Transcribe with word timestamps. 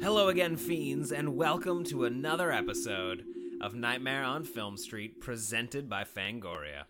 Hello 0.00 0.28
again, 0.28 0.56
fiends, 0.56 1.10
and 1.10 1.36
welcome 1.36 1.82
to 1.82 2.04
another 2.04 2.52
episode 2.52 3.24
of 3.60 3.74
Nightmare 3.74 4.22
on 4.22 4.44
Film 4.44 4.76
Street, 4.76 5.20
presented 5.20 5.90
by 5.90 6.04
Fangoria. 6.04 6.84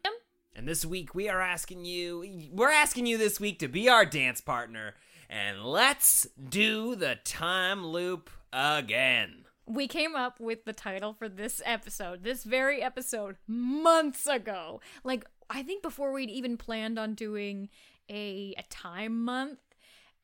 And 0.55 0.69
this 0.69 0.85
week 0.85 1.15
we 1.15 1.31
are 1.31 1.41
asking 1.41 1.87
you, 1.87 2.51
we're 2.53 2.71
asking 2.71 3.07
you 3.07 3.17
this 3.17 3.41
week 3.41 3.61
to 3.61 3.69
be 3.69 3.89
our 3.89 4.05
dance 4.05 4.43
partner, 4.43 4.95
and 5.31 5.65
let's 5.65 6.27
do 6.51 6.95
the 6.95 7.17
time 7.25 7.87
loop 7.87 8.29
again. 8.53 9.47
We 9.67 9.89
came 9.89 10.15
up 10.15 10.39
with 10.39 10.67
the 10.67 10.75
title 10.75 11.15
for 11.15 11.31
this 11.31 11.63
episode, 11.65 12.25
this 12.25 12.45
very 12.45 12.83
episode, 12.83 13.37
months 13.47 14.27
ago. 14.27 14.83
Like, 15.03 15.25
I 15.49 15.63
think 15.63 15.83
before 15.83 16.13
we'd 16.13 16.31
even 16.31 16.59
planned 16.59 16.99
on 16.99 17.15
doing 17.15 17.71
a, 18.11 18.55
a 18.59 18.65
time 18.69 19.25
month. 19.25 19.61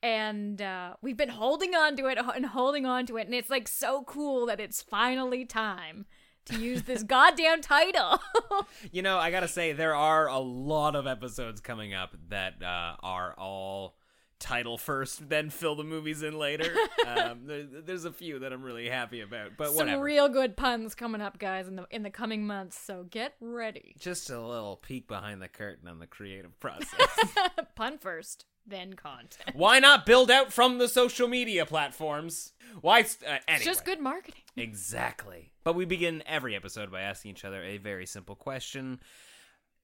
And 0.05 0.61
uh, 0.61 0.93
we've 1.01 1.17
been 1.17 1.29
holding 1.29 1.73
on 1.73 1.95
to 1.97 2.05
it 2.05 2.19
and 2.19 2.45
holding 2.45 2.85
on 2.85 3.07
to 3.07 3.17
it. 3.17 3.25
And 3.25 3.33
it's 3.33 3.49
like 3.49 3.67
so 3.67 4.03
cool 4.03 4.45
that 4.45 4.59
it's 4.59 4.79
finally 4.79 5.45
time 5.45 6.05
to 6.45 6.59
use 6.59 6.83
this 6.83 7.01
goddamn 7.15 7.61
title. 7.61 8.19
You 8.91 9.01
know, 9.01 9.17
I 9.17 9.31
gotta 9.31 9.47
say, 9.47 9.73
there 9.73 9.95
are 9.95 10.27
a 10.27 10.37
lot 10.39 10.95
of 10.95 11.07
episodes 11.07 11.59
coming 11.59 11.93
up 11.93 12.15
that 12.29 12.61
uh, 12.61 12.95
are 13.01 13.33
all 13.37 13.95
title 14.39 14.77
first, 14.77 15.27
then 15.27 15.49
fill 15.49 15.75
the 15.75 15.83
movies 15.83 16.21
in 16.21 16.37
later. 16.37 16.71
um, 17.07 17.41
there, 17.45 17.63
there's 17.63 18.05
a 18.05 18.11
few 18.11 18.39
that 18.39 18.53
I'm 18.53 18.61
really 18.63 18.87
happy 18.87 19.21
about, 19.21 19.51
but 19.57 19.67
Some 19.67 19.75
whatever. 19.75 20.03
real 20.03 20.29
good 20.29 20.55
puns 20.55 20.93
coming 20.93 21.19
up, 21.19 21.39
guys, 21.39 21.67
in 21.67 21.75
the 21.75 21.87
in 21.89 22.03
the 22.03 22.09
coming 22.09 22.45
months. 22.45 22.77
So 22.79 23.05
get 23.09 23.33
ready. 23.41 23.95
Just 23.99 24.29
a 24.29 24.39
little 24.39 24.77
peek 24.77 25.07
behind 25.07 25.41
the 25.41 25.47
curtain 25.47 25.87
on 25.87 25.99
the 25.99 26.07
creative 26.07 26.57
process. 26.59 27.09
Pun 27.75 27.97
first, 27.97 28.45
then 28.65 28.93
content. 28.93 29.55
Why 29.55 29.79
not 29.79 30.05
build 30.05 30.31
out 30.31 30.51
from 30.51 30.77
the 30.77 30.87
social 30.87 31.27
media 31.27 31.65
platforms? 31.65 32.53
Why? 32.81 33.03
St- 33.03 33.23
uh, 33.29 33.39
anyway. 33.47 33.55
It's 33.57 33.65
just 33.65 33.85
good 33.85 33.99
marketing. 33.99 34.41
Exactly. 34.57 35.51
But 35.63 35.75
we 35.75 35.85
begin 35.85 36.23
every 36.25 36.55
episode 36.55 36.91
by 36.91 37.01
asking 37.01 37.31
each 37.31 37.45
other 37.45 37.63
a 37.63 37.77
very 37.77 38.05
simple 38.05 38.35
question. 38.35 38.99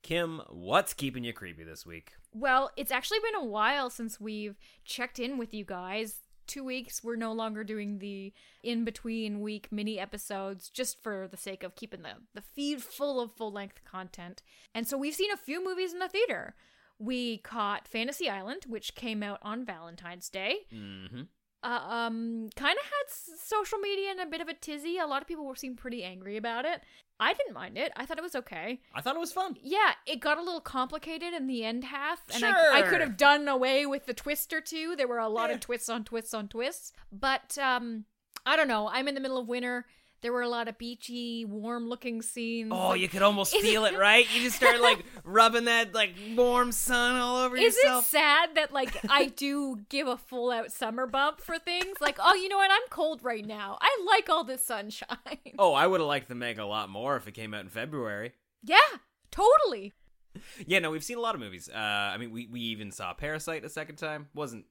Kim, 0.03 0.41
what's 0.49 0.93
keeping 0.93 1.23
you 1.23 1.33
creepy 1.33 1.63
this 1.63 1.85
week? 1.85 2.13
Well, 2.33 2.71
it's 2.75 2.91
actually 2.91 3.19
been 3.19 3.35
a 3.35 3.45
while 3.45 3.89
since 3.89 4.19
we've 4.19 4.57
checked 4.83 5.19
in 5.19 5.37
with 5.37 5.53
you 5.53 5.63
guys. 5.63 6.21
Two 6.47 6.63
weeks, 6.63 7.03
we're 7.03 7.15
no 7.15 7.31
longer 7.31 7.63
doing 7.63 7.99
the 7.99 8.33
in 8.63 8.83
between 8.83 9.41
week 9.41 9.67
mini 9.71 9.99
episodes 9.99 10.69
just 10.69 11.01
for 11.01 11.27
the 11.29 11.37
sake 11.37 11.63
of 11.63 11.75
keeping 11.75 12.01
the, 12.01 12.15
the 12.33 12.41
feed 12.41 12.81
full 12.81 13.21
of 13.21 13.31
full 13.31 13.51
length 13.51 13.83
content. 13.85 14.41
And 14.73 14.87
so 14.87 14.97
we've 14.97 15.13
seen 15.13 15.31
a 15.31 15.37
few 15.37 15.63
movies 15.63 15.93
in 15.93 15.99
the 15.99 16.09
theater. 16.09 16.55
We 17.01 17.37
caught 17.39 17.87
Fantasy 17.87 18.29
Island, 18.29 18.65
which 18.67 18.93
came 18.95 19.23
out 19.23 19.39
on 19.41 19.65
Valentine's 19.65 20.29
Day. 20.29 20.57
Mm-hmm. 20.73 21.21
Uh, 21.63 21.67
um, 21.67 22.49
kind 22.55 22.77
of 22.77 22.83
had 22.85 23.05
s- 23.07 23.29
social 23.43 23.77
media 23.79 24.11
in 24.11 24.19
a 24.19 24.25
bit 24.25 24.41
of 24.41 24.47
a 24.47 24.53
tizzy. 24.53 24.97
A 24.97 25.05
lot 25.05 25.21
of 25.21 25.27
people 25.27 25.45
were 25.45 25.55
seemed 25.55 25.77
pretty 25.77 26.03
angry 26.03 26.37
about 26.37 26.65
it. 26.65 26.81
I 27.19 27.33
didn't 27.33 27.53
mind 27.53 27.77
it. 27.77 27.91
I 27.95 28.05
thought 28.05 28.17
it 28.17 28.23
was 28.23 28.35
okay. 28.35 28.79
I 28.95 29.01
thought 29.01 29.15
it 29.15 29.19
was 29.19 29.31
fun. 29.31 29.55
Yeah, 29.61 29.91
it 30.07 30.19
got 30.21 30.39
a 30.39 30.41
little 30.43 30.59
complicated 30.59 31.33
in 31.35 31.45
the 31.45 31.63
end 31.63 31.83
half, 31.83 32.19
and 32.33 32.43
I, 32.43 32.79
I 32.79 32.81
could 32.81 32.99
have 33.01 33.15
done 33.15 33.47
away 33.47 33.85
with 33.85 34.07
the 34.07 34.13
twist 34.15 34.53
or 34.53 34.61
two. 34.61 34.95
There 34.95 35.07
were 35.07 35.19
a 35.19 35.29
lot 35.29 35.49
Yeah. 35.49 35.55
of 35.55 35.61
twists 35.61 35.87
on 35.89 36.03
twists 36.03 36.33
on 36.33 36.47
twists, 36.47 36.93
but 37.11 37.57
um, 37.59 38.05
I 38.43 38.55
don't 38.55 38.67
know. 38.67 38.87
I'm 38.91 39.07
in 39.07 39.13
the 39.13 39.21
middle 39.21 39.37
of 39.37 39.47
winter. 39.47 39.85
There 40.21 40.31
were 40.31 40.43
a 40.43 40.47
lot 40.49 40.67
of 40.67 40.77
beachy, 40.77 41.45
warm-looking 41.45 42.21
scenes. 42.21 42.69
Oh, 42.71 42.93
you 42.93 43.09
could 43.09 43.23
almost 43.23 43.55
feel 43.57 43.85
it- 43.85 43.97
right? 43.97 44.25
You 44.35 44.43
just 44.43 44.55
start 44.57 44.79
like 44.79 45.03
rubbing 45.23 45.65
that 45.65 45.95
like 45.95 46.13
warm 46.35 46.71
sun 46.71 47.15
all 47.15 47.37
over 47.37 47.57
Is 47.57 47.75
yourself. 47.75 48.05
it 48.05 48.09
sad 48.09 48.49
that 48.55 48.71
like 48.73 48.95
I 49.09 49.27
do 49.27 49.79
give 49.89 50.07
a 50.07 50.17
full 50.17 50.51
out 50.51 50.71
summer 50.71 51.07
bump 51.07 51.41
for 51.41 51.57
things? 51.57 51.97
Like, 51.99 52.17
oh, 52.19 52.35
you 52.35 52.49
know 52.49 52.57
what? 52.57 52.69
I'm 52.71 52.87
cold 52.91 53.23
right 53.23 53.45
now. 53.45 53.77
I 53.81 54.05
like 54.07 54.29
all 54.29 54.43
this 54.43 54.63
sunshine. 54.63 55.07
Oh, 55.57 55.73
I 55.73 55.87
would 55.87 55.99
have 56.01 56.07
liked 56.07 56.29
the 56.29 56.35
Meg 56.35 56.59
a 56.59 56.65
lot 56.65 56.89
more 56.89 57.15
if 57.15 57.27
it 57.27 57.33
came 57.33 57.53
out 57.55 57.61
in 57.61 57.69
February. 57.69 58.33
yeah, 58.63 58.77
totally. 59.31 59.93
Yeah, 60.65 60.79
no, 60.79 60.91
we've 60.91 61.03
seen 61.03 61.17
a 61.17 61.21
lot 61.21 61.35
of 61.35 61.41
movies. 61.41 61.67
Uh, 61.67 61.77
I 61.77 62.17
mean, 62.17 62.31
we 62.31 62.47
we 62.47 62.61
even 62.61 62.91
saw 62.91 63.13
Parasite 63.13 63.65
a 63.65 63.69
second 63.69 63.95
time. 63.97 64.27
wasn't 64.33 64.65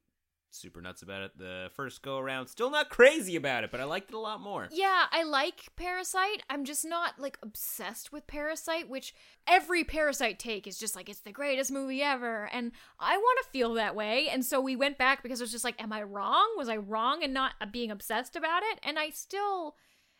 super 0.53 0.81
nuts 0.81 1.03
about 1.03 1.23
it 1.23 1.39
the 1.39 1.71
first 1.75 2.03
go 2.03 2.19
around. 2.19 2.47
Still 2.49 2.71
not 2.71 2.89
crazy 2.91 3.37
about 3.37 3.65
it, 3.65 3.71
but 3.71 3.81
I 3.81 3.85
liked 3.85 4.11
it 4.11 4.15
a 4.15 4.19
lot 4.19 4.41
more. 4.41 4.69
Yeah, 4.73 5.07
I 5.11 5.23
like 5.23 5.69
Parasite. 5.77 6.43
I'm 6.51 6.65
just 6.65 6.85
not 6.85 7.19
like 7.19 7.39
obsessed 7.43 8.13
with 8.13 8.27
Parasite, 8.27 8.89
which 8.89 9.15
every 9.47 9.85
Parasite 9.85 10.39
take 10.39 10.67
is 10.67 10.79
just 10.79 10.97
like 10.97 11.09
it's 11.09 11.21
the 11.21 11.33
greatest 11.33 11.71
movie 11.71 12.03
ever, 12.03 12.49
and 12.53 12.73
I 12.99 13.17
want 13.17 13.39
to 13.45 13.51
feel 13.51 13.75
that 13.75 13.95
way. 13.95 14.29
And 14.29 14.45
so 14.45 14.61
we 14.61 14.77
went 14.77 14.99
back 14.99 15.23
because 15.23 15.41
it 15.41 15.45
was 15.45 15.53
just 15.53 15.65
like, 15.65 15.81
am 15.83 15.93
I 15.93 16.03
wrong? 16.03 16.55
Was 16.57 16.69
I 16.69 16.77
wrong 16.77 17.23
in 17.23 17.33
not 17.33 17.55
being 17.73 17.91
obsessed 17.91 18.37
about 18.37 18.63
it? 18.73 18.81
And 18.83 18.99
I 18.99 19.11
still 19.11 19.77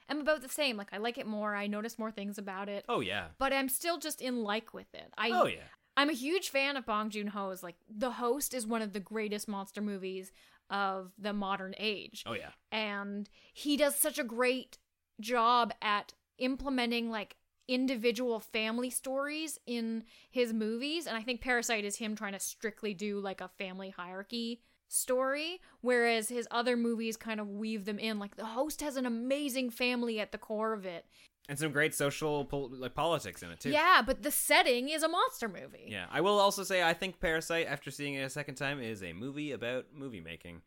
am 0.09 0.21
about 0.21 0.43
the 0.43 0.49
same. 0.49 0.77
Like 0.77 0.89
I 0.93 0.99
like 0.99 1.19
it 1.19 1.27
more. 1.27 1.55
I 1.55 1.67
notice 1.67 1.99
more 1.99 2.11
things 2.11 2.39
about 2.39 2.69
it, 2.69 2.85
Oh 2.89 3.01
yeah. 3.01 3.27
but 3.39 3.53
I'm 3.53 3.69
still 3.69 3.99
just 3.99 4.21
in 4.21 4.43
like 4.43 4.75
with 4.75 4.93
it. 4.95 5.13
I 5.19 5.31
Oh 5.31 5.47
yeah. 5.47 5.61
I'm 5.97 6.09
a 6.11 6.15
huge 6.15 6.49
fan 6.51 6.77
of 6.77 6.87
Bong 6.87 7.11
Joon 7.11 7.29
Ho's. 7.29 7.63
Like 7.63 7.77
The 7.89 8.13
Host 8.13 8.55
is 8.55 8.67
one 8.67 8.83
of 8.83 8.93
the 8.93 9.01
greatest 9.01 9.49
monster 9.49 9.81
movies 9.81 10.33
of 10.71 11.13
the 11.19 11.33
modern 11.33 11.75
age 11.79 12.23
Oh 12.27 12.33
yeah. 12.33 12.51
and 12.71 13.29
he 13.53 13.77
does 13.77 13.97
such 13.97 14.19
a 14.21 14.25
great 14.25 14.79
job 15.21 15.73
at 15.83 16.13
implementing 16.39 17.11
like 17.11 17.35
individual 17.67 18.39
family 18.41 18.89
stories 18.89 19.59
in 19.67 20.05
his 20.31 20.53
movies 20.53 21.07
and 21.07 21.17
i 21.17 21.23
think 21.23 21.41
parasite 21.41 21.85
is 21.85 21.97
him 21.97 22.15
trying 22.17 22.33
to 22.33 22.39
strictly 22.41 22.95
do 22.95 23.19
like 23.21 23.41
a 23.41 23.49
family 23.59 23.91
hierarchy 23.91 24.61
story 24.89 25.61
whereas 25.81 26.29
his 26.29 26.49
other 26.51 26.77
movies 26.77 27.17
kind 27.17 27.39
of 27.41 27.49
weave 27.49 27.85
them 27.85 27.99
in 27.99 28.19
like 28.19 28.37
the 28.37 28.45
host 28.45 28.81
has 28.81 28.97
an 28.97 29.07
amazing 29.07 29.71
family 29.71 30.19
at 30.21 30.33
the 30.33 30.39
core 30.39 30.73
of 30.73 30.85
it 30.87 31.05
And 31.49 31.59
some 31.59 31.73
great 31.73 31.95
social 31.95 32.45
pol- 32.45 32.71
like 32.73 32.95
politics 32.95 33.43
in 33.43 33.51
it 33.51 33.59
too. 33.61 33.71
yeah 33.71 34.03
but 34.07 34.23
the 34.23 34.31
setting 34.31 34.89
is 34.89 35.03
a 35.03 35.09
monster 35.09 35.49
movie 35.49 35.87
Yeah. 35.89 36.07
I 36.11 36.21
will 36.21 36.39
also 36.39 36.63
say 36.63 36.83
I 36.83 36.95
think 36.95 37.19
Parasite, 37.21 37.67
after 37.69 37.91
seeing 37.91 38.15
it 38.15 38.23
a 38.23 38.31
second 38.31 38.55
time, 38.55 38.81
is 38.81 39.03
a 39.03 39.13
movie 39.13 39.51
about 39.53 39.87
movie 39.95 40.21
making. 40.21 40.63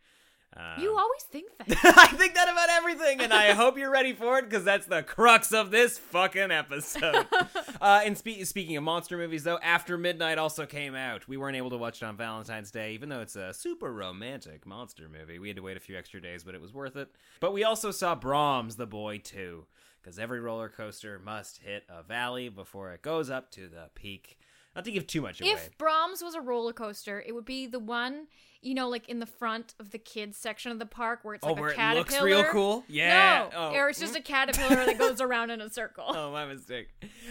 Um, 0.56 0.84
you 0.84 0.96
always 0.96 1.24
think 1.24 1.50
that 1.58 1.68
I 1.98 2.08
think 2.16 2.36
that 2.36 2.48
about 2.48 2.70
everything, 2.70 3.22
and 3.22 3.34
I 3.34 3.54
hope 3.54 3.76
you're 3.76 3.90
ready 3.90 4.14
for 4.14 4.38
it 4.38 4.48
because 4.48 4.64
that's 4.64 4.86
the 4.86 5.02
crux 5.02 5.52
of 5.52 5.72
this 5.72 5.98
fucking 5.98 6.52
episode. 6.52 7.26
uh, 7.82 8.02
and 8.06 8.16
spe- 8.16 8.44
speaking 8.44 8.78
of 8.78 8.84
monster 8.84 9.18
movies, 9.18 9.44
though, 9.44 9.58
After 9.64 9.98
Midnight 9.98 10.38
also 10.38 10.68
came 10.68 10.94
out. 10.94 11.28
We 11.28 11.38
weren't 11.38 11.58
able 11.58 11.72
to 11.72 11.78
watch 11.78 12.04
it 12.04 12.06
on 12.06 12.18
Valentine's 12.18 12.70
Day, 12.70 12.94
even 12.94 13.10
though 13.10 13.22
it's 13.22 13.36
a 13.36 13.52
super 13.52 13.92
romantic 13.92 14.68
monster 14.68 15.10
movie. 15.10 15.40
We 15.40 15.48
had 15.48 15.58
to 15.58 15.64
wait 15.64 15.76
a 15.76 15.80
few 15.80 15.98
extra 15.98 16.22
days, 16.22 16.44
but 16.44 16.54
it 16.54 16.62
was 16.62 16.72
worth 16.72 16.98
it. 16.98 17.10
But 17.40 17.52
we 17.54 17.64
also 17.64 17.90
saw 17.90 18.14
Brahms, 18.14 18.76
the 18.76 18.86
Boy, 18.86 19.18
too, 19.18 19.66
because 20.04 20.20
every 20.20 20.40
roller 20.40 20.70
coaster 20.70 21.20
must 21.24 21.60
hit 21.60 21.84
a 21.90 22.04
valley 22.04 22.50
before 22.50 22.92
it 22.94 23.02
goes 23.02 23.30
up 23.30 23.52
to 23.52 23.68
the 23.68 23.90
peak. 23.96 24.38
Not 24.76 24.86
to 24.86 24.92
give 24.92 25.06
too 25.06 25.22
much 25.22 25.40
away. 25.40 25.52
If 25.52 25.78
Brahms 25.78 26.24
was 26.24 26.34
a 26.34 26.42
roller 26.42 26.74
coaster, 26.74 27.24
it 27.26 27.32
would 27.34 27.46
be 27.46 27.68
the 27.68 27.78
one, 27.78 28.26
you 28.60 28.74
know, 28.74 28.90
like 28.90 29.08
in 29.08 29.20
the 29.20 29.28
front 29.28 29.76
of 29.80 29.92
the 29.92 30.00
kids 30.00 30.36
section 30.36 30.72
of 30.72 30.80
the 30.80 30.88
park 30.88 31.20
where 31.22 31.36
it's 31.36 31.46
oh, 31.46 31.50
like 31.52 31.60
where 31.60 31.70
a 31.70 31.74
it 31.74 31.76
caterpillar. 31.76 32.20
looks 32.22 32.24
real 32.24 32.44
cool? 32.52 32.84
Yeah. 32.88 33.50
No, 33.52 33.58
Oh. 33.60 33.76
or 33.76 33.90
it's 33.90 34.00
just 34.00 34.16
a 34.16 34.20
caterpillar 34.22 34.84
that 34.88 34.98
goes 34.98 35.22
around 35.22 35.52
in 35.52 35.62
a 35.62 35.70
circle. 35.70 36.06
Oh, 36.16 36.32
my 36.32 36.46
mistake. 36.48 36.88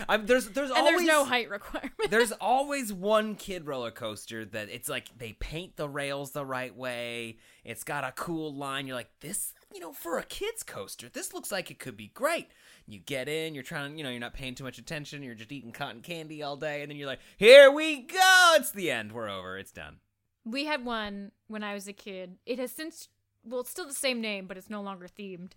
I'm, 0.09 0.25
there's 0.27 0.51
there's 0.51 0.71
and 0.71 0.79
always 0.79 0.99
there's 0.99 1.09
no 1.09 1.25
height 1.25 1.51
requirement. 1.51 2.11
there's 2.11 2.31
always 2.31 2.93
one 2.93 3.35
kid 3.35 3.67
roller 3.67 3.91
coaster 3.91 4.45
that 4.45 4.69
it's 4.71 4.89
like 4.89 5.09
they 5.19 5.33
paint 5.33 5.75
the 5.77 5.89
rails 5.89 6.31
the 6.31 6.45
right 6.45 6.75
way. 6.77 7.39
It's 7.65 7.83
got 7.83 8.05
a 8.05 8.13
cool 8.13 8.55
line. 8.55 8.87
You're 8.87 8.97
like, 8.97 9.11
this, 9.21 9.53
you 9.75 9.81
know, 9.81 9.93
for 9.93 10.19
a 10.19 10.23
kid's 10.25 10.63
coaster, 10.63 11.09
this 11.09 11.33
looks 11.33 11.51
like 11.53 11.71
it 11.71 11.79
could 11.79 11.97
be 11.97 12.09
great. 12.09 12.49
You 12.87 12.99
get 12.99 13.29
in, 13.29 13.55
you're 13.55 13.63
trying, 13.63 13.97
you 13.97 14.05
know, 14.05 14.11
you're 14.11 14.21
not 14.21 14.35
paying 14.35 14.55
too 14.55 14.65
much 14.65 14.79
attention. 14.79 15.23
You're 15.23 15.35
just 15.35 15.53
eating 15.53 15.73
cotton 15.73 16.01
candy 16.03 16.43
all 16.43 16.57
day, 16.57 16.83
and 16.83 16.91
then 16.91 16.97
you're 16.99 17.07
like, 17.07 17.21
here 17.37 17.71
we 17.71 18.03
go. 18.03 18.53
It's 18.57 18.71
the 18.73 18.91
end. 18.91 19.13
We're 19.13 19.29
over. 19.31 19.57
It's 19.59 19.73
done. 19.73 19.99
we 20.45 20.65
had 20.65 20.85
one 20.85 21.31
when 21.47 21.63
I 21.63 21.73
was 21.75 21.87
a 21.87 21.93
kid. 21.93 22.37
It 22.47 22.59
has 22.59 22.73
since, 22.73 23.09
well, 23.45 23.61
it's 23.61 23.71
still 23.71 23.87
the 23.87 23.95
same 23.95 24.21
name, 24.21 24.47
but 24.47 24.57
it's 24.57 24.69
no 24.71 24.83
longer 24.83 25.07
themed. 25.07 25.53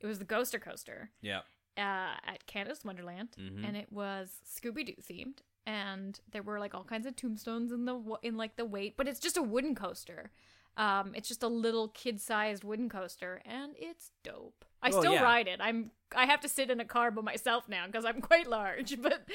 It 0.00 0.06
was 0.06 0.18
the 0.18 0.24
Ghoster 0.24 0.58
Coaster 0.60 1.10
Yeah. 1.20 1.40
uh, 1.76 2.16
at 2.26 2.46
Canada's 2.46 2.82
Wonderland, 2.82 3.36
Mhm. 3.38 3.66
and 3.68 3.76
it 3.76 3.92
was 3.92 4.40
Scooby 4.48 4.86
Doo 4.86 4.94
themed. 5.02 5.40
And 5.66 6.18
there 6.32 6.42
were 6.42 6.58
like 6.58 6.74
all 6.74 6.84
kinds 6.84 7.04
of 7.06 7.16
tombstones 7.16 7.70
in 7.70 7.84
the 7.84 8.16
in 8.22 8.38
like 8.38 8.56
the 8.56 8.64
weight, 8.64 8.96
but 8.96 9.06
it's 9.06 9.20
just 9.20 9.36
a 9.36 9.42
wooden 9.42 9.74
coaster. 9.74 10.30
Um, 10.76 11.12
it's 11.14 11.28
just 11.28 11.42
a 11.42 11.48
little 11.48 11.88
kid-sized 11.88 12.64
wooden 12.64 12.88
coaster, 12.88 13.42
and 13.44 13.72
it's 13.76 14.10
dope. 14.24 14.64
I 14.82 14.90
Well, 14.90 15.00
still 15.00 15.12
yeah. 15.14 15.22
ride 15.22 15.46
it. 15.48 15.60
I'm 15.60 15.90
I 16.16 16.24
have 16.26 16.40
to 16.40 16.48
sit 16.48 16.70
in 16.70 16.80
a 16.80 16.84
car 16.84 17.10
by 17.10 17.22
myself 17.22 17.68
now 17.68 17.86
because 17.86 18.04
I'm 18.04 18.20
quite 18.20 18.46
large, 18.46 19.00
but 19.02 19.28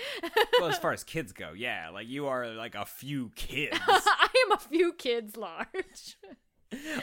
well, 0.60 0.70
as 0.70 0.78
far 0.78 0.92
as 0.94 1.04
kids 1.04 1.32
go, 1.34 1.52
yeah, 1.56 1.90
like 1.90 2.08
you 2.08 2.28
are 2.28 2.48
like 2.48 2.76
a 2.76 2.86
few 2.86 3.32
kids. 3.36 3.78
I 3.88 4.28
am 4.46 4.52
a 4.54 4.58
few 4.60 4.94
kids 4.94 5.38
large. 5.38 6.18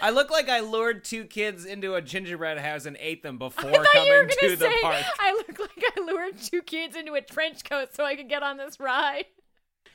I 0.02 0.10
look 0.10 0.30
like 0.30 0.48
I 0.48 0.60
lured 0.60 1.04
two 1.04 1.24
kids 1.24 1.64
into 1.64 1.94
a 1.94 2.02
gingerbread 2.02 2.58
house 2.58 2.84
and 2.84 2.96
ate 3.00 3.22
them 3.22 3.38
before 3.38 3.70
I 3.70 3.72
you 3.72 3.78
were 3.78 3.86
coming 3.92 4.28
to 4.40 4.56
the 4.56 4.66
say 4.66 4.80
park. 4.82 5.04
I 5.18 5.32
look 5.32 5.58
like 5.58 5.84
I 5.96 6.00
lured 6.00 6.36
two 6.38 6.62
kids 6.62 6.96
into 6.96 7.14
a 7.14 7.22
trench 7.22 7.64
coat 7.64 7.94
so 7.94 8.04
I 8.04 8.16
could 8.16 8.28
get 8.28 8.42
on 8.42 8.56
this 8.56 8.78
ride. 8.80 9.26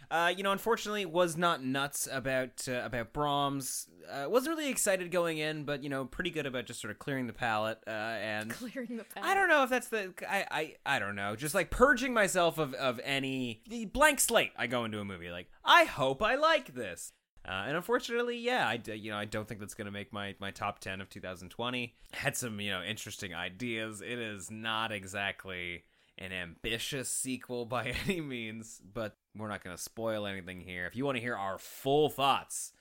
Uh, 0.10 0.34
you 0.36 0.44
know, 0.44 0.52
unfortunately, 0.52 1.06
was 1.06 1.36
not 1.36 1.64
nuts 1.64 2.08
about 2.12 2.68
uh, 2.68 2.82
about 2.84 3.14
Brahms. 3.14 3.88
Uh, 4.10 4.30
wasn't 4.30 4.56
really 4.56 4.70
excited 4.70 5.12
going 5.12 5.38
in, 5.38 5.64
but 5.64 5.84
you 5.84 5.90
know, 5.90 6.06
pretty 6.06 6.30
good 6.30 6.46
about 6.46 6.66
just 6.66 6.80
sort 6.80 6.92
of 6.92 7.00
clearing 7.00 7.28
the 7.28 7.34
palate 7.34 7.80
uh, 7.88 7.90
and. 7.90 8.50
Clearing 8.58 8.98
the 8.98 9.04
path. 9.04 9.24
I 9.24 9.34
don't 9.34 9.50
know 9.50 9.64
if 9.64 9.70
that's 9.70 9.90
the 9.90 10.14
I, 10.28 10.46
I 10.86 10.96
I 10.96 11.00
don't 11.00 11.16
know. 11.16 11.36
Just 11.36 11.54
like 11.54 11.70
purging 11.70 12.14
myself 12.14 12.58
of 12.58 12.74
of 12.74 13.00
any 13.04 13.62
the 13.68 13.86
blank 13.86 14.20
slate. 14.20 14.52
I 14.58 14.68
go 14.68 14.86
into 14.86 15.00
a 15.00 15.06
movie 15.06 15.30
like 15.30 15.50
I 15.66 15.84
hope 15.84 16.22
I 16.24 16.36
like 16.36 16.74
this. 16.74 17.12
Uh, 17.48 17.64
and 17.68 17.78
unfortunately, 17.78 18.38
yeah, 18.38 18.68
I 18.68 18.82
you 18.92 19.12
know 19.12 19.18
I 19.18 19.26
don't 19.26 19.48
think 19.48 19.60
that's 19.60 19.74
gonna 19.74 19.92
make 19.92 20.12
my 20.12 20.36
my 20.40 20.52
top 20.52 20.80
ten 20.80 21.02
of 21.02 21.10
2020. 21.10 21.96
Had 22.14 22.36
some 22.36 22.60
you 22.60 22.72
know 22.72 22.82
interesting 22.84 23.34
ideas. 23.34 24.02
It 24.02 24.20
is 24.20 24.52
not 24.52 24.92
exactly 24.92 25.84
an 26.18 26.32
ambitious 26.32 27.10
sequel 27.10 27.66
by 27.66 27.94
any 28.08 28.22
means, 28.22 28.82
but 28.94 29.18
we're 29.36 29.50
not 29.50 29.64
gonna 29.64 29.78
spoil 29.78 30.26
anything 30.26 30.62
here. 30.62 30.86
If 30.86 30.96
you 30.96 31.06
want 31.06 31.18
to 31.18 31.22
hear 31.22 31.36
our 31.36 31.58
full 31.58 32.10
thoughts, 32.10 32.74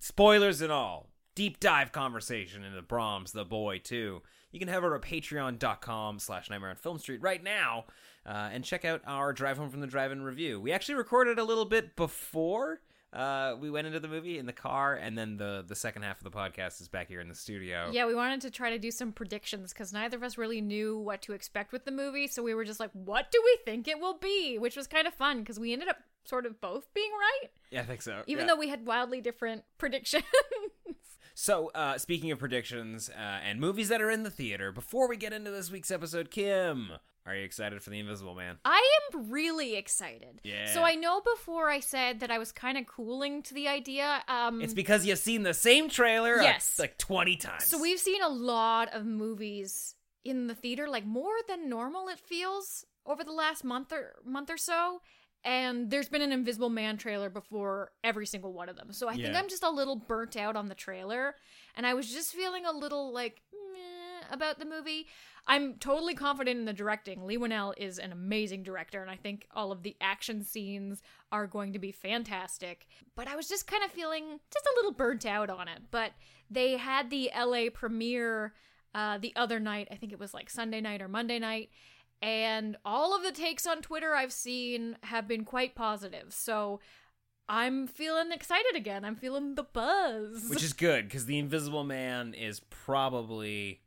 spoilers 0.00 0.60
and 0.60 0.72
all, 0.72 1.10
deep 1.34 1.60
dive 1.60 1.92
conversation 1.92 2.64
into 2.64 2.82
Brahms 2.82 3.32
the 3.32 3.44
Boy 3.44 3.78
too. 3.78 4.22
You 4.50 4.58
can 4.58 4.68
head 4.68 4.78
over 4.78 4.98
to 4.98 5.06
patreon.com 5.08 6.18
slash 6.18 6.48
nightmare 6.48 6.70
on 6.70 6.76
film 6.76 6.98
street 6.98 7.20
right 7.20 7.42
now 7.42 7.84
uh, 8.24 8.48
and 8.52 8.64
check 8.64 8.84
out 8.84 9.02
our 9.06 9.32
drive 9.32 9.58
home 9.58 9.70
from 9.70 9.80
the 9.80 9.86
drive-in 9.86 10.22
review. 10.22 10.60
We 10.60 10.72
actually 10.72 10.96
recorded 10.96 11.38
a 11.38 11.44
little 11.44 11.64
bit 11.64 11.96
before 11.96 12.80
uh, 13.12 13.54
we 13.60 13.70
went 13.70 13.86
into 13.86 14.00
the 14.00 14.08
movie 14.08 14.38
in 14.38 14.46
the 14.46 14.52
car, 14.52 14.94
and 14.94 15.16
then 15.16 15.36
the 15.36 15.64
the 15.66 15.74
second 15.74 16.02
half 16.02 16.18
of 16.18 16.24
the 16.24 16.30
podcast 16.36 16.80
is 16.80 16.88
back 16.88 17.08
here 17.08 17.20
in 17.20 17.28
the 17.28 17.34
studio. 17.34 17.88
Yeah, 17.92 18.06
we 18.06 18.14
wanted 18.14 18.40
to 18.42 18.50
try 18.50 18.70
to 18.70 18.78
do 18.78 18.90
some 18.90 19.12
predictions 19.12 19.72
because 19.72 19.92
neither 19.92 20.16
of 20.16 20.22
us 20.22 20.36
really 20.36 20.60
knew 20.60 20.98
what 20.98 21.22
to 21.22 21.32
expect 21.32 21.72
with 21.72 21.84
the 21.84 21.90
movie. 21.90 22.26
So 22.26 22.42
we 22.42 22.54
were 22.54 22.64
just 22.64 22.80
like, 22.80 22.90
what 22.92 23.30
do 23.32 23.40
we 23.44 23.58
think 23.64 23.88
it 23.88 23.98
will 23.98 24.18
be? 24.18 24.58
Which 24.58 24.76
was 24.76 24.86
kind 24.86 25.06
of 25.06 25.14
fun 25.14 25.40
because 25.40 25.58
we 25.58 25.72
ended 25.72 25.88
up 25.88 25.96
sort 26.24 26.44
of 26.44 26.60
both 26.60 26.92
being 26.92 27.10
right, 27.12 27.48
Yeah, 27.70 27.80
I 27.80 27.84
think 27.84 28.02
so. 28.02 28.22
even 28.26 28.44
yeah. 28.46 28.52
though 28.52 28.58
we 28.58 28.68
had 28.68 28.84
wildly 28.86 29.22
different 29.22 29.64
predictions. 29.78 30.24
So, 31.40 31.70
uh, 31.72 31.98
speaking 31.98 32.32
of 32.32 32.40
predictions 32.40 33.08
uh, 33.08 33.16
and 33.16 33.60
movies 33.60 33.90
that 33.90 34.02
are 34.02 34.10
in 34.10 34.24
the 34.24 34.30
theater, 34.30 34.72
before 34.72 35.08
we 35.08 35.16
get 35.16 35.32
into 35.32 35.52
this 35.52 35.70
week's 35.70 35.92
episode, 35.92 36.32
Kim, 36.32 36.90
are 37.24 37.32
you 37.36 37.44
excited 37.44 37.80
for 37.80 37.90
The 37.90 38.00
Invisible 38.00 38.34
Man? 38.34 38.56
I 38.64 38.84
am 39.12 39.30
really 39.30 39.76
excited. 39.76 40.40
Yeah. 40.42 40.74
So 40.74 40.82
I 40.82 40.96
know 40.96 41.20
before 41.20 41.70
I 41.70 41.78
said 41.78 42.18
that 42.18 42.32
I 42.32 42.38
was 42.38 42.50
kind 42.50 42.76
of 42.76 42.88
cooling 42.88 43.42
to 43.44 43.54
the 43.54 43.68
idea. 43.68 44.24
Um, 44.26 44.60
It's 44.60 44.74
because 44.74 45.06
you've 45.06 45.20
seen 45.20 45.44
the 45.44 45.54
same 45.54 45.88
trailer 45.88 46.42
Yes. 46.42 46.76
like 46.76 46.98
20 46.98 47.36
times. 47.36 47.66
So 47.66 47.80
we've 47.80 48.00
seen 48.00 48.20
a 48.20 48.28
lot 48.28 48.92
of 48.92 49.06
movies 49.06 49.94
in 50.24 50.48
the 50.48 50.56
theater, 50.56 50.88
like 50.88 51.06
more 51.06 51.36
than 51.46 51.68
normal. 51.68 52.08
It 52.08 52.18
feels 52.18 52.84
over 53.06 53.22
the 53.22 53.30
last 53.30 53.62
month 53.62 53.92
or 53.92 54.16
month 54.24 54.50
or 54.50 54.56
so, 54.56 55.02
and 55.48 55.90
there's 55.90 56.10
been 56.10 56.20
an 56.20 56.30
Invisible 56.30 56.68
Man 56.68 56.98
trailer 56.98 57.30
before 57.30 57.92
every 58.04 58.26
single 58.26 58.52
one 58.52 58.68
of 58.68 58.76
them. 58.76 58.92
So 58.92 59.08
I 59.08 59.16
think 59.16 59.34
I'm 59.34 59.48
just 59.48 59.62
a 59.62 59.70
little 59.70 59.96
burnt 59.96 60.36
out 60.36 60.56
on 60.56 60.68
the 60.68 60.74
trailer, 60.74 61.36
and 61.74 61.86
I 61.86 61.94
was 61.94 62.12
just 62.12 62.34
feeling 62.34 62.66
a 62.66 62.72
little 62.72 63.10
like 63.12 63.40
about 64.30 64.58
the 64.58 64.66
movie. 64.66 65.06
I'm 65.46 65.76
totally 65.76 66.14
confident 66.14 66.58
in 66.58 66.66
the 66.66 66.74
directing. 66.74 67.26
Leigh 67.26 67.38
Whannell 67.38 67.72
is 67.78 67.98
an 67.98 68.12
amazing 68.12 68.62
director, 68.62 69.00
and 69.00 69.10
I 69.10 69.16
think 69.16 69.46
all 69.54 69.72
of 69.72 69.82
the 69.82 69.96
action 70.02 70.44
scenes 70.44 71.02
are 71.32 71.46
going 71.46 71.72
to 71.72 71.78
be 71.78 71.92
fantastic. 71.92 72.86
But 73.16 73.26
I 73.26 73.34
was 73.34 73.48
just 73.48 73.66
kind 73.66 73.82
of 73.82 73.90
feeling 73.90 74.40
just 74.52 74.66
a 74.66 74.76
little 74.76 74.92
burnt 74.92 75.24
out 75.24 75.48
on 75.48 75.66
it. 75.66 75.80
But 75.90 76.12
they 76.50 76.76
had 76.76 77.08
the 77.08 77.30
LA 77.34 77.70
premiere 77.72 78.52
uh, 78.94 79.16
the 79.16 79.32
other 79.34 79.58
night. 79.58 79.88
I 79.90 79.94
think 79.94 80.12
it 80.12 80.20
was 80.20 80.34
like 80.34 80.50
Sunday 80.50 80.82
night 80.82 81.00
or 81.00 81.08
Monday 81.08 81.38
night. 81.38 81.70
And 82.20 82.76
all 82.84 83.14
of 83.14 83.22
the 83.22 83.32
takes 83.32 83.66
on 83.66 83.80
Twitter 83.80 84.14
I've 84.14 84.32
seen 84.32 84.96
have 85.02 85.28
been 85.28 85.44
quite 85.44 85.74
positive. 85.74 86.34
So 86.34 86.80
I'm 87.48 87.86
feeling 87.86 88.32
excited 88.32 88.74
again. 88.74 89.04
I'm 89.04 89.16
feeling 89.16 89.54
the 89.54 89.62
buzz. 89.62 90.48
Which 90.48 90.62
is 90.62 90.72
good 90.72 91.04
because 91.06 91.26
The 91.26 91.38
Invisible 91.38 91.84
Man 91.84 92.34
is 92.34 92.60
probably 92.70 93.80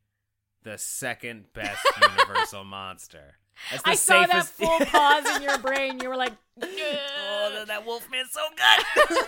the 0.64 0.78
second 0.78 1.52
best 1.54 1.86
Universal 2.02 2.64
monster. 2.64 3.36
That's 3.70 3.84
the 3.84 3.90
I 3.90 3.96
saw 3.96 4.26
that 4.26 4.46
full 4.46 4.80
pause 4.86 5.36
in 5.36 5.44
your 5.44 5.58
brain. 5.58 6.00
You 6.00 6.10
were 6.10 6.16
like, 6.16 6.34
oh, 6.62 7.52
that, 7.54 7.68
that 7.68 7.86
Wolfman's 7.86 8.32
so 8.32 8.42
good. 8.56 9.18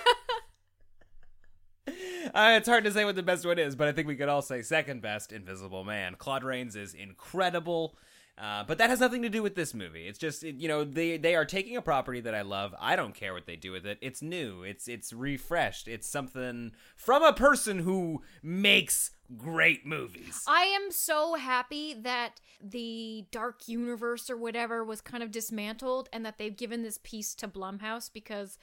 Uh, 2.34 2.56
it's 2.58 2.68
hard 2.68 2.86
to 2.86 2.92
say 2.92 3.04
what 3.06 3.16
the 3.16 3.22
best 3.22 3.46
one 3.46 3.60
is, 3.60 3.76
but 3.76 3.88
I 3.88 3.92
think 3.92 4.08
we 4.08 4.16
could 4.16 4.30
all 4.30 4.42
say 4.42 4.62
second 4.62 5.02
best 5.02 5.32
Invisible 5.32 5.84
Man. 5.84 6.16
Claude 6.16 6.44
Rains 6.44 6.76
is 6.76 6.94
incredible. 6.94 7.96
Uh, 8.36 8.64
but 8.64 8.80
that 8.80 8.90
has 8.90 9.00
nothing 9.00 9.22
to 9.22 9.30
do 9.30 9.44
with 9.44 9.54
this 9.54 9.76
movie. 9.76 10.08
It's 10.08 10.18
just 10.18 10.42
you 10.42 10.68
know 10.68 10.84
they 10.84 11.18
they 11.18 11.36
are 11.36 11.46
taking 11.46 11.78
a 11.78 11.82
property 11.82 12.20
that 12.22 12.34
I 12.34 12.42
love. 12.42 12.74
I 12.80 12.96
don't 12.96 13.14
care 13.14 13.34
what 13.34 13.46
they 13.46 13.56
do 13.56 13.72
with 13.72 13.86
it. 13.86 14.00
It's 14.02 14.24
new. 14.24 14.64
It's 14.64 14.88
it's 14.88 15.14
refreshed. 15.14 15.88
It's 15.88 16.08
something 16.08 16.72
from 16.96 17.24
a 17.24 17.34
person 17.34 17.80
who 17.80 18.24
makes 18.42 19.12
great 19.38 19.86
movies. 19.86 20.44
I 20.48 20.64
am 20.64 20.92
so 20.92 21.36
happy 21.36 21.94
that 21.94 22.42
the 22.62 23.26
dark 23.32 23.68
universe 23.68 24.30
or 24.32 24.38
whatever 24.38 24.84
was 24.84 25.02
kind 25.02 25.22
of 25.22 25.32
dismantled 25.32 26.10
and 26.12 26.26
that 26.26 26.40
they've 26.40 26.56
given 26.56 26.82
this 26.82 27.00
piece 27.04 27.36
to 27.36 27.48
Blumhouse 27.48 28.12
because 28.12 28.58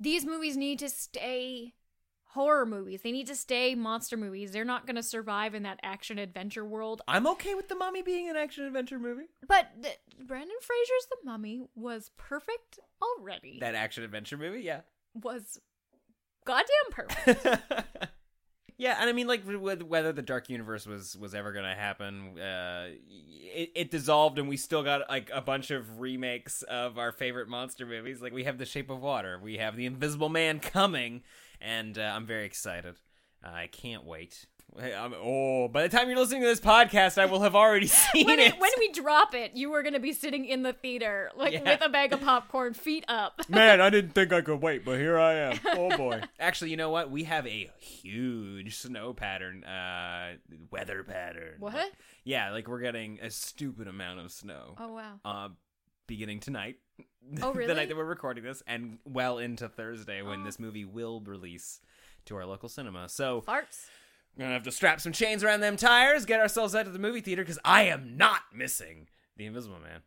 these 0.00 0.24
movies 0.24 0.56
need 0.56 0.78
to 0.78 0.88
stay 0.88 1.74
horror 2.32 2.64
movies. 2.64 3.02
They 3.02 3.12
need 3.12 3.26
to 3.26 3.34
stay 3.34 3.74
monster 3.74 4.16
movies. 4.16 4.52
They're 4.52 4.64
not 4.64 4.86
going 4.86 4.96
to 4.96 5.02
survive 5.02 5.54
in 5.54 5.64
that 5.64 5.78
action 5.82 6.18
adventure 6.18 6.64
world. 6.64 7.02
I'm 7.06 7.26
okay 7.26 7.54
with 7.54 7.68
the 7.68 7.74
Mummy 7.74 8.00
being 8.02 8.28
an 8.30 8.36
action 8.36 8.64
adventure 8.64 8.98
movie. 8.98 9.26
But 9.46 9.68
th- 9.82 9.98
Brendan 10.26 10.56
Fraser's 10.62 11.06
The 11.10 11.16
Mummy 11.24 11.62
was 11.74 12.10
perfect 12.16 12.78
already. 13.02 13.58
That 13.60 13.74
action 13.74 14.02
adventure 14.02 14.38
movie, 14.38 14.62
yeah. 14.62 14.80
was 15.14 15.60
goddamn 16.46 16.66
perfect. 16.90 17.46
yeah, 18.78 18.96
and 18.98 19.10
I 19.10 19.12
mean, 19.12 19.26
like, 19.26 19.44
wh- 19.44 19.88
whether 19.88 20.12
the 20.12 20.22
Dark 20.22 20.48
Universe 20.48 20.86
was 20.86 21.14
was 21.16 21.34
ever 21.34 21.52
gonna 21.52 21.74
happen, 21.74 22.38
uh, 22.38 22.86
it, 23.54 23.72
it 23.74 23.90
dissolved, 23.90 24.38
and 24.38 24.48
we 24.48 24.56
still 24.56 24.82
got 24.82 25.08
like 25.10 25.30
a 25.34 25.42
bunch 25.42 25.70
of 25.70 26.00
remakes 26.00 26.62
of 26.62 26.96
our 26.96 27.12
favorite 27.12 27.48
monster 27.48 27.84
movies. 27.84 28.22
Like, 28.22 28.32
we 28.32 28.44
have 28.44 28.56
The 28.56 28.64
Shape 28.64 28.88
of 28.88 29.02
Water, 29.02 29.38
we 29.42 29.58
have 29.58 29.76
The 29.76 29.84
Invisible 29.84 30.30
Man 30.30 30.60
coming, 30.60 31.22
and 31.62 31.98
uh, 31.98 32.02
I'm 32.14 32.26
very 32.26 32.44
excited. 32.46 32.96
I 33.44 33.66
can't 33.66 34.04
wait. 34.04 34.46
I'm, 34.80 35.12
oh, 35.14 35.68
by 35.68 35.82
the 35.82 35.88
time 35.94 36.08
you're 36.08 36.16
listening 36.16 36.40
to 36.42 36.46
this 36.46 36.60
podcast, 36.60 37.18
I 37.18 37.26
will 37.26 37.42
have 37.42 37.54
already 37.54 37.86
seen 37.88 38.24
when, 38.26 38.38
it. 38.38 38.54
it, 38.54 38.60
when 38.60 38.70
we 38.78 38.90
drop 38.92 39.34
it, 39.34 39.52
you 39.54 39.70
are 39.74 39.82
going 39.82 39.92
to 39.92 40.00
be 40.00 40.12
sitting 40.14 40.46
in 40.46 40.62
the 40.62 40.72
theater, 40.72 41.30
like 41.36 41.52
Yeah. 41.52 41.62
with 41.62 41.82
a 41.84 41.90
bag 41.90 42.14
of 42.14 42.22
popcorn, 42.22 42.72
feet 42.72 43.04
up. 43.06 43.42
Man, 43.50 43.82
I 43.82 43.90
didn't 43.90 44.12
think 44.12 44.32
I 44.32 44.40
could 44.42 44.62
wait, 44.62 44.82
but 44.84 44.98
here 44.98 45.18
I 45.18 45.34
am. 45.34 45.58
Oh 45.66 45.94
boy. 45.96 46.22
Actually, 46.40 46.70
you 46.70 46.78
know 46.78 46.88
what? 46.88 47.10
We 47.10 47.24
have 47.24 47.46
a 47.46 47.70
huge 47.80 48.76
snow 48.76 49.12
pattern, 49.12 49.62
uh, 49.64 50.36
weather 50.70 51.02
pattern. 51.04 51.56
What? 51.58 51.90
Yeah, 52.24 52.50
like 52.52 52.66
we're 52.68 52.80
getting 52.80 53.18
a 53.20 53.28
stupid 53.28 53.88
amount 53.88 54.20
of 54.20 54.30
snow. 54.32 54.76
Oh, 54.78 54.92
wow. 54.94 55.20
Uh, 55.24 55.48
beginning 56.06 56.40
tonight. 56.40 56.76
Oh, 57.40 57.52
really? 57.54 57.66
the 57.66 57.74
night 57.74 57.88
that 57.88 57.96
we're 57.96 58.04
recording 58.04 58.44
this, 58.44 58.62
and 58.66 58.98
well 59.04 59.38
into 59.38 59.68
Thursday 59.68 60.22
when 60.22 60.40
Oh. 60.42 60.44
this 60.44 60.58
movie 60.58 60.84
will 60.84 61.20
release 61.20 61.80
to 62.26 62.36
our 62.36 62.46
local 62.46 62.68
cinema. 62.68 63.08
So 63.08 63.42
Farts. 63.42 63.86
we're 64.36 64.42
gonna 64.44 64.54
have 64.54 64.62
to 64.64 64.72
strap 64.72 65.00
some 65.00 65.12
chains 65.12 65.42
around 65.42 65.60
them 65.60 65.76
tires, 65.76 66.24
get 66.26 66.40
ourselves 66.40 66.74
out 66.74 66.84
to 66.84 66.90
the 66.90 66.98
movie 66.98 67.20
theater 67.20 67.42
because 67.42 67.58
I 67.64 67.84
am 67.84 68.16
not 68.16 68.42
missing 68.54 69.08
the 69.36 69.46
Invisible 69.46 69.78
Man. 69.80 70.02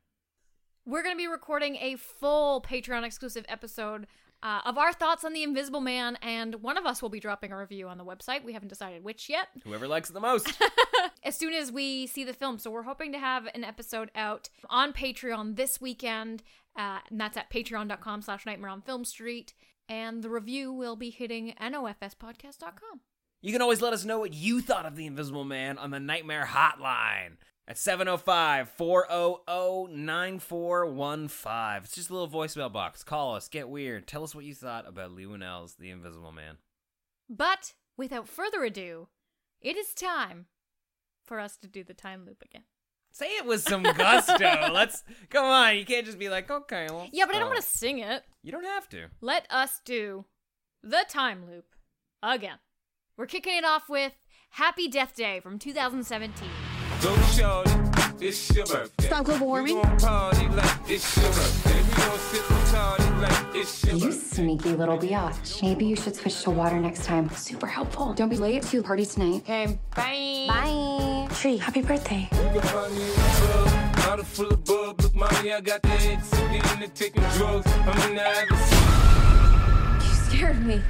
We're 0.88 1.02
going 1.02 1.16
to 1.16 1.18
be 1.18 1.26
recording 1.28 1.78
a 1.78 1.96
full 1.96 2.62
Patreon 2.62 3.04
exclusive 3.04 3.44
episode 3.50 4.06
uh, 4.44 4.62
of 4.66 4.78
our 4.78 4.94
thoughts 4.94 5.26
on 5.26 5.34
The 5.34 5.42
Invisible 5.42 5.82
Man, 5.82 6.16
and 6.22 6.62
one 6.62 6.78
of 6.78 6.86
us 6.86 7.02
will 7.02 7.10
be 7.10 7.20
dropping 7.20 7.52
a 7.52 7.58
review 7.58 7.88
on 7.88 7.98
the 7.98 8.06
website. 8.06 8.44
We 8.44 8.54
haven't 8.54 8.68
decided 8.68 9.04
which 9.04 9.28
yet. 9.28 9.48
Whoever 9.64 9.88
likes 9.88 10.12
it 10.12 10.14
the 10.14 10.20
most. 10.20 10.54
as 11.24 11.36
soon 11.36 11.54
as 11.56 11.72
we 11.72 12.06
see 12.06 12.24
the 12.24 12.34
film. 12.34 12.60
So 12.60 12.70
we're 12.70 12.84
hoping 12.84 13.12
to 13.14 13.18
have 13.18 13.48
an 13.56 13.64
episode 13.64 14.12
out 14.14 14.50
on 14.70 14.94
Patreon 14.94 15.56
this 15.56 15.82
weekend, 15.82 16.44
uh, 16.76 17.00
and 17.10 17.20
that's 17.20 17.38
at 17.38 17.50
patreon.com 17.50 18.22
slash 18.22 18.46
nightmare 18.46 18.70
on 18.70 18.82
film 18.82 19.06
street. 19.06 19.54
And 19.88 20.24
the 20.24 20.30
review 20.30 20.74
will 20.74 20.96
be 20.96 21.10
hitting 21.12 21.54
nofspodcast.com. 21.62 23.02
You 23.42 23.52
can 23.52 23.62
always 23.62 23.82
let 23.82 23.94
us 23.94 24.06
know 24.06 24.20
what 24.20 24.34
you 24.34 24.62
thought 24.62 24.88
of 24.88 24.96
The 24.96 25.06
Invisible 25.06 25.44
Man 25.44 25.78
on 25.78 25.92
the 25.92 26.00
Nightmare 26.00 26.48
Hotline 26.48 27.38
at 27.68 27.78
705 27.78 28.70
400 28.70 29.96
9415. 29.96 31.84
It's 31.84 31.96
just 31.96 32.10
a 32.10 32.14
little 32.14 32.28
voicemail 32.28 32.74
box. 32.74 33.04
Call 33.04 33.36
us, 33.36 33.48
get 33.48 33.70
weird, 33.70 34.08
tell 34.08 34.24
us 34.24 34.34
what 34.34 34.46
you 34.46 34.56
thought 34.56 34.88
about 34.88 35.12
Leigh 35.12 35.26
Whannell's 35.26 35.76
The 35.76 35.92
Invisible 35.92 36.32
Man. 36.32 36.58
But 37.30 37.74
without 37.98 38.28
further 38.28 38.64
ado, 38.64 39.10
it 39.62 39.78
is 39.78 39.94
time 39.94 40.48
for 41.24 41.40
us 41.40 41.58
to 41.58 41.68
do 41.68 41.84
the 41.84 41.94
time 41.94 42.26
loop 42.26 42.44
again. 42.44 42.64
Say 43.16 43.28
it 43.28 43.46
with 43.46 43.62
some 43.62 43.82
gusto. 43.82 44.44
Let's 44.74 45.02
come 45.30 45.46
on. 45.46 45.78
You 45.78 45.86
can't 45.86 46.06
just 46.06 46.20
be 46.20 46.28
like, 46.28 46.52
okay, 46.52 46.88
well. 46.90 47.08
Yeah, 47.14 47.26
but 47.26 47.34
I 47.34 47.40
don't 47.40 47.48
um, 47.48 47.54
oh. 47.54 47.56
want 47.56 47.64
to 47.64 47.70
sing 47.70 48.00
it. 48.00 48.24
You 48.44 48.52
don't 48.52 48.66
have 48.66 48.90
to. 48.90 49.06
Let 49.22 49.48
us 49.50 49.80
do 49.86 50.26
the 50.84 51.06
time 51.08 51.46
loop 51.50 51.64
again. 52.22 52.58
We're 53.16 53.28
kicking 53.28 53.56
it 53.56 53.64
off 53.64 53.88
with 53.88 54.12
Happy 54.50 54.90
Death 54.90 55.16
Day 55.16 55.40
from 55.40 55.60
2017. 55.60 56.50
It's 58.20 58.54
your 58.54 58.66
birthday. 58.66 59.06
Stop 59.06 59.24
global 59.24 59.48
warming. 59.48 59.78
We 59.78 59.82
party 59.82 60.48
like 60.50 60.90
it's 60.90 61.16
your 61.16 61.28
birthday. 61.28 61.84
We 61.84 61.96
gon' 61.96 62.20
sip 62.20 62.52
and 62.52 62.68
party 62.76 63.04
like 63.22 63.56
it's 63.56 63.86
your 63.86 63.96
You 63.96 64.06
birthday. 64.08 64.36
sneaky 64.36 64.70
little 64.74 64.98
biatch. 64.98 65.62
Maybe 65.62 65.86
you 65.86 65.96
should 65.96 66.18
switch 66.18 66.44
to 66.44 66.50
water 66.50 66.82
next 66.82 67.06
time. 67.06 67.30
Super 67.30 67.68
helpful. 67.68 68.14
Don't 68.14 68.28
be 68.28 68.36
late 68.36 68.64
to 68.64 68.78
the 68.78 68.84
party 68.84 69.06
tonight. 69.06 69.38
Okay, 69.44 69.80
bye. 69.96 70.48
Bye. 70.50 71.15
Tree, 71.36 71.58
happy 71.58 71.82
birthday. 71.82 72.30
You 72.32 72.38
can 72.38 72.62
find 72.62 72.96
me 72.96 73.02
in 73.04 73.10
the 73.10 73.16
club, 73.16 73.96
bottle 73.98 74.26
full 74.26 74.48
of 74.48 74.64
bub. 74.64 75.02
Look, 75.02 75.14
mommy, 75.14 75.54
I 75.54 75.62
got 75.62 75.82
the 75.82 75.90
head 75.90 76.24
sick 76.24 76.72
into 76.74 76.88
taking 76.88 77.22
drugs. 77.36 77.68
I'm 77.68 78.10
in 78.10 78.16
the 78.16 78.24
habit. 78.24 78.58
You 80.02 80.14
scared 80.26 80.66
me. 80.66 80.82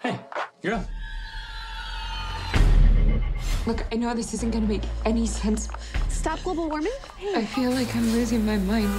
Hey, 0.00 0.18
you're 0.60 0.74
up. 0.74 0.86
Look, 3.66 3.86
I 3.90 3.96
know 3.96 4.12
this 4.12 4.34
isn't 4.34 4.50
gonna 4.50 4.66
make 4.66 4.82
any 5.06 5.26
sense. 5.26 5.68
Stop 6.08 6.42
global 6.42 6.68
warming? 6.68 6.92
I 7.34 7.44
feel 7.44 7.70
like 7.70 7.94
I'm 7.96 8.10
losing 8.12 8.44
my 8.44 8.58
mind. 8.58 8.90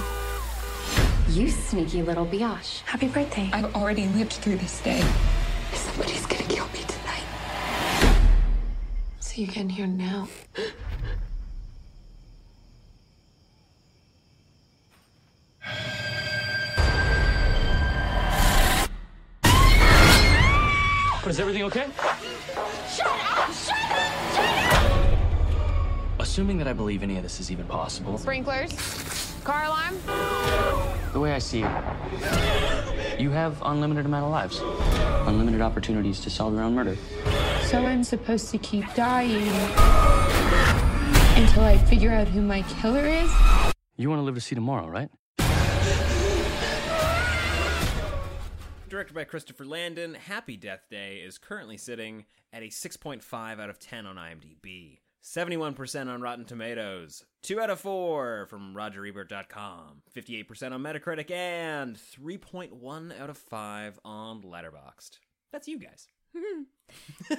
You 1.28 1.50
sneaky 1.50 2.02
little 2.02 2.24
biatch. 2.24 2.82
Happy 2.82 3.08
birthday. 3.08 3.50
I've 3.52 3.74
already 3.74 4.06
lived 4.06 4.34
through 4.34 4.56
this 4.58 4.80
day. 4.80 5.02
Somebody's 5.72 6.24
gonna 6.24 6.44
kill 6.44 6.66
me 6.68 6.78
tonight. 6.86 7.24
So 9.18 9.40
you 9.40 9.48
can 9.48 9.68
hear 9.68 9.88
now. 9.88 10.28
But 21.22 21.30
is 21.30 21.40
everything 21.40 21.64
okay? 21.64 21.86
Shut 22.88 23.06
up! 23.06 23.52
Shut 23.52 23.76
up! 23.90 24.32
Shut 24.32 24.44
up! 24.44 26.20
Assuming 26.20 26.56
that 26.58 26.68
I 26.68 26.72
believe 26.72 27.02
any 27.02 27.16
of 27.16 27.24
this 27.24 27.40
is 27.40 27.50
even 27.50 27.66
possible, 27.66 28.16
Sprinklers. 28.16 29.25
Car 29.46 29.66
alarm. 29.66 29.94
the 31.12 31.20
way 31.20 31.32
I 31.32 31.38
see 31.38 31.62
it, 31.62 33.20
you 33.20 33.30
have 33.30 33.62
unlimited 33.64 34.04
amount 34.04 34.24
of 34.24 34.32
lives, 34.32 34.58
unlimited 35.28 35.60
opportunities 35.60 36.18
to 36.22 36.30
solve 36.30 36.54
your 36.54 36.64
own 36.64 36.74
murder. 36.74 36.96
So 37.66 37.86
I'm 37.86 38.02
supposed 38.02 38.50
to 38.50 38.58
keep 38.58 38.92
dying 38.94 39.46
until 41.36 41.62
I 41.62 41.78
figure 41.88 42.10
out 42.10 42.26
who 42.26 42.42
my 42.42 42.62
killer 42.62 43.06
is? 43.06 43.30
You 43.96 44.10
want 44.10 44.18
to 44.18 44.24
live 44.24 44.34
to 44.34 44.40
see 44.40 44.56
tomorrow, 44.56 44.88
right? 44.88 45.10
Directed 48.88 49.14
by 49.14 49.22
Christopher 49.22 49.64
Landon, 49.64 50.14
Happy 50.14 50.56
Death 50.56 50.86
Day 50.90 51.18
is 51.18 51.38
currently 51.38 51.76
sitting 51.76 52.24
at 52.52 52.64
a 52.64 52.66
6.5 52.66 53.60
out 53.60 53.70
of 53.70 53.78
10 53.78 54.06
on 54.06 54.16
IMDb, 54.16 54.98
71% 55.26 56.08
on 56.08 56.22
Rotten 56.22 56.44
Tomatoes, 56.44 57.24
2 57.42 57.60
out 57.60 57.68
of 57.68 57.80
4 57.80 58.46
from 58.46 58.74
RogerEbert.com, 58.74 60.02
58% 60.16 60.72
on 60.72 60.82
Metacritic, 60.82 61.32
and 61.32 61.96
3.1 61.96 63.20
out 63.20 63.28
of 63.28 63.36
5 63.36 63.98
on 64.04 64.42
Letterboxd. 64.42 65.18
That's 65.50 65.66
you 65.66 65.80
guys. 65.80 66.06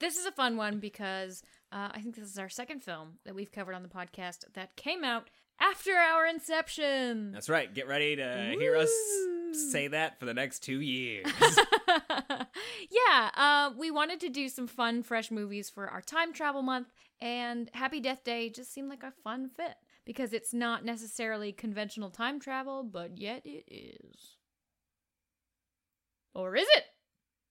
This 0.00 0.16
is 0.16 0.24
a 0.24 0.32
fun 0.32 0.56
one 0.56 0.78
because 0.78 1.42
uh, 1.72 1.90
I 1.92 2.00
think 2.00 2.16
this 2.16 2.30
is 2.30 2.38
our 2.38 2.48
second 2.48 2.82
film 2.82 3.18
that 3.26 3.34
we've 3.34 3.52
covered 3.52 3.74
on 3.74 3.82
the 3.82 3.88
podcast 3.90 4.44
that 4.54 4.74
came 4.74 5.04
out 5.04 5.28
after 5.60 5.92
our 5.92 6.26
inception. 6.26 7.32
That's 7.32 7.48
right. 7.48 7.72
Get 7.72 7.86
ready 7.88 8.16
to 8.16 8.56
hear 8.58 8.76
us 8.76 8.90
say 9.52 9.88
that 9.88 10.18
for 10.18 10.26
the 10.26 10.34
next 10.34 10.60
two 10.60 10.80
years. 10.80 11.26
yeah, 12.90 13.30
uh, 13.34 13.70
we 13.76 13.90
wanted 13.90 14.20
to 14.20 14.28
do 14.28 14.48
some 14.48 14.66
fun, 14.66 15.02
fresh 15.02 15.30
movies 15.30 15.70
for 15.70 15.88
our 15.88 16.00
time 16.00 16.32
travel 16.32 16.62
month, 16.62 16.88
and 17.20 17.70
Happy 17.74 18.00
Death 18.00 18.24
Day 18.24 18.50
just 18.50 18.72
seemed 18.72 18.88
like 18.88 19.02
a 19.02 19.12
fun 19.24 19.48
fit 19.48 19.74
because 20.04 20.32
it's 20.32 20.54
not 20.54 20.84
necessarily 20.84 21.52
conventional 21.52 22.10
time 22.10 22.40
travel, 22.40 22.82
but 22.82 23.18
yet 23.18 23.42
it 23.44 23.64
is. 23.68 24.36
Or 26.34 26.56
is 26.56 26.66
it? 26.76 26.84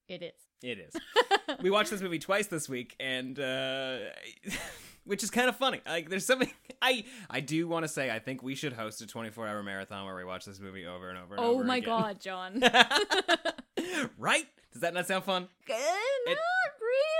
It 0.08 0.24
is. 0.24 0.34
It 0.64 0.80
is. 0.80 1.58
we 1.62 1.70
watched 1.70 1.92
this 1.92 2.02
movie 2.02 2.20
twice 2.20 2.48
this 2.48 2.68
week, 2.68 2.96
and 3.00 3.40
uh, 3.40 3.98
which 5.06 5.24
is 5.24 5.30
kind 5.32 5.50
of 5.50 5.56
funny. 5.56 5.82
Like, 5.86 6.10
there's 6.10 6.26
something 6.26 6.52
I 6.82 7.04
I 7.30 7.40
do 7.42 7.68
want 7.68 7.84
to 7.84 7.88
say. 7.90 8.10
I 8.12 8.20
think 8.20 8.42
we 8.44 8.56
should 8.56 8.74
host 8.74 9.02
a 9.02 9.08
24 9.08 9.48
hour 9.48 9.62
marathon 9.64 10.06
where 10.06 10.16
we 10.16 10.24
watch 10.24 10.46
this 10.46 10.60
movie 10.60 10.86
over 10.86 11.10
and 11.10 11.18
over. 11.18 11.36
And 11.36 11.44
Oh 11.44 11.52
over 11.56 11.64
my 11.64 11.78
again. 11.78 11.90
god, 11.90 12.20
John. 12.22 12.62
right? 14.18 14.46
Does 14.72 14.82
that 14.82 14.94
not 14.94 15.08
sound 15.08 15.24
fun? 15.24 15.48
Not 15.68 16.38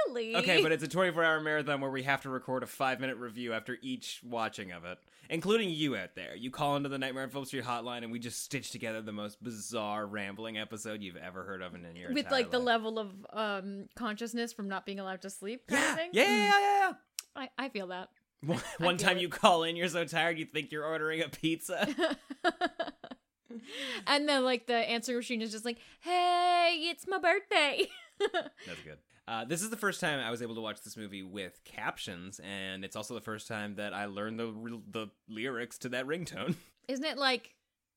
really. 0.08 0.36
Okay, 0.38 0.62
but 0.62 0.72
it's 0.72 0.84
a 0.84 0.88
24 0.88 1.24
hour 1.24 1.40
marathon 1.42 1.82
where 1.82 1.90
we 1.92 2.04
have 2.04 2.22
to 2.22 2.30
record 2.30 2.64
a 2.64 2.68
five 2.68 3.00
minute 3.00 3.18
review 3.18 3.54
after 3.54 3.78
each 3.82 4.22
watching 4.24 4.72
of 4.72 4.86
it, 4.86 4.98
including 5.30 5.70
you 5.70 5.96
out 5.96 6.16
there. 6.16 6.36
You 6.36 6.52
call 6.52 6.76
into 6.76 6.90
the 6.90 6.98
Nightmare 6.98 7.24
on 7.24 7.30
Film 7.30 7.46
Street 7.46 7.64
hotline, 7.64 8.04
and 8.04 8.12
we 8.12 8.20
just 8.20 8.44
stitch 8.44 8.72
together 8.72 9.02
the 9.02 9.12
most 9.12 9.44
bizarre, 9.44 10.06
rambling 10.06 10.58
episode 10.58 11.02
you've 11.02 11.18
ever 11.18 11.44
heard 11.44 11.62
of 11.62 11.74
in 11.76 11.84
your 11.96 12.14
with 12.14 12.30
like 12.32 12.52
the 12.52 12.60
level 12.60 13.00
of 13.00 13.12
um 13.34 13.86
consciousness 13.96 14.54
from 14.54 14.68
not 14.68 14.86
being 14.86 15.00
allowed 15.00 15.22
to 15.24 15.30
sleep 15.30 15.66
kind 15.68 15.82
Yeah, 15.82 15.92
of 15.92 15.98
thing. 15.98 16.10
yeah, 16.14 16.24
yeah, 16.24 16.38
yeah, 16.38 16.60
yeah. 16.60 16.92
I, 17.40 17.50
I 17.58 17.70
feel 17.70 17.88
that. 17.88 18.10
One, 18.80 18.98
time 18.98 19.18
it. 19.18 19.22
you 19.22 19.30
call 19.30 19.64
in, 19.64 19.76
you're 19.76 19.90
so 19.90 20.06
tired 20.06 20.38
you 20.40 20.46
think 20.46 20.72
you're 20.72 20.86
ordering 20.86 21.22
a 21.22 21.30
pizza. 21.30 21.94
and 24.08 24.30
then 24.30 24.46
like 24.46 24.66
the 24.68 24.76
answering 24.76 25.18
machine 25.18 25.42
is 25.42 25.52
just 25.52 25.66
like, 25.66 25.78
"Hey, 26.00 26.88
it's 26.90 27.06
my 27.06 27.18
birthday." 27.18 27.88
That's 28.20 28.82
good. 28.86 28.98
Uh, 29.28 29.46
this 29.46 29.62
is 29.62 29.70
the 29.70 29.78
first 29.78 30.00
time 30.00 30.20
I 30.20 30.32
was 30.32 30.42
able 30.42 30.56
to 30.56 30.62
watch 30.62 30.82
this 30.82 30.96
movie 30.96 31.22
with 31.22 31.60
captions, 31.66 32.40
and 32.40 32.86
it's 32.86 32.96
also 32.96 33.14
the 33.14 33.22
first 33.22 33.48
time 33.48 33.76
that 33.76 33.94
I 33.94 34.06
learned 34.06 34.40
the 34.40 34.82
the 34.90 35.08
lyrics 35.28 35.78
to 35.80 35.90
that 35.90 36.08
ringtone. 36.08 36.56
Isn't 36.88 37.06
it 37.06 37.18
like 37.18 37.56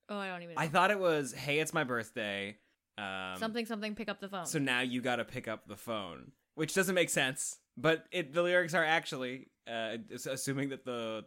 Oh, 0.08 0.18
I 0.18 0.28
don't 0.28 0.42
even 0.42 0.54
know. 0.54 0.60
I 0.60 0.68
thought 0.68 0.90
it 0.90 0.98
was, 0.98 1.32
"Hey, 1.32 1.60
it's 1.60 1.72
my 1.72 1.84
birthday." 1.84 2.58
Um, 2.98 3.36
something 3.38 3.64
something 3.64 3.94
pick 3.94 4.08
up 4.08 4.20
the 4.20 4.28
phone. 4.28 4.46
So 4.46 4.58
now 4.58 4.80
you 4.80 5.00
got 5.00 5.16
to 5.16 5.24
pick 5.24 5.48
up 5.48 5.66
the 5.66 5.76
phone, 5.76 6.32
which 6.54 6.74
doesn't 6.74 6.94
make 6.94 7.08
sense. 7.08 7.58
But 7.76 8.04
it, 8.12 8.32
the 8.32 8.42
lyrics 8.42 8.74
are 8.74 8.84
actually, 8.84 9.48
uh, 9.70 9.96
assuming 10.30 10.70
that 10.70 10.84
the 10.84 11.24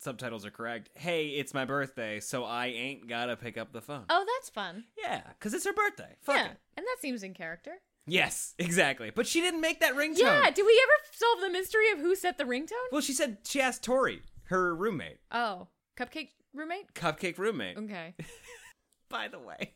subtitles 0.00 0.44
are 0.44 0.50
correct. 0.50 0.90
Hey, 0.94 1.28
it's 1.28 1.54
my 1.54 1.64
birthday, 1.64 2.20
so 2.20 2.44
I 2.44 2.66
ain't 2.66 3.08
gotta 3.08 3.36
pick 3.36 3.56
up 3.56 3.72
the 3.72 3.80
phone. 3.80 4.04
oh, 4.10 4.26
that's 4.36 4.50
fun. 4.50 4.84
Yeah, 5.00 5.22
because 5.38 5.54
it's 5.54 5.64
her 5.64 5.72
birthday. 5.72 6.16
Fuck 6.22 6.36
yeah. 6.36 6.44
it. 6.46 6.56
And 6.76 6.84
that 6.84 6.96
seems 7.00 7.22
in 7.22 7.32
character. 7.34 7.72
Yes, 8.06 8.54
exactly. 8.58 9.10
But 9.14 9.26
she 9.26 9.40
didn't 9.40 9.62
make 9.62 9.80
that 9.80 9.94
ringtone. 9.94 10.18
Yeah, 10.18 10.50
did 10.50 10.66
we 10.66 10.78
ever 10.82 10.92
solve 11.12 11.40
the 11.40 11.48
mystery 11.50 11.90
of 11.92 12.00
who 12.00 12.14
set 12.14 12.36
the 12.36 12.44
ringtone? 12.44 12.72
Well, 12.92 13.00
she 13.00 13.12
said 13.14 13.38
she 13.46 13.60
asked 13.62 13.82
Tori, 13.82 14.20
her 14.48 14.74
roommate, 14.74 15.20
Oh, 15.32 15.68
cupcake 15.96 16.30
roommate? 16.52 16.92
cupcake 16.94 17.38
roommate. 17.38 17.78
Okay. 17.78 18.14
By 19.08 19.28
the 19.28 19.38
way, 19.38 19.74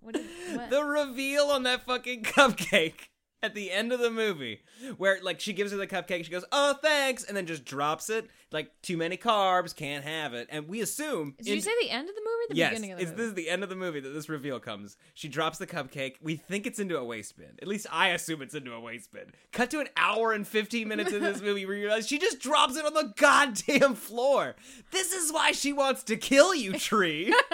What 0.00 0.16
is 0.16 0.26
what? 0.56 0.70
the 0.70 0.82
reveal 0.82 1.44
on 1.44 1.62
that 1.64 1.84
fucking 1.84 2.22
cupcake 2.24 3.08
at 3.44 3.54
the 3.54 3.70
end 3.70 3.92
of 3.92 4.00
the 4.00 4.10
movie, 4.10 4.62
where 4.96 5.18
like 5.22 5.38
she 5.38 5.52
gives 5.52 5.70
her 5.70 5.76
the 5.76 5.86
cupcake, 5.86 6.24
she 6.24 6.30
goes, 6.30 6.44
"Oh, 6.50 6.74
thanks," 6.82 7.24
and 7.24 7.36
then 7.36 7.46
just 7.46 7.64
drops 7.64 8.08
it. 8.08 8.28
Like 8.50 8.70
too 8.82 8.96
many 8.96 9.16
carbs, 9.16 9.76
can't 9.76 10.04
have 10.04 10.32
it. 10.32 10.48
And 10.50 10.66
we 10.66 10.80
assume. 10.80 11.34
Did 11.38 11.48
you 11.48 11.60
say 11.60 11.72
the 11.82 11.90
end 11.90 12.08
of 12.08 12.14
the 12.14 12.20
movie 12.20 12.46
the 12.50 12.56
yes, 12.56 12.70
beginning 12.70 12.92
of 12.92 12.98
the 12.98 13.04
movie? 13.04 13.16
this 13.16 13.26
is 13.26 13.34
the 13.34 13.48
end 13.50 13.62
of 13.62 13.68
the 13.68 13.76
movie 13.76 14.00
that 14.00 14.08
this 14.08 14.28
reveal 14.28 14.58
comes. 14.58 14.96
She 15.12 15.28
drops 15.28 15.58
the 15.58 15.66
cupcake. 15.66 16.14
We 16.22 16.36
think 16.36 16.66
it's 16.66 16.78
into 16.78 16.96
a 16.96 17.04
waste 17.04 17.36
bin. 17.36 17.50
At 17.60 17.68
least 17.68 17.86
I 17.90 18.08
assume 18.08 18.42
it's 18.42 18.54
into 18.54 18.72
a 18.72 18.80
waste 18.80 19.12
bin. 19.12 19.32
Cut 19.52 19.70
to 19.72 19.80
an 19.80 19.88
hour 19.96 20.32
and 20.32 20.46
15 20.46 20.88
minutes 20.88 21.12
in 21.12 21.22
this 21.22 21.40
movie 21.42 21.66
where 21.66 21.76
you 21.76 21.82
realize 21.84 22.08
she 22.08 22.18
just 22.18 22.40
drops 22.40 22.76
it 22.76 22.86
on 22.86 22.94
the 22.94 23.12
goddamn 23.16 23.94
floor. 23.94 24.56
This 24.90 25.12
is 25.12 25.32
why 25.32 25.52
she 25.52 25.72
wants 25.72 26.02
to 26.04 26.16
kill 26.16 26.54
you, 26.54 26.72
Tree. 26.72 27.32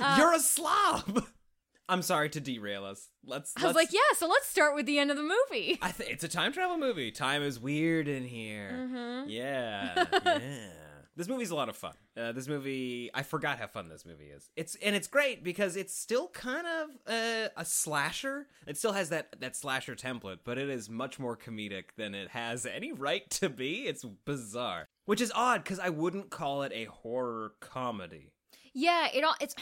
Uh, 0.00 0.16
You're 0.18 0.34
a 0.34 0.40
slob. 0.40 1.26
I'm 1.92 2.02
sorry 2.02 2.30
to 2.30 2.40
derail 2.40 2.84
us. 2.84 3.10
Let's. 3.24 3.52
I 3.56 3.60
was 3.66 3.74
let's- 3.74 3.76
like, 3.76 3.92
yeah, 3.92 4.16
so 4.16 4.26
let's 4.26 4.48
start 4.48 4.74
with 4.74 4.86
the 4.86 4.98
end 4.98 5.10
of 5.10 5.16
the 5.18 5.22
movie. 5.22 5.78
I 5.82 5.92
think 5.92 6.10
it's 6.10 6.24
a 6.24 6.28
time 6.28 6.52
travel 6.52 6.78
movie. 6.78 7.10
Time 7.10 7.42
is 7.42 7.60
weird 7.60 8.08
in 8.08 8.24
here. 8.24 8.70
Mm-hmm. 8.72 9.28
Yeah, 9.28 10.04
yeah. 10.24 10.38
This 11.14 11.28
movie's 11.28 11.50
a 11.50 11.54
lot 11.54 11.68
of 11.68 11.76
fun. 11.76 11.92
Uh, 12.16 12.32
this 12.32 12.48
movie, 12.48 13.10
I 13.12 13.22
forgot 13.22 13.58
how 13.58 13.66
fun 13.66 13.90
this 13.90 14.06
movie 14.06 14.30
is. 14.34 14.48
It's 14.56 14.76
and 14.76 14.96
it's 14.96 15.06
great 15.08 15.44
because 15.44 15.76
it's 15.76 15.94
still 15.94 16.28
kind 16.28 16.66
of 16.66 16.88
uh, 17.06 17.48
a 17.54 17.64
slasher. 17.66 18.46
It 18.66 18.78
still 18.78 18.94
has 18.94 19.10
that 19.10 19.38
that 19.40 19.54
slasher 19.54 19.94
template, 19.94 20.38
but 20.44 20.56
it 20.56 20.70
is 20.70 20.88
much 20.88 21.18
more 21.18 21.36
comedic 21.36 21.84
than 21.98 22.14
it 22.14 22.30
has 22.30 22.64
any 22.64 22.92
right 22.92 23.28
to 23.32 23.50
be. 23.50 23.82
It's 23.82 24.04
bizarre, 24.24 24.88
which 25.04 25.20
is 25.20 25.30
odd 25.34 25.62
because 25.62 25.78
I 25.78 25.90
wouldn't 25.90 26.30
call 26.30 26.62
it 26.62 26.72
a 26.74 26.84
horror 26.86 27.52
comedy. 27.60 28.32
Yeah, 28.72 29.08
it 29.12 29.22
all 29.22 29.34
it's 29.38 29.54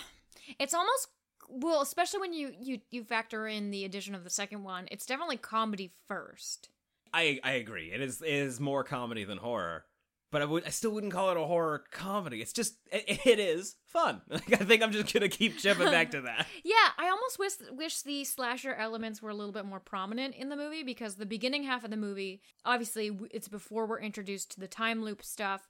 it's 0.61 0.73
almost 0.73 1.09
well, 1.51 1.83
especially 1.83 2.21
when 2.21 2.33
you 2.33 2.53
you 2.61 2.81
you 2.91 3.05
factor 3.05 3.47
in 3.47 3.71
the 3.71 3.85
addition 3.85 4.15
of 4.15 4.25
the 4.25 4.31
second 4.31 4.63
one. 4.63 4.87
It's 4.91 5.07
definitely 5.07 5.37
comedy 5.37 5.93
first. 6.07 6.69
I 7.13 7.41
I 7.43 7.53
agree. 7.53 7.91
It 7.93 8.01
is 8.01 8.23
it 8.23 8.33
is 8.33 8.61
more 8.61 8.85
comedy 8.85 9.25
than 9.25 9.39
horror, 9.39 9.85
but 10.31 10.43
I 10.43 10.45
would 10.45 10.65
I 10.65 10.71
still 10.71 10.93
wouldn't 10.93 11.13
call 11.13 11.31
it 11.31 11.37
a 11.37 11.45
horror 11.45 11.85
comedy. 11.91 12.41
It's 12.41 12.53
just 12.53 12.77
it, 12.93 13.21
it 13.27 13.39
is 13.39 13.77
fun. 13.87 14.23
Like, 14.31 14.53
I 14.53 14.65
think 14.65 14.83
I'm 14.83 14.93
just 14.93 15.13
gonna 15.13 15.29
keep 15.29 15.59
jumping 15.59 15.91
back 15.91 16.13
to 16.13 16.21
that. 16.23 16.47
Yeah, 16.63 16.75
I 16.97 17.09
almost 17.09 17.39
wish 17.39 17.53
wish 17.73 18.03
the 18.03 18.25
slasher 18.25 18.75
elements 18.75 19.21
were 19.21 19.31
a 19.31 19.35
little 19.35 19.53
bit 19.53 19.65
more 19.65 19.81
prominent 19.81 20.35
in 20.37 20.49
the 20.49 20.57
movie 20.57 20.83
because 20.85 21.17
the 21.17 21.27
beginning 21.27 21.65
half 21.65 21.85
of 21.85 21.91
the 21.91 21.97
movie, 21.97 22.41
obviously, 22.65 23.11
it's 23.31 23.49
before 23.49 23.87
we're 23.87 24.01
introduced 24.01 24.53
to 24.53 24.61
the 24.61 24.69
time 24.69 25.03
loop 25.03 25.23
stuff. 25.23 25.69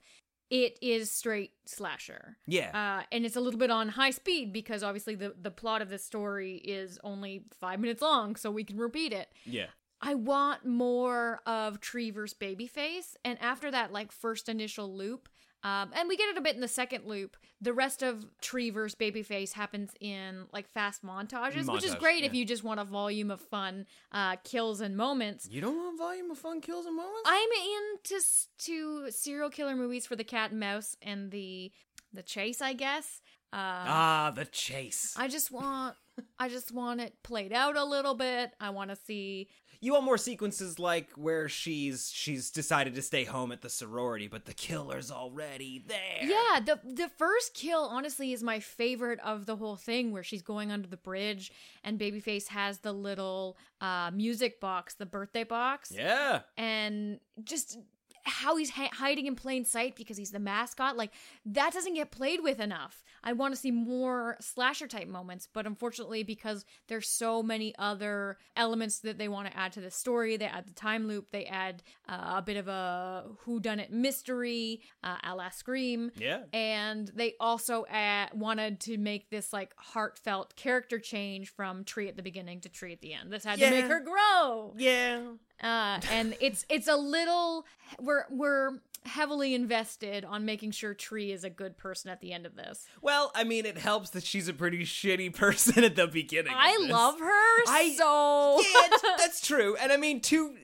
It 0.50 0.78
is 0.83 1.11
straight 1.12 1.52
slasher. 1.64 2.37
Yeah. 2.47 2.71
Uh, 3.00 3.04
and 3.12 3.25
it's 3.25 3.37
a 3.37 3.40
little 3.40 3.61
bit 3.61 3.71
on 3.71 3.88
high 3.88 4.11
speed 4.11 4.52
because 4.52 4.83
obviously 4.83 5.14
the, 5.14 5.33
the 5.40 5.50
plot 5.50 5.80
of 5.80 5.88
this 5.88 6.04
story 6.04 6.57
is 6.57 6.99
only 7.04 7.45
five 7.61 7.78
minutes 7.80 8.02
long, 8.02 8.35
so 8.37 8.50
we 8.50 8.64
can 8.64 8.76
repeat 8.76 9.12
it. 9.12 9.28
yeah. 9.45 9.66
I 10.02 10.14
want 10.14 10.64
more 10.64 11.40
of 11.45 11.78
Tree 11.80 12.11
versus 12.11 12.35
Babyface. 12.40 13.16
And 13.23 13.38
after 13.38 13.71
that, 13.71 13.92
like, 13.92 14.12
first 14.12 14.49
initial 14.49 14.90
loop, 14.97 15.28
um, 15.62 15.90
and 15.95 16.09
we 16.09 16.17
get 16.17 16.29
it 16.31 16.38
a 16.38 16.40
bit 16.40 16.55
in 16.55 16.61
the 16.61 16.69
second 16.69 17.05
loop, 17.07 17.37
the 17.61 17.73
rest 17.73 18.02
of 18.02 18.25
Tree 18.40 18.71
versus 18.71 18.95
Babyface 18.95 19.52
happens 19.52 19.93
in, 20.00 20.47
like, 20.52 20.69
fast 20.69 21.05
montages, 21.05 21.71
which 21.73 21.85
is 21.85 21.95
Montage, 21.95 21.99
great 21.99 22.25
if 22.25 22.33
you 22.35 22.45
just 22.45 22.64
want 22.64 22.81
a 22.81 22.85
volume 22.85 23.31
of 23.31 23.40
fun 23.40 23.87
uh, 24.12 24.37
kills 24.45 24.81
and 24.81 24.97
moments. 24.97 25.49
You 25.50 25.61
don't 25.61 25.76
want 25.76 25.99
volume 25.99 26.31
of 26.31 26.38
fun 26.38 26.61
kills 26.61 26.87
and 26.87 26.97
moments? 26.97 27.23
I'm 27.26 27.49
into 27.52 28.14
s- 28.17 28.49
to 28.61 29.11
serial 29.11 29.50
killer 29.50 29.76
movies 29.76 30.07
for 30.07 30.17
the 30.17 30.25
cat 30.25 30.50
and 30.50 30.61
mouse 30.61 30.97
and 31.02 31.31
the 31.31 31.73
the 32.12 32.23
chase, 32.23 32.61
I 32.61 32.73
guess. 32.73 33.21
Uh, 33.52 33.57
ah, 33.57 34.33
the 34.35 34.45
chase. 34.45 35.14
I 35.17 35.29
just 35.29 35.50
want 35.50 35.97
I 36.38 36.49
just 36.49 36.73
want 36.73 37.00
it 37.00 37.14
played 37.23 37.52
out 37.52 37.76
a 37.76 37.85
little 37.85 38.14
bit. 38.14 38.52
I 38.61 38.71
want 38.71 38.90
to 38.90 38.97
see 38.97 39.49
You 39.83 39.93
want 39.93 40.05
more 40.05 40.19
sequences 40.19 40.79
like 40.79 41.11
where 41.13 41.49
she's 41.49 42.11
she's 42.13 42.51
decided 42.51 42.95
to 42.97 43.03
stay 43.03 43.25
home 43.25 43.51
at 43.51 43.63
the 43.63 43.71
sorority, 43.71 44.29
but 44.29 44.45
the 44.45 44.53
killer's 44.53 45.11
already 45.11 45.83
there. 45.87 46.21
Yeah, 46.23 46.61
the 46.61 46.81
the 46.85 47.09
first 47.17 47.55
kill 47.55 47.83
honestly 47.83 48.33
is 48.33 48.43
my 48.43 48.61
favorite 48.61 49.21
of 49.21 49.47
the 49.47 49.57
whole 49.57 49.77
thing 49.77 50.13
where 50.13 50.23
she's 50.23 50.43
going 50.43 50.71
under 50.71 50.87
the 50.87 50.99
bridge 50.99 51.51
and 51.83 51.99
Babyface 51.99 52.49
has 52.49 52.79
the 52.79 52.93
little 52.93 53.57
uh 53.81 54.11
music 54.13 54.61
box, 54.61 54.95
the 54.95 55.07
birthday 55.07 55.45
box. 55.45 55.91
Yeah. 55.95 56.41
And 56.59 57.21
just 57.43 57.79
how 58.25 58.57
he's 58.57 58.71
ha- 58.71 58.91
hiding 58.93 59.27
in 59.27 59.35
plain 59.35 59.65
sight 59.65 59.97
because 59.97 60.17
he's 60.17 60.31
the 60.31 60.39
mascot 60.39 60.97
like 60.97 61.11
that 61.47 61.73
doesn't 61.73 61.95
get 61.95 62.11
played 62.11 62.41
with 62.43 62.61
enough 62.61 63.03
i 63.25 63.33
want 63.33 63.55
to 63.55 63.61
see 63.61 63.71
more 63.71 64.37
slasher 64.41 64.87
type 64.87 65.09
moments 65.09 65.49
but 65.53 65.67
unfortunately 65.67 66.23
because 66.23 66.65
there's 66.89 67.09
so 67.09 67.43
many 67.43 67.75
other 67.79 68.37
elements 68.57 68.99
that 69.00 69.19
they 69.19 69.29
want 69.29 69.47
to 69.50 69.57
add 69.57 69.73
to 69.73 69.81
the 69.81 69.91
story 69.91 70.37
they 70.37 70.45
add 70.47 70.67
the 70.67 70.73
time 70.73 71.07
loop 71.07 71.31
they 71.31 71.45
add 71.47 71.83
uh, 72.09 72.35
a 72.37 72.43
bit 72.43 72.57
of 72.57 72.69
a 72.69 73.25
who 73.41 73.61
done 73.61 73.79
it 73.81 73.93
mystery 73.93 74.81
uh, 75.05 75.17
a 75.25 75.35
la 75.35 75.49
scream 75.50 76.11
Yeah. 76.17 76.41
and 76.53 77.09
they 77.15 77.35
also 77.41 77.85
add, 77.89 78.31
wanted 78.35 78.81
to 78.81 78.99
make 78.99 79.31
this 79.31 79.53
like 79.53 79.73
heartfelt 79.77 80.57
character 80.57 80.99
change 80.99 81.50
from 81.50 81.85
tree 81.85 82.09
at 82.09 82.17
the 82.17 82.23
beginning 82.23 82.61
to 82.62 82.69
tree 82.69 82.93
at 82.93 83.00
the 83.00 83.15
end 83.15 83.33
this 83.33 83.45
had 83.45 83.59
to 83.59 83.71
make 83.71 83.85
her 83.87 84.00
grow 84.00 84.75
Yeah. 84.77 85.21
uh, 85.62 86.00
and 86.11 86.37
it's 86.41 86.65
it's 86.69 86.89
a 86.89 86.97
little 86.97 87.67
we're 88.00 88.25
we're 88.31 88.79
heavily 89.04 89.54
invested 89.54 90.25
on 90.25 90.45
making 90.45 90.71
sure 90.73 90.95
Tree 90.95 91.33
is 91.33 91.45
a 91.45 91.50
good 91.50 91.76
person 91.76 92.11
at 92.11 92.21
the 92.21 92.33
end 92.33 92.47
of 92.47 92.54
this. 92.57 92.87
Well, 93.00 93.30
I 93.35 93.45
mean, 93.45 93.66
it 93.66 93.78
helps 93.78 94.11
that 94.11 94.25
she's 94.25 94.49
a 94.49 94.52
pretty 94.52 94.85
shitty 94.85 95.35
person 95.35 95.85
at 95.85 95.97
the 95.97 96.07
beginning. 96.07 96.52
I 96.54 96.76
love 96.88 97.19
her 97.19 97.64
I- 97.69 97.95
so. 97.97 98.61
yeah, 98.62 99.14
that's 99.19 99.47
true. 99.47 99.76
And 99.76 99.93
I 99.93 99.97
mean, 99.97 100.21
two. 100.21 100.54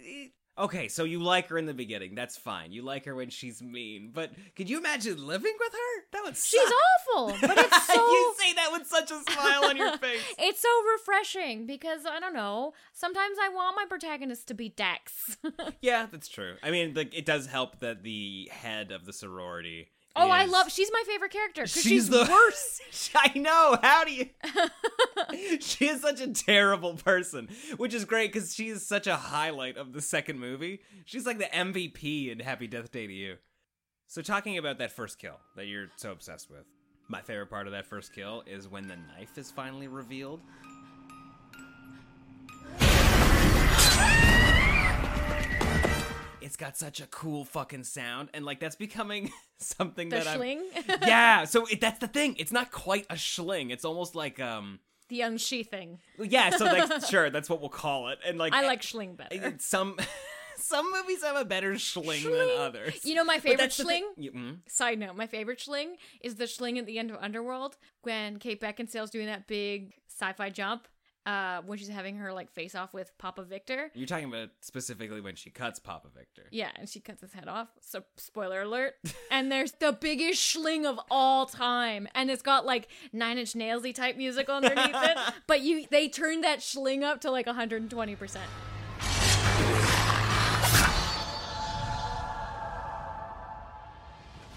Okay, 0.59 0.89
so 0.89 1.05
you 1.05 1.23
like 1.23 1.49
her 1.49 1.59
in 1.59 1.67
the 1.67 1.75
beginning. 1.75 2.15
That's 2.15 2.37
fine. 2.37 2.73
You 2.73 2.83
like 2.83 3.05
her 3.05 3.15
when 3.15 3.29
she's 3.29 3.61
mean. 3.61 4.11
But 4.15 4.33
could 4.55 4.71
you 4.71 4.79
imagine 4.79 5.27
living 5.27 5.53
with 5.59 5.73
her? 5.73 6.05
That 6.13 6.23
would 6.25 6.37
suck. 6.37 6.61
She's 6.61 6.73
awful, 7.11 7.37
but 7.47 7.59
it's 7.59 7.87
so 7.93 7.95
you 7.95 8.35
say 8.39 8.55
that 8.55 8.71
with 8.73 8.87
such 8.87 9.11
a 9.11 9.21
smile 9.33 9.65
on 9.67 9.77
your 9.77 9.97
face. 9.99 10.23
it's 10.39 10.61
so 10.61 10.69
refreshing 10.95 11.67
because 11.67 12.07
I 12.07 12.21
don't 12.21 12.33
know. 12.33 12.73
Sometimes 12.95 13.37
I 13.43 13.51
want 13.51 13.77
my 13.77 13.85
protagonist 13.89 14.49
to 14.49 14.55
be 14.55 14.69
Dex. 14.71 15.37
Yeah, 15.83 16.07
that's 16.11 16.29
true. 16.29 16.55
I 16.63 16.71
mean, 16.71 16.95
like 16.95 17.15
it 17.17 17.27
does 17.27 17.47
help 17.47 17.81
that 17.81 18.03
the 18.03 18.49
head 18.53 18.91
of 18.93 19.05
the 19.05 19.13
sorority. 19.13 19.89
Oh, 20.17 20.31
I 20.31 20.45
love. 20.47 20.71
She's 20.73 20.91
my 20.93 21.03
favorite 21.07 21.31
character 21.31 21.63
because 21.63 21.73
She's 21.73 21.83
she's, 21.83 22.09
the- 22.09 22.27
worst. 22.31 23.11
I 23.15 23.39
know. 23.39 23.79
How 23.83 24.05
do 24.05 24.13
you? 24.13 24.27
she 25.61 25.89
is 25.89 26.01
such 26.01 26.21
a 26.21 26.29
terrible 26.33 26.95
person, 26.95 27.49
which 27.77 27.95
is 27.95 28.05
great 28.05 28.33
because 28.33 28.55
she 28.55 28.69
is 28.69 28.87
such 28.87 29.07
a 29.07 29.17
highlight 29.17 29.77
of 29.77 29.93
the 29.93 30.01
second 30.03 30.41
movie. 30.41 30.81
She's 31.05 31.27
like 31.27 31.39
the 31.39 31.45
MVP 31.45 32.31
in 32.33 32.41
Happy 32.41 32.67
Death 32.67 32.91
Day 32.91 33.07
to 33.07 33.13
You. 33.13 33.37
So, 34.09 34.23
talking 34.23 34.57
about 34.59 34.79
that 34.79 34.93
first 34.93 35.19
kill 35.19 35.39
that 35.57 35.67
you're 35.67 35.89
so 35.97 36.13
obsessed 36.13 36.51
with, 36.51 36.65
my 37.09 37.21
favorite 37.21 37.51
part 37.51 37.67
of 37.67 37.73
that 37.73 37.87
first 37.87 38.13
kill 38.15 38.43
is 38.47 38.69
when 38.69 38.87
the 38.87 38.97
knife 38.97 39.37
is 39.37 39.51
finally 39.51 39.89
revealed. 39.89 40.41
It's 46.47 46.57
got 46.57 46.77
such 46.77 47.01
a 47.01 47.07
cool 47.09 47.45
fucking 47.45 47.83
sound, 47.83 48.29
and 48.33 48.45
like 48.45 48.61
that's 48.61 48.77
becoming 48.77 49.33
something 49.59 50.09
The 50.11 50.17
that 50.19 50.29
I'm 50.29 50.41
yeah 51.07 51.45
so 51.53 51.67
it, 51.67 51.81
that's 51.81 51.99
the 51.99 52.07
thing 52.07 52.37
it's 52.39 52.53
not 52.53 52.71
quite 52.71 53.05
a 53.11 53.17
schling 53.17 53.71
it's 53.71 53.85
almost 53.85 54.15
like 54.15 54.39
um 54.39 54.79
the 55.09 55.23
unsheathing. 55.23 55.99
yeah 56.19 56.51
so 56.51 56.65
like 56.67 57.05
sure 57.11 57.31
that's 57.31 57.49
what 57.51 57.61
we'll 57.61 57.69
call 57.69 58.09
it 58.11 58.19
and 58.27 58.39
like 58.39 58.53
I 58.53 58.65
like 58.67 58.83
schling 58.83 59.17
better. 59.17 59.35
it- 59.49 59.61
some 59.63 59.97
some 60.57 60.91
movies 60.93 61.23
have 61.25 61.37
a 61.37 61.45
better 61.45 61.79
schling, 61.79 62.23
than 62.23 62.49
others 62.59 63.05
You 63.05 63.15
know 63.15 63.25
my 63.25 63.39
favorite 63.39 63.73
schling? 63.73 64.05
Mm? 64.19 64.59
Side 64.69 64.99
note, 64.99 65.17
my 65.17 65.27
favorite 65.27 65.61
schling 65.61 65.97
is 66.21 66.37
the 66.37 66.47
schling 66.47 66.79
at 66.79 66.87
the 66.87 66.99
end 66.99 67.11
of 67.11 67.17
Underworld 67.21 67.77
when 68.03 68.39
Kate 68.39 68.61
Beckinsale's 68.61 69.11
doing 69.11 69.27
that 69.27 69.47
big 69.47 69.95
sci-fi 70.09 70.49
jump. 70.51 70.87
Uh, 71.27 71.61
when 71.67 71.77
she's 71.77 71.89
having 71.89 72.17
her 72.19 72.33
like 72.33 72.49
face 72.53 72.77
off 72.77 72.95
with 72.95 73.11
Papa 73.19 73.43
Viktor. 73.43 73.91
you're 73.95 74.07
talking 74.07 74.29
about 74.29 74.51
specifically 74.61 75.21
when 75.21 75.35
she 75.35 75.51
cuts 75.51 75.81
papa 75.81 76.07
viktor 76.17 76.45
Yeah, 76.53 76.71
and 76.77 76.89
she 76.89 77.01
cuts 77.01 77.21
his 77.21 77.33
head 77.33 77.49
off. 77.49 77.67
So 77.81 78.05
spoiler 78.17 78.63
alert. 78.63 78.95
and 79.33 79.51
there's 79.51 79.73
the 79.73 79.93
biggest 79.93 80.41
schling 80.41 80.87
of 80.87 81.01
all 81.11 81.47
time, 81.47 82.07
and 82.15 82.31
it's 82.31 82.43
got 82.43 82.65
like 82.65 82.87
Nine 83.13 83.39
Inch 83.39 83.55
Nailsy 83.55 83.93
type 83.93 84.17
music 84.17 84.49
underneath 84.49 84.95
it. 84.95 85.19
But 85.49 85.63
you, 85.63 85.87
they 85.91 86.09
turned 86.09 86.45
that 86.45 86.63
schling 86.63 87.03
up 87.03 87.21
to 87.23 87.31
like 87.33 87.47
120 87.47 88.15
percent. 88.15 88.49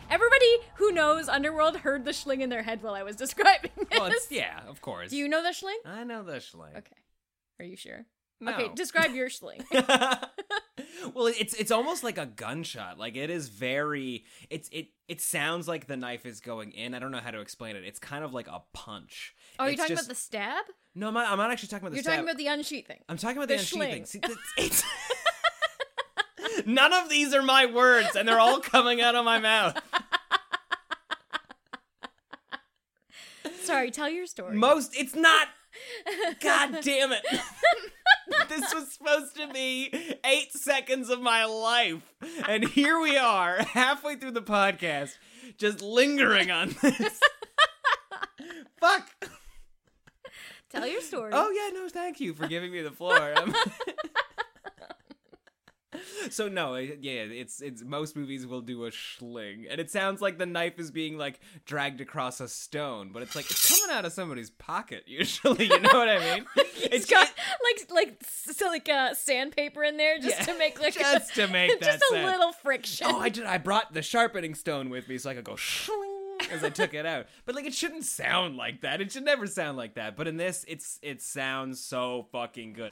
Everybody 0.09 0.55
who 0.75 0.91
knows 0.91 1.27
Underworld 1.29 1.77
heard 1.77 2.03
the 2.05 2.13
schling 2.13 2.41
in 2.41 2.49
their 2.49 2.63
head 2.63 2.81
while 2.81 2.95
I 2.95 3.03
was 3.03 3.15
describing 3.25 3.71
this. 3.77 3.87
well 3.99 4.05
it's 4.05 4.31
yeah 4.31 4.61
of 4.67 4.81
course 4.81 5.09
Do 5.11 5.17
you 5.17 5.27
know 5.27 5.43
the 5.43 5.51
schling? 5.53 5.77
i 5.85 6.03
know 6.03 6.23
the 6.23 6.39
schling 6.39 6.71
Okay. 6.77 6.95
Are 7.59 7.65
you 7.65 7.75
sure? 7.75 8.05
No. 8.41 8.53
Okay, 8.53 8.69
describe 8.73 9.13
your 9.13 9.29
schling. 9.29 9.61
well 11.13 11.27
it's 11.27 11.53
it's 11.55 11.71
almost 11.71 12.03
like 12.03 12.17
a 12.17 12.25
gunshot 12.25 12.97
like 12.97 13.15
it 13.17 13.29
is 13.29 13.49
very 13.49 14.23
it's 14.49 14.69
it 14.71 14.87
it 15.07 15.21
sounds 15.21 15.67
like 15.67 15.87
the 15.87 15.97
knife 15.97 16.25
is 16.25 16.39
going 16.39 16.71
in 16.71 16.93
i 16.93 16.99
don't 16.99 17.11
know 17.11 17.19
how 17.19 17.31
to 17.31 17.41
explain 17.41 17.75
it 17.75 17.83
it's 17.85 17.99
kind 17.99 18.23
of 18.23 18.33
like 18.33 18.47
a 18.47 18.61
punch 18.73 19.35
Oh, 19.59 19.65
you're 19.65 19.73
It's 19.73 19.81
talking 19.81 19.95
just- 19.97 20.07
about 20.07 20.15
the 20.15 20.21
stab? 20.21 20.65
no 20.95 21.09
I'm 21.09 21.13
not, 21.13 21.29
I'm 21.31 21.37
not 21.37 21.51
actually 21.51 21.67
talking 21.67 21.87
about 21.87 21.95
the 21.97 22.01
stab. 22.01 22.11
You're 22.11 22.13
stab. 22.13 22.25
talking 22.25 22.29
about 22.29 22.37
the 22.37 22.47
unsheathing. 22.47 22.99
I'm 23.09 23.17
talking 23.17 23.37
about 23.37 23.49
the 23.49 23.55
the, 23.55 23.59
unsheathing. 23.59 23.89
schling. 23.89 24.05
See, 24.05 24.19
that's- 24.19 24.37
it's- 24.57 24.83
None 26.65 26.93
of 26.93 27.09
these 27.09 27.33
are 27.33 27.41
my 27.41 27.65
words, 27.65 28.15
and 28.15 28.27
they're 28.27 28.39
all 28.39 28.59
coming 28.59 29.01
out 29.01 29.15
of 29.15 29.25
my 29.25 29.39
mouth. 29.39 29.81
Sorry, 33.63 33.91
tell 33.91 34.09
your 34.09 34.25
story. 34.25 34.55
Most, 34.55 34.95
it's 34.97 35.15
not. 35.15 35.47
God 36.41 36.79
damn 36.81 37.11
it. 37.11 37.25
this 38.49 38.73
was 38.73 38.91
supposed 38.91 39.35
to 39.35 39.47
be 39.53 39.93
eight 40.25 40.51
seconds 40.53 41.09
of 41.09 41.21
my 41.21 41.45
life. 41.45 42.01
And 42.47 42.67
here 42.67 42.99
we 42.99 43.17
are, 43.17 43.57
halfway 43.57 44.15
through 44.15 44.31
the 44.31 44.41
podcast, 44.41 45.17
just 45.57 45.81
lingering 45.81 46.49
on 46.51 46.75
this. 46.81 47.19
Fuck. 48.79 49.09
Tell 50.69 50.87
your 50.87 51.01
story. 51.01 51.31
Oh 51.33 51.51
yeah, 51.51 51.79
no, 51.79 51.89
thank 51.89 52.19
you 52.19 52.33
for 52.33 52.47
giving 52.47 52.71
me 52.71 52.81
the 52.81 52.91
floor. 52.91 53.33
So 56.33 56.47
no, 56.47 56.75
yeah, 56.75 57.21
it's 57.23 57.61
it's 57.61 57.83
most 57.83 58.15
movies 58.15 58.45
will 58.47 58.61
do 58.61 58.85
a 58.85 58.91
schling, 58.91 59.65
and 59.69 59.79
it 59.79 59.89
sounds 59.91 60.21
like 60.21 60.37
the 60.37 60.45
knife 60.45 60.79
is 60.79 60.91
being 60.91 61.17
like 61.17 61.39
dragged 61.65 62.01
across 62.01 62.39
a 62.39 62.47
stone, 62.47 63.11
but 63.13 63.21
it's 63.23 63.35
like 63.35 63.49
it's 63.49 63.79
coming 63.79 63.95
out 63.95 64.05
of 64.05 64.13
somebody's 64.13 64.49
pocket 64.49 65.03
usually. 65.07 65.65
You 65.65 65.79
know 65.79 65.89
what 65.93 66.09
I 66.09 66.19
mean? 66.35 66.45
it's 66.55 67.09
got 67.09 67.29
like 67.63 67.91
like 67.91 68.23
so 68.23 68.67
like 68.67 68.89
uh, 68.89 69.13
sandpaper 69.13 69.83
in 69.83 69.97
there 69.97 70.19
just 70.19 70.39
Yeah, 70.39 70.45
to 70.45 70.57
make 70.57 70.79
like 70.81 70.93
just 70.99 71.35
to 71.35 71.47
make 71.47 71.79
that 71.79 71.85
just 71.99 72.03
a 72.11 72.13
sound. 72.15 72.25
little 72.25 72.51
friction. 72.53 73.07
Oh, 73.09 73.19
I 73.19 73.29
did. 73.29 73.45
I 73.45 73.57
brought 73.57 73.93
the 73.93 74.01
sharpening 74.01 74.55
stone 74.55 74.89
with 74.89 75.07
me 75.07 75.17
so 75.17 75.29
I 75.29 75.35
could 75.35 75.43
go 75.45 75.55
schling. 75.55 76.15
as 76.51 76.63
I 76.63 76.69
took 76.69 76.93
it 76.93 77.05
out. 77.05 77.25
But 77.45 77.55
like, 77.55 77.65
it 77.65 77.73
shouldn't 77.73 78.05
sound 78.05 78.55
like 78.55 78.81
that. 78.81 79.01
It 79.01 79.11
should 79.11 79.25
never 79.25 79.45
sound 79.45 79.77
like 79.77 79.95
that. 79.95 80.15
But 80.15 80.27
in 80.27 80.37
this, 80.37 80.63
it's 80.67 80.97
it 81.01 81.21
sounds 81.21 81.79
so 81.81 82.27
fucking 82.31 82.73
good. 82.73 82.91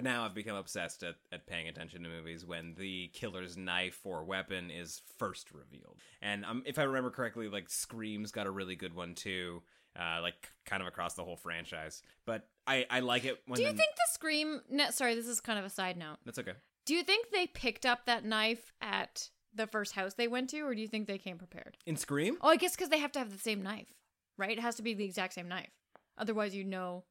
But 0.00 0.04
now 0.08 0.24
I've 0.24 0.32
become 0.32 0.56
obsessed 0.56 1.02
at, 1.02 1.16
at 1.30 1.46
paying 1.46 1.68
attention 1.68 2.02
to 2.04 2.08
movies 2.08 2.46
when 2.46 2.72
the 2.78 3.08
killer's 3.12 3.58
knife 3.58 4.00
or 4.02 4.24
weapon 4.24 4.70
is 4.70 5.02
first 5.18 5.52
revealed. 5.52 5.98
And 6.22 6.42
um, 6.46 6.62
if 6.64 6.78
I 6.78 6.84
remember 6.84 7.10
correctly, 7.10 7.48
like 7.50 7.68
Scream's 7.68 8.32
got 8.32 8.46
a 8.46 8.50
really 8.50 8.76
good 8.76 8.94
one 8.94 9.14
too, 9.14 9.62
uh, 9.98 10.20
like 10.22 10.48
kind 10.64 10.80
of 10.80 10.88
across 10.88 11.16
the 11.16 11.22
whole 11.22 11.36
franchise. 11.36 12.00
But 12.24 12.48
I, 12.66 12.86
I 12.88 13.00
like 13.00 13.26
it 13.26 13.42
when. 13.46 13.58
Do 13.58 13.62
you 13.62 13.72
the- 13.72 13.76
think 13.76 13.90
the 13.94 14.10
Scream? 14.10 14.62
No, 14.70 14.88
sorry, 14.88 15.14
this 15.14 15.28
is 15.28 15.38
kind 15.38 15.58
of 15.58 15.66
a 15.66 15.70
side 15.70 15.98
note. 15.98 16.16
That's 16.24 16.38
okay. 16.38 16.54
Do 16.86 16.94
you 16.94 17.02
think 17.02 17.26
they 17.30 17.46
picked 17.46 17.84
up 17.84 18.06
that 18.06 18.24
knife 18.24 18.72
at 18.80 19.28
the 19.54 19.66
first 19.66 19.94
house 19.94 20.14
they 20.14 20.28
went 20.28 20.48
to, 20.48 20.62
or 20.62 20.74
do 20.74 20.80
you 20.80 20.88
think 20.88 21.08
they 21.08 21.18
came 21.18 21.36
prepared? 21.36 21.76
In 21.84 21.96
Scream? 21.96 22.38
Oh, 22.40 22.48
I 22.48 22.56
guess 22.56 22.74
because 22.74 22.88
they 22.88 23.00
have 23.00 23.12
to 23.12 23.18
have 23.18 23.30
the 23.30 23.38
same 23.38 23.62
knife, 23.62 23.92
right? 24.38 24.56
It 24.56 24.60
has 24.60 24.76
to 24.76 24.82
be 24.82 24.94
the 24.94 25.04
exact 25.04 25.34
same 25.34 25.48
knife. 25.48 25.76
Otherwise, 26.16 26.54
you 26.54 26.64
know 26.64 27.04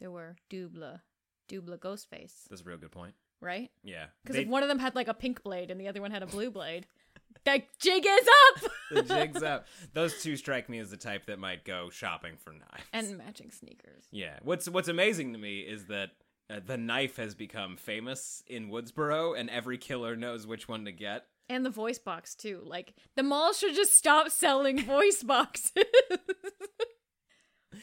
there 0.00 0.10
were 0.10 0.34
double, 0.50 1.00
double 1.48 1.76
Ghostface, 1.76 2.44
That's 2.48 2.62
a 2.62 2.64
real 2.64 2.78
good 2.78 2.92
point. 2.92 3.14
right? 3.40 3.70
Yeah. 3.82 4.06
Because 4.22 4.36
They- 4.36 4.42
if 4.42 4.48
one 4.48 4.62
of 4.62 4.68
them 4.68 4.78
had 4.78 4.94
like 4.94 5.08
a 5.08 5.14
pink 5.14 5.42
blade 5.42 5.70
and 5.70 5.80
the 5.80 5.88
other 5.88 6.00
one 6.00 6.10
had 6.10 6.22
a 6.22 6.26
blue 6.26 6.50
blade, 6.50 6.86
that 7.44 7.64
jig 7.78 8.04
is 8.06 8.28
up. 8.64 8.70
the 8.90 9.02
jig's 9.02 9.42
up. 9.42 9.66
Those 9.92 10.22
two 10.22 10.36
strike 10.36 10.68
me 10.68 10.78
as 10.78 10.90
the 10.90 10.96
type 10.96 11.26
that 11.26 11.38
might 11.38 11.64
go 11.64 11.90
shopping 11.90 12.36
for 12.36 12.52
knives. 12.52 12.84
and 12.92 13.18
matching 13.18 13.50
sneakers. 13.50 14.04
Yeah. 14.10 14.38
What's 14.42 14.68
What's 14.68 14.88
amazing 14.88 15.32
to 15.34 15.38
me 15.38 15.60
is 15.60 15.86
that 15.86 16.10
uh, 16.48 16.60
the 16.64 16.76
knife 16.76 17.16
has 17.16 17.34
become 17.34 17.76
famous 17.76 18.42
in 18.46 18.68
Woodsboro, 18.70 19.36
and 19.38 19.50
every 19.50 19.78
killer 19.78 20.14
knows 20.14 20.46
which 20.46 20.68
one 20.68 20.84
to 20.84 20.92
get. 20.92 21.24
And 21.48 21.64
the 21.66 21.70
voice 21.70 21.98
box 21.98 22.34
too. 22.34 22.60
Like 22.64 22.94
the 23.16 23.22
mall 23.22 23.52
should 23.52 23.74
just 23.74 23.96
stop 23.96 24.30
selling 24.30 24.80
voice 24.84 25.22
boxes. 25.22 25.72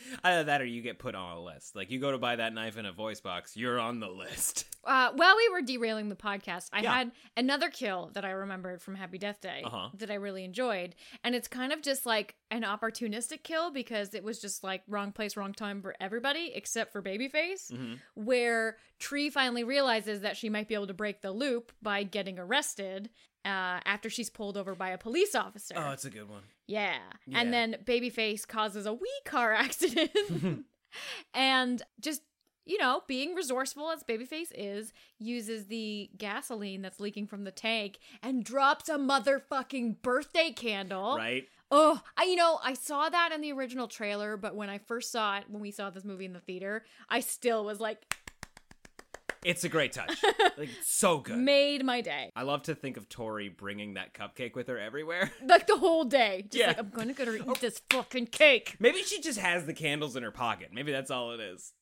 Either 0.24 0.44
that, 0.46 0.62
or 0.62 0.66
you 0.66 0.82
get 0.82 1.00
put 1.00 1.16
on 1.16 1.38
a 1.38 1.42
list. 1.42 1.76
Like 1.76 1.92
you 1.92 2.00
go 2.00 2.12
to 2.12 2.18
buy 2.18 2.36
that 2.38 2.54
knife 2.54 2.78
in 2.78 2.86
a 2.86 2.92
voice 2.92 3.22
box, 3.22 3.56
you're 3.58 3.80
on 3.80 4.00
the 4.00 4.08
list. 4.10 4.66
uh, 4.84 5.12
while 5.16 5.36
we 5.38 5.50
were 5.50 5.62
derailing 5.62 6.10
the 6.10 6.16
podcast, 6.16 6.70
I 6.74 6.82
Yeah. 6.82 6.94
had 6.94 7.12
another 7.38 7.70
kill 7.70 8.10
that 8.14 8.26
I 8.26 8.32
remembered 8.32 8.82
from 8.82 8.96
Happy 8.96 9.18
Death 9.18 9.42
Day 9.42 9.62
Uh-huh. 9.66 9.90
that 9.96 10.12
I 10.12 10.16
really 10.16 10.44
enjoyed, 10.44 10.96
and 11.24 11.36
it's 11.36 11.48
kind 11.48 11.72
of 11.74 11.82
just 11.82 12.06
like 12.06 12.36
an 12.52 12.62
opportunistic 12.64 13.44
kill 13.44 13.72
because 13.72 14.14
it 14.14 14.24
was 14.24 14.40
just 14.40 14.64
like 14.64 14.84
wrong 14.88 15.12
place, 15.12 15.36
wrong 15.36 15.54
time 15.54 15.82
for 15.82 15.96
everybody 16.00 16.52
except 16.54 16.92
for 16.92 17.02
Babyface, 17.02 17.72
Mm-hmm. 17.72 17.94
where 18.16 18.78
Tree 19.00 19.30
finally 19.30 19.64
realizes 19.64 20.22
that 20.22 20.38
she 20.38 20.50
might 20.50 20.68
be 20.68 20.76
able 20.76 20.88
to 20.88 20.94
break 20.94 21.22
the 21.22 21.32
loop 21.32 21.72
by 21.82 22.04
getting 22.04 22.38
arrested. 22.40 23.10
Uh, 23.46 23.80
after 23.86 24.10
she's 24.10 24.30
pulled 24.30 24.56
over 24.56 24.74
by 24.74 24.90
a 24.90 24.98
police 24.98 25.36
officer. 25.36 25.76
Oh, 25.78 25.92
it's 25.92 26.06
a 26.06 26.10
good 26.10 26.30
one. 26.30 26.44
Yeah. 26.66 26.96
Yeah. 27.28 27.40
And 27.40 27.54
then 27.54 27.76
Babyface 27.84 28.48
causes 28.48 28.86
a 28.86 28.94
wee 28.94 29.20
car 29.26 29.54
accident. 29.66 30.12
and 31.34 31.82
just, 32.00 32.22
you 32.66 32.78
know, 32.78 33.02
being 33.08 33.36
resourceful 33.36 33.92
as 33.92 34.02
Babyface 34.04 34.52
is, 34.56 34.94
uses 35.20 35.66
the 35.66 36.10
gasoline 36.18 36.82
that's 36.82 37.02
leaking 37.02 37.28
from 37.28 37.44
the 37.44 37.52
tank 37.52 38.00
and 38.22 38.46
drops 38.46 38.88
a 38.88 38.98
motherfucking 38.98 40.02
birthday 40.02 40.52
candle. 40.52 41.18
Right? 41.18 41.48
Oh, 41.70 42.00
I 42.16 42.26
you 42.26 42.36
know, 42.36 42.60
I 42.64 42.76
saw 42.76 43.10
that 43.10 43.32
in 43.32 43.42
the 43.42 43.52
original 43.52 43.88
trailer, 43.88 44.38
but 44.38 44.56
when 44.56 44.70
I 44.70 44.78
first 44.78 45.12
saw 45.12 45.38
it, 45.38 45.46
when 45.50 45.62
we 45.62 45.72
saw 45.72 45.90
this 45.90 46.06
movie 46.06 46.26
in 46.26 46.34
the 46.34 46.40
theater, 46.40 46.86
I 47.10 47.20
still 47.20 47.66
was 47.66 47.80
like, 47.80 48.16
It's 49.46 49.64
a 49.64 49.70
great 49.70 49.94
touch. 49.94 50.16
like 50.58 50.70
so 50.84 51.20
good. 51.20 51.38
made 51.38 51.84
my 51.86 52.02
day. 52.02 52.32
I 52.36 52.44
love 52.44 52.64
to 52.64 52.76
think 52.76 52.98
of 52.98 53.10
Tori 53.10 53.50
bringing 53.50 53.96
that 53.96 54.14
cupcake 54.14 54.56
with 54.56 54.68
her 54.68 54.80
everywhere. 54.80 55.32
Like 55.46 55.68
the 55.68 55.78
whole 55.78 56.04
day. 56.06 56.44
Just 56.50 56.56
Yeah. 56.56 56.68
like, 56.68 56.80
I'm 56.80 56.90
gonna 56.90 57.14
go 57.14 57.26
to 57.26 57.36
eat 57.36 57.44
oh. 57.46 57.54
this 57.60 57.82
fucking 57.90 58.28
cake. 58.28 58.76
Maybe 58.80 59.04
she 59.04 59.22
just 59.22 59.38
has 59.40 59.66
the 59.66 59.74
candles 59.74 60.16
in 60.16 60.24
her 60.24 60.32
pocket. 60.32 60.70
Maybe 60.74 60.92
that's 60.92 61.12
all 61.12 61.32
it 61.32 61.40
is. 61.40 61.74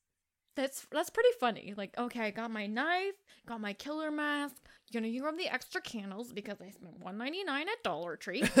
That's 0.56 0.86
that's 0.90 1.08
pretty 1.10 1.30
funny. 1.40 1.72
Like, 1.76 1.96
okay, 1.96 2.20
I 2.20 2.30
got 2.30 2.50
my 2.50 2.66
knife, 2.66 3.14
got 3.46 3.60
my 3.60 3.72
killer 3.72 4.10
mask. 4.10 4.56
You're 4.92 5.00
gonna 5.00 5.12
use 5.12 5.22
the 5.38 5.48
extra 5.48 5.80
candles 5.80 6.32
because 6.32 6.60
I 6.60 6.68
spent 6.70 7.00
one 7.00 7.16
ninety 7.16 7.42
nine 7.44 7.66
at 7.68 7.82
Dollar 7.82 8.16
Tree. 8.16 8.42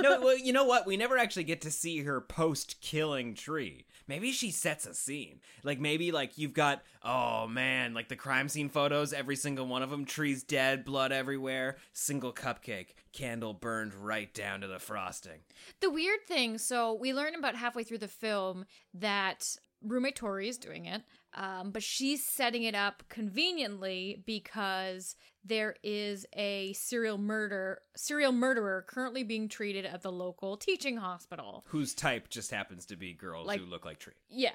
no, 0.00 0.20
well, 0.20 0.36
you 0.36 0.52
know 0.52 0.64
what? 0.64 0.86
We 0.86 0.96
never 0.96 1.16
actually 1.16 1.44
get 1.44 1.60
to 1.60 1.70
see 1.70 2.02
her 2.02 2.20
post 2.20 2.80
killing 2.80 3.34
Tree. 3.34 3.86
Maybe 4.08 4.32
she 4.32 4.50
sets 4.50 4.86
a 4.86 4.94
scene. 4.94 5.40
Like 5.62 5.78
maybe 5.78 6.10
like 6.10 6.38
you've 6.38 6.54
got 6.54 6.82
oh 7.04 7.46
man, 7.46 7.94
like 7.94 8.08
the 8.08 8.16
crime 8.16 8.48
scene 8.48 8.68
photos, 8.68 9.12
every 9.12 9.36
single 9.36 9.66
one 9.66 9.82
of 9.82 9.90
them, 9.90 10.04
Tree's 10.04 10.42
dead, 10.42 10.84
blood 10.84 11.12
everywhere, 11.12 11.76
single 11.92 12.32
cupcake, 12.32 12.94
candle 13.12 13.54
burned 13.54 13.94
right 13.94 14.32
down 14.34 14.62
to 14.62 14.66
the 14.66 14.78
frosting. 14.80 15.40
the 15.80 15.90
weird 15.90 16.26
thing, 16.26 16.58
so 16.58 16.94
we 16.94 17.14
learn 17.14 17.34
about 17.36 17.54
halfway 17.54 17.84
through 17.84 17.98
the 17.98 18.08
film 18.08 18.64
that 18.92 19.56
roommate 19.82 20.16
Tori 20.16 20.48
is 20.48 20.58
doing 20.58 20.86
it, 20.86 21.02
um, 21.34 21.70
but 21.70 21.82
she's 21.82 22.24
setting 22.24 22.62
it 22.64 22.74
up 22.74 23.02
conveniently 23.08 24.22
because 24.26 25.14
there 25.44 25.76
is 25.82 26.26
a 26.34 26.72
serial 26.74 27.16
murder 27.16 27.80
serial 27.96 28.32
murderer 28.32 28.84
currently 28.88 29.22
being 29.22 29.48
treated 29.48 29.86
at 29.86 30.02
the 30.02 30.10
local 30.12 30.56
teaching 30.56 30.96
hospital. 30.96 31.64
Whose 31.68 31.94
type 31.94 32.28
just 32.28 32.50
happens 32.50 32.86
to 32.86 32.96
be 32.96 33.12
girls 33.14 33.46
Like- 33.46 33.60
who 33.60 33.66
look 33.66 33.84
like 33.84 33.98
Tree. 33.98 34.14
Yeah, 34.28 34.52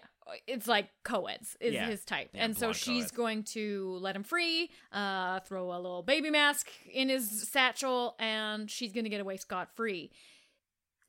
it's 0.48 0.68
like 0.68 0.90
co-eds 1.04 1.56
is 1.60 1.74
Yeah. 1.74 1.88
his 1.88 2.04
type, 2.06 2.30
Yeah, 2.34 2.46
and 2.46 2.58
so 2.58 2.74
she's 2.74 3.04
co-eds. 3.06 3.12
going 3.12 3.44
to 3.46 3.98
let 4.02 4.16
him 4.16 4.24
free, 4.24 4.70
uh, 4.92 5.40
throw 5.42 5.72
a 5.74 5.78
little 5.80 6.04
baby 6.04 6.30
mask 6.30 6.70
in 6.92 7.10
his 7.10 7.50
satchel, 7.50 8.16
and 8.20 8.70
she's 8.70 8.92
gonna 8.94 9.10
get 9.10 9.22
away 9.22 9.38
scot 9.38 9.76
free. 9.76 10.12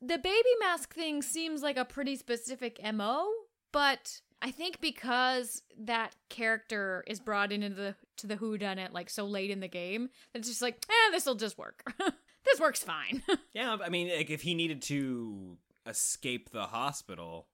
The 0.00 0.18
baby 0.18 0.48
mask 0.61 0.94
thing 0.94 1.22
seems 1.22 1.62
like 1.62 1.77
a 1.77 1.85
pretty 1.85 2.16
specific 2.16 2.79
mo, 2.92 3.31
but 3.72 4.20
I 4.42 4.51
think 4.51 4.81
because 4.81 5.62
that 5.79 6.14
character 6.29 7.03
is 7.07 7.18
brought 7.20 7.53
into 7.53 7.70
the 7.70 7.94
to 8.18 8.27
the 8.27 8.37
Who 8.37 8.59
Done 8.59 8.79
It 8.79 8.92
like 8.92 9.11
so 9.11 9.25
late 9.27 9.51
in 9.51 9.61
the 9.61 9.68
game, 9.68 10.11
it's 10.35 10.49
just 10.49 10.62
like, 10.62 10.85
eh, 10.88 11.11
this 11.12 11.27
will 11.27 11.35
just 11.35 11.57
work. 11.59 11.83
this 12.44 12.61
works 12.61 12.83
fine. 12.83 13.23
Yeah, 13.55 13.77
I 13.85 13.88
mean, 13.88 14.09
like 14.09 14.31
if 14.31 14.42
he 14.42 14.55
needed 14.55 14.83
to 14.83 15.57
escape 15.87 16.51
the 16.51 16.66
hospital 16.66 17.47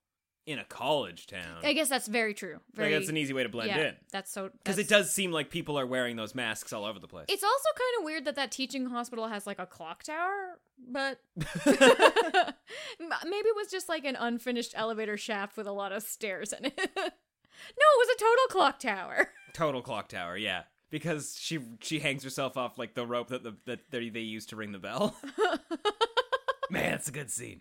in 0.47 0.59
a 0.59 0.65
college 0.65 1.27
town, 1.27 1.59
I 1.63 1.73
guess 1.73 1.89
that's 1.89 2.09
very 2.09 2.35
true. 2.35 2.59
Very, 2.75 2.91
like 2.91 3.01
that's 3.01 3.11
an 3.11 3.17
easy 3.17 3.33
way 3.33 3.43
to 3.43 3.49
blend 3.49 3.69
yeah, 3.69 3.79
in. 3.79 3.95
That's 4.11 4.33
so 4.33 4.51
Because 4.59 4.79
it 4.79 4.89
does 4.89 5.13
seem 5.13 5.33
like 5.33 5.51
people 5.51 5.79
are 5.79 5.87
wearing 5.87 6.17
those 6.17 6.35
masks 6.35 6.73
all 6.73 6.85
over 6.85 6.99
the 6.99 7.07
place. 7.07 7.27
It's 7.29 7.45
also 7.45 7.69
kind 7.77 7.99
of 7.99 8.05
weird 8.05 8.25
that 8.25 8.37
that 8.37 8.51
teaching 8.51 8.87
hospital 8.87 9.29
has 9.29 9.47
like 9.47 9.59
a 9.59 9.67
clock 9.67 10.03
tower, 10.03 10.59
but 10.89 11.21
maybe 11.37 12.55
it 12.99 13.57
was 13.57 13.69
just 13.71 13.89
like 13.89 14.05
an 14.05 14.17
unfinished 14.17 14.73
elevator 14.77 15.17
shaft 15.17 15.57
with 15.57 15.67
a 15.67 15.73
lot 15.73 15.93
of 15.93 16.03
stairs 16.03 16.53
in 16.53 16.65
it. 16.65 16.77
no, 16.97 17.03
it 17.05 17.17
was 17.77 18.09
a 18.15 18.19
total 18.19 18.47
clock 18.51 18.79
tower. 18.79 19.29
Total 19.53 19.83
clock 19.83 20.09
tower, 20.09 20.37
yeah. 20.37 20.63
Because 20.91 21.37
she 21.39 21.61
she 21.81 22.01
hangs 22.01 22.25
herself 22.25 22.57
off 22.57 22.77
like 22.79 22.95
the 22.95 23.07
rope 23.07 23.29
that 23.29 23.45
the 23.45 23.57
that 23.67 23.91
they, 23.91 24.09
they 24.09 24.21
use 24.21 24.47
to 24.47 24.57
ring 24.57 24.73
the 24.73 24.79
bell. 24.79 25.15
Man, 26.71 26.95
it's 26.95 27.09
a 27.09 27.13
good 27.13 27.31
scene. 27.31 27.61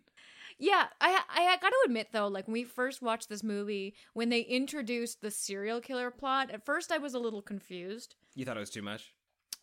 Yeah, 0.59 0.87
I 0.99 1.21
I 1.29 1.57
got 1.61 1.69
to 1.69 1.83
admit 1.85 2.09
though, 2.11 2.27
like 2.27 2.47
when 2.47 2.53
we 2.53 2.63
first 2.65 3.01
watched 3.01 3.29
this 3.29 3.43
movie, 3.43 3.95
when 4.13 4.29
they 4.29 4.41
introduced 4.41 5.21
the 5.21 5.31
serial 5.31 5.79
killer 5.79 6.11
plot, 6.11 6.51
at 6.51 6.65
first 6.65 6.91
I 6.91 6.97
was 6.97 7.13
a 7.13 7.19
little 7.19 7.41
confused, 7.41 8.15
You 8.35 8.45
thought 8.45 8.57
it 8.57 8.61
was 8.61 8.69
too 8.69 8.81
much? 8.81 9.13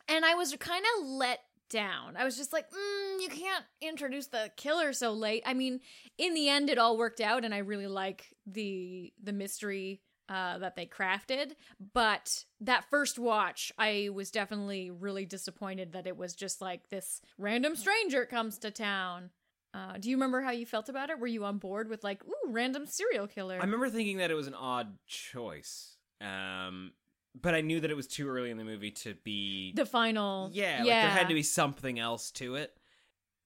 and 0.09 0.25
I 0.25 0.35
was 0.35 0.55
kind 0.59 0.85
of 0.99 1.07
let 1.07 1.41
down. 1.69 2.17
I 2.17 2.25
was 2.25 2.37
just 2.37 2.53
like, 2.53 2.71
mm, 2.71 3.21
you 3.21 3.29
can't 3.29 3.65
introduce 3.81 4.29
the 4.29 4.53
killer 4.57 4.93
so 4.93 5.13
late. 5.13 5.43
I 5.45 5.53
mean, 5.53 5.81
in 6.17 6.33
the 6.33 6.49
end, 6.49 6.71
it 6.71 6.79
all 6.79 6.97
worked 6.97 7.21
out, 7.21 7.45
and 7.45 7.53
I 7.53 7.59
really 7.59 7.89
like 7.89 8.35
the 8.47 9.13
the 9.23 9.33
mystery 9.33 10.01
uh, 10.29 10.59
that 10.59 10.77
they 10.77 10.87
crafted. 10.87 11.53
But 11.93 12.45
that 12.61 12.85
first 12.89 13.19
watch, 13.19 13.73
I 13.79 14.11
was 14.15 14.31
definitely 14.31 14.91
really 14.91 15.25
disappointed 15.27 15.93
that 15.93 16.07
it 16.07 16.17
was 16.17 16.35
just 16.35 16.61
like 16.61 16.89
this 16.89 17.21
random 17.37 17.75
stranger 17.77 18.25
comes 18.25 18.59
to 18.59 18.71
town. 18.71 19.31
Uh, 19.77 19.99
do 19.99 20.09
you 20.09 20.17
remember 20.17 20.41
how 20.41 20.53
you 20.53 20.65
felt 20.65 20.89
about 20.89 21.11
it? 21.11 21.19
Were 21.19 21.27
you 21.27 21.45
on 21.45 21.59
board 21.59 21.89
with 21.91 22.03
like, 22.03 22.25
ooh, 22.25 22.51
random 22.51 22.87
serial 22.87 23.27
killer? 23.27 23.57
I 23.61 23.65
remember 23.65 23.91
thinking 23.91 24.19
that 24.19 24.31
it 24.31 24.35
was 24.35 24.47
an 24.47 24.55
odd 24.55 24.97
choice. 25.07 25.97
Um 26.21 26.93
but 27.41 27.55
I 27.55 27.61
knew 27.61 27.81
that 27.81 27.91
it 27.91 27.97
was 27.97 28.07
too 28.07 28.27
early 28.29 28.51
in 28.51 28.57
the 28.57 28.65
movie 28.65 28.91
to 28.93 29.15
be 29.23 29.75
the 29.75 29.85
final, 29.85 30.49
Yeah, 30.53 30.79
like 30.79 30.87
there 30.87 31.11
had 31.11 31.29
to 31.29 31.35
be 31.35 31.43
something 31.43 31.99
else 31.99 32.31
to 32.33 32.55
it. 32.55 32.75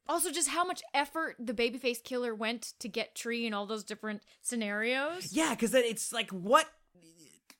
Also, 0.08 0.30
just 0.30 0.48
how 0.48 0.64
much 0.64 0.82
effort 0.94 1.36
the 1.38 1.52
babyface 1.52 2.02
killer 2.02 2.32
went 2.32 2.74
to 2.78 2.88
get 2.88 3.14
Tree 3.14 3.46
in 3.46 3.54
all 3.54 3.66
those 3.66 3.84
different 3.84 4.22
scenarios. 4.42 5.32
Yeah, 5.32 5.50
because 5.50 5.72
then 5.72 5.82
it's 5.84 6.12
like 6.12 6.30
what 6.30 6.66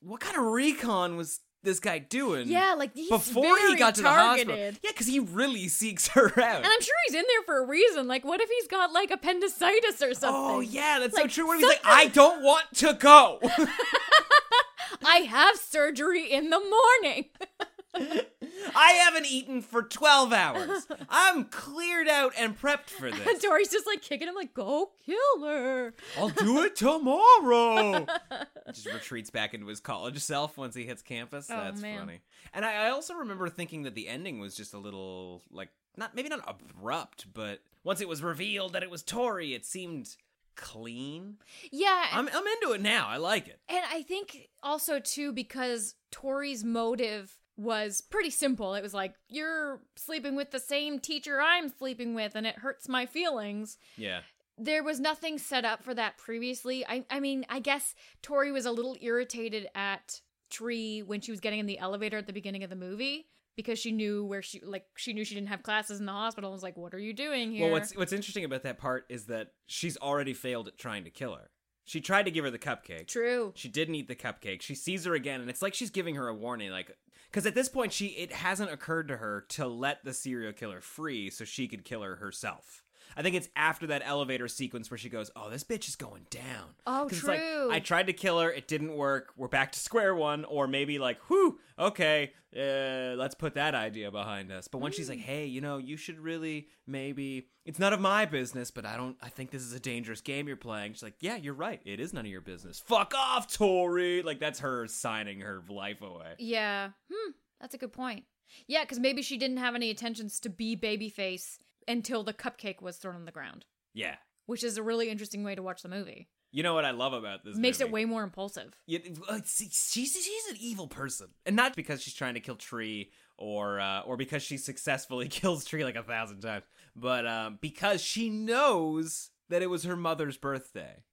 what 0.01 0.21
kind 0.21 0.37
of 0.37 0.45
recon 0.45 1.17
was 1.17 1.41
this 1.63 1.81
guy 1.81 1.99
doing? 1.99 2.49
Yeah, 2.49 2.75
like 2.77 2.95
he's 2.95 3.09
before 3.09 3.57
he 3.69 3.77
got 3.77 3.95
to 3.97 4.03
the 4.03 4.09
hospital. 4.09 4.57
Yeah, 4.57 4.71
because 4.83 5.07
he 5.07 5.21
really 5.21 5.69
seeks 5.69 6.09
her 6.09 6.27
out. 6.27 6.57
And 6.57 6.67
I'm 6.67 6.81
sure 6.81 6.95
he's 7.07 7.15
in 7.15 7.25
there 7.27 7.43
for 7.45 7.63
a 7.63 7.67
reason. 7.67 8.09
Like, 8.09 8.25
what 8.25 8.41
if 8.41 8.49
he's 8.49 8.69
got 8.69 8.93
like 8.93 9.11
appendicitis 9.11 10.03
or 10.03 10.11
oh, 10.11 10.13
something? 10.13 10.57
Oh 10.57 10.61
yeah, 10.61 10.99
that's 10.99 11.15
Like, 11.15 11.25
so 11.25 11.29
true. 11.29 11.49
Where 11.49 11.59
he's 11.59 11.67
like, 11.67 11.81
I 11.85 12.07
don't 12.07 12.43
want 12.43 12.67
to 12.77 12.95
go. 12.95 13.41
I 15.05 15.19
have 15.19 15.57
surgery 15.57 16.31
in 16.31 16.51
the 16.51 16.61
morning. 16.61 17.27
I 17.95 18.93
haven't 19.05 19.27
eaten 19.27 19.63
for 19.63 19.83
12 19.83 20.33
hours. 20.33 20.87
I'm 21.09 21.45
cleared 21.45 22.09
out 22.09 22.33
and 22.39 22.59
prepped 22.61 22.89
for 22.91 23.11
this. 23.11 23.21
And 23.27 23.37
this. 23.37 23.43
Tori's 23.43 23.69
just 23.69 23.87
like 23.87 24.03
kicking 24.03 24.29
him, 24.29 24.35
like, 24.35 24.55
go 24.55 24.91
kill 25.05 25.45
her. 25.45 25.95
I'll 26.19 26.29
do 26.29 26.63
it 26.63 26.77
tomorrow. 26.77 28.07
Just 28.73 28.87
retreats 28.87 29.31
back 29.31 29.53
into 29.55 29.67
his 29.67 29.81
college 29.81 30.19
self 30.21 30.57
once 30.57 30.75
he 30.75 30.85
hits 30.85 31.03
campus. 31.03 31.49
Oh, 31.51 31.57
That's 31.57 31.81
man. 31.81 31.99
funny. 32.01 32.21
And 32.55 32.65
I, 32.65 32.87
I 32.87 32.91
also 32.91 33.15
remember 33.15 33.49
thinking 33.49 33.83
that 33.83 33.95
the 33.95 34.09
ending 34.09 34.39
was 34.39 34.55
just 34.55 34.75
a 34.75 34.79
little 34.79 35.43
like 35.51 35.71
not 35.97 36.15
maybe 36.15 36.29
not 36.29 36.43
abrupt, 36.47 37.27
but 37.35 37.61
once 37.85 38.01
it 38.01 38.09
was 38.09 38.23
revealed 38.23 38.73
that 38.75 38.83
it 38.83 38.91
was 38.91 39.03
Tori, 39.03 39.55
it 39.55 39.67
seemed 39.67 40.17
clean. 40.55 41.37
Yeah. 41.73 42.07
I'm 42.13 42.29
I'm 42.33 42.47
into 42.47 42.73
it 42.75 42.81
now. 42.81 43.07
I 43.09 43.17
like 43.17 43.49
it. 43.49 43.59
And 43.69 43.85
I 43.91 44.03
think 44.03 44.49
also 44.63 45.01
too 45.01 45.33
because 45.33 45.95
Tori's 46.13 46.63
motive 46.65 47.37
was 47.61 48.01
pretty 48.01 48.31
simple. 48.31 48.75
It 48.75 48.83
was 48.83 48.95
like 48.95 49.15
you're 49.29 49.81
sleeping 49.97 50.35
with 50.35 50.51
the 50.51 50.59
same 50.59 50.99
teacher 50.99 51.41
I'm 51.41 51.69
sleeping 51.69 52.15
with 52.15 52.35
and 52.35 52.47
it 52.47 52.59
hurts 52.59 52.89
my 52.89 53.05
feelings. 53.05 53.77
Yeah. 53.97 54.21
There 54.57 54.83
was 54.83 54.99
nothing 54.99 55.39
set 55.39 55.65
up 55.65 55.83
for 55.83 55.95
that 55.95 56.17
previously. 56.17 56.87
I 56.87 57.05
I 57.11 57.21
mean, 57.21 57.45
I 57.49 57.61
guess 57.61 57.95
Tori 58.23 58.51
was 58.51 58.67
a 58.67 58.73
little 58.73 58.97
irritated 59.01 59.69
at 59.75 60.21
Tree 60.51 61.03
when 61.03 61.21
she 61.21 61.31
was 61.31 61.41
getting 61.41 61.61
in 61.61 61.67
the 61.67 61.79
elevator 61.79 62.17
at 62.17 62.27
the 62.27 62.33
beginning 62.33 62.65
of 62.65 62.71
the 62.71 62.77
movie 62.77 63.27
because 63.57 63.79
she 63.79 63.93
knew 63.93 64.25
where 64.25 64.43
she 64.43 64.61
like 64.65 64.87
she 64.97 65.13
knew 65.13 65.25
she 65.25 65.35
didn't 65.35 65.49
have 65.49 65.63
classes 65.63 66.01
in 66.01 66.07
the 66.07 66.13
hospital 66.13 66.51
and 66.51 66.55
was 66.55 66.63
like, 66.63 66.77
"What 66.77 66.95
are 66.95 66.99
you 66.99 67.13
doing 67.13 67.53
here?" 67.53 67.65
Well, 67.65 67.73
what's 67.73 67.95
what's 67.95 68.13
interesting 68.13 68.45
about 68.45 68.63
that 68.63 68.79
part 68.79 69.05
is 69.11 69.27
that 69.27 69.49
she's 69.67 69.99
already 69.99 70.33
failed 70.33 70.69
at 70.69 70.79
trying 70.79 71.05
to 71.05 71.11
kill 71.11 71.35
her. 71.35 71.51
She 71.85 72.01
tried 72.01 72.25
to 72.25 72.31
give 72.31 72.45
her 72.45 72.51
the 72.51 72.59
cupcake. 72.59 73.09
True. 73.09 73.53
She 73.57 73.69
didn't 73.69 73.95
eat 73.97 74.09
the 74.09 74.15
cupcake. 74.15 74.63
She 74.63 74.75
sees 74.75 75.05
her 75.05 75.15
again, 75.15 75.41
and 75.41 75.51
it's 75.51 75.63
like 75.63 75.75
she's 75.75 75.91
giving 75.91 76.15
her 76.15 76.29
a 76.29 76.35
warning, 76.35 76.71
like 76.71 76.97
because 77.31 77.47
at 77.47 77.55
this 77.55 77.69
point, 77.69 77.93
she 77.93 78.07
it 78.07 78.33
hasn't 78.33 78.73
occurred 78.73 79.09
to 79.09 79.17
her 79.17 79.45
to 79.51 79.67
let 79.67 80.05
the 80.05 80.13
serial 80.13 80.53
killer 80.53 80.81
free 80.81 81.31
so 81.31 81.45
she 81.45 81.69
could 81.69 81.85
kill 81.85 82.03
her 82.03 82.17
herself. 82.17 82.83
I 83.17 83.23
think 83.23 83.35
it's 83.37 83.49
after 83.57 83.87
that 83.89 84.03
elevator 84.05 84.49
sequence 84.49 84.91
where 84.91 84.99
she 84.99 85.09
goes, 85.09 85.31
"Oh, 85.37 85.51
this 85.51 85.65
bitch 85.65 85.89
is 85.89 85.97
going 85.97 86.27
down." 86.31 86.75
Oh, 86.87 87.07
'Cause 87.09 87.19
it's 87.19 87.27
like, 87.27 87.41
true. 87.41 87.71
I 87.73 87.81
tried 87.81 88.07
to 88.07 88.13
kill 88.13 88.39
her, 88.41 88.51
it 88.51 88.69
didn't 88.69 88.95
work. 88.97 89.33
We're 89.37 89.49
back 89.49 89.73
to 89.73 89.79
square 89.81 90.15
one, 90.15 90.45
or 90.45 90.67
maybe 90.67 90.99
like, 90.99 91.19
"Whew, 91.29 91.59
okay, 91.79 92.33
uh, 92.57 93.15
let's 93.17 93.35
put 93.35 93.55
that 93.55 93.75
idea 93.75 94.11
behind 94.11 94.51
us." 94.53 94.69
But 94.69 94.79
when 94.79 94.93
she's 94.93 95.09
like, 95.09 95.19
Mm. 95.19 95.23
"Hey, 95.23 95.47
you 95.47 95.61
know, 95.61 95.79
you 95.79 95.97
should 95.97 96.19
really 96.21 96.69
maybe 96.87 97.49
it's 97.65 97.79
none 97.79 97.93
of 97.93 98.01
my 98.01 98.25
business, 98.27 98.71
but 98.71 98.85
I 98.87 98.97
don't. 98.97 99.17
I 99.21 99.29
think 99.29 99.51
this 99.51 99.63
is 99.63 99.73
a 99.73 99.81
dangerous 99.81 100.21
game 100.21 100.47
you're 100.49 100.57
playing." 100.57 100.93
She's 100.95 101.03
like, 101.03 101.17
"Yeah, 101.21 101.37
you're 101.37 101.55
right. 101.55 101.81
It 101.85 102.01
is 102.01 102.13
none 102.13 102.25
of 102.25 102.31
your 102.31 102.41
business. 102.41 102.81
Fuck 102.81 103.15
off, 103.15 103.53
Tori." 103.53 104.23
Like 104.23 104.39
that's 104.41 104.61
her 104.61 104.87
signing 104.87 105.41
her 105.41 105.63
life 105.69 106.01
away. 106.03 106.35
Yeah. 106.39 106.91
Hmm. 107.13 107.31
That's 107.61 107.75
a 107.75 107.79
good 107.79 107.93
point. 107.93 108.25
Yeah, 108.67 108.83
because 108.83 108.99
maybe 108.99 109.23
she 109.23 109.37
didn't 109.37 109.59
have 109.59 109.75
any 109.75 109.91
intentions 109.91 110.41
to 110.41 110.49
be 110.49 110.77
babyface 110.77 111.59
until 111.89 112.23
the 112.23 112.33
cupcake 112.35 112.81
was 112.83 112.97
thrown 112.97 113.15
on 113.17 113.25
the 113.25 113.33
ground, 113.33 113.65
Yeah. 113.95 114.17
which 114.47 114.63
is 114.65 114.77
a 114.77 114.83
really 114.83 115.09
interesting 115.11 115.43
way 115.45 115.55
to 115.55 115.63
watch 115.63 115.83
the 115.83 115.89
movie. 115.89 116.29
You 116.53 116.65
know 116.65 116.75
what 116.75 116.85
I 116.85 116.91
love 116.91 117.13
about 117.13 117.45
this? 117.45 117.57
Makes 117.57 117.81
it 117.81 117.93
way 117.93 118.05
more 118.05 118.25
impulsive. 118.25 118.75
Yeah, 118.87 118.99
she's 119.47 119.89
she's 120.01 120.47
an 120.51 120.57
evil 120.59 120.89
person, 120.89 121.29
and 121.47 121.55
not 121.55 121.77
because 121.77 122.03
she's 122.03 122.15
trying 122.15 122.35
to 122.35 122.41
kill 122.41 122.57
Tree 122.57 123.13
or 123.39 123.79
uh, 123.79 124.01
or 124.01 124.17
because 124.17 124.43
she 124.43 124.57
successfully 124.57 125.29
kills 125.31 125.65
Tree 125.65 125.85
like 125.85 125.95
a 125.95 126.03
thousand 126.03 126.41
times, 126.41 126.65
but 126.97 127.25
um, 127.25 127.59
because 127.61 128.01
she 128.03 128.31
knows 128.31 129.31
that 129.49 129.63
it 129.63 129.71
was 129.71 129.85
her 129.85 129.95
mother's 129.97 130.37
birthday. 130.37 131.05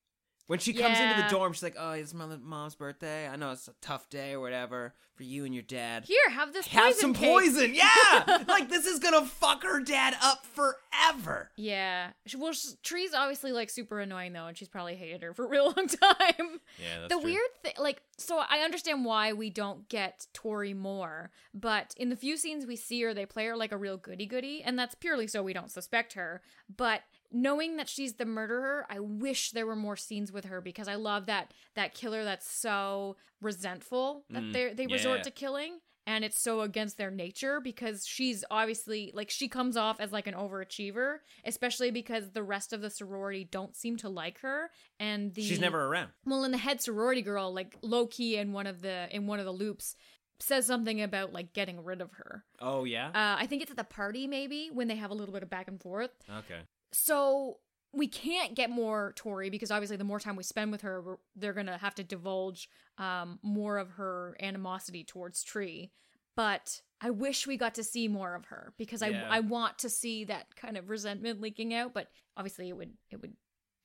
When 0.48 0.60
she 0.60 0.74
comes 0.74 0.98
into 0.98 1.22
the 1.22 1.28
dorm, 1.30 1.54
she's 1.54 1.64
like, 1.64 1.76
"Oh, 1.78 1.92
it's 1.92 2.14
my 2.14 2.26
mom's 2.26 2.76
birthday. 2.76 3.28
I 3.28 3.36
know 3.36 3.52
it's 3.52 3.68
a 3.68 3.74
tough 3.82 4.10
day 4.10 4.32
or 4.34 4.40
whatever 4.40 4.94
for 5.16 5.24
you 5.24 5.44
and 5.46 5.54
your 5.54 5.64
dad. 5.64 6.06
Here, 6.06 6.30
have 6.30 6.54
this 6.54 6.68
Have 6.68 6.86
poison 6.86 7.00
some 7.02 7.14
cake." 7.14 7.30
poison, 7.30 7.76
yeah. 7.76 8.44
like 8.48 8.70
this 8.70 8.86
is 8.86 9.00
gonna 9.00 9.26
fuck 9.26 9.64
her 9.64 9.80
dad 9.82 10.16
up 10.24 10.46
forever. 10.46 11.50
Yeah. 11.56 12.12
She- 12.26 12.38
Well, 12.38 12.54
she's, 12.54 12.78
Tree's 12.84 13.14
obviously 13.14 13.52
like 13.52 13.70
super 13.70 14.00
annoying 14.00 14.34
though, 14.34 14.46
and 14.48 14.58
she's 14.58 14.70
probably 14.70 14.96
hated 14.96 15.22
her 15.24 15.34
for 15.34 15.46
a 15.46 15.48
real 15.50 15.66
long 15.66 15.88
time. 15.88 16.62
Yeah, 16.80 17.00
that's 17.02 17.14
the 17.14 17.20
true. 17.20 17.24
weird 17.32 17.50
thing, 17.64 17.74
like, 17.78 18.02
so 18.18 18.38
I 18.40 18.60
understand 18.60 19.06
why 19.06 19.34
we 19.34 19.50
don't 19.50 19.88
get 19.90 20.28
Tori 20.34 20.74
more, 20.74 21.32
but 21.54 21.94
in 21.98 22.10
the 22.10 22.16
few 22.16 22.38
scenes 22.38 22.66
we 22.66 22.76
see 22.76 23.02
her, 23.02 23.14
they 23.14 23.26
play 23.26 23.46
her 23.48 23.58
like 23.58 23.72
a 23.72 23.78
real 23.78 23.98
goody 23.98 24.26
goody, 24.26 24.62
and 24.64 24.78
that's 24.80 24.96
purely 24.96 25.28
so 25.28 25.44
we 25.44 25.54
don't 25.54 25.72
suspect 25.72 26.14
her. 26.14 26.42
But 26.76 27.02
knowing 27.32 27.78
that 27.78 27.90
she's 27.90 28.13
the 28.13 28.26
murderer, 28.26 28.86
I 28.90 29.00
wish 29.00 29.52
there 29.52 29.66
were 29.66 29.76
more 29.76 29.96
scenes 29.98 30.32
with 30.32 30.46
her 30.46 30.62
because 30.62 30.88
I 30.88 30.96
love 30.96 31.26
that 31.28 31.54
that 31.76 31.94
killer 31.94 32.24
that's 32.24 32.50
so 32.50 33.18
resentful 33.42 34.24
that 34.30 34.44
Mm, 34.44 34.54
they 34.54 34.74
they 34.74 34.88
resort 34.88 35.20
yeah. 35.20 35.24
to 35.24 35.32
killing. 35.32 35.80
And 36.06 36.24
it's 36.24 36.40
so 36.40 36.62
against 36.62 36.98
their 36.98 37.12
nature 37.12 37.60
because 37.60 38.08
she's 38.08 38.46
obviously 38.50 39.12
like 39.13 39.30
she 39.30 39.50
comes 39.50 39.76
off 39.76 40.00
as 40.00 40.13
like 40.13 40.26
an 40.26 40.36
overachiever, 40.36 41.18
especially 41.44 41.92
because 41.92 42.32
the 42.32 42.44
rest 42.44 42.72
of 42.72 42.80
the 42.80 42.90
sorority 42.90 43.44
don't 43.44 43.76
seem 43.76 43.98
to 43.98 44.08
like 44.08 44.40
her. 44.40 44.70
And 45.02 45.34
the 45.34 45.42
She's 45.44 45.60
never 45.60 45.84
around. 45.84 46.12
well, 46.26 46.46
and 46.46 46.54
the 46.54 46.58
head 46.60 46.82
sorority 46.82 47.22
girl, 47.22 47.54
like 47.54 47.76
low 47.82 48.08
key 48.08 48.38
in 48.38 48.54
one 48.54 48.68
of 48.68 48.82
the 48.82 49.13
in 49.13 49.28
one 49.28 49.40
of 49.40 49.46
the 49.46 49.52
loops, 49.52 49.98
says 50.40 50.66
something 50.66 51.02
about 51.02 51.34
like 51.34 51.52
getting 51.52 51.84
rid 51.84 52.00
of 52.00 52.13
her. 52.13 52.46
Oh 52.62 52.86
yeah. 52.86 53.08
Uh, 53.10 53.36
I 53.42 53.46
think 53.46 53.62
it's 53.62 53.72
at 53.72 53.76
the 53.78 53.84
party 53.84 54.28
maybe 54.28 54.70
when 54.72 54.88
they 54.88 54.96
have 54.96 55.12
a 55.12 55.13
little 55.13 55.34
bit 55.34 55.44
of 55.44 55.50
back 55.50 55.68
and 55.68 55.82
forth. 55.82 56.12
okay. 56.30 56.62
So 56.91 57.58
we 57.93 58.08
can't 58.08 58.56
get 58.56 58.69
more 58.69 59.13
Tori 59.15 59.50
because 59.50 59.71
obviously 59.71 59.97
the 59.97 60.04
more 60.04 60.19
time 60.19 60.36
we 60.36 60.43
spend 60.43 60.71
with 60.71 60.82
her, 60.82 61.02
we're, 61.02 61.17
they're 61.36 61.54
gonna 61.54 61.78
have 61.78 61.95
to 61.95 62.04
divulge 62.04 62.69
um, 62.97 63.39
more 63.41 63.78
of 63.78 63.91
her 63.91 64.36
animosity 64.39 65.04
towards 65.04 65.43
Tree. 65.43 65.91
But 66.36 66.82
I 67.02 67.10
wish 67.10 67.47
we 67.47 67.58
got 67.58 67.76
to 67.76 67.84
see 67.84 68.08
more 68.08 68.36
of 68.36 68.45
her 68.45 68.73
because 68.78 69.02
Yeah. 69.02 69.28
I 69.30 69.38
I 69.38 69.39
want 69.39 69.80
to 69.80 69.89
see 69.89 70.26
that 70.26 70.56
kind 70.56 70.78
of 70.78 70.89
resentment 70.89 71.41
leaking 71.41 71.73
out. 71.73 71.93
But 71.93 72.10
obviously 72.36 72.69
it 72.69 72.78
would 72.78 72.93
it 73.10 73.21
would 73.21 73.34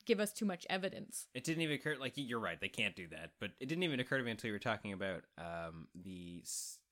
give 0.05 0.21
us 0.21 0.33
too 0.33 0.45
much 0.45 0.67
evidence. 0.69 1.29
It 1.35 1.45
didn't 1.45 1.63
even 1.63 1.77
occur. 1.77 1.97
Like 1.99 2.15
you're 2.17 2.41
right, 2.41 2.61
they 2.61 2.69
can't 2.69 2.97
do 2.97 3.09
that. 3.09 3.31
But 3.41 3.51
it 3.61 3.67
didn't 3.67 3.85
even 3.85 4.01
occur 4.01 4.19
to 4.19 4.25
me 4.25 4.31
until 4.31 4.49
you 4.49 4.55
were 4.55 4.59
talking 4.59 4.93
about 4.93 5.23
um, 5.39 5.89
the 5.95 6.43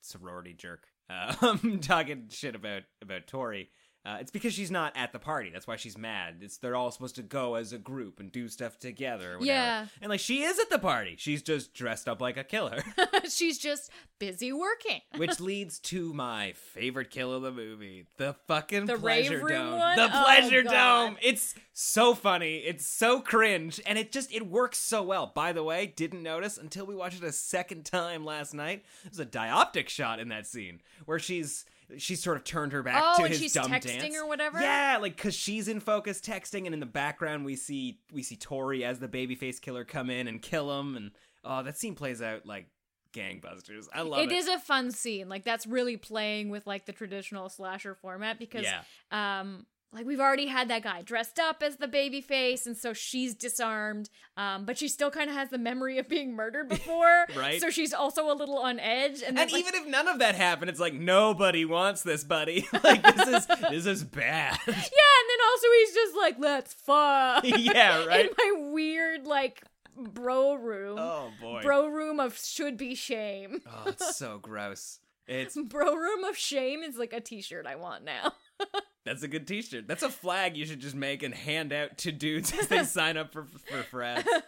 sorority 0.00 0.54
jerk, 0.54 0.86
um, 1.42 1.80
talking 1.82 2.28
shit 2.30 2.54
about 2.54 2.82
about 3.02 3.26
Tori. 3.26 3.70
Uh, 4.04 4.16
it's 4.18 4.30
because 4.30 4.54
she's 4.54 4.70
not 4.70 4.92
at 4.96 5.12
the 5.12 5.18
party. 5.18 5.50
That's 5.50 5.66
why 5.66 5.76
she's 5.76 5.98
mad. 5.98 6.36
It's 6.40 6.56
they're 6.56 6.74
all 6.74 6.90
supposed 6.90 7.16
to 7.16 7.22
go 7.22 7.56
as 7.56 7.74
a 7.74 7.78
group 7.78 8.18
and 8.18 8.32
do 8.32 8.48
stuff 8.48 8.78
together. 8.78 9.36
Yeah. 9.40 9.86
and 10.00 10.08
like 10.08 10.20
she 10.20 10.42
is 10.42 10.58
at 10.58 10.70
the 10.70 10.78
party. 10.78 11.16
She's 11.18 11.42
just 11.42 11.74
dressed 11.74 12.08
up 12.08 12.20
like 12.20 12.38
a 12.38 12.44
killer, 12.44 12.82
She's 13.28 13.58
just 13.58 13.90
busy 14.18 14.52
working. 14.52 15.00
which 15.16 15.38
leads 15.38 15.78
to 15.80 16.14
my 16.14 16.52
favorite 16.52 17.10
kill 17.10 17.34
of 17.34 17.42
the 17.42 17.52
movie: 17.52 18.06
the 18.16 18.34
fucking 18.46 18.86
The 18.86 18.96
pleasure 18.96 19.40
dome. 19.46 19.78
one? 19.78 19.96
The 19.96 20.04
Oh, 20.06 20.24
pleasure 20.24 20.62
God. 20.62 20.70
dome. 20.72 21.16
It's 21.20 21.54
so 21.74 22.14
funny. 22.14 22.56
It's 22.58 22.86
so 22.86 23.20
cringe, 23.20 23.80
and 23.84 23.98
it 23.98 24.12
just 24.12 24.32
it 24.32 24.46
works 24.46 24.78
so 24.78 25.02
well. 25.02 25.30
By 25.34 25.52
the 25.52 25.62
way, 25.62 25.92
didn't 25.94 26.22
notice 26.22 26.56
until 26.56 26.86
we 26.86 26.94
watched 26.94 27.18
it 27.22 27.24
a 27.26 27.32
second 27.32 27.84
time 27.84 28.24
last 28.24 28.54
night. 28.54 28.82
There's 29.04 29.18
a 29.20 29.26
dioptic 29.26 29.88
shot 29.90 30.20
in 30.20 30.28
that 30.28 30.46
scene 30.46 30.80
where 31.04 31.18
she's 31.18 31.66
she's 31.98 32.22
sort 32.22 32.36
of 32.36 32.44
turned 32.44 32.72
her 32.72 32.82
back 32.82 33.02
Oh, 33.04 33.16
to 33.18 33.22
and 33.24 33.30
his 33.32 33.40
she's 33.40 33.52
dumb 33.52 33.70
texting 33.70 34.00
dance 34.00 34.16
or 34.16 34.26
whatever? 34.26 34.60
Yeah, 34.60 34.98
like 35.00 35.16
because 35.16 35.34
she's 35.34 35.68
in 35.68 35.80
focus 35.80 36.20
texting, 36.20 36.66
and 36.66 36.74
in 36.74 36.80
the 36.80 36.86
background 36.86 37.44
we 37.44 37.56
see 37.56 37.98
we 38.12 38.22
see 38.22 38.36
Tori 38.36 38.84
as 38.84 38.98
the 38.98 39.08
babyface 39.08 39.60
killer 39.60 39.84
come 39.84 40.10
in 40.10 40.28
and 40.28 40.40
kill 40.42 40.78
him, 40.78 40.96
and 40.96 41.10
oh, 41.44 41.62
that 41.62 41.78
scene 41.78 41.94
plays 41.94 42.20
out 42.22 42.46
like 42.46 42.66
gangbusters. 43.12 43.86
I 43.92 44.02
love 44.02 44.20
it. 44.20 44.30
It 44.30 44.36
is 44.36 44.48
a 44.48 44.58
fun 44.58 44.90
scene. 44.92 45.28
Like 45.28 45.44
that's 45.44 45.66
really 45.66 45.96
playing 45.96 46.50
with 46.50 46.66
like 46.66 46.86
the 46.86 46.92
traditional 46.92 47.48
slasher 47.48 47.94
format 47.94 48.38
because 48.38 48.64
Yeah. 48.64 48.82
um 49.10 49.66
like 49.92 50.06
we've 50.06 50.20
already 50.20 50.46
had 50.46 50.68
that 50.68 50.82
guy 50.82 51.02
dressed 51.02 51.38
up 51.38 51.62
as 51.62 51.76
the 51.76 51.88
baby 51.88 52.20
face 52.20 52.66
and 52.66 52.76
so 52.76 52.92
she's 52.92 53.34
disarmed 53.34 54.08
um 54.36 54.64
but 54.64 54.78
she 54.78 54.86
still 54.88 55.10
kind 55.10 55.28
of 55.28 55.34
has 55.36 55.50
the 55.50 55.58
memory 55.58 55.98
of 55.98 56.08
being 56.08 56.34
murdered 56.34 56.68
before 56.68 57.26
Right. 57.36 57.60
so 57.60 57.70
she's 57.70 57.92
also 57.92 58.32
a 58.32 58.34
little 58.34 58.58
on 58.58 58.78
edge 58.78 59.22
and, 59.26 59.36
then, 59.36 59.44
And 59.44 59.52
like, 59.52 59.60
even 59.62 59.74
if 59.74 59.86
none 59.86 60.06
of 60.08 60.18
that 60.20 60.34
happened, 60.36 60.70
it's 60.70 60.80
like 60.80 60.94
nobody 60.94 61.64
wants 61.64 62.02
this, 62.02 62.22
buddy. 62.24 62.66
like 62.84 63.02
this 63.02 63.28
is 63.28 63.46
this 63.70 63.86
is 63.86 64.04
bad. 64.04 64.58
yeah 64.66 64.72
and 64.74 65.28
then 65.28 65.38
also 65.50 65.66
he's 65.78 65.94
just 65.94 66.16
like 66.16 66.36
let's 66.38 66.72
fuck 66.74 67.44
yeah, 67.44 68.04
right. 68.04 68.26
in 68.26 68.32
my 68.38 68.70
weird 68.72 69.26
like 69.26 69.62
bro 69.96 70.54
room 70.54 70.98
Oh 70.98 71.30
boy. 71.40 71.62
bro 71.62 71.88
room 71.88 72.20
of 72.20 72.38
should 72.38 72.76
be 72.76 72.94
shame 72.94 73.60
Oh, 73.66 73.84
it's 73.88 74.16
so 74.16 74.38
gross. 74.38 75.00
It's 75.26 75.56
bro 75.68 75.94
room 75.94 76.24
of 76.24 76.36
shame 76.36 76.82
is 76.82 76.96
like 76.96 77.12
a 77.12 77.20
t-shirt 77.20 77.66
i 77.66 77.76
want 77.76 78.04
now 78.04 78.32
that's 79.04 79.22
a 79.22 79.28
good 79.28 79.46
T-shirt. 79.46 79.86
That's 79.88 80.02
a 80.02 80.08
flag 80.10 80.56
you 80.56 80.66
should 80.66 80.80
just 80.80 80.94
make 80.94 81.22
and 81.22 81.34
hand 81.34 81.72
out 81.72 81.98
to 81.98 82.12
dudes 82.12 82.52
as 82.58 82.68
they 82.68 82.84
sign 82.84 83.16
up 83.16 83.32
for 83.32 83.44
for 83.44 83.82
frats. 83.84 84.28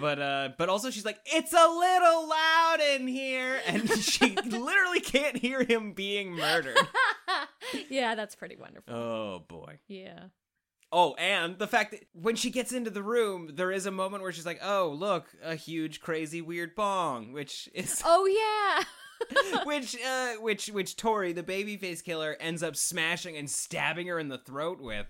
But 0.00 0.20
uh, 0.20 0.48
but 0.58 0.68
also 0.68 0.90
she's 0.90 1.04
like, 1.04 1.18
it's 1.26 1.52
a 1.52 1.56
little 1.56 2.28
loud 2.28 2.78
in 2.94 3.06
here, 3.06 3.60
and 3.66 3.88
she 3.90 4.34
literally 4.44 5.00
can't 5.00 5.36
hear 5.36 5.62
him 5.64 5.92
being 5.92 6.32
murdered. 6.32 6.76
yeah 7.88 8.14
that's 8.14 8.34
pretty 8.34 8.56
wonderful 8.56 8.92
Oh 8.94 9.38
boy. 9.48 9.78
yeah 9.88 10.24
Oh, 10.94 11.14
and 11.14 11.58
the 11.58 11.66
fact 11.66 11.92
that 11.92 12.04
when 12.12 12.36
she 12.36 12.50
gets 12.50 12.70
into 12.70 12.90
the 12.90 13.02
room, 13.02 13.52
there 13.54 13.72
is 13.72 13.86
a 13.86 13.90
moment 13.90 14.22
where 14.22 14.30
she's 14.30 14.44
like, 14.44 14.60
"Oh, 14.62 14.90
look, 14.94 15.26
a 15.42 15.54
huge, 15.54 16.00
crazy, 16.02 16.42
weird 16.42 16.74
bong," 16.74 17.32
which 17.32 17.66
is 17.72 18.02
Oh 18.04 18.26
yeah. 18.26 18.84
which 19.64 19.96
uh 20.04 20.34
which 20.40 20.66
which 20.68 20.96
Tori, 20.96 21.32
the 21.32 21.42
babyface 21.42 22.02
killer, 22.02 22.36
ends 22.40 22.62
up 22.62 22.76
smashing 22.76 23.36
and 23.36 23.48
stabbing 23.48 24.06
her 24.08 24.18
in 24.18 24.28
the 24.28 24.38
throat 24.38 24.80
with. 24.80 25.06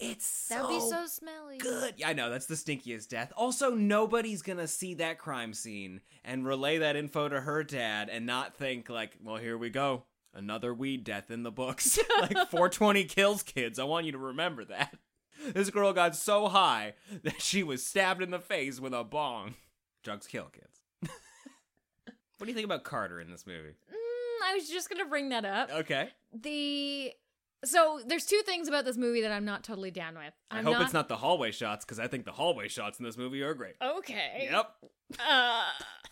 It's 0.00 0.48
That 0.48 0.62
would 0.62 0.70
be 0.70 0.80
so 0.80 0.90
so 0.90 1.06
smelly. 1.06 1.58
good. 1.58 1.94
Yeah, 1.98 2.08
I 2.08 2.12
know 2.14 2.28
that's 2.28 2.46
the 2.46 2.56
stinkiest 2.56 3.08
death. 3.08 3.32
Also, 3.36 3.70
nobody's 3.70 4.42
gonna 4.42 4.66
see 4.66 4.94
that 4.94 5.18
crime 5.18 5.54
scene 5.54 6.00
and 6.24 6.44
relay 6.46 6.78
that 6.78 6.96
info 6.96 7.28
to 7.28 7.40
her 7.40 7.62
dad 7.62 8.08
and 8.10 8.26
not 8.26 8.56
think 8.56 8.88
like, 8.88 9.16
well, 9.22 9.36
here 9.36 9.56
we 9.56 9.70
go, 9.70 10.02
another 10.34 10.74
weed 10.74 11.04
death 11.04 11.30
in 11.30 11.44
the 11.44 11.52
books. 11.52 11.96
like 12.20 12.32
420 12.50 13.04
kills 13.04 13.42
kids. 13.44 13.78
I 13.78 13.84
want 13.84 14.04
you 14.06 14.12
to 14.12 14.18
remember 14.18 14.64
that. 14.64 14.96
This 15.52 15.70
girl 15.70 15.92
got 15.92 16.16
so 16.16 16.48
high 16.48 16.94
that 17.22 17.40
she 17.40 17.62
was 17.62 17.84
stabbed 17.84 18.22
in 18.22 18.30
the 18.30 18.38
face 18.40 18.80
with 18.80 18.92
a 18.94 19.04
bong. 19.04 19.54
Drugs 20.02 20.26
kill 20.26 20.46
kids. 20.46 20.73
What 22.38 22.46
do 22.46 22.50
you 22.50 22.54
think 22.54 22.64
about 22.64 22.84
Carter 22.84 23.20
in 23.20 23.30
this 23.30 23.46
movie? 23.46 23.74
Mm, 23.90 24.50
I 24.50 24.54
was 24.54 24.68
just 24.68 24.88
gonna 24.90 25.04
bring 25.04 25.30
that 25.30 25.44
up. 25.44 25.70
Okay. 25.70 26.10
The 26.32 27.12
so 27.64 28.00
there's 28.06 28.26
two 28.26 28.42
things 28.44 28.68
about 28.68 28.84
this 28.84 28.96
movie 28.96 29.22
that 29.22 29.32
I'm 29.32 29.44
not 29.44 29.64
totally 29.64 29.90
down 29.90 30.14
with. 30.14 30.34
i 30.50 30.58
I'm 30.58 30.64
hope 30.64 30.80
it's 30.80 30.92
not 30.92 31.08
the 31.08 31.16
hallway 31.16 31.50
shots 31.50 31.84
because 31.84 31.98
I 31.98 32.08
think 32.08 32.24
the 32.24 32.32
hallway 32.32 32.68
shots 32.68 32.98
in 32.98 33.04
this 33.04 33.16
movie 33.16 33.42
are 33.42 33.54
great. 33.54 33.74
Okay. 33.82 34.48
Yep. 34.50 34.70
Uh, 35.18 35.64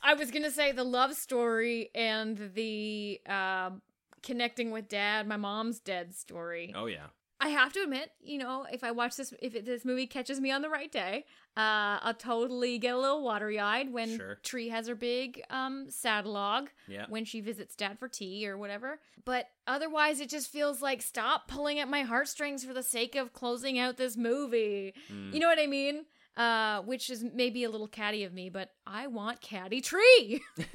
I 0.03 0.15
was 0.15 0.31
gonna 0.31 0.51
say 0.51 0.73
the 0.73 0.85
love 0.85 1.15
story 1.15 1.91
and 1.95 2.53
the 2.55 3.21
um 3.27 3.83
connecting 4.23 4.71
with 4.71 4.89
dad, 4.89 5.27
my 5.27 5.37
mom's 5.37 5.81
dead 5.81 6.15
story. 6.15 6.73
Oh 6.75 6.87
yeah. 6.87 7.07
I 7.45 7.49
have 7.49 7.73
to 7.73 7.81
admit, 7.83 8.13
you 8.23 8.39
know, 8.39 8.67
if 8.73 8.85
I 8.85 8.93
watch 8.93 9.17
this, 9.17 9.35
if 9.43 9.57
it, 9.57 9.65
this 9.67 9.85
movie 9.85 10.07
catches 10.07 10.41
me 10.41 10.53
on 10.53 10.63
the 10.63 10.71
right 10.71 10.91
day, 10.93 11.25
uh, 11.57 11.99
I'll 12.01 12.15
totally 12.15 12.79
get 12.79 12.95
a 12.95 12.99
little 12.99 13.23
watery 13.25 13.59
eyed 13.59 13.93
when 13.93 14.17
Sure. 14.17 14.37
Tree 14.45 14.69
has 14.69 14.87
her 14.87 14.95
big 14.95 15.43
um 15.51 15.91
sad 15.91 16.25
log 16.25 16.71
Yeah. 16.87 17.07
when 17.09 17.25
she 17.25 17.41
visits 17.41 17.75
dad 17.75 17.99
for 17.99 18.09
tea 18.09 18.49
or 18.49 18.57
whatever. 18.57 19.01
But 19.25 19.49
otherwise, 19.67 20.21
it 20.21 20.29
just 20.31 20.51
feels 20.53 20.81
like 20.81 21.03
stop 21.03 21.49
pulling 21.49 21.81
at 21.81 21.89
my 21.89 22.03
heartstrings 22.03 22.65
for 22.65 22.73
the 22.73 22.83
sake 22.83 23.17
of 23.17 23.33
closing 23.33 23.77
out 23.79 23.97
this 23.97 24.17
movie. 24.17 24.95
Mm. 25.13 25.35
You 25.35 25.41
know 25.41 25.49
what 25.49 25.59
I 25.59 25.67
mean? 25.67 26.05
Uh, 26.37 26.81
which 26.83 27.11
is 27.11 27.23
maybe 27.35 27.63
a 27.65 27.69
little 27.71 27.89
catty 27.89 28.25
of 28.25 28.33
me, 28.33 28.49
but 28.51 28.71
I 28.87 29.09
want 29.09 29.41
catty 29.43 29.81
Tree. 29.83 30.41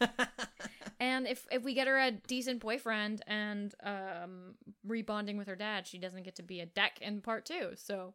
And 1.02 1.26
if 1.26 1.48
if 1.50 1.64
we 1.64 1.74
get 1.74 1.88
her 1.88 1.98
a 1.98 2.12
decent 2.12 2.60
boyfriend 2.60 3.22
and 3.26 3.74
um 3.82 4.54
rebonding 4.86 5.36
with 5.36 5.48
her 5.48 5.56
dad, 5.56 5.84
she 5.88 5.98
doesn't 5.98 6.22
get 6.22 6.36
to 6.36 6.44
be 6.44 6.60
a 6.60 6.66
deck 6.66 7.00
in 7.00 7.20
part 7.20 7.44
two. 7.44 7.70
So 7.74 8.14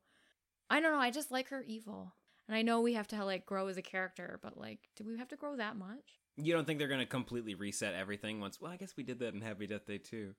I 0.70 0.80
don't 0.80 0.94
know. 0.94 1.00
I 1.00 1.12
just 1.12 1.30
like 1.30 1.50
her 1.50 1.66
evil, 1.68 2.14
and 2.48 2.56
I 2.56 2.62
know 2.62 2.80
we 2.80 2.94
have 2.94 3.10
to 3.10 3.26
like 3.26 3.46
grow 3.46 3.68
as 3.68 3.76
a 3.76 3.82
character, 3.82 4.40
but 4.42 4.58
like, 4.58 4.80
do 4.96 5.04
we 5.04 5.18
have 5.18 5.28
to 5.28 5.36
grow 5.36 5.58
that 5.58 5.76
much? 5.76 6.22
You 6.38 6.54
don't 6.54 6.66
think 6.66 6.80
they're 6.80 6.88
gonna 6.88 7.06
completely 7.06 7.56
reset 7.56 7.94
everything 7.94 8.40
once? 8.40 8.62
Well, 8.62 8.72
I 8.72 8.78
guess 8.78 8.96
we 8.96 9.04
did 9.04 9.20
that 9.20 9.34
in 9.34 9.42
Happy 9.42 9.68
Death 9.68 9.86
Day 9.86 9.98
too. 9.98 10.34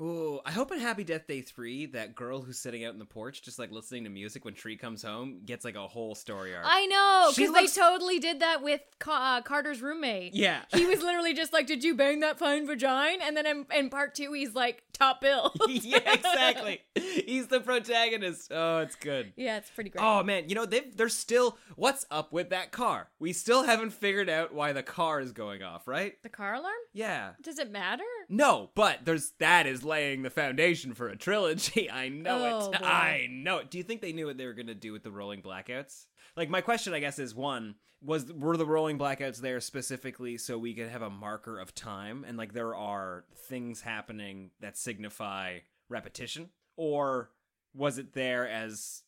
Ooh, 0.00 0.40
I 0.44 0.50
hope 0.50 0.72
in 0.72 0.80
Happy 0.80 1.04
Death 1.04 1.28
Day 1.28 1.42
3, 1.42 1.86
that 1.86 2.16
girl 2.16 2.40
who's 2.42 2.58
sitting 2.58 2.84
out 2.84 2.92
in 2.92 2.98
the 2.98 3.04
porch 3.04 3.40
just 3.42 3.58
like 3.58 3.70
listening 3.70 4.02
to 4.04 4.10
music 4.10 4.44
when 4.44 4.54
Tree 4.54 4.76
comes 4.76 5.02
home 5.02 5.40
gets 5.44 5.64
like 5.64 5.76
a 5.76 5.86
whole 5.86 6.14
story 6.16 6.56
arc. 6.56 6.64
I 6.66 6.86
know 6.86 7.30
because 7.34 7.50
looks- 7.52 7.74
they 7.74 7.80
totally 7.80 8.18
did 8.18 8.40
that 8.40 8.62
with 8.62 8.80
Ca- 8.98 9.36
uh, 9.38 9.42
Carter's 9.42 9.80
roommate. 9.80 10.34
Yeah. 10.34 10.62
he 10.74 10.86
was 10.86 11.02
literally 11.02 11.34
just 11.34 11.52
like, 11.52 11.66
"Did 11.68 11.84
you 11.84 11.94
bang 11.94 12.20
that 12.20 12.38
fine 12.38 12.66
vagina?" 12.66 13.22
And 13.22 13.36
then 13.36 13.46
in, 13.46 13.66
in 13.74 13.90
part 13.90 14.14
two, 14.16 14.32
he's 14.32 14.54
like, 14.54 14.82
"Top 14.92 15.20
bill." 15.20 15.52
yeah, 15.68 15.98
exactly. 16.12 16.80
He's 16.96 17.46
the 17.48 17.60
protagonist. 17.60 18.50
Oh, 18.52 18.78
it's 18.78 18.96
good. 18.96 19.32
yeah, 19.36 19.58
it's 19.58 19.70
pretty 19.70 19.90
great. 19.90 20.02
Oh 20.04 20.22
man, 20.24 20.48
you 20.48 20.54
know 20.56 20.66
they 20.66 20.80
they're 20.80 21.08
still 21.08 21.58
what's 21.76 22.06
up 22.10 22.32
with 22.32 22.50
that 22.50 22.72
car? 22.72 23.08
We 23.20 23.32
still 23.32 23.62
haven't 23.64 23.90
figured 23.92 24.28
out 24.28 24.52
why 24.52 24.72
the 24.72 24.82
car 24.82 25.20
is 25.20 25.30
going 25.32 25.62
off, 25.62 25.86
right? 25.86 26.20
the 26.22 26.28
car 26.28 26.54
alarm? 26.54 26.72
Yeah. 26.92 27.30
Does 27.42 27.58
it 27.58 27.70
matter? 27.70 28.02
No, 28.34 28.70
but 28.74 29.00
there's 29.04 29.32
that 29.40 29.66
is 29.66 29.84
laying 29.84 30.22
the 30.22 30.30
foundation 30.30 30.94
for 30.94 31.08
a 31.08 31.16
trilogy. 31.16 31.90
I 31.90 32.08
know 32.08 32.60
Oh, 32.62 32.70
it. 32.70 32.80
boy. 32.80 32.86
I 32.86 33.26
know 33.30 33.58
it. 33.58 33.70
Do 33.70 33.76
you 33.76 33.84
think 33.84 34.00
they 34.00 34.12
knew 34.14 34.26
what 34.26 34.38
they 34.38 34.46
were 34.46 34.54
going 34.54 34.68
to 34.68 34.74
do 34.74 34.90
with 34.92 35.02
the 35.02 35.10
rolling 35.12 35.42
blackouts? 35.42 36.06
Like 36.36 36.48
my 36.48 36.62
question 36.62 36.94
I 36.94 37.00
guess 37.00 37.18
is 37.18 37.34
one, 37.34 37.74
was 38.02 38.32
were 38.32 38.56
the 38.56 38.64
rolling 38.66 38.98
blackouts 38.98 39.36
there 39.36 39.60
specifically 39.60 40.38
so 40.38 40.56
we 40.58 40.72
could 40.74 40.88
have 40.88 41.02
a 41.02 41.10
marker 41.10 41.60
of 41.60 41.74
time 41.74 42.24
and 42.26 42.38
like 42.38 42.54
there 42.54 42.74
are 42.74 43.24
things 43.48 43.82
happening 43.82 44.50
that 44.60 44.76
signify 44.78 45.58
repetition 45.90 46.48
or 46.76 47.30
was 47.74 47.98
it 47.98 48.14
there 48.14 48.48
as 48.48 49.02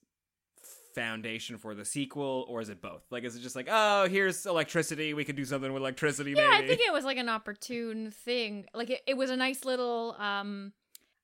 foundation 0.94 1.58
for 1.58 1.74
the 1.74 1.84
sequel 1.84 2.46
or 2.48 2.60
is 2.60 2.68
it 2.68 2.80
both? 2.80 3.02
Like 3.10 3.24
is 3.24 3.36
it 3.36 3.40
just 3.40 3.56
like, 3.56 3.68
"Oh, 3.70 4.08
here's 4.08 4.46
electricity, 4.46 5.14
we 5.14 5.24
could 5.24 5.36
do 5.36 5.44
something 5.44 5.72
with 5.72 5.82
electricity 5.82 6.32
Yeah, 6.32 6.48
maybe." 6.48 6.64
I 6.64 6.66
think 6.68 6.80
it 6.86 6.92
was 6.92 7.04
like 7.04 7.18
an 7.18 7.28
opportune 7.28 8.10
thing. 8.10 8.66
Like 8.74 8.90
it, 8.90 9.00
it 9.06 9.16
was 9.16 9.30
a 9.30 9.36
nice 9.36 9.64
little 9.64 10.16
um 10.18 10.72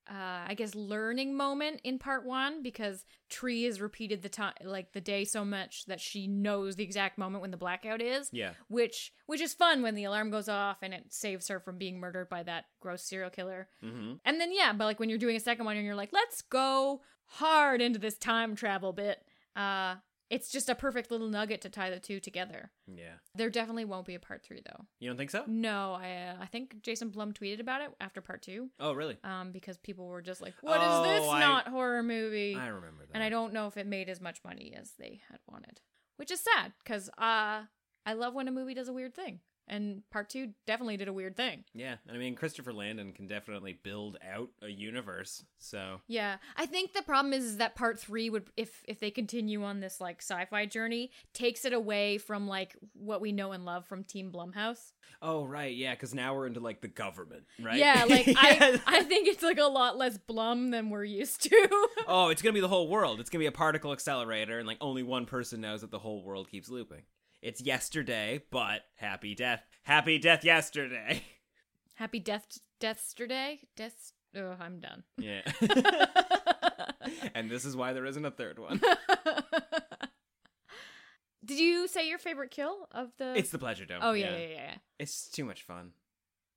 uh 0.09 0.45
I 0.49 0.55
guess 0.55 0.75
learning 0.75 1.37
moment 1.37 1.83
in 1.85 1.99
part 1.99 2.25
1 2.27 2.63
because 2.63 3.05
Tree 3.29 3.63
has 3.65 3.81
repeated 3.81 4.23
the 4.23 4.29
time 4.29 4.55
like 4.65 4.93
the 4.93 5.01
day 5.01 5.25
so 5.25 5.45
much 5.45 5.85
that 5.87 6.01
she 6.01 6.27
knows 6.27 6.75
the 6.75 6.83
exact 6.83 7.17
moment 7.17 7.43
when 7.43 7.53
the 7.53 7.57
blackout 7.57 8.03
is. 8.03 8.29
Yeah. 8.33 8.53
Which 8.69 9.13
which 9.27 9.41
is 9.41 9.55
fun 9.55 9.83
when 9.83 9.95
the 9.95 10.05
alarm 10.05 10.31
goes 10.31 10.49
off 10.49 10.79
and 10.83 10.93
it 10.93 11.13
saves 11.13 11.47
her 11.49 11.61
from 11.61 11.79
being 11.79 12.01
murdered 12.01 12.29
by 12.29 12.43
that 12.43 12.65
gross 12.81 13.03
serial 13.05 13.31
killer. 13.31 13.69
Mhm. 13.85 14.19
And 14.25 14.41
then 14.41 14.53
yeah, 14.53 14.73
but 14.73 14.87
like 14.87 14.99
when 14.99 15.09
you're 15.11 15.19
doing 15.19 15.37
a 15.37 15.41
second 15.41 15.65
one 15.65 15.77
and 15.77 15.87
you're 15.87 15.95
like, 15.95 16.13
let's 16.13 16.43
go 16.43 17.03
hard 17.27 17.81
into 17.81 18.01
this 18.01 18.19
time 18.19 18.57
travel 18.57 18.93
bit. 18.93 19.25
Uh 19.57 19.97
it's 20.29 20.49
just 20.49 20.69
a 20.69 20.77
perfect 20.77 21.11
little 21.11 21.29
nugget 21.29 21.61
to 21.63 21.69
tie 21.69 21.91
the 21.91 21.99
two 21.99 22.21
together. 22.21 22.71
Yeah. 22.87 23.15
There 23.35 23.51
definitely 23.51 23.85
won't 23.85 24.07
be 24.07 24.15
a 24.15 24.21
part 24.21 24.45
3 24.45 24.61
though. 24.65 24.85
You 25.01 25.11
don't 25.11 25.17
think 25.17 25.31
so? 25.33 25.43
No, 25.49 25.95
I 26.01 26.29
uh, 26.39 26.43
I 26.43 26.47
think 26.47 26.83
Jason 26.83 27.09
Blum 27.09 27.33
tweeted 27.33 27.59
about 27.59 27.81
it 27.83 27.91
after 28.01 28.21
part 28.21 28.41
two. 28.43 28.71
Oh, 28.79 28.93
really? 28.93 29.19
Um, 29.25 29.51
because 29.51 29.77
people 29.79 30.07
were 30.07 30.23
just 30.23 30.41
like, 30.41 30.55
"What 30.61 30.77
is 30.81 30.87
Oh, 30.89 31.03
this 31.03 31.29
I- 31.29 31.41
not 31.41 31.67
horror 31.67 32.05
movie?" 32.05 32.55
I 32.55 32.69
remember 32.69 33.07
that. 33.07 33.15
and 33.15 33.25
I 33.25 33.29
don't 33.29 33.53
know 33.53 33.67
if 33.67 33.77
it 33.77 33.89
made 33.89 34.09
as 34.09 34.21
much 34.21 34.39
money 34.45 34.73
as 34.79 34.93
they 35.01 35.21
had 35.29 35.41
wanted, 35.49 35.81
which 36.17 36.31
is 36.31 36.39
sad 36.41 36.75
because 36.85 37.09
uh, 37.19 37.63
I 38.07 38.13
love 38.15 38.33
when 38.33 38.47
a 38.47 38.53
movie 38.53 38.75
does 38.75 38.87
a 38.89 38.93
weird 38.93 39.15
thing, 39.17 39.41
and 39.71 40.03
part 40.11 40.29
two 40.29 40.51
definitely 40.67 40.97
did 40.97 41.09
a 41.09 41.13
weird 41.13 41.37
thing. 41.37 41.65
Yeah, 41.73 41.95
and 42.07 42.17
I 42.17 42.21
mean 42.21 42.35
Christopher 42.35 42.73
Landon 42.73 43.13
can 43.13 43.27
definitely 43.27 43.79
build 43.83 44.19
out 44.29 44.51
a 44.61 44.69
universe. 44.69 45.45
So 45.59 46.01
Yeah, 46.09 46.37
I 46.57 46.67
think 46.67 46.93
the 46.93 47.03
problem 47.03 47.33
is, 47.33 47.45
is 47.45 47.57
that 47.59 47.77
part 47.77 47.99
three 47.99 48.29
would, 48.29 48.51
if 48.57 48.83
if 48.87 49.01
they 49.01 49.11
continue 49.11 49.63
on 49.65 49.81
this 49.81 50.01
like 50.01 50.21
sci-fi 50.21 50.67
journey, 50.67 51.13
takes 51.33 51.65
it 51.65 51.73
away 51.73 52.19
from 52.19 52.49
like 52.49 52.77
what 52.93 53.21
we 53.21 53.33
know 53.33 53.53
and 53.53 53.65
love 53.65 53.87
from 53.87 54.05
Team 54.05 54.33
Blumhouse. 54.33 54.93
Oh 55.23 55.45
right, 55.45 55.75
yeah, 55.75 55.95
because 55.95 56.15
now 56.15 56.35
we're 56.35 56.47
into 56.47 56.61
like 56.61 56.81
the 56.81 56.89
government, 56.89 57.45
right? 57.63 57.79
Yeah, 57.79 58.05
like 58.09 58.27
I 58.37 58.81
I 58.87 59.03
think 59.05 59.29
it's 59.29 59.43
like 59.43 59.59
a 59.59 59.65
lot 59.65 59.97
less 59.97 60.19
Blum 60.19 60.71
than 60.71 60.91
we're 60.91 61.05
used 61.05 61.43
to. 61.45 61.89
oh, 62.09 62.29
it's 62.29 62.43
gonna 62.43 62.53
be 62.53 62.61
the 62.61 62.69
whole 62.69 62.89
world. 62.89 63.21
It's 63.21 63.31
gonna 63.31 63.43
be 63.43 63.47
a 63.47 63.53
particle 63.53 63.93
accelerator, 63.93 64.59
and 64.59 64.67
like 64.67 64.79
only 64.81 65.05
one 65.05 65.27
person 65.27 65.61
knows 65.61 65.83
that 65.83 65.93
the 65.93 65.99
whole 66.01 66.25
world 66.25 66.51
keeps 66.51 66.69
looping. 66.69 67.03
It's 67.43 67.63
yesterday, 67.63 68.43
but 68.51 68.83
happy 68.97 69.35
death, 69.35 69.65
happy 69.83 70.19
death 70.19 70.45
yesterday. 70.45 71.23
Happy 71.95 72.19
Death 72.19 72.59
Deathsterday. 72.81 73.61
Death. 73.77 74.13
Oh, 74.35 74.57
I'm 74.59 74.81
done. 74.81 75.05
Yeah. 75.19 75.43
and 77.35 77.51
this 77.51 77.67
is 77.67 77.77
why 77.77 77.93
there 77.93 78.07
isn't 78.07 78.25
a 78.25 78.31
third 78.31 78.59
one. 78.59 78.81
Did 81.45 81.59
you 81.59 81.89
say 81.89 82.09
your 82.09 82.19
favorite 82.19 82.51
kill 82.51 82.89
of 82.93 83.11
the? 83.19 83.35
It's 83.37 83.51
the 83.51 83.59
pleasure 83.59 83.85
dome. 83.85 84.01
Oh 84.03 84.13
yeah, 84.13 84.31
yeah, 84.31 84.39
yeah. 84.39 84.49
yeah. 84.49 84.75
It's 84.99 85.29
too 85.29 85.45
much 85.45 85.63
fun. 85.63 85.93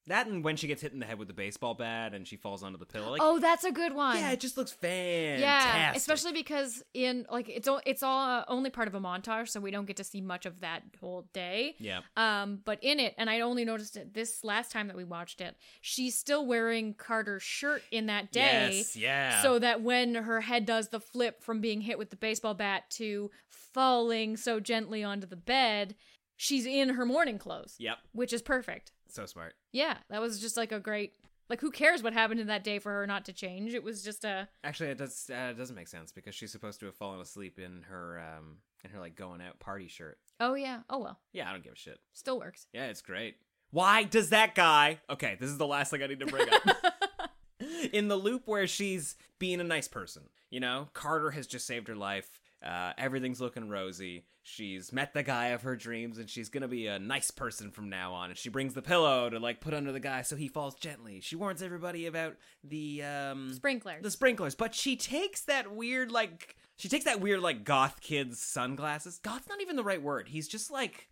That 0.07 0.27
and 0.27 0.43
when 0.43 0.57
she 0.57 0.67
gets 0.67 0.81
hit 0.81 0.91
in 0.91 0.99
the 0.99 1.05
head 1.05 1.17
with 1.17 1.29
the 1.29 1.33
baseball 1.33 1.75
bat 1.75 2.13
and 2.13 2.27
she 2.27 2.35
falls 2.35 2.61
onto 2.61 2.77
the 2.77 2.85
pillow. 2.85 3.11
Like, 3.11 3.21
oh, 3.23 3.39
that's 3.39 3.63
a 3.63 3.71
good 3.71 3.93
one. 3.93 4.17
yeah, 4.17 4.31
it 4.31 4.41
just 4.41 4.57
looks 4.57 4.71
fantastic. 4.71 5.39
Yeah, 5.41 5.93
especially 5.95 6.33
because 6.33 6.83
in 6.93 7.25
like 7.31 7.47
it's 7.47 7.69
all 7.69 7.79
it's 7.85 8.03
all 8.03 8.19
uh, 8.19 8.43
only 8.49 8.69
part 8.69 8.89
of 8.89 8.95
a 8.95 8.99
montage, 8.99 9.49
so 9.49 9.61
we 9.61 9.71
don't 9.71 9.85
get 9.85 9.97
to 9.97 10.03
see 10.03 10.19
much 10.19 10.45
of 10.45 10.59
that 10.59 10.83
whole 10.99 11.25
day. 11.33 11.75
Yeah. 11.79 12.01
Um, 12.17 12.59
but 12.65 12.79
in 12.81 12.99
it, 12.99 13.15
and 13.17 13.29
I 13.29 13.39
only 13.41 13.63
noticed 13.63 13.95
it 13.95 14.13
this 14.13 14.43
last 14.43 14.71
time 14.71 14.87
that 14.87 14.97
we 14.97 15.05
watched 15.05 15.39
it, 15.39 15.55
she's 15.79 16.17
still 16.17 16.45
wearing 16.45 16.93
Carter's 16.95 17.43
shirt 17.43 17.81
in 17.89 18.07
that 18.07 18.31
day. 18.31 18.71
Yes, 18.73 18.95
yeah. 18.97 19.41
So 19.41 19.57
that 19.59 19.81
when 19.81 20.15
her 20.15 20.41
head 20.41 20.65
does 20.65 20.89
the 20.89 20.99
flip 20.99 21.41
from 21.41 21.61
being 21.61 21.79
hit 21.79 21.97
with 21.97 22.09
the 22.09 22.17
baseball 22.17 22.53
bat 22.53 22.89
to 22.91 23.31
falling 23.49 24.35
so 24.37 24.59
gently 24.59 25.01
onto 25.03 25.27
the 25.27 25.37
bed, 25.37 25.95
she's 26.35 26.65
in 26.65 26.89
her 26.89 27.05
morning 27.05 27.37
clothes. 27.37 27.75
Yep. 27.79 27.97
Which 28.11 28.33
is 28.33 28.41
perfect. 28.41 28.91
So 29.13 29.27
smart. 29.27 29.53
Yeah, 29.71 29.97
that 30.09 30.21
was 30.21 30.39
just 30.39 30.57
like 30.57 30.71
a 30.71 30.79
great. 30.79 31.13
Like, 31.49 31.61
who 31.61 31.69
cares 31.69 32.01
what 32.01 32.13
happened 32.13 32.39
in 32.39 32.47
that 32.47 32.63
day 32.63 32.79
for 32.79 32.91
her 32.91 33.05
not 33.05 33.25
to 33.25 33.33
change? 33.33 33.75
It 33.75 33.83
was 33.83 34.01
just 34.01 34.25
a. 34.25 34.47
Actually, 34.63 34.89
it 34.89 34.97
does. 34.97 35.29
Uh, 35.31 35.51
it 35.51 35.57
doesn't 35.57 35.75
make 35.75 35.87
sense 35.87 36.11
because 36.11 36.33
she's 36.33 36.51
supposed 36.51 36.79
to 36.79 36.87
have 36.87 36.95
fallen 36.95 37.21
asleep 37.21 37.59
in 37.59 37.83
her 37.89 38.19
um 38.19 38.57
in 38.83 38.89
her 38.89 38.99
like 38.99 39.15
going 39.15 39.39
out 39.39 39.59
party 39.59 39.87
shirt. 39.87 40.17
Oh 40.39 40.55
yeah. 40.55 40.79
Oh 40.89 40.97
well. 40.97 41.19
Yeah, 41.31 41.47
I 41.47 41.51
don't 41.53 41.63
give 41.63 41.73
a 41.73 41.77
shit. 41.77 41.99
Still 42.13 42.39
works. 42.39 42.65
Yeah, 42.73 42.85
it's 42.85 43.01
great. 43.01 43.35
Why 43.69 44.03
does 44.03 44.29
that 44.29 44.55
guy? 44.55 44.99
Okay, 45.09 45.37
this 45.39 45.49
is 45.49 45.57
the 45.57 45.67
last 45.67 45.91
thing 45.91 46.01
I 46.01 46.07
need 46.07 46.19
to 46.19 46.25
bring 46.25 46.47
up. 46.51 46.63
in 47.93 48.07
the 48.07 48.15
loop 48.15 48.43
where 48.45 48.67
she's 48.67 49.15
being 49.37 49.59
a 49.59 49.63
nice 49.63 49.87
person, 49.87 50.23
you 50.49 50.59
know, 50.59 50.89
Carter 50.93 51.31
has 51.31 51.47
just 51.47 51.67
saved 51.67 51.87
her 51.87 51.95
life. 51.95 52.39
Uh, 52.63 52.93
everything's 52.97 53.41
looking 53.41 53.69
rosy. 53.69 54.25
She's 54.41 54.91
met 54.93 55.13
the 55.13 55.23
guy 55.23 55.47
of 55.47 55.61
her 55.63 55.75
dreams, 55.75 56.17
and 56.17 56.29
she's 56.29 56.49
gonna 56.49 56.67
be 56.67 56.87
a 56.87 56.99
nice 56.99 57.31
person 57.31 57.71
from 57.71 57.89
now 57.89 58.13
on. 58.13 58.29
And 58.29 58.37
she 58.37 58.49
brings 58.49 58.73
the 58.73 58.81
pillow 58.81 59.29
to 59.29 59.39
like 59.39 59.59
put 59.61 59.73
under 59.73 59.91
the 59.91 59.99
guy 59.99 60.21
so 60.21 60.35
he 60.35 60.47
falls 60.47 60.75
gently. 60.75 61.19
She 61.21 61.35
warns 61.35 61.61
everybody 61.61 62.05
about 62.05 62.35
the 62.63 63.03
um 63.03 63.53
Sprinklers. 63.53 64.01
the 64.03 64.11
sprinklers, 64.11 64.55
but 64.55 64.73
she 64.75 64.95
takes 64.95 65.41
that 65.41 65.73
weird 65.73 66.11
like 66.11 66.55
she 66.75 66.89
takes 66.89 67.05
that 67.05 67.21
weird 67.21 67.41
like 67.41 67.63
goth 67.63 68.01
kid's 68.01 68.39
sunglasses. 68.41 69.19
Goth's 69.19 69.49
not 69.49 69.61
even 69.61 69.75
the 69.75 69.83
right 69.83 70.01
word. 70.01 70.27
He's 70.29 70.47
just 70.47 70.71
like 70.71 71.09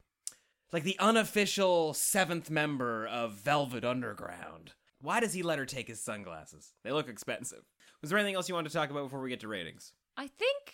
like 0.74 0.84
the 0.84 1.00
unofficial 1.00 1.94
seventh 1.94 2.50
member 2.50 3.06
of 3.06 3.34
Velvet 3.34 3.84
Underground. 3.84 4.72
Why 5.02 5.20
does 5.20 5.34
he 5.34 5.44
let 5.44 5.60
her 5.60 5.66
take 5.66 5.88
his 5.88 6.02
sunglasses? 6.02 6.74
They 6.84 6.92
look 6.92 7.10
expensive. 7.10 7.64
Was 8.02 8.10
there 8.10 8.20
anything 8.20 8.36
else 8.36 8.48
you 8.48 8.56
wanted 8.56 8.70
to 8.70 8.76
talk 8.76 8.90
about 8.90 9.04
before 9.04 9.20
we 9.22 9.30
get 9.30 9.40
to 9.42 9.48
ratings? 9.48 9.94
I 10.16 10.28
think, 10.28 10.74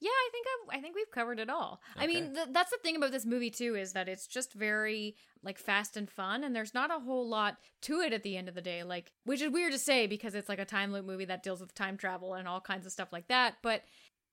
yeah, 0.00 0.10
I 0.10 0.28
think 0.30 0.46
I've, 0.46 0.78
I 0.78 0.80
think 0.80 0.94
we've 0.94 1.10
covered 1.10 1.40
it 1.40 1.50
all. 1.50 1.80
I 1.96 2.06
mean, 2.06 2.34
th- 2.34 2.48
that's 2.52 2.70
the 2.70 2.78
thing 2.82 2.96
about 2.96 3.10
this 3.10 3.26
movie 3.26 3.50
too 3.50 3.74
is 3.74 3.92
that 3.94 4.08
it's 4.08 4.26
just 4.26 4.52
very 4.52 5.16
like 5.42 5.58
fast 5.58 5.96
and 5.96 6.08
fun, 6.08 6.44
and 6.44 6.54
there's 6.54 6.74
not 6.74 6.90
a 6.90 7.00
whole 7.00 7.28
lot 7.28 7.56
to 7.82 8.00
it 8.00 8.12
at 8.12 8.22
the 8.22 8.36
end 8.36 8.48
of 8.48 8.54
the 8.54 8.60
day. 8.60 8.84
Like, 8.84 9.12
which 9.24 9.42
is 9.42 9.50
weird 9.50 9.72
to 9.72 9.78
say 9.78 10.06
because 10.06 10.34
it's 10.34 10.48
like 10.48 10.60
a 10.60 10.64
time 10.64 10.92
loop 10.92 11.04
movie 11.04 11.24
that 11.24 11.42
deals 11.42 11.60
with 11.60 11.74
time 11.74 11.96
travel 11.96 12.34
and 12.34 12.46
all 12.46 12.60
kinds 12.60 12.86
of 12.86 12.92
stuff 12.92 13.12
like 13.12 13.28
that. 13.28 13.56
But 13.62 13.82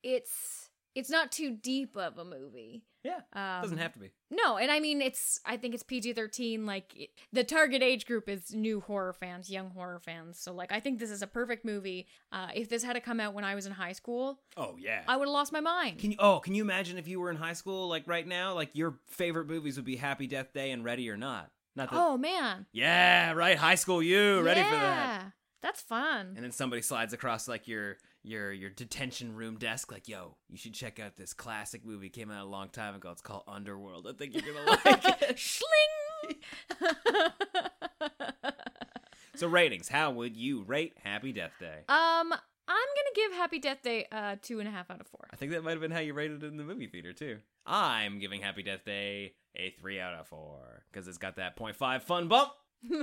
it's 0.03 0.69
it's 0.95 1.09
not 1.09 1.31
too 1.31 1.51
deep 1.51 1.95
of 1.95 2.17
a 2.17 2.25
movie. 2.25 2.83
Yeah, 3.03 3.19
Um, 3.33 3.61
doesn't 3.61 3.77
have 3.77 3.93
to 3.93 3.99
be. 3.99 4.09
No, 4.31 4.57
and 4.57 4.71
I 4.71 4.79
mean 4.79 4.99
it's 4.99 5.39
I 5.45 5.57
think 5.57 5.75
it's 5.75 5.83
PG-13 5.83 6.65
like 6.65 6.91
it, 6.95 7.09
the 7.31 7.43
target 7.43 7.83
age 7.83 8.07
group 8.07 8.27
is 8.27 8.51
new 8.51 8.79
horror 8.81 9.13
fans, 9.13 9.47
young 9.47 9.69
horror 9.69 9.99
fans. 9.99 10.39
So 10.39 10.53
like 10.53 10.71
I 10.71 10.79
think 10.79 10.97
this 10.97 11.11
is 11.11 11.21
a 11.21 11.27
perfect 11.27 11.63
movie. 11.65 12.07
Uh 12.31 12.47
if 12.55 12.67
this 12.67 12.83
had 12.83 12.93
to 12.93 13.01
come 13.01 13.19
out 13.19 13.35
when 13.35 13.43
I 13.43 13.53
was 13.53 13.67
in 13.67 13.73
high 13.73 13.91
school, 13.91 14.39
Oh 14.57 14.75
yeah. 14.79 15.03
I 15.07 15.17
would 15.17 15.27
have 15.27 15.33
lost 15.33 15.51
my 15.53 15.59
mind. 15.59 15.99
Can 15.99 16.11
you? 16.13 16.17
Oh, 16.19 16.39
can 16.39 16.55
you 16.55 16.63
imagine 16.63 16.97
if 16.97 17.07
you 17.07 17.19
were 17.19 17.29
in 17.29 17.37
high 17.37 17.53
school, 17.53 17.87
like 17.87 18.07
right 18.07 18.25
now, 18.27 18.55
like 18.55 18.71
your 18.73 18.97
favorite 19.07 19.45
movies 19.47 19.75
would 19.75 19.85
be 19.85 19.97
Happy 19.97 20.25
Death 20.25 20.51
Day 20.51 20.71
and 20.71 20.83
Ready 20.83 21.07
or 21.11 21.17
Not. 21.17 21.51
Not 21.75 21.91
that. 21.91 21.99
oh 21.99 22.17
man. 22.17 22.65
Yeah, 22.71 23.33
right. 23.33 23.57
High 23.57 23.75
school 23.75 24.01
you 24.01 24.41
ready 24.41 24.63
for 24.63 24.71
that? 24.71 25.25
That's 25.65 25.81
fun. 25.81 26.33
And 26.35 26.43
then 26.43 26.51
somebody 26.51 26.83
slides 26.83 27.11
across 27.11 27.47
like 27.47 27.67
your 27.67 27.97
your 28.21 28.51
your 28.53 28.69
detention 28.69 29.35
room 29.35 29.57
desk, 29.57 29.91
like, 29.91 30.07
"Yo, 30.07 30.37
you 30.47 30.57
should 30.57 30.75
check 30.75 30.99
out 30.99 31.17
this 31.17 31.33
classic 31.33 31.83
movie. 31.83 32.09
Came 32.09 32.29
out 32.29 32.45
a 32.45 32.47
long 32.47 32.69
time 32.69 32.93
ago. 32.93 33.09
It's 33.09 33.23
called 33.23 33.45
Underworld. 33.47 34.05
I 34.07 34.13
think 34.13 34.35
you're 34.35 34.53
gonna 34.53 34.79
like 34.85 35.21
it." 35.23 35.39
Schling. 35.39 36.35
so 39.35 39.47
ratings. 39.47 39.87
How 39.87 40.11
would 40.11 40.37
you 40.37 40.61
rate 40.61 40.93
Happy 41.03 41.33
Death 41.33 41.53
Day? 41.59 41.79
um, 41.89 42.31
I'm 42.67 42.87
gonna 42.95 43.15
give 43.15 43.31
Happy 43.33 43.57
Death 43.57 43.81
Day 43.81 44.05
uh 44.11 44.35
two 44.39 44.59
and 44.59 44.67
a 44.67 44.71
half 44.71 44.91
out 44.91 45.01
of 45.01 45.07
four. 45.07 45.27
I 45.33 45.35
think 45.35 45.51
that 45.51 45.63
might 45.63 45.71
have 45.71 45.81
been 45.81 45.89
how 45.89 45.99
you 45.99 46.13
rated 46.13 46.43
it 46.43 46.47
in 46.47 46.57
the 46.57 46.63
movie 46.63 46.85
theater 46.85 47.11
too. 47.11 47.39
I'm 47.65 48.19
giving 48.19 48.39
Happy 48.41 48.61
Death 48.61 48.85
Day 48.85 49.33
a 49.55 49.71
three 49.79 49.99
out 49.99 50.13
of 50.13 50.27
four 50.27 50.83
because 50.91 51.07
it's 51.07 51.17
got 51.17 51.37
that 51.37 51.57
0.5 51.57 52.03
fun 52.03 52.27
bump. 52.27 52.51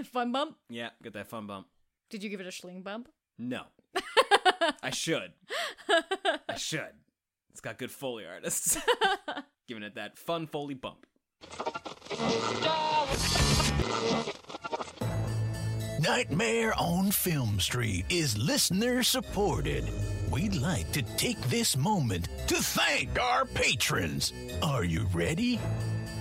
fun 0.04 0.30
bump. 0.30 0.56
Yeah, 0.70 0.90
got 1.02 1.14
that 1.14 1.26
fun 1.26 1.48
bump. 1.48 1.66
Did 2.12 2.22
you 2.22 2.28
give 2.28 2.42
it 2.42 2.46
a 2.46 2.50
schling 2.50 2.82
bump? 2.82 3.08
No, 3.38 3.62
I 4.82 4.90
should. 4.90 5.32
I 6.46 6.56
should. 6.56 6.92
It's 7.50 7.62
got 7.62 7.78
good 7.78 7.90
foley 7.90 8.26
artists. 8.26 8.76
Giving 9.66 9.82
it 9.82 9.94
that 9.94 10.18
fun 10.18 10.46
foley 10.46 10.74
bump. 10.74 11.06
Nightmare 16.00 16.74
on 16.78 17.10
Film 17.10 17.58
Street 17.58 18.04
is 18.10 18.36
listener 18.36 19.02
supported. 19.02 19.88
We'd 20.30 20.56
like 20.56 20.92
to 20.92 21.00
take 21.16 21.40
this 21.48 21.78
moment 21.78 22.28
to 22.48 22.56
thank 22.56 23.18
our 23.18 23.46
patrons. 23.46 24.34
Are 24.62 24.84
you 24.84 25.06
ready? 25.14 25.58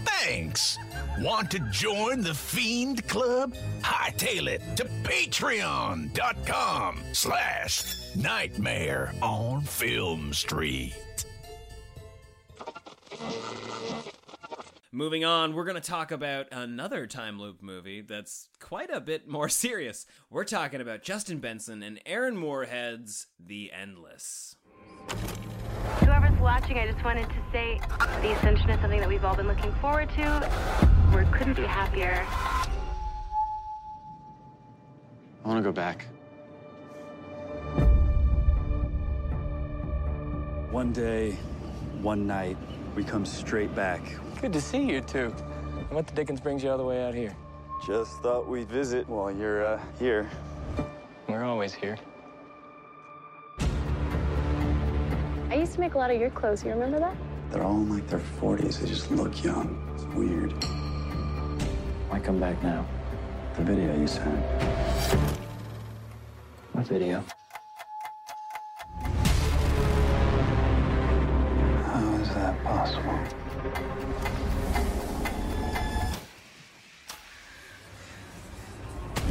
Thanks. 0.06 0.78
Want 1.20 1.52
to 1.52 1.60
join 1.72 2.22
the 2.22 2.34
Fiend 2.34 3.08
Club? 3.08 3.56
Hightail 3.82 4.48
it 4.48 4.62
to 4.78 4.86
patreon.com 5.04 7.00
slash 7.14 8.16
nightmare 8.16 9.14
on 9.22 9.62
Film 9.62 10.34
Street. 10.34 10.94
Moving 14.94 15.24
on, 15.24 15.54
we're 15.54 15.64
going 15.64 15.76
to 15.76 15.82
talk 15.82 16.12
about 16.12 16.48
another 16.52 17.08
time 17.08 17.40
loop 17.40 17.62
movie 17.62 18.02
that's 18.02 18.50
quite 18.60 18.90
a 18.94 19.00
bit 19.00 19.26
more 19.28 19.48
serious. 19.50 20.06
We're 20.30 20.44
talking 20.44 20.82
about 20.82 21.02
Justin 21.02 21.40
Benson 21.40 21.82
and 21.82 22.02
Aaron 22.06 22.36
Moorhead's 22.36 23.28
The 23.40 23.72
Endless. 23.72 24.58
Whoever's 26.00 26.40
watching, 26.40 26.78
I 26.78 26.90
just 26.90 27.04
wanted 27.04 27.30
to 27.30 27.36
say 27.52 27.80
the 28.22 28.32
Ascension 28.34 28.70
is 28.70 28.80
something 28.82 29.00
that 29.00 29.10
we've 29.10 29.24
all 29.24 29.36
been 29.36 29.48
looking 29.48 29.72
forward 29.76 30.10
to. 30.16 30.50
We 31.16 31.26
couldn't 31.38 31.56
be 31.56 31.64
happier. 31.64 32.26
I 35.44 35.48
want 35.48 35.58
to 35.58 35.64
go 35.64 35.72
back. 35.72 36.06
One 40.72 40.94
day, 40.94 41.34
one 42.02 42.26
night, 42.26 42.58
we 42.96 43.04
come 43.04 43.26
straight 43.26 43.76
back. 43.76 44.02
Good 44.40 44.54
to 44.54 44.62
see 44.62 44.84
you 44.84 45.02
two. 45.02 45.34
And 45.78 45.92
what 45.92 46.08
the 46.08 46.14
dickens 46.14 46.40
brings 46.40 46.64
you 46.64 46.70
all 46.70 46.78
the 46.78 46.84
way 46.84 47.04
out 47.04 47.14
here? 47.14 47.36
Just 47.86 48.20
thought 48.22 48.48
we'd 48.48 48.70
visit 48.70 49.08
while 49.10 49.32
you're 49.32 49.66
uh, 49.66 49.80
here. 50.00 50.30
We're 51.28 51.44
always 51.44 51.74
here. 51.74 51.98
I 55.52 55.56
used 55.56 55.74
to 55.74 55.82
make 55.82 55.96
a 55.96 55.98
lot 55.98 56.10
of 56.10 56.18
your 56.18 56.30
clothes. 56.30 56.64
You 56.64 56.72
remember 56.72 56.98
that? 57.00 57.14
They're 57.50 57.62
all 57.62 57.76
in 57.76 57.90
like 57.90 58.08
their 58.08 58.22
40s. 58.40 58.80
They 58.80 58.88
just 58.88 59.12
look 59.12 59.44
young. 59.44 59.86
It's 59.94 60.06
weird. 60.16 60.54
Why 62.08 62.22
come 62.22 62.40
back 62.40 62.64
now? 62.64 62.88
The 63.58 63.64
video 63.64 64.00
you 64.00 64.08
sent. 64.08 64.46
What 66.72 66.88
video? 66.88 67.22
How 71.84 72.14
is 72.22 72.30
that 72.30 72.64
possible? 72.64 73.20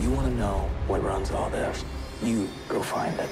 You 0.03 0.11
want 0.11 0.29
to 0.29 0.35
know 0.35 0.68
what 0.87 1.03
runs 1.03 1.31
all 1.31 1.49
this? 1.49 1.83
You 2.23 2.47
go 2.68 2.83
find 2.83 3.18
it. 3.18 3.31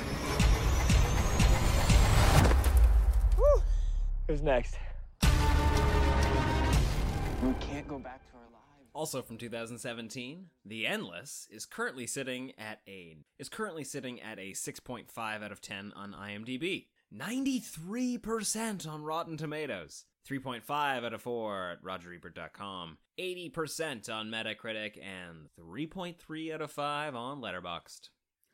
Who's 4.28 4.42
next? 4.42 4.76
We 7.42 7.54
can't 7.60 7.88
go 7.88 7.98
back 7.98 8.26
to 8.30 8.36
our 8.36 8.42
lives. 8.52 8.90
Also 8.92 9.22
from 9.22 9.38
2017, 9.38 10.46
The 10.66 10.86
Endless 10.86 11.48
is 11.50 11.64
currently 11.64 12.06
sitting 12.06 12.52
at 12.58 12.80
a 12.86 13.16
is 13.38 13.48
currently 13.48 13.84
sitting 13.84 14.20
at 14.20 14.38
a 14.38 14.50
6.5 14.50 15.16
out 15.42 15.50
of 15.50 15.62
10 15.62 15.94
on 15.96 16.12
IMDb. 16.12 16.88
93% 17.14 18.86
on 18.86 19.02
Rotten 19.02 19.38
Tomatoes. 19.38 20.04
3.5 20.28 21.06
out 21.06 21.14
of 21.14 21.22
4 21.22 21.70
at 21.70 21.82
RogerEbert.com. 21.82 22.98
80% 23.18 24.10
on 24.10 24.28
Metacritic 24.28 24.98
and 25.02 25.48
3.3 25.58 26.52
out 26.52 26.60
of 26.60 26.70
5 26.70 27.16
on 27.16 27.40
Letterboxd. 27.40 28.10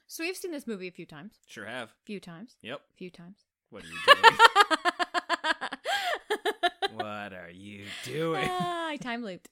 So 0.06 0.22
we've 0.22 0.36
seen 0.36 0.52
this 0.52 0.68
movie 0.68 0.86
a 0.86 0.92
few 0.92 1.06
times. 1.06 1.40
Sure 1.48 1.66
have. 1.66 1.94
Few 2.04 2.20
times. 2.20 2.58
Yep. 2.62 2.80
Few 2.96 3.10
times. 3.10 3.38
What 3.70 3.82
are 3.82 3.88
you 3.88 3.98
doing? 4.06 4.36
what 6.94 7.32
are 7.32 7.50
you 7.52 7.84
doing? 8.04 8.46
Ah, 8.48 8.88
I 8.88 8.96
time 8.96 9.24
looped. 9.24 9.48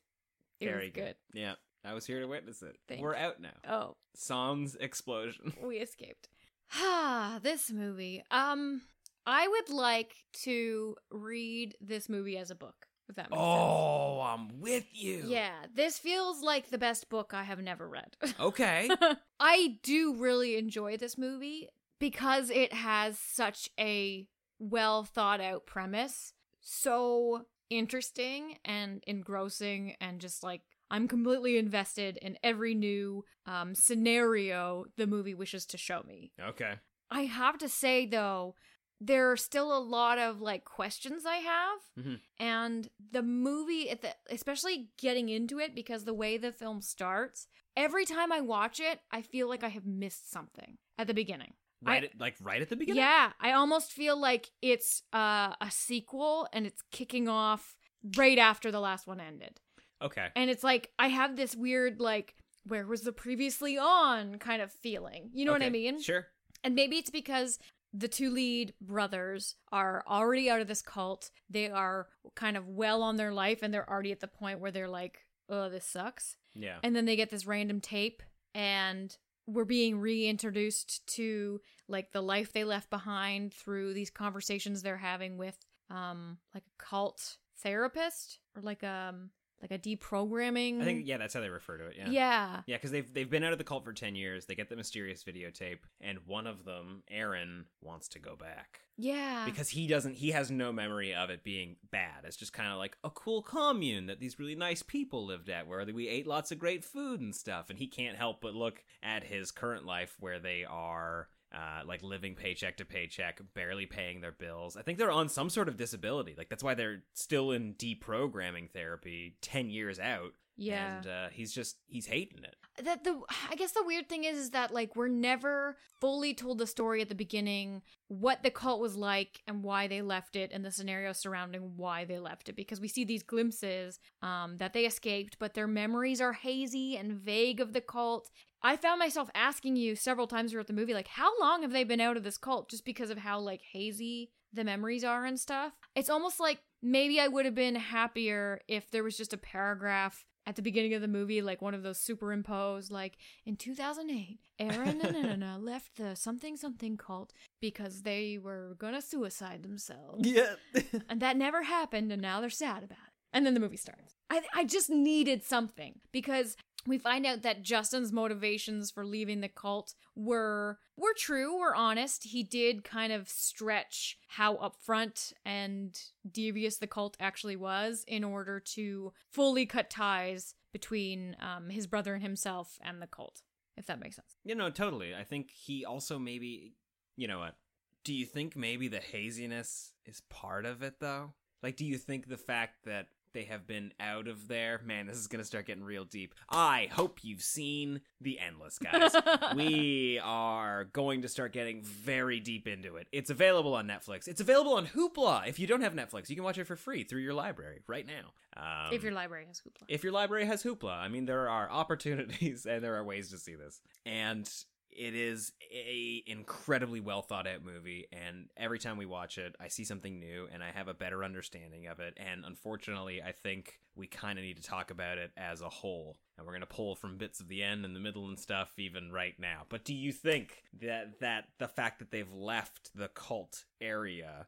It 0.61 0.66
Very 0.66 0.86
was 0.86 0.93
good. 0.93 1.14
Yeah. 1.32 1.55
I 1.84 1.95
was 1.95 2.07
here 2.07 2.20
to 2.20 2.26
witness 2.26 2.62
it. 2.62 2.76
Thank 2.88 3.01
We're 3.01 3.16
out 3.16 3.40
now. 3.40 3.51
Oh, 3.68 3.97
Sans 4.14 4.76
explosion. 4.76 5.53
we 5.62 5.78
escaped. 5.78 6.28
Ah, 6.74 7.40
this 7.43 7.72
movie. 7.72 8.22
Um, 8.30 8.82
I 9.26 9.49
would 9.49 9.74
like 9.74 10.14
to 10.45 10.97
read 11.11 11.76
this 11.80 12.09
movie 12.09 12.38
as 12.38 12.51
a 12.51 12.55
book. 12.55 12.86
If 13.09 13.16
that 13.16 13.30
makes 13.30 13.43
Oh, 13.43 14.20
I'm 14.20 14.61
with 14.61 14.84
you. 14.93 15.24
Yeah, 15.26 15.66
this 15.74 15.99
feels 15.99 16.40
like 16.40 16.70
the 16.70 16.78
best 16.78 17.09
book 17.11 17.32
I 17.34 17.43
have 17.43 17.61
never 17.61 17.88
read. 17.88 18.16
Okay. 18.40 18.88
I 19.40 19.78
do 19.82 20.14
really 20.14 20.57
enjoy 20.57 20.97
this 20.97 21.18
movie 21.18 21.68
because 21.99 22.49
it 22.49 22.72
has 22.72 23.18
such 23.18 23.68
a 23.78 24.26
well 24.59 25.03
thought 25.05 25.40
out 25.40 25.66
premise. 25.66 26.32
So 26.62 27.46
interesting 27.70 28.56
and 28.64 29.02
engrossing, 29.06 29.94
and 30.00 30.20
just 30.20 30.42
like 30.42 30.62
I'm 30.90 31.08
completely 31.08 31.58
invested 31.58 32.18
in 32.20 32.38
every 32.42 32.74
new 32.74 33.24
um, 33.46 33.74
scenario 33.74 34.84
the 34.96 35.06
movie 35.06 35.34
wishes 35.34 35.66
to 35.66 35.78
show 35.78 36.02
me. 36.06 36.32
okay. 36.40 36.74
I 37.10 37.22
have 37.24 37.58
to 37.58 37.68
say, 37.68 38.06
though, 38.06 38.54
there 38.98 39.30
are 39.30 39.36
still 39.36 39.76
a 39.76 39.80
lot 39.80 40.18
of 40.18 40.40
like 40.40 40.64
questions 40.64 41.24
I 41.26 41.36
have. 41.36 41.78
Mhm. 41.98 42.20
And 42.38 42.88
the 43.10 43.22
movie, 43.22 43.90
at 43.90 44.00
the, 44.00 44.14
especially 44.30 44.88
getting 44.98 45.28
into 45.28 45.58
it, 45.58 45.74
because 45.74 46.04
the 46.04 46.14
way 46.14 46.38
the 46.38 46.52
film 46.52 46.80
starts, 46.80 47.48
every 47.76 48.04
time 48.06 48.32
I 48.32 48.40
watch 48.40 48.80
it, 48.80 49.00
I 49.10 49.22
feel 49.22 49.48
like 49.48 49.62
I 49.64 49.68
have 49.68 49.84
missed 49.86 50.30
something 50.30 50.78
at 50.98 51.06
the 51.06 51.14
beginning. 51.14 51.54
Right 51.83 52.03
I- 52.03 52.07
at, 52.07 52.20
like 52.20 52.37
right 52.41 52.62
at 52.62 52.68
the 52.68 52.76
beginning. 52.76 53.03
Yeah, 53.03 53.33
I 53.41 53.53
almost 53.53 53.93
feel 53.93 54.18
like 54.18 54.51
it's 54.61 55.03
uh, 55.12 55.55
a 55.61 55.70
sequel 55.70 56.49
and 56.53 56.66
it's 56.66 56.83
kicking 56.91 57.28
off 57.28 57.76
right 58.16 58.39
after 58.39 58.70
the 58.70 58.80
last 58.80 59.07
one 59.07 59.20
ended. 59.20 59.61
Okay. 60.01 60.28
And 60.35 60.51
it's 60.51 60.64
like 60.64 60.91
I 60.99 61.09
have 61.09 61.37
this 61.37 61.55
weird 61.55 62.01
like 62.01 62.35
where 62.66 62.87
was 62.87 63.03
the 63.03 63.12
previously 63.12 63.78
on 63.78 64.39
kind 64.39 64.62
of 64.62 64.72
feeling. 64.72 65.30
You 65.33 65.45
know 65.45 65.53
what 65.53 65.62
I 65.62 65.70
mean? 65.70 66.01
Sure. 66.01 66.26
And 66.64 66.74
maybe 66.74 66.97
it's 66.97 67.11
because 67.11 67.59
the 67.93 68.09
two 68.09 68.30
lead 68.30 68.72
brothers 68.80 69.57
are 69.70 70.03
already 70.09 70.49
out 70.49 70.61
of 70.61 70.68
this 70.68 70.80
cult. 70.83 71.30
They 71.51 71.68
are 71.70 72.09
kind 72.35 72.57
of 72.57 72.66
well 72.68 73.03
on 73.03 73.16
their 73.16 73.33
life 73.33 73.61
and 73.62 73.72
they're 73.74 73.89
already 73.89 74.12
at 74.12 74.20
the 74.20 74.28
point 74.28 74.61
where 74.61 74.70
they're 74.70 74.89
like, 74.89 75.18
"Oh, 75.49 75.68
this 75.68 75.87
sucks." 75.87 76.37
Yeah. 76.55 76.78
And 76.83 76.95
then 76.97 77.05
they 77.05 77.16
get 77.16 77.30
this 77.30 77.47
random 77.47 77.80
tape 77.80 78.22
and 78.55 79.16
we're 79.47 79.64
being 79.64 79.99
reintroduced 79.99 81.07
to 81.07 81.61
like 81.88 82.12
the 82.12 82.20
life 82.22 82.53
they 82.53 82.64
left 82.64 82.90
behind 82.90 83.53
through 83.53 83.95
these 83.95 84.11
conversations 84.11 84.82
they're 84.82 84.97
having 84.97 85.36
with 85.36 85.59
um 85.90 86.38
like 86.55 86.64
a 86.64 86.82
cult 86.82 87.36
therapist 87.59 88.38
or 88.57 88.62
like 88.62 88.84
um 88.84 89.30
like 89.62 89.70
a 89.70 89.78
deprogramming 89.78 90.80
I 90.80 90.84
think 90.84 91.06
yeah, 91.06 91.16
that's 91.18 91.34
how 91.34 91.40
they 91.40 91.48
refer 91.48 91.78
to 91.78 91.86
it. 91.86 91.94
Yeah. 91.96 92.10
Yeah. 92.10 92.60
Yeah, 92.66 92.76
because 92.76 92.90
they've 92.90 93.12
they've 93.14 93.30
been 93.30 93.44
out 93.44 93.52
of 93.52 93.58
the 93.58 93.64
cult 93.64 93.84
for 93.84 93.92
ten 93.92 94.14
years. 94.16 94.46
They 94.46 94.54
get 94.54 94.68
the 94.68 94.76
mysterious 94.76 95.22
videotape, 95.24 95.78
and 96.00 96.18
one 96.26 96.46
of 96.46 96.64
them, 96.64 97.02
Aaron, 97.10 97.66
wants 97.80 98.08
to 98.08 98.18
go 98.18 98.34
back 98.36 98.80
Yeah. 98.98 99.44
because 99.46 99.70
he 99.70 99.86
doesn't. 99.86 100.14
He 100.14 100.32
has 100.32 100.50
no 100.50 100.72
memory 100.72 101.14
of 101.14 101.30
it 101.30 101.44
being 101.44 101.76
bad. 101.90 102.24
It's 102.24 102.36
just 102.36 102.52
kind 102.52 102.70
of 102.72 102.78
like 102.78 102.96
a 103.04 103.10
cool 103.10 103.42
commune 103.42 104.06
that 104.06 104.18
these 104.20 104.38
really 104.38 104.56
nice 104.56 104.82
people 104.82 105.24
lived 105.24 105.48
at, 105.48 105.66
where 105.68 105.84
we 105.94 106.08
ate 106.08 106.26
lots 106.26 106.50
of 106.50 106.58
great 106.58 106.84
food 106.84 107.20
and 107.20 107.34
stuff. 107.34 107.70
And 107.70 107.78
he 107.78 107.86
can't 107.86 108.16
help 108.16 108.40
but 108.40 108.54
look 108.54 108.82
at 109.02 109.24
his 109.24 109.50
current 109.52 109.86
life, 109.86 110.16
where 110.18 110.38
they 110.40 110.64
are. 110.64 111.28
Uh, 111.55 111.82
like 111.86 112.03
living 112.03 112.34
paycheck 112.34 112.78
to 112.78 112.84
paycheck, 112.84 113.38
barely 113.53 113.84
paying 113.84 114.22
their 114.22 114.32
bills. 114.32 114.74
I 114.74 114.80
think 114.80 114.96
they're 114.96 115.11
on 115.11 115.28
some 115.28 115.50
sort 115.50 115.68
of 115.68 115.76
disability. 115.76 116.34
Like 116.36 116.48
that's 116.48 116.64
why 116.64 116.72
they're 116.72 117.03
still 117.12 117.50
in 117.50 117.74
deprogramming 117.74 118.70
therapy 118.70 119.36
ten 119.42 119.68
years 119.68 119.98
out. 119.98 120.32
Yeah. 120.57 120.98
and 120.98 121.07
uh, 121.07 121.28
he's 121.32 121.53
just 121.53 121.76
he's 121.86 122.07
hating 122.07 122.44
it. 122.44 122.57
that 122.84 123.05
the 123.05 123.20
I 123.50 123.55
guess 123.57 123.72
the 123.72 123.84
weird 123.84 124.09
thing 124.09 124.24
is 124.24 124.36
is 124.38 124.50
that 124.50 124.72
like 124.72 124.94
we're 124.96 125.09
never 125.09 125.76
fully 126.00 126.34
told 126.34 126.59
the 126.59 126.66
story 126.66 127.00
at 127.00 127.09
the 127.09 127.14
beginning 127.14 127.82
what 128.09 128.42
the 128.42 128.50
cult 128.50 128.80
was 128.80 128.96
like 128.96 129.40
and 129.46 129.62
why 129.62 129.86
they 129.86 130.03
left 130.03 130.36
it 130.36 130.50
and 130.53 130.64
the 130.64 130.70
scenario 130.70 131.12
surrounding 131.12 131.72
why 131.76 132.05
they 132.05 132.18
left 132.18 132.48
it 132.48 132.57
because 132.57 132.80
we 132.80 132.88
see 132.88 133.05
these 133.05 133.22
glimpses 133.22 133.98
um 134.22 134.57
that 134.59 134.72
they 134.72 134.84
escaped 134.86 135.38
but 135.38 135.55
their 135.55 135.66
memories 135.66 136.20
are 136.20 136.32
hazy 136.34 136.96
and 136.96 137.12
vague 137.12 137.61
of 137.61 137.72
the 137.72 137.80
cult. 137.80 138.30
I 138.64 138.76
found 138.76 138.98
myself 139.00 139.28
asking 139.34 139.76
you 139.76 139.96
several 139.96 140.26
times 140.28 140.53
throughout 140.53 140.66
the 140.68 140.72
movie 140.72 140.94
like 140.94 141.09
how 141.09 141.30
long 141.40 141.62
have 141.62 141.72
they 141.72 141.84
been 141.84 142.00
out 142.00 142.16
of 142.16 142.24
this 142.24 142.38
cult 142.38 142.70
just 142.70 142.84
because 142.84 143.11
of 143.11 143.18
how 143.18 143.40
like 143.40 143.62
hazy 143.72 144.30
the 144.53 144.64
memories 144.64 145.03
are 145.03 145.24
and 145.24 145.40
stuff. 145.40 145.72
It's 145.96 146.11
almost 146.11 146.38
like 146.38 146.61
maybe 146.82 147.18
I 147.18 147.26
would 147.28 147.44
have 147.46 147.55
been 147.55 147.74
happier 147.74 148.61
if 148.68 148.90
there 148.90 149.03
was 149.03 149.16
just 149.16 149.32
a 149.32 149.38
paragraph 149.38 150.24
at 150.47 150.57
the 150.57 150.62
beginning 150.62 150.95
of 150.95 151.01
the 151.01 151.09
movie, 151.09 151.40
like 151.43 151.62
one 151.62 151.74
of 151.74 151.82
those 151.82 151.99
superimposed, 151.99 152.90
like 152.90 153.16
in 153.47 153.57
2008, 153.57 154.40
Aaron 154.59 155.01
and 155.01 155.16
Anna 155.16 155.59
left 155.59 155.97
the 155.97 156.16
something 156.16 156.57
something 156.57 156.97
cult 156.97 157.32
because 157.61 158.03
they 158.03 158.38
were 158.38 158.74
gonna 158.78 159.03
suicide 159.03 159.62
themselves. 159.62 160.26
Yeah. 160.26 160.55
and 161.09 161.20
that 161.20 161.36
never 161.36 161.62
happened, 161.62 162.12
and 162.12 162.22
now 162.22 162.40
they're 162.40 162.51
sad 162.51 162.82
about 162.82 162.99
it. 163.07 163.12
And 163.32 163.47
then 163.47 163.55
the 163.55 163.61
movie 163.61 163.76
starts. 163.76 164.14
I, 164.28 164.43
I 164.55 164.64
just 164.64 164.90
needed 164.90 165.43
something 165.43 166.01
because 166.11 166.57
we 166.87 166.99
find 166.99 167.24
out 167.26 167.43
that 167.43 167.62
Justin's 167.62 168.12
motivations 168.12 168.91
for 168.91 169.05
leaving 169.05 169.41
the 169.41 169.49
cult 169.49 169.95
were 170.14 170.78
were 170.97 171.14
true, 171.16 171.59
were 171.59 171.74
honest. 171.74 172.24
He 172.24 172.43
did 172.43 172.85
kind 172.85 173.12
of 173.12 173.28
stretch 173.28 174.18
how 174.28 174.57
upfront 174.57 175.33
and 175.45 175.99
devious 176.30 176.76
the 176.76 176.87
cult 176.87 177.16
actually 177.20 177.57
was 177.57 178.05
in 178.07 178.24
order 178.24 178.61
to 178.61 179.12
fully 179.30 179.66
cut 179.66 179.91
ties 179.91 180.55
between 180.72 181.37
um, 181.41 181.70
his 181.70 181.87
brother 181.87 182.14
and 182.14 182.22
himself 182.22 182.78
and 182.83 183.01
the 183.01 183.07
cult, 183.07 183.43
if 183.76 183.87
that 183.87 184.01
makes 184.01 184.16
sense. 184.16 184.37
You 184.45 184.55
know, 184.55 184.70
totally. 184.70 185.14
I 185.14 185.24
think 185.24 185.51
he 185.51 185.85
also 185.85 186.18
maybe, 186.18 186.74
you 187.16 187.28
know 187.28 187.39
what? 187.39 187.57
Do 188.05 188.14
you 188.14 188.26
think 188.26 188.57
maybe 188.57 188.89
the 188.89 188.99
haziness 188.99 189.93
is 190.05 190.22
part 190.28 190.64
of 190.64 190.83
it 190.83 190.95
though? 191.01 191.35
Like, 191.62 191.76
do 191.76 191.85
you 191.85 191.97
think 191.97 192.28
the 192.28 192.37
fact 192.37 192.85
that 192.87 193.07
they 193.33 193.45
have 193.45 193.66
been 193.66 193.93
out 194.01 194.28
of 194.28 194.49
there, 194.49 194.80
man, 194.85 195.07
this 195.07 195.16
is 195.16 195.26
gonna 195.26 195.45
start 195.45 195.66
getting 195.66 195.85
real 195.85 196.05
deep. 196.05 196.35
I 196.49 196.89
hope 196.93 197.20
you've 197.22 197.43
seen 197.43 198.01
The 198.20 198.39
Endless, 198.39 198.78
guys. 198.78 199.14
we 199.57 200.20
are 200.22 200.85
going 200.85 201.22
to 201.22 201.28
start 201.28 201.53
getting 201.53 201.83
very 201.83 202.41
deep 202.41 202.66
into 202.68 202.97
it. 202.97 203.07
It's 203.12 203.30
available 203.30 203.74
on 203.74 203.87
Netflix. 203.87 204.28
It's 204.28 204.41
available 204.41 204.74
on 204.74 204.87
Hoopla. 204.87 205.49
If 205.49 205.59
you 205.59 205.66
don't 205.66 205.83
have 205.83 205.95
Netflix, 205.95 206.28
you 206.28 206.37
can 206.37 206.45
watch 206.45 206.59
it 206.59 206.66
for 206.66 206.76
free 206.76 207.05
through 207.05 207.22
your 207.22 207.35
library 207.35 207.80
right 207.87 208.07
now. 208.07 208.33
Um, 208.57 208.93
if 208.93 209.03
your 209.03 209.12
library 209.12 209.47
has 209.47 209.61
Hoopla. 209.61 209.85
if 209.89 210.05
your 210.05 210.12
library 210.12 210.45
has 210.45 210.62
Hoopla, 210.62 210.93
I 210.97 211.09
mean, 211.09 211.24
there 211.24 211.49
are 211.49 211.70
opportunities 211.70 212.66
and 212.68 212.85
there 212.85 212.97
are 212.97 213.05
ways 213.05 213.30
to 213.30 213.39
see 213.39 213.55
this. 213.55 213.80
And 214.05 214.49
it 214.97 215.14
is 215.14 215.53
a 215.72 216.22
incredibly 216.26 217.01
well 217.01 217.22
thought 217.22 217.47
out 217.47 217.64
movie 217.64 218.07
and 218.12 218.49
every 218.57 218.78
time 218.78 218.97
we 218.97 219.07
watch 219.07 219.38
it 219.38 219.55
i 219.61 219.68
see 219.68 219.84
something 219.84 220.18
new 220.18 220.47
and 220.53 220.62
i 220.62 220.70
have 220.70 220.88
a 220.88 220.95
better 220.95 221.24
understanding 221.24 221.86
of 221.86 222.01
it 222.01 222.14
and 222.16 222.45
unfortunately 222.45 223.22
i 223.22 223.32
think 223.32 223.80
we 223.95 224.07
kind 224.07 224.38
of 224.38 224.45
need 224.45 224.57
to 224.57 224.62
talk 224.62 224.90
about 224.90 225.18
it 225.18 225.32
as 225.36 225.61
a 225.61 225.68
whole. 225.68 226.16
And 226.36 226.47
we're 226.47 226.53
going 226.53 226.61
to 226.61 226.66
pull 226.66 226.95
from 226.95 227.18
bits 227.18 227.40
of 227.40 227.49
the 227.49 227.62
end 227.62 227.84
and 227.84 227.95
the 227.95 228.01
middle 228.01 228.26
and 228.26 228.38
stuff 228.38 228.72
even 228.78 229.12
right 229.12 229.34
now. 229.38 229.62
But 229.68 229.84
do 229.84 229.95
you 229.95 230.12
think 230.12 230.64
that 230.80 231.20
that 231.20 231.49
the 231.59 231.68
fact 231.68 231.99
that 231.99 232.11
they've 232.11 232.32
left 232.32 232.90
the 232.95 233.09
cult 233.09 233.64
area 233.80 234.47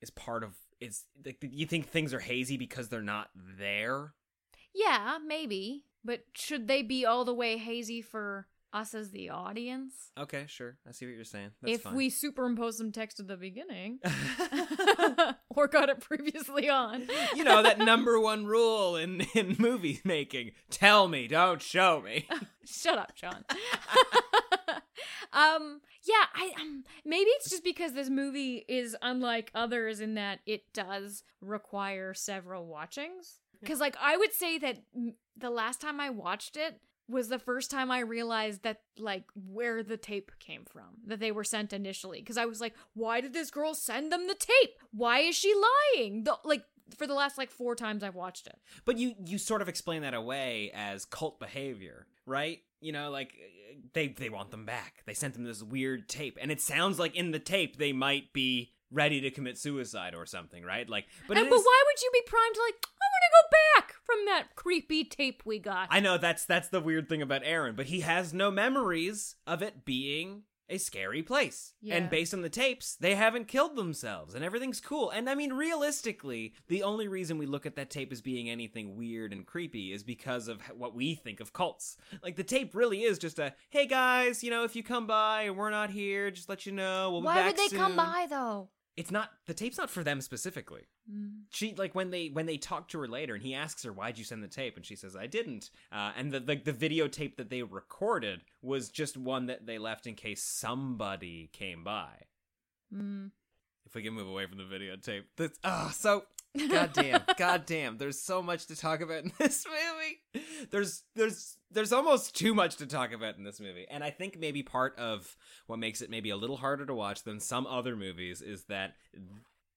is 0.00 0.10
part 0.10 0.42
of 0.42 0.56
is 0.80 1.04
like 1.24 1.38
you 1.42 1.66
think 1.66 1.88
things 1.88 2.14
are 2.14 2.20
hazy 2.20 2.56
because 2.56 2.88
they're 2.88 3.02
not 3.02 3.28
there? 3.58 4.14
Yeah, 4.74 5.18
maybe. 5.24 5.84
But 6.02 6.24
should 6.34 6.66
they 6.66 6.82
be 6.82 7.04
all 7.04 7.26
the 7.26 7.34
way 7.34 7.58
hazy 7.58 8.00
for 8.00 8.46
us 8.72 8.94
as 8.94 9.10
the 9.10 9.30
audience? 9.30 10.12
Okay, 10.18 10.44
sure. 10.46 10.76
I 10.88 10.92
see 10.92 11.06
what 11.06 11.14
you're 11.14 11.24
saying. 11.24 11.50
That's 11.62 11.74
if 11.74 11.82
fine. 11.82 11.94
we 11.94 12.10
superimpose 12.10 12.78
some 12.78 12.92
text 12.92 13.20
at 13.20 13.28
the 13.28 13.36
beginning 13.36 13.98
or 15.50 15.68
got 15.68 15.88
it 15.88 16.00
previously 16.00 16.68
on. 16.68 17.08
you 17.34 17.44
know 17.44 17.62
that 17.62 17.78
number 17.78 18.18
one 18.20 18.46
rule 18.46 18.96
in 18.96 19.22
in 19.34 19.56
movie 19.58 20.00
making: 20.04 20.52
tell 20.70 21.08
me, 21.08 21.26
don't 21.28 21.62
show 21.62 22.00
me. 22.00 22.26
Shut 22.64 22.98
up, 22.98 23.12
Sean. 23.14 23.44
um 25.32 25.80
yeah, 26.02 26.24
I 26.34 26.52
um 26.60 26.84
maybe 27.04 27.28
it's 27.30 27.50
just 27.50 27.64
because 27.64 27.92
this 27.92 28.08
movie 28.08 28.64
is 28.68 28.96
unlike 29.02 29.50
others 29.54 30.00
in 30.00 30.14
that 30.14 30.40
it 30.46 30.72
does 30.72 31.22
require 31.40 32.14
several 32.14 32.66
watchings. 32.66 33.40
Cuz 33.64 33.80
like 33.80 33.96
I 34.00 34.16
would 34.16 34.32
say 34.32 34.58
that 34.58 34.78
the 35.36 35.50
last 35.50 35.80
time 35.80 36.00
I 36.00 36.10
watched 36.10 36.56
it 36.56 36.80
was 37.10 37.28
the 37.28 37.38
first 37.38 37.70
time 37.70 37.90
I 37.90 38.00
realized 38.00 38.62
that 38.62 38.80
like 38.98 39.24
where 39.34 39.82
the 39.82 39.96
tape 39.96 40.30
came 40.38 40.64
from 40.64 40.84
that 41.06 41.20
they 41.20 41.32
were 41.32 41.44
sent 41.44 41.72
initially 41.72 42.20
because 42.20 42.36
I 42.36 42.46
was 42.46 42.60
like 42.60 42.74
why 42.94 43.20
did 43.20 43.32
this 43.32 43.50
girl 43.50 43.74
send 43.74 44.12
them 44.12 44.26
the 44.28 44.34
tape 44.34 44.76
why 44.92 45.20
is 45.20 45.34
she 45.36 45.54
lying 45.96 46.24
the, 46.24 46.36
like 46.44 46.64
for 46.96 47.06
the 47.06 47.14
last 47.14 47.38
like 47.38 47.50
four 47.50 47.74
times 47.74 48.02
I've 48.02 48.14
watched 48.14 48.46
it 48.46 48.58
But 48.84 48.98
you 48.98 49.14
you 49.24 49.38
sort 49.38 49.62
of 49.62 49.68
explain 49.68 50.02
that 50.02 50.14
away 50.14 50.70
as 50.74 51.04
cult 51.04 51.38
behavior, 51.38 52.06
right? 52.26 52.60
You 52.80 52.92
know, 52.92 53.10
like 53.10 53.34
they 53.92 54.08
they 54.08 54.28
want 54.28 54.50
them 54.50 54.64
back. 54.66 55.02
They 55.06 55.14
sent 55.14 55.34
them 55.34 55.44
this 55.44 55.62
weird 55.62 56.08
tape, 56.08 56.38
and 56.40 56.50
it 56.50 56.60
sounds 56.60 56.98
like 56.98 57.14
in 57.14 57.30
the 57.30 57.38
tape 57.38 57.76
they 57.76 57.92
might 57.92 58.32
be 58.32 58.72
ready 58.90 59.20
to 59.20 59.30
commit 59.30 59.56
suicide 59.58 60.14
or 60.14 60.26
something, 60.26 60.64
right? 60.64 60.88
Like, 60.88 61.06
but 61.28 61.36
and, 61.36 61.48
but 61.48 61.56
is- 61.56 61.64
why 61.64 61.82
would 61.86 62.02
you 62.02 62.10
be 62.12 62.22
primed 62.26 62.54
to 62.54 62.60
like 62.62 62.86
I 62.86 63.06
want 63.12 63.22
to 63.22 63.32
go 63.36 63.56
back 63.80 63.89
from 64.10 64.24
that 64.26 64.56
creepy 64.56 65.04
tape 65.04 65.42
we 65.44 65.58
got 65.58 65.88
I 65.90 66.00
know 66.00 66.18
that's 66.18 66.44
that's 66.44 66.68
the 66.68 66.80
weird 66.80 67.08
thing 67.08 67.22
about 67.22 67.42
Aaron, 67.44 67.74
but 67.76 67.86
he 67.86 68.00
has 68.00 68.32
no 68.34 68.50
memories 68.50 69.36
of 69.46 69.62
it 69.62 69.84
being 69.84 70.42
a 70.68 70.78
scary 70.78 71.22
place. 71.22 71.74
Yeah. 71.82 71.96
And 71.96 72.08
based 72.08 72.32
on 72.32 72.42
the 72.42 72.48
tapes, 72.48 72.94
they 72.94 73.16
haven't 73.16 73.48
killed 73.48 73.74
themselves 73.76 74.34
and 74.34 74.44
everything's 74.44 74.80
cool. 74.80 75.10
And 75.10 75.28
I 75.28 75.34
mean 75.34 75.52
realistically, 75.52 76.54
the 76.68 76.82
only 76.82 77.08
reason 77.08 77.38
we 77.38 77.46
look 77.46 77.66
at 77.66 77.76
that 77.76 77.90
tape 77.90 78.12
as 78.12 78.20
being 78.20 78.48
anything 78.48 78.96
weird 78.96 79.32
and 79.32 79.44
creepy 79.44 79.92
is 79.92 80.02
because 80.02 80.48
of 80.48 80.60
what 80.76 80.94
we 80.94 81.14
think 81.14 81.40
of 81.40 81.52
cults. 81.52 81.96
Like 82.22 82.36
the 82.36 82.44
tape 82.44 82.74
really 82.74 83.02
is 83.02 83.18
just 83.18 83.38
a, 83.38 83.54
"Hey 83.68 83.86
guys, 83.86 84.42
you 84.44 84.50
know, 84.50 84.64
if 84.64 84.76
you 84.76 84.82
come 84.82 85.06
by 85.06 85.42
and 85.42 85.56
we're 85.56 85.70
not 85.70 85.90
here, 85.90 86.30
just 86.30 86.48
let 86.48 86.66
you 86.66 86.72
know. 86.72 87.10
We'll 87.10 87.20
be 87.22 87.26
why 87.26 87.46
would 87.46 87.56
they 87.56 87.76
come 87.76 87.96
by 87.96 88.26
though 88.30 88.68
It's 89.00 89.10
not 89.10 89.30
the 89.46 89.54
tape's 89.54 89.78
not 89.78 89.90
for 89.90 90.02
them 90.04 90.20
specifically 90.20 90.82
Mm. 91.10 91.44
she 91.50 91.74
like 91.76 91.94
when 91.94 92.10
they 92.10 92.28
when 92.28 92.46
they 92.46 92.56
talk 92.58 92.86
to 92.88 93.00
her 93.00 93.08
later 93.08 93.34
and 93.34 93.42
he 93.42 93.52
asks 93.54 93.82
her 93.84 93.92
why'd 93.92 94.18
you 94.18 94.24
send 94.24 94.44
the 94.44 94.48
tape 94.48 94.76
and 94.76 94.84
she 94.86 94.94
says 94.94 95.16
i 95.16 95.26
didn't 95.26 95.70
uh, 95.90 96.12
and 96.16 96.30
the, 96.30 96.38
the 96.38 96.54
the 96.56 96.72
videotape 96.86 97.36
that 97.36 97.50
they 97.50 97.62
recorded 97.62 98.42
was 98.62 98.90
just 98.90 99.16
one 99.16 99.46
that 99.46 99.66
they 99.66 99.78
left 99.78 100.06
in 100.06 100.14
case 100.14 100.42
somebody 100.42 101.48
came 101.52 101.82
by 101.82 102.10
Mm. 102.94 103.30
if 103.86 103.94
we 103.94 104.02
can 104.02 104.14
move 104.14 104.28
away 104.28 104.46
from 104.46 104.58
the 104.58 104.64
videotape 104.64 105.24
that's 105.36 105.58
ah 105.64 105.90
so 105.96 106.24
goddamn. 106.68 107.20
Goddamn. 107.38 107.98
There's 107.98 108.20
so 108.20 108.42
much 108.42 108.66
to 108.66 108.76
talk 108.76 109.00
about 109.00 109.24
in 109.24 109.32
this 109.38 109.64
movie. 109.66 110.44
There's 110.70 111.04
there's 111.14 111.56
there's 111.70 111.92
almost 111.92 112.36
too 112.36 112.54
much 112.54 112.76
to 112.76 112.86
talk 112.86 113.12
about 113.12 113.36
in 113.38 113.44
this 113.44 113.60
movie. 113.60 113.86
And 113.90 114.02
i 114.02 114.10
think 114.10 114.38
maybe 114.38 114.62
part 114.62 114.98
of 114.98 115.36
what 115.66 115.78
makes 115.78 116.02
it 116.02 116.10
maybe 116.10 116.30
a 116.30 116.36
little 116.36 116.56
harder 116.56 116.84
to 116.86 116.94
watch 116.94 117.22
than 117.22 117.40
some 117.40 117.66
other 117.66 117.96
movies 117.96 118.42
is 118.42 118.64
that 118.64 118.94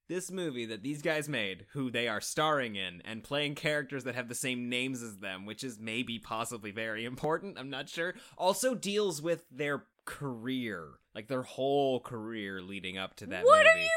this 0.09 0.29
movie 0.31 0.65
that 0.65 0.83
these 0.83 1.01
guys 1.01 1.29
made 1.29 1.65
who 1.73 1.89
they 1.89 2.07
are 2.07 2.19
starring 2.21 2.75
in 2.75 3.01
and 3.05 3.23
playing 3.23 3.55
characters 3.55 4.03
that 4.03 4.15
have 4.15 4.27
the 4.27 4.35
same 4.35 4.67
names 4.69 5.01
as 5.01 5.17
them 5.19 5.45
which 5.45 5.63
is 5.63 5.79
maybe 5.79 6.19
possibly 6.19 6.71
very 6.71 7.05
important 7.13 7.57
i'm 7.57 7.69
not 7.69 7.87
sure 7.87 8.13
also 8.37 8.75
deals 8.75 9.21
with 9.21 9.43
their 9.51 9.85
career 10.05 10.89
like 11.15 11.27
their 11.27 11.43
whole 11.43 11.99
career 12.01 12.61
leading 12.61 12.97
up 12.97 13.15
to 13.15 13.25
that 13.27 13.45
What 13.45 13.59
movie. 13.59 13.69
are 13.69 13.81
you 13.81 13.89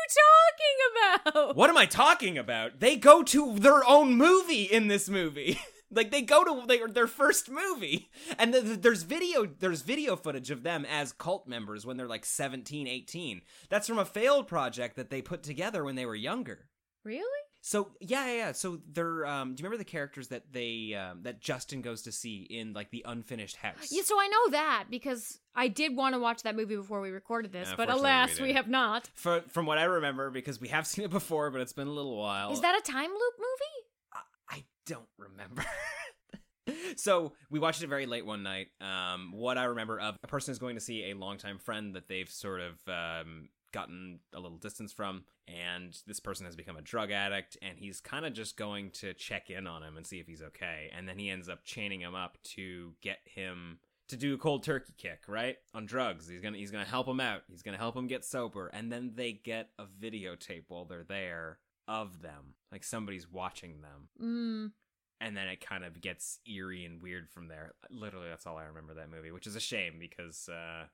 talking 0.56 1.32
about? 1.34 1.56
What 1.56 1.70
am 1.70 1.76
I 1.76 1.86
talking 1.86 2.38
about? 2.38 2.80
They 2.80 2.96
go 2.96 3.22
to 3.22 3.58
their 3.58 3.86
own 3.88 4.14
movie 4.14 4.64
in 4.64 4.88
this 4.88 5.08
movie. 5.08 5.60
like 5.90 6.10
they 6.10 6.22
go 6.22 6.42
to 6.44 6.66
their, 6.66 6.88
their 6.88 7.06
first 7.06 7.48
movie 7.48 8.10
and 8.38 8.52
th- 8.52 8.64
th- 8.64 8.80
there's 8.80 9.04
video 9.04 9.46
there's 9.46 9.82
video 9.82 10.16
footage 10.16 10.50
of 10.50 10.64
them 10.64 10.84
as 10.84 11.12
cult 11.12 11.46
members 11.46 11.86
when 11.86 11.96
they're 11.96 12.08
like 12.08 12.24
17 12.24 12.88
18 12.88 13.40
that's 13.68 13.86
from 13.86 14.00
a 14.00 14.04
failed 14.04 14.48
project 14.48 14.96
that 14.96 15.10
they 15.10 15.22
put 15.22 15.44
together 15.44 15.84
when 15.84 15.94
they 15.94 16.04
were 16.04 16.16
younger 16.16 16.66
Really? 17.04 17.22
So 17.66 17.90
yeah 18.00 18.26
yeah, 18.26 18.36
yeah. 18.36 18.52
so 18.52 18.78
they're 18.92 19.26
um 19.26 19.54
do 19.54 19.60
you 19.60 19.64
remember 19.64 19.76
the 19.76 19.90
characters 19.90 20.28
that 20.28 20.44
they 20.52 20.94
um 20.94 21.22
that 21.22 21.40
justin 21.40 21.82
goes 21.82 22.02
to 22.02 22.12
see 22.12 22.46
in 22.48 22.72
like 22.72 22.90
the 22.90 23.04
unfinished 23.08 23.56
house 23.56 23.88
Yeah, 23.90 24.02
so 24.04 24.14
I 24.20 24.28
know 24.28 24.50
that 24.52 24.84
because 24.88 25.40
I 25.56 25.66
did 25.66 25.96
want 25.96 26.14
to 26.14 26.20
watch 26.20 26.42
that 26.44 26.54
movie 26.54 26.76
before 26.76 27.00
we 27.00 27.10
recorded 27.10 27.50
this, 27.50 27.68
but 27.76 27.88
Unfortunately, 27.88 28.02
we 28.02 28.08
alas, 28.08 28.40
we, 28.40 28.52
have 28.52 28.68
not. 28.68 29.10
For, 29.14 29.40
from 29.48 29.66
what 29.66 29.78
i 29.78 29.84
remember 29.84 30.30
because 30.30 30.60
we 30.60 30.68
have 30.68 30.86
seen 30.92 31.04
it 31.04 31.10
before 31.10 31.50
but 31.50 31.60
it's 31.60 31.72
been 31.72 31.88
a 31.88 31.92
little 31.92 32.16
while 32.16 32.52
Is 32.52 32.60
that 32.60 32.78
a 32.78 32.82
time 32.82 33.10
loop 33.10 33.34
movie? 33.36 34.22
I 34.48 34.64
don't 34.86 35.08
remember. 35.18 35.64
so 36.96 37.32
we 37.50 37.58
watched 37.58 37.82
it 37.82 37.88
very 37.88 38.06
late 38.06 38.24
one 38.24 38.44
night. 38.44 38.68
Um, 38.80 39.32
what 39.32 39.58
I 39.58 39.64
remember 39.64 39.98
of 39.98 40.16
a 40.22 40.26
person 40.28 40.52
is 40.52 40.58
going 40.58 40.76
to 40.76 40.80
see 40.80 41.10
a 41.10 41.14
longtime 41.14 41.58
friend 41.58 41.96
that 41.96 42.08
they've 42.08 42.30
sort 42.30 42.60
of 42.60 42.74
um, 42.86 43.48
gotten 43.76 44.20
a 44.32 44.40
little 44.40 44.56
distance 44.56 44.90
from, 44.90 45.24
and 45.46 45.98
this 46.06 46.18
person 46.18 46.46
has 46.46 46.56
become 46.56 46.78
a 46.78 46.82
drug 46.82 47.10
addict, 47.10 47.58
and 47.60 47.78
he's 47.78 48.00
kind 48.00 48.24
of 48.24 48.32
just 48.32 48.56
going 48.56 48.90
to 48.90 49.12
check 49.12 49.50
in 49.50 49.66
on 49.66 49.82
him 49.82 49.98
and 49.98 50.06
see 50.06 50.18
if 50.18 50.26
he's 50.26 50.40
okay, 50.40 50.90
and 50.96 51.06
then 51.06 51.18
he 51.18 51.28
ends 51.28 51.48
up 51.48 51.62
chaining 51.62 52.00
him 52.00 52.14
up 52.14 52.38
to 52.42 52.94
get 53.02 53.18
him 53.24 53.78
to 54.08 54.16
do 54.16 54.34
a 54.34 54.38
cold 54.38 54.62
turkey 54.62 54.94
kick, 54.96 55.24
right? 55.28 55.56
On 55.74 55.84
drugs. 55.84 56.26
He's 56.26 56.40
gonna 56.40 56.56
he's 56.56 56.70
gonna 56.70 56.84
help 56.84 57.06
him 57.06 57.20
out. 57.20 57.42
He's 57.50 57.62
gonna 57.62 57.76
help 57.76 57.96
him 57.96 58.06
get 58.06 58.24
sober. 58.24 58.68
And 58.68 58.90
then 58.90 59.12
they 59.14 59.32
get 59.32 59.70
a 59.78 59.84
videotape 59.84 60.64
while 60.68 60.84
they're 60.84 61.04
there 61.04 61.58
of 61.88 62.22
them. 62.22 62.54
Like 62.70 62.84
somebody's 62.84 63.30
watching 63.30 63.82
them. 63.82 64.08
Mm. 64.22 64.72
And 65.20 65.36
then 65.36 65.48
it 65.48 65.60
kind 65.60 65.84
of 65.84 66.00
gets 66.00 66.38
eerie 66.46 66.84
and 66.84 67.02
weird 67.02 67.28
from 67.28 67.48
there. 67.48 67.74
Literally 67.90 68.28
that's 68.28 68.46
all 68.46 68.56
I 68.56 68.64
remember 68.64 68.94
that 68.94 69.10
movie, 69.10 69.32
which 69.32 69.46
is 69.46 69.56
a 69.56 69.60
shame 69.60 69.94
because 69.98 70.48
uh 70.48 70.84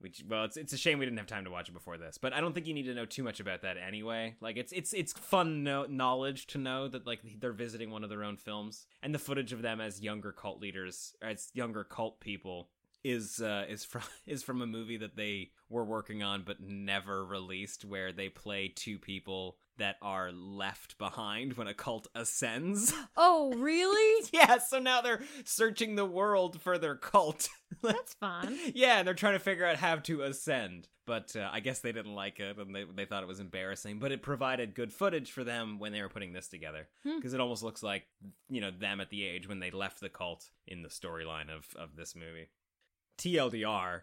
we, 0.00 0.12
well, 0.28 0.44
it's 0.44 0.56
it's 0.56 0.72
a 0.72 0.78
shame 0.78 0.98
we 0.98 1.04
didn't 1.04 1.18
have 1.18 1.26
time 1.26 1.44
to 1.44 1.50
watch 1.50 1.68
it 1.68 1.72
before 1.72 1.98
this, 1.98 2.18
but 2.18 2.32
I 2.32 2.40
don't 2.40 2.52
think 2.54 2.66
you 2.66 2.74
need 2.74 2.84
to 2.84 2.94
know 2.94 3.04
too 3.04 3.22
much 3.22 3.40
about 3.40 3.62
that 3.62 3.76
anyway. 3.76 4.36
Like 4.40 4.56
it's 4.56 4.72
it's 4.72 4.92
it's 4.92 5.12
fun 5.12 5.64
no- 5.64 5.86
knowledge 5.86 6.46
to 6.48 6.58
know 6.58 6.88
that 6.88 7.06
like 7.06 7.20
they're 7.40 7.52
visiting 7.52 7.90
one 7.90 8.04
of 8.04 8.10
their 8.10 8.24
own 8.24 8.36
films, 8.36 8.86
and 9.02 9.14
the 9.14 9.18
footage 9.18 9.52
of 9.52 9.62
them 9.62 9.80
as 9.80 10.00
younger 10.00 10.32
cult 10.32 10.60
leaders, 10.60 11.14
as 11.20 11.50
younger 11.52 11.82
cult 11.82 12.20
people, 12.20 12.70
is 13.02 13.40
uh, 13.40 13.64
is 13.68 13.84
from 13.84 14.02
is 14.26 14.42
from 14.42 14.62
a 14.62 14.66
movie 14.66 14.98
that 14.98 15.16
they 15.16 15.50
were 15.68 15.84
working 15.84 16.22
on 16.22 16.42
but 16.46 16.60
never 16.60 17.24
released, 17.24 17.84
where 17.84 18.12
they 18.12 18.28
play 18.28 18.68
two 18.68 18.98
people 18.98 19.56
that 19.78 19.96
are 20.02 20.30
left 20.32 20.98
behind 20.98 21.54
when 21.54 21.66
a 21.66 21.74
cult 21.74 22.06
ascends. 22.14 22.92
Oh, 23.20 23.52
really? 23.56 24.28
yeah, 24.32 24.58
so 24.58 24.78
now 24.78 25.00
they're 25.00 25.22
searching 25.44 25.96
the 25.96 26.04
world 26.04 26.60
for 26.60 26.78
their 26.78 26.94
cult. 26.94 27.48
That's 27.82 28.14
fun. 28.14 28.56
Yeah, 28.74 28.98
and 28.98 29.06
they're 29.06 29.14
trying 29.14 29.32
to 29.32 29.38
figure 29.40 29.66
out 29.66 29.76
how 29.76 29.96
to 29.96 30.22
ascend. 30.22 30.88
But 31.04 31.34
uh, 31.34 31.48
I 31.50 31.60
guess 31.60 31.80
they 31.80 31.90
didn't 31.90 32.14
like 32.14 32.38
it 32.38 32.58
and 32.58 32.74
they, 32.74 32.84
they 32.84 33.06
thought 33.06 33.22
it 33.22 33.28
was 33.28 33.40
embarrassing. 33.40 33.98
But 33.98 34.12
it 34.12 34.22
provided 34.22 34.74
good 34.74 34.92
footage 34.92 35.32
for 35.32 35.42
them 35.42 35.78
when 35.78 35.92
they 35.92 36.02
were 36.02 36.08
putting 36.08 36.32
this 36.32 36.48
together. 36.48 36.88
Hmm. 37.02 37.16
Because 37.16 37.34
it 37.34 37.40
almost 37.40 37.62
looks 37.62 37.82
like, 37.82 38.04
you 38.48 38.60
know, 38.60 38.70
them 38.70 39.00
at 39.00 39.10
the 39.10 39.24
age 39.24 39.48
when 39.48 39.58
they 39.58 39.70
left 39.70 40.00
the 40.00 40.10
cult 40.10 40.50
in 40.66 40.82
the 40.82 40.88
storyline 40.88 41.50
of, 41.50 41.66
of 41.76 41.96
this 41.96 42.14
movie. 42.14 42.50
TLDR, 43.18 44.02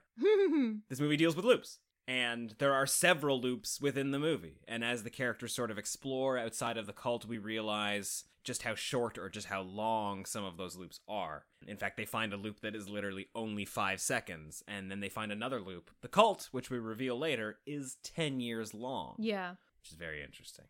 this 0.90 1.00
movie 1.00 1.16
deals 1.16 1.38
with 1.38 1.46
loops. 1.46 1.80
And 2.08 2.54
there 2.60 2.74
are 2.74 2.86
several 2.86 3.42
loops 3.42 3.82
within 3.82 4.12
the 4.12 4.20
movie. 4.20 4.62
And 4.68 4.84
as 4.84 5.04
the 5.04 5.10
characters 5.10 5.54
sort 5.54 5.72
of 5.72 5.78
explore 5.78 6.38
outside 6.38 6.78
of 6.78 6.86
the 6.86 6.94
cult, 6.94 7.26
we 7.26 7.38
realize 7.38 8.26
just 8.44 8.62
how 8.62 8.76
short 8.76 9.18
or 9.18 9.28
just 9.28 9.48
how 9.48 9.62
long 9.62 10.24
some 10.24 10.46
of 10.46 10.56
those 10.56 10.76
loops 10.76 11.00
are. 11.08 11.46
In 11.68 11.78
fact, 11.78 11.98
they 11.98 12.06
find 12.06 12.32
a 12.32 12.38
loop 12.38 12.62
that 12.62 12.76
is 12.76 12.88
literally 12.88 13.28
only 13.34 13.66
five 13.66 14.00
seconds, 14.00 14.64
and 14.68 14.90
then 14.90 15.00
they 15.00 15.10
find 15.10 15.32
another 15.32 15.60
loop. 15.60 15.90
The 16.02 16.08
cult, 16.08 16.50
which 16.52 16.70
we 16.70 16.78
reveal 16.78 17.18
later, 17.18 17.58
is 17.66 17.98
10 18.04 18.40
years 18.40 18.74
long, 18.74 19.16
yeah. 19.18 19.56
which 19.82 19.92
is 19.92 19.98
very 19.98 20.24
interesting. 20.24 20.66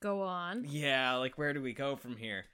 Go 0.00 0.22
on. 0.22 0.64
Yeah, 0.66 1.16
like 1.16 1.36
where 1.36 1.52
do 1.52 1.60
we 1.60 1.74
go 1.74 1.96
from 1.96 2.16
here? 2.16 2.46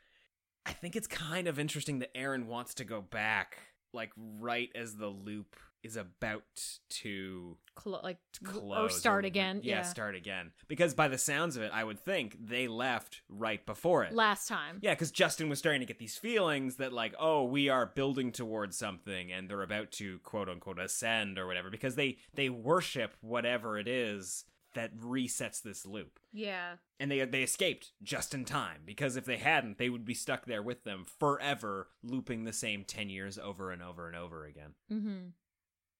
I 0.66 0.72
think 0.72 0.96
it's 0.96 1.06
kind 1.08 1.46
of 1.46 1.58
interesting 1.58 2.00
that 2.00 2.16
Aaron 2.16 2.46
wants 2.46 2.74
to 2.74 2.84
go 2.84 3.00
back, 3.00 3.58
like 3.92 4.10
right 4.16 4.70
as 4.74 4.96
the 4.96 5.08
loop 5.08 5.56
is 5.82 5.96
about 5.96 6.42
to 6.88 7.56
like 7.84 8.18
close 8.44 8.78
or 8.78 8.88
start 8.90 9.24
again. 9.24 9.60
Yeah, 9.62 9.76
Yeah. 9.78 9.82
start 9.82 10.14
again. 10.14 10.52
Because 10.68 10.94
by 10.94 11.08
the 11.08 11.18
sounds 11.18 11.56
of 11.56 11.62
it, 11.62 11.70
I 11.72 11.82
would 11.84 11.98
think 11.98 12.36
they 12.40 12.68
left 12.68 13.22
right 13.28 13.64
before 13.64 14.04
it. 14.04 14.12
Last 14.12 14.46
time. 14.48 14.78
Yeah, 14.82 14.94
because 14.94 15.10
Justin 15.10 15.48
was 15.48 15.58
starting 15.58 15.80
to 15.80 15.86
get 15.86 15.98
these 15.98 16.16
feelings 16.18 16.76
that, 16.76 16.92
like, 16.92 17.14
oh, 17.18 17.44
we 17.44 17.68
are 17.68 17.86
building 17.86 18.30
towards 18.32 18.76
something, 18.76 19.32
and 19.32 19.48
they're 19.48 19.62
about 19.62 19.90
to 19.92 20.18
quote 20.20 20.48
unquote 20.48 20.78
ascend 20.78 21.38
or 21.38 21.46
whatever, 21.46 21.70
because 21.70 21.94
they 21.96 22.18
they 22.34 22.48
worship 22.48 23.16
whatever 23.20 23.78
it 23.78 23.88
is 23.88 24.44
that 24.74 24.96
resets 24.96 25.60
this 25.60 25.84
loop, 25.84 26.18
Yeah. 26.32 26.76
and 26.98 27.10
they 27.10 27.22
they 27.26 27.42
escaped 27.42 27.92
just 28.02 28.32
in 28.32 28.44
time. 28.46 28.80
Because 28.86 29.16
if 29.16 29.24
they 29.26 29.36
hadn't, 29.36 29.76
they 29.76 29.90
would 29.90 30.04
be 30.06 30.14
stuck 30.14 30.46
there 30.46 30.62
with 30.62 30.84
them 30.84 31.04
forever, 31.04 31.88
looping 32.02 32.44
the 32.44 32.54
same 32.54 32.84
ten 32.84 33.10
years 33.10 33.38
over 33.38 33.70
and 33.70 33.82
over 33.82 34.06
and 34.06 34.16
over 34.16 34.46
again. 34.46 34.74
Mm-hmm. 34.90 35.18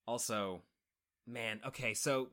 Also, 0.07 0.62
man, 1.26 1.61
okay, 1.66 1.94
so 1.94 2.28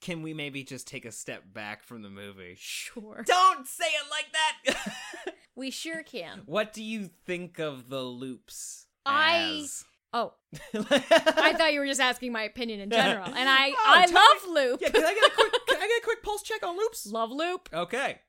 can 0.00 0.22
we 0.22 0.34
maybe 0.34 0.62
just 0.64 0.86
take 0.86 1.04
a 1.04 1.12
step 1.12 1.42
back 1.52 1.82
from 1.84 2.02
the 2.02 2.10
movie? 2.10 2.54
Sure. 2.58 3.22
Don't 3.26 3.66
say 3.66 3.86
it 3.86 4.10
like 4.10 4.26
that. 4.32 4.92
We 5.56 5.70
sure 5.70 6.02
can. 6.02 6.42
what 6.46 6.72
do 6.72 6.82
you 6.82 7.08
think 7.26 7.60
of 7.60 7.88
the 7.88 8.02
loops? 8.02 8.86
I- 9.06 9.60
as? 9.62 9.84
Oh, 10.12 10.34
I 10.74 11.54
thought 11.56 11.72
you 11.72 11.78
were 11.80 11.86
just 11.86 12.00
asking 12.00 12.32
my 12.32 12.42
opinion 12.42 12.80
in 12.80 12.90
general, 12.90 13.26
and 13.26 13.48
I 13.48 13.70
Oh, 13.70 13.74
I 13.78 14.06
love 14.06 14.54
Loop. 14.54 14.80
Yeah, 14.80 14.88
can 14.90 15.04
I 15.04 15.14
get 15.14 15.24
a 15.26 15.34
quick 15.34 15.52
can 15.68 15.76
I 15.82 15.86
get 15.88 15.98
a 16.02 16.04
quick 16.04 16.22
pulse 16.24 16.42
check 16.42 16.64
on 16.64 16.76
loops? 16.76 17.06
love 17.06 17.30
Loop. 17.30 17.68
Okay. 17.72 18.20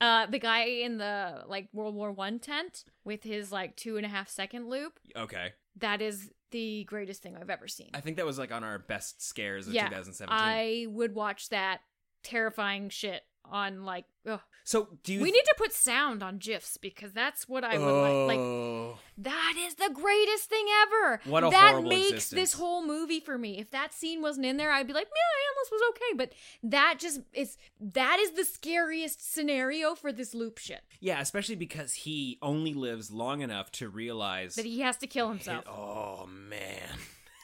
Uh, 0.00 0.26
the 0.26 0.38
guy 0.38 0.62
in 0.64 0.98
the 0.98 1.42
like 1.48 1.68
World 1.72 1.94
War 1.96 2.12
One 2.12 2.38
tent 2.38 2.84
with 3.04 3.24
his 3.24 3.50
like 3.50 3.74
two 3.76 3.96
and 3.96 4.06
a 4.06 4.08
half 4.08 4.28
second 4.28 4.68
loop. 4.70 5.00
Okay. 5.16 5.54
That 5.78 6.00
is 6.00 6.30
the 6.50 6.84
greatest 6.84 7.22
thing 7.22 7.36
I've 7.36 7.50
ever 7.50 7.68
seen. 7.68 7.90
I 7.94 8.00
think 8.00 8.16
that 8.16 8.26
was 8.26 8.38
like 8.38 8.52
on 8.52 8.64
our 8.64 8.78
best 8.78 9.22
scares 9.22 9.66
of 9.66 9.74
yeah, 9.74 9.88
2017. 9.88 10.36
I 10.36 10.86
would 10.88 11.14
watch 11.14 11.48
that 11.50 11.80
terrifying 12.22 12.88
shit 12.88 13.22
on 13.50 13.84
like. 13.84 14.04
Ugh. 14.26 14.40
So 14.64 14.88
do 15.02 15.14
you 15.14 15.22
We 15.22 15.30
need 15.30 15.44
to 15.46 15.54
put 15.56 15.72
sound 15.72 16.22
on 16.22 16.36
gifs 16.36 16.76
because 16.76 17.12
that's 17.12 17.48
what 17.48 17.64
I 17.64 17.78
would 17.78 17.84
like. 17.86 18.36
Like 18.36 18.38
Oh. 18.38 18.98
that 19.18 19.54
is 19.58 19.76
the 19.76 19.90
greatest 19.94 20.44
thing 20.50 20.66
ever. 20.82 21.20
What 21.24 21.44
a 21.44 21.48
that 21.50 21.70
horrible 21.70 21.88
makes 21.88 22.10
existence. 22.10 22.40
this 22.40 22.52
whole 22.52 22.84
movie 22.86 23.20
for 23.20 23.38
me. 23.38 23.58
If 23.58 23.70
that 23.70 23.94
scene 23.94 24.20
wasn't 24.20 24.44
in 24.44 24.58
there, 24.58 24.70
I'd 24.70 24.86
be 24.86 24.92
like, 24.92 25.06
yeah, 25.06 25.48
Endless 25.50 25.70
was 25.72 25.82
okay. 25.90 26.16
But 26.16 26.32
that 26.70 26.96
just 26.98 27.20
is 27.32 27.56
that 27.80 28.18
is 28.20 28.32
the 28.32 28.44
scariest 28.44 29.32
scenario 29.32 29.94
for 29.94 30.12
this 30.12 30.34
loop 30.34 30.58
shit. 30.58 30.82
Yeah, 31.00 31.20
especially 31.20 31.56
because 31.56 31.94
he 31.94 32.38
only 32.42 32.74
lives 32.74 33.10
long 33.10 33.40
enough 33.40 33.72
to 33.72 33.88
realize 33.88 34.56
That 34.56 34.66
he 34.66 34.80
has 34.80 34.98
to 34.98 35.06
kill 35.06 35.28
himself. 35.30 35.64
Oh 35.66 36.26
man. 36.26 36.98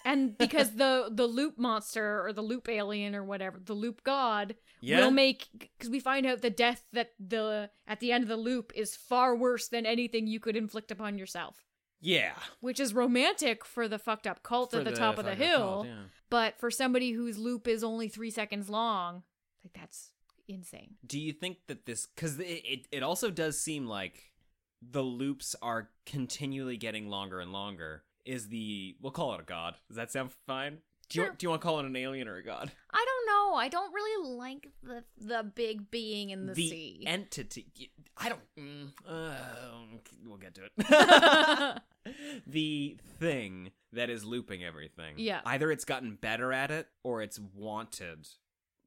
And 0.04 0.36
because 0.38 0.72
the 0.76 1.08
the 1.10 1.26
loop 1.26 1.58
monster 1.58 2.24
or 2.24 2.32
the 2.32 2.42
loop 2.42 2.68
alien 2.68 3.14
or 3.14 3.24
whatever 3.24 3.58
the 3.64 3.74
loop 3.74 4.02
god 4.04 4.54
Yeah. 4.80 5.00
will 5.00 5.10
make 5.10 5.48
because 5.58 5.88
we 5.90 6.00
find 6.00 6.26
out 6.26 6.42
the 6.42 6.50
death 6.50 6.84
that 6.92 7.12
the 7.18 7.70
at 7.86 8.00
the 8.00 8.12
end 8.12 8.22
of 8.22 8.28
the 8.28 8.36
loop 8.36 8.72
is 8.74 8.94
far 8.96 9.34
worse 9.34 9.68
than 9.68 9.86
anything 9.86 10.26
you 10.26 10.40
could 10.40 10.56
inflict 10.56 10.90
upon 10.90 11.16
yourself 11.18 11.64
Yeah. 12.00 12.34
which 12.60 12.78
is 12.80 12.92
romantic 12.94 13.64
for 13.64 13.88
the 13.88 13.98
fucked 13.98 14.26
up 14.26 14.42
cult 14.42 14.72
For 14.72 14.78
at 14.78 14.84
the, 14.84 14.92
top 14.92 15.18
of 15.18 15.24
the 15.24 15.34
hill 15.34 15.58
cult, 15.58 15.86
yeah. 15.86 16.02
but 16.28 16.58
for 16.58 16.70
somebody 16.70 17.12
whose 17.12 17.38
loop 17.38 17.66
is 17.66 17.82
only 17.82 18.08
three 18.08 18.30
seconds 18.30 18.68
long 18.68 19.22
like 19.64 19.72
that's 19.72 20.10
insane 20.46 20.96
Do 21.06 21.18
you 21.18 21.32
think 21.32 21.58
that 21.68 21.86
this 21.86 22.04
cuz 22.16 22.38
it, 22.38 22.44
it 22.44 22.88
it 22.92 23.02
also 23.02 23.30
does 23.30 23.58
seem 23.58 23.86
like 23.86 24.32
the 24.82 25.02
loops 25.02 25.56
are 25.62 25.88
continually 26.04 26.76
getting 26.76 27.08
longer 27.08 27.40
and 27.40 27.50
longer 27.52 28.04
is 28.24 28.48
the 28.48 28.96
we'll 29.00 29.12
call 29.12 29.34
it 29.34 29.40
a 29.40 29.44
god. 29.44 29.76
Does 29.88 29.96
that 29.96 30.10
sound 30.10 30.30
fine? 30.46 30.78
Do 31.08 31.18
you 31.18 31.24
Sure. 31.26 31.34
do 31.36 31.44
you 31.44 31.50
want 31.50 31.62
to 31.62 31.66
call 31.66 31.80
it 31.80 31.86
an 31.86 31.96
alien 31.96 32.28
or 32.28 32.36
a 32.36 32.44
god? 32.44 32.72
i 32.90 33.04
don't 33.06 33.26
know 33.26 33.34
know. 33.54 33.54
I 33.54 33.68
don't 33.68 33.92
really 33.92 34.36
like 34.36 34.68
the 34.82 35.04
the 35.18 35.42
big 35.42 35.90
being 35.90 36.30
in 36.30 36.46
the, 36.46 36.54
the 36.54 36.68
sea. 36.68 37.04
entity. 37.06 37.90
I 38.16 38.28
don't. 38.28 38.40
Mm, 38.58 38.92
uh, 39.08 39.34
we'll 40.24 40.38
get 40.38 40.54
to 40.54 40.62
it. 40.64 41.82
the 42.46 42.96
thing 43.18 43.70
that 43.92 44.10
is 44.10 44.24
looping 44.24 44.64
everything. 44.64 45.14
Yeah. 45.16 45.40
Either 45.44 45.70
it's 45.70 45.84
gotten 45.84 46.16
better 46.16 46.52
at 46.52 46.70
it, 46.70 46.88
or 47.02 47.22
it's 47.22 47.38
wanted 47.54 48.28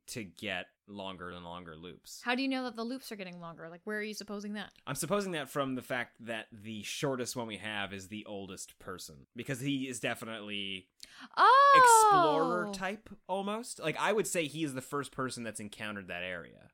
to 0.08 0.24
get 0.24 0.68
longer 0.88 1.32
and 1.32 1.44
longer 1.44 1.76
loops. 1.76 2.22
How 2.24 2.34
do 2.36 2.42
you 2.42 2.48
know 2.48 2.64
that 2.64 2.76
the 2.76 2.84
loops 2.84 3.12
are 3.12 3.16
getting 3.16 3.40
longer? 3.40 3.68
Like, 3.70 3.82
where 3.84 3.98
are 3.98 4.04
you 4.04 4.14
supposing 4.14 4.54
that? 4.54 4.72
I'm 4.86 4.96
supposing 4.96 5.34
that 5.34 5.50
from 5.50 5.76
the 5.76 5.82
fact 5.82 6.16
that 6.22 6.48
the 6.52 6.82
shortest 6.84 7.36
one 7.36 7.48
we 7.48 7.58
have 7.58 7.94
is 7.94 8.08
the 8.08 8.26
oldest 8.26 8.80
person 8.80 9.28
because 9.36 9.60
he 9.60 9.88
is 9.88 10.00
definitely 10.00 10.88
Oh, 11.36 12.10
explorer 12.12 12.72
type 12.74 13.10
almost. 13.28 13.80
Like 13.80 13.98
I 14.00 14.14
would 14.14 14.28
say 14.28 14.48
he 14.48 14.64
is 14.64 14.74
the 14.74 14.82
first 14.82 15.12
person 15.12 15.44
that's 15.44 15.60
encountered 15.60 16.08
that 16.08 16.24
area. 16.24 16.70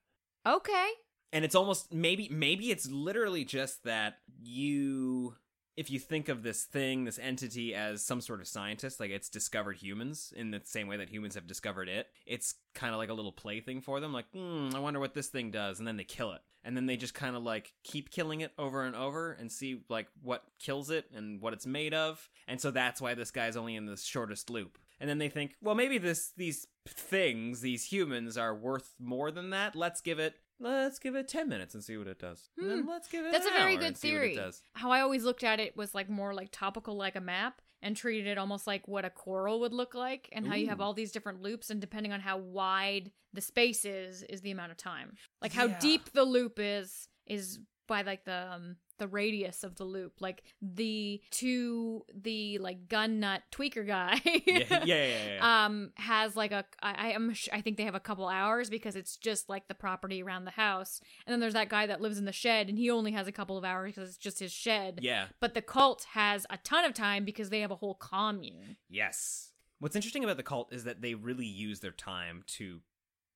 Okay. 0.45 0.89
And 1.31 1.43
it's 1.43 1.55
almost 1.55 1.91
maybe 1.91 2.29
maybe 2.29 2.69
it's 2.69 2.89
literally 2.89 3.43
just 3.45 3.83
that 3.85 4.17
you 4.43 5.35
if 5.75 5.89
you 5.89 5.99
think 5.99 6.29
of 6.29 6.43
this 6.43 6.63
thing, 6.63 7.03
this 7.03 7.19
entity 7.19 7.73
as 7.73 8.05
some 8.05 8.21
sort 8.21 8.41
of 8.41 8.47
scientist, 8.47 8.99
like 8.99 9.09
it's 9.09 9.29
discovered 9.29 9.77
humans 9.77 10.33
in 10.35 10.51
the 10.51 10.61
same 10.63 10.87
way 10.87 10.97
that 10.97 11.09
humans 11.09 11.35
have 11.35 11.47
discovered 11.47 11.89
it, 11.89 12.07
it's 12.25 12.55
kind 12.75 12.93
of 12.93 12.99
like 12.99 13.09
a 13.09 13.13
little 13.13 13.31
plaything 13.31 13.81
for 13.81 13.99
them. 13.99 14.13
Like, 14.13 14.25
hmm, 14.33 14.69
I 14.75 14.79
wonder 14.79 14.99
what 14.99 15.13
this 15.13 15.27
thing 15.27 15.51
does. 15.51 15.79
And 15.79 15.87
then 15.87 15.97
they 15.97 16.03
kill 16.03 16.31
it. 16.33 16.41
And 16.63 16.77
then 16.77 16.85
they 16.85 16.95
just 16.95 17.13
kind 17.13 17.35
of 17.35 17.43
like 17.43 17.73
keep 17.83 18.09
killing 18.09 18.41
it 18.41 18.53
over 18.57 18.83
and 18.83 18.95
over 18.95 19.33
and 19.33 19.51
see 19.51 19.81
like 19.89 20.07
what 20.21 20.43
kills 20.59 20.89
it 20.89 21.05
and 21.13 21.41
what 21.41 21.53
it's 21.53 21.65
made 21.65 21.93
of. 21.93 22.29
And 22.47 22.61
so 22.61 22.71
that's 22.71 23.01
why 23.01 23.15
this 23.15 23.31
guy's 23.31 23.57
only 23.57 23.75
in 23.75 23.85
the 23.85 23.97
shortest 23.97 24.49
loop. 24.49 24.77
And 24.99 25.09
then 25.09 25.17
they 25.17 25.27
think, 25.27 25.55
well, 25.61 25.75
maybe 25.75 25.97
this 25.97 26.31
these 26.37 26.67
things, 26.87 27.59
these 27.59 27.83
humans, 27.83 28.37
are 28.37 28.55
worth 28.55 28.93
more 28.99 29.31
than 29.31 29.49
that. 29.49 29.75
Let's 29.75 29.99
give 29.99 30.19
it 30.19 30.35
let's 30.63 30.99
give 30.99 31.15
it 31.15 31.27
10 31.27 31.49
minutes 31.49 31.73
and 31.73 31.83
see 31.83 31.97
what 31.97 32.07
it 32.07 32.19
does. 32.19 32.49
And 32.57 32.69
then 32.69 32.87
let's 32.87 33.07
give 33.07 33.23
it 33.23 33.27
Hmm. 33.27 33.31
That's 33.33 33.45
a 33.47 33.51
very 33.51 33.73
hour 33.73 33.79
good 33.79 33.87
and 33.87 33.97
see 33.97 34.13
what 34.13 34.21
theory. 34.21 34.35
How 34.73 34.91
I 34.91 35.01
always 35.01 35.23
looked 35.23 35.43
at 35.43 35.59
it 35.59 35.75
was 35.77 35.93
like 35.93 36.09
more 36.09 36.33
like 36.33 36.49
topical, 36.51 36.95
like 36.95 37.15
a 37.15 37.21
map, 37.21 37.61
and 37.81 37.95
treated 37.97 38.27
it 38.27 38.37
almost 38.37 38.65
like 38.65 38.87
what 38.87 39.03
a 39.05 39.09
coral 39.09 39.59
would 39.59 39.73
look 39.73 39.93
like, 39.93 40.29
and 40.31 40.47
how 40.47 40.55
you 40.55 40.67
have 40.69 40.79
all 40.81 40.93
these 40.93 41.11
different 41.11 41.41
loops, 41.41 41.69
and 41.69 41.81
depending 41.81 42.13
on 42.13 42.21
how 42.21 42.37
wide 42.37 43.11
the 43.33 43.41
space 43.41 43.83
is, 43.83 44.23
is 44.23 44.41
the 44.41 44.51
amount 44.51 44.71
of 44.71 44.77
time. 44.77 45.15
Like 45.41 45.53
how 45.53 45.65
Yeah. 45.65 45.79
deep 45.79 46.11
the 46.13 46.23
loop 46.23 46.59
is 46.59 47.09
is 47.25 47.59
by 47.87 48.01
like 48.03 48.23
the 48.25 48.51
um, 48.53 48.75
the 49.03 49.07
radius 49.09 49.65
of 49.65 49.75
the 49.75 49.83
loop. 49.83 50.21
Like 50.21 50.43
the 50.61 51.21
to 51.31 52.05
the 52.13 52.57
like 52.59 52.87
gun 52.87 53.19
nut 53.19 53.41
tweaker 53.51 53.85
guy. 53.85 54.21
Yeah, 54.45 54.65
yeah, 54.69 54.85
yeah, 54.85 55.33
yeah, 55.35 55.65
um 55.65 55.91
has 55.95 56.35
like 56.35 56.51
a 56.51 56.63
I 56.81 56.93
I 56.93 57.07
am 57.09 57.33
sh- 57.33 57.49
I 57.51 57.61
think 57.61 57.77
they 57.77 57.83
have 57.83 57.95
a 57.95 57.99
couple 57.99 58.27
hours 58.27 58.69
because 58.69 58.95
it's 58.95 59.17
just 59.17 59.49
like 59.49 59.67
the 59.67 59.73
property 59.73 60.23
around 60.23 60.45
the 60.45 60.51
house. 60.51 61.01
And 61.25 61.33
then 61.33 61.39
there's 61.39 61.53
that 61.53 61.69
guy 61.69 61.85
that 61.87 62.01
lives 62.01 62.17
in 62.17 62.25
the 62.25 62.31
shed 62.31 62.69
and 62.69 62.77
he 62.77 62.89
only 62.89 63.11
has 63.11 63.27
a 63.27 63.31
couple 63.31 63.57
of 63.57 63.65
hours 63.65 63.93
because 63.93 64.09
it's 64.09 64.17
just 64.17 64.39
his 64.39 64.51
shed. 64.51 64.99
Yeah. 65.01 65.25
But 65.39 65.53
the 65.53 65.61
cult 65.61 66.05
has 66.13 66.45
a 66.49 66.57
ton 66.57 66.85
of 66.85 66.93
time 66.93 67.25
because 67.25 67.49
they 67.49 67.59
have 67.61 67.71
a 67.71 67.75
whole 67.75 67.95
commune. 67.95 68.77
Yes. 68.89 69.49
What's 69.79 69.95
interesting 69.97 70.23
about 70.23 70.37
the 70.37 70.43
cult 70.43 70.71
is 70.71 70.85
that 70.85 71.01
they 71.01 71.13
really 71.13 71.45
use 71.45 71.81
their 71.81 71.91
time 71.91 72.43
to 72.57 72.79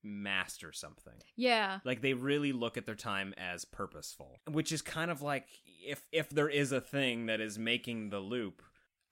master 0.03 0.71
something. 0.71 1.13
Yeah. 1.35 1.79
Like 1.83 2.01
they 2.01 2.13
really 2.13 2.51
look 2.51 2.77
at 2.77 2.85
their 2.85 2.95
time 2.95 3.33
as 3.37 3.65
purposeful, 3.65 4.39
which 4.49 4.71
is 4.71 4.81
kind 4.81 5.11
of 5.11 5.21
like 5.21 5.45
if 5.85 6.03
if 6.11 6.29
there 6.29 6.49
is 6.49 6.71
a 6.71 6.81
thing 6.81 7.27
that 7.27 7.41
is 7.41 7.57
making 7.59 8.09
the 8.09 8.19
loop, 8.19 8.61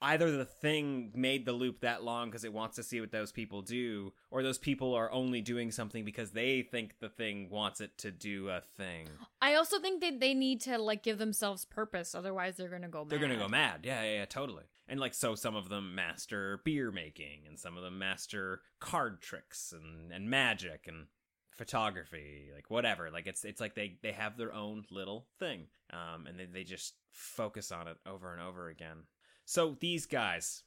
either 0.02 0.32
the 0.32 0.46
thing 0.46 1.12
made 1.16 1.46
the 1.46 1.54
loop 1.54 1.82
that 1.82 2.04
long 2.04 2.30
because 2.30 2.44
it 2.44 2.54
wants 2.54 2.76
to 2.76 2.84
see 2.84 3.00
what 3.02 3.12
those 3.12 3.32
people 3.32 3.62
do, 3.62 4.14
or 4.32 4.44
those 4.44 4.58
people 4.58 4.94
are 4.94 5.12
only 5.12 5.42
doing 5.42 5.72
something 5.72 6.04
because 6.04 6.32
they 6.32 6.62
think 6.62 7.00
the 7.00 7.10
thing 7.10 7.50
wants 7.50 7.82
it 7.82 7.98
to 7.98 8.12
do 8.12 8.50
a 8.50 8.62
thing. 8.78 9.08
I 9.42 9.56
also 9.56 9.80
think 9.80 10.02
that 10.02 10.20
they 10.20 10.34
need 10.34 10.62
to 10.62 10.78
like 10.78 11.04
give 11.04 11.18
themselves 11.18 11.66
purpose 11.66 12.14
otherwise 12.16 12.56
they're 12.56 12.70
going 12.70 12.82
to 12.82 12.88
go 12.88 13.04
mad. 13.04 13.10
They're 13.10 13.20
gonna 13.20 13.38
go 13.38 13.48
mad. 13.48 13.82
Yeah, 13.84 14.04
yeah, 14.04 14.14
yeah, 14.18 14.26
totally. 14.26 14.64
And 14.88 15.00
like 15.00 15.14
so 15.14 15.36
some 15.36 15.56
of 15.56 15.70
them 15.70 15.96
master 15.96 16.62
beer 16.64 16.92
making 16.92 17.42
and 17.48 17.60
some 17.60 17.76
of 17.78 17.84
them 17.84 17.98
master 17.98 18.62
card 18.80 19.22
tricks 19.22 19.74
and, 19.76 20.12
and 20.12 20.30
magic 20.30 20.86
and 20.88 21.08
photography, 21.52 22.50
like 22.54 22.70
whatever. 22.70 23.10
Like 23.10 23.28
it's 23.28 23.44
it's 23.44 23.62
like 23.62 23.76
they, 23.76 23.98
they 24.04 24.12
have 24.12 24.38
their 24.38 24.54
own 24.54 24.84
little 24.92 25.28
thing. 25.40 25.68
Um 25.92 26.28
and 26.28 26.40
they, 26.40 26.46
they 26.46 26.64
just 26.64 26.94
focus 27.12 27.72
on 27.72 27.88
it 27.88 27.98
over 28.06 28.32
and 28.32 28.42
over 28.42 28.70
again. 28.70 29.04
So 29.46 29.76
these 29.80 30.06
guys 30.06 30.64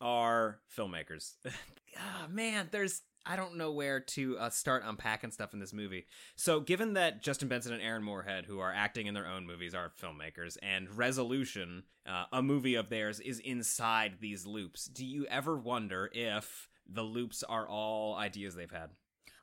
are 0.00 0.60
filmmakers. 0.76 1.32
Ah, 1.94 2.26
man, 2.30 2.70
there's 2.72 3.02
I 3.24 3.36
don't 3.36 3.56
know 3.56 3.70
where 3.70 4.00
to 4.00 4.36
uh, 4.38 4.50
start 4.50 4.82
unpacking 4.84 5.30
stuff 5.30 5.54
in 5.54 5.60
this 5.60 5.72
movie. 5.72 6.06
So, 6.34 6.60
given 6.60 6.94
that 6.94 7.22
Justin 7.22 7.48
Benson 7.48 7.72
and 7.72 7.82
Aaron 7.82 8.02
Moorhead, 8.02 8.46
who 8.46 8.58
are 8.58 8.72
acting 8.72 9.06
in 9.06 9.14
their 9.14 9.26
own 9.26 9.46
movies, 9.46 9.74
are 9.74 9.92
filmmakers, 10.00 10.56
and 10.62 10.90
Resolution, 10.96 11.84
uh, 12.06 12.24
a 12.32 12.42
movie 12.42 12.74
of 12.74 12.88
theirs, 12.88 13.20
is 13.20 13.38
inside 13.38 14.14
these 14.20 14.44
loops, 14.46 14.86
do 14.86 15.06
you 15.06 15.26
ever 15.26 15.56
wonder 15.56 16.10
if 16.12 16.68
the 16.88 17.02
loops 17.02 17.42
are 17.44 17.68
all 17.68 18.16
ideas 18.16 18.54
they've 18.54 18.70
had? 18.70 18.90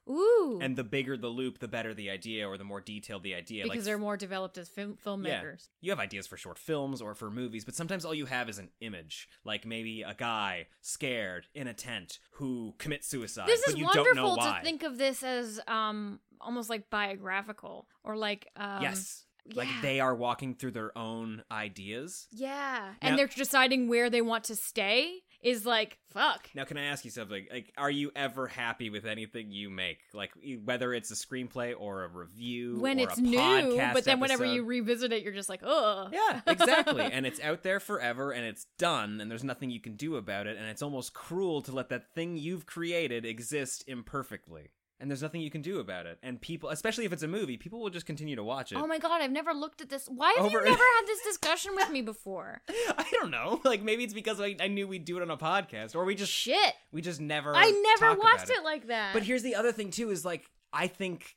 Ooh. 0.10 0.60
And 0.62 0.76
the 0.76 0.84
bigger 0.84 1.18
the 1.18 1.28
loop, 1.28 1.60
the 1.60 1.68
better 1.68 1.94
the 1.94 2.10
idea, 2.10 2.48
or 2.48 2.58
the 2.58 2.64
more 2.64 2.82
detailed 2.82 3.24
the 3.24 3.36
idea. 3.36 3.64
because 3.64 3.78
like, 3.78 3.86
they're 3.86 3.98
more 3.98 4.18
developed 4.18 4.58
as 4.58 4.68
film- 4.68 4.98
filmmakers. 5.06 5.68
you 5.82 5.92
have 5.92 6.00
ideas 6.00 6.26
for 6.28 6.38
short 6.38 6.58
films 6.58 7.02
or 7.02 7.14
for 7.14 7.30
movies, 7.30 7.64
but 7.66 7.76
sometimes 7.76 8.06
all 8.06 8.14
you 8.14 8.26
have 8.26 8.50
is 8.50 8.58
an 8.58 8.70
image, 8.82 9.28
like 9.44 9.66
maybe 9.66 10.02
a 10.02 10.14
guy 10.14 10.68
scared 10.82 11.48
in 11.54 11.68
a 11.68 11.74
tent 11.74 12.20
who 12.32 12.74
commits 12.78 13.08
suicide. 13.08 13.48
This 13.48 13.62
but 13.66 13.76
is 13.76 13.80
you 13.80 13.88
don't 13.94 14.16
know 14.16 14.30
wonderful 14.30 14.54
to 14.54 14.62
think 14.64 14.84
of 14.84 14.98
this 14.98 15.22
as 15.24 15.60
um 15.68 16.20
almost 16.42 16.70
like 16.70 16.90
biographical 16.90 17.88
or 18.04 18.16
like 18.18 18.48
um 18.56 18.82
yes, 18.82 19.26
like 19.54 19.68
yeah. 19.68 19.82
they 19.82 20.00
are 20.00 20.16
walking 20.16 20.56
through 20.56 20.72
their 20.72 20.98
own 20.98 21.44
ideas. 21.52 22.28
Yeah. 22.32 22.80
Now- 22.80 22.96
and 23.02 23.18
they're 23.18 23.28
deciding 23.28 23.88
where 23.88 24.10
they 24.10 24.22
want 24.22 24.46
to 24.46 24.56
stay 24.56 25.24
is 25.42 25.66
like 25.66 25.98
fuck. 26.10 26.50
Now, 26.56 26.64
can 26.64 26.78
I 26.78 26.86
ask 26.86 27.06
you 27.06 27.12
something? 27.12 27.46
Like, 27.52 27.72
are 27.78 27.90
you 27.92 28.12
ever 28.16 28.48
happy 28.48 28.90
with 28.90 29.06
anything 29.06 29.52
you 29.52 29.70
make? 29.70 30.00
Like, 30.14 30.32
whether 30.64 30.94
it's 30.94 31.12
a 31.12 31.14
screenplay 31.14 31.74
or 31.78 32.04
a 32.04 32.08
review, 32.08 32.80
When 32.80 33.00
or 33.00 33.04
it's 33.04 33.18
a 33.18 33.22
new, 33.22 33.38
podcast 33.38 33.94
but 33.94 34.06
then 34.06 34.20
whenever 34.20 34.46
you 34.46 34.64
revisit 34.64 35.14
it 35.14 35.24
you're 35.24 35.34
just 35.34 35.50
like, 35.50 35.62
oh, 35.64 36.10
Yeah, 36.12 36.42
exactly. 36.48 37.04
and 37.12 37.26
it's 37.26 37.40
out 37.42 37.64
there 37.64 37.80
forever 37.80 38.32
and 38.32 38.46
it's 38.46 38.66
done 38.78 39.22
and 39.22 39.30
there's 39.30 39.44
nothing 39.44 39.70
you 39.70 39.80
can 39.80 39.96
do 39.96 40.16
about 40.16 40.48
it 40.48 40.58
and 40.58 40.66
it's 40.68 40.82
almost 40.82 41.14
cruel 41.14 41.62
to 41.64 41.72
let 41.72 41.90
that 41.90 42.14
thing 42.14 42.38
you've 42.38 42.66
created 42.66 43.26
exist 43.26 43.84
imperfectly. 43.88 44.70
And 45.02 45.10
there's 45.10 45.22
nothing 45.22 45.40
you 45.40 45.50
can 45.50 45.62
do 45.62 45.80
about 45.80 46.06
it. 46.06 46.20
And 46.22 46.42
people, 46.42 46.70
especially 46.70 47.06
if 47.06 47.14
it's 47.14 47.24
a 47.24 47.28
movie, 47.28 47.56
people 47.56 47.80
will 47.80 47.90
just 47.90 48.06
continue 48.06 48.36
to 48.36 48.44
watch 48.44 48.74
it. 48.74 48.76
Oh 48.76 48.86
my 48.86 49.00
god, 49.00 49.22
I've 49.22 49.32
never 49.32 49.54
looked 49.54 49.80
at 49.80 49.90
this. 49.90 50.08
Why 50.08 50.34
have 50.36 50.46
Over- 50.46 50.60
you 50.60 50.66
never 50.66 50.84
had 50.84 51.08
this 51.08 51.22
discussion 51.26 51.72
with 51.76 51.90
me 51.90 52.02
before? 52.02 52.62
I 52.70 53.06
don't 53.14 53.32
know. 53.32 53.62
Like 53.64 53.82
maybe 53.82 54.04
it's 54.04 54.14
because 54.14 54.42
I, 54.42 54.56
I 54.60 54.68
knew 54.68 54.88
we'd 54.88 55.06
do 55.06 55.18
it 55.18 55.22
on 55.22 55.32
a 55.32 55.38
podcast 55.38 55.96
or 55.96 56.04
we 56.04 56.16
just 56.16 56.32
Shit. 56.32 56.74
we 56.92 57.02
just 57.02 57.22
never 57.22 57.56
I 57.56 57.72
never 58.00 58.20
watched 58.20 58.46
about 58.46 58.58
it 58.58 58.64
like 58.64 58.88
that. 58.88 59.14
But 59.14 59.24
here's 59.24 59.44
the 59.44 59.56
other 59.56 59.72
thing 59.72 59.92
too 59.92 60.12
is 60.12 60.26
like 60.26 60.50
I 60.74 60.88
think 60.88 61.36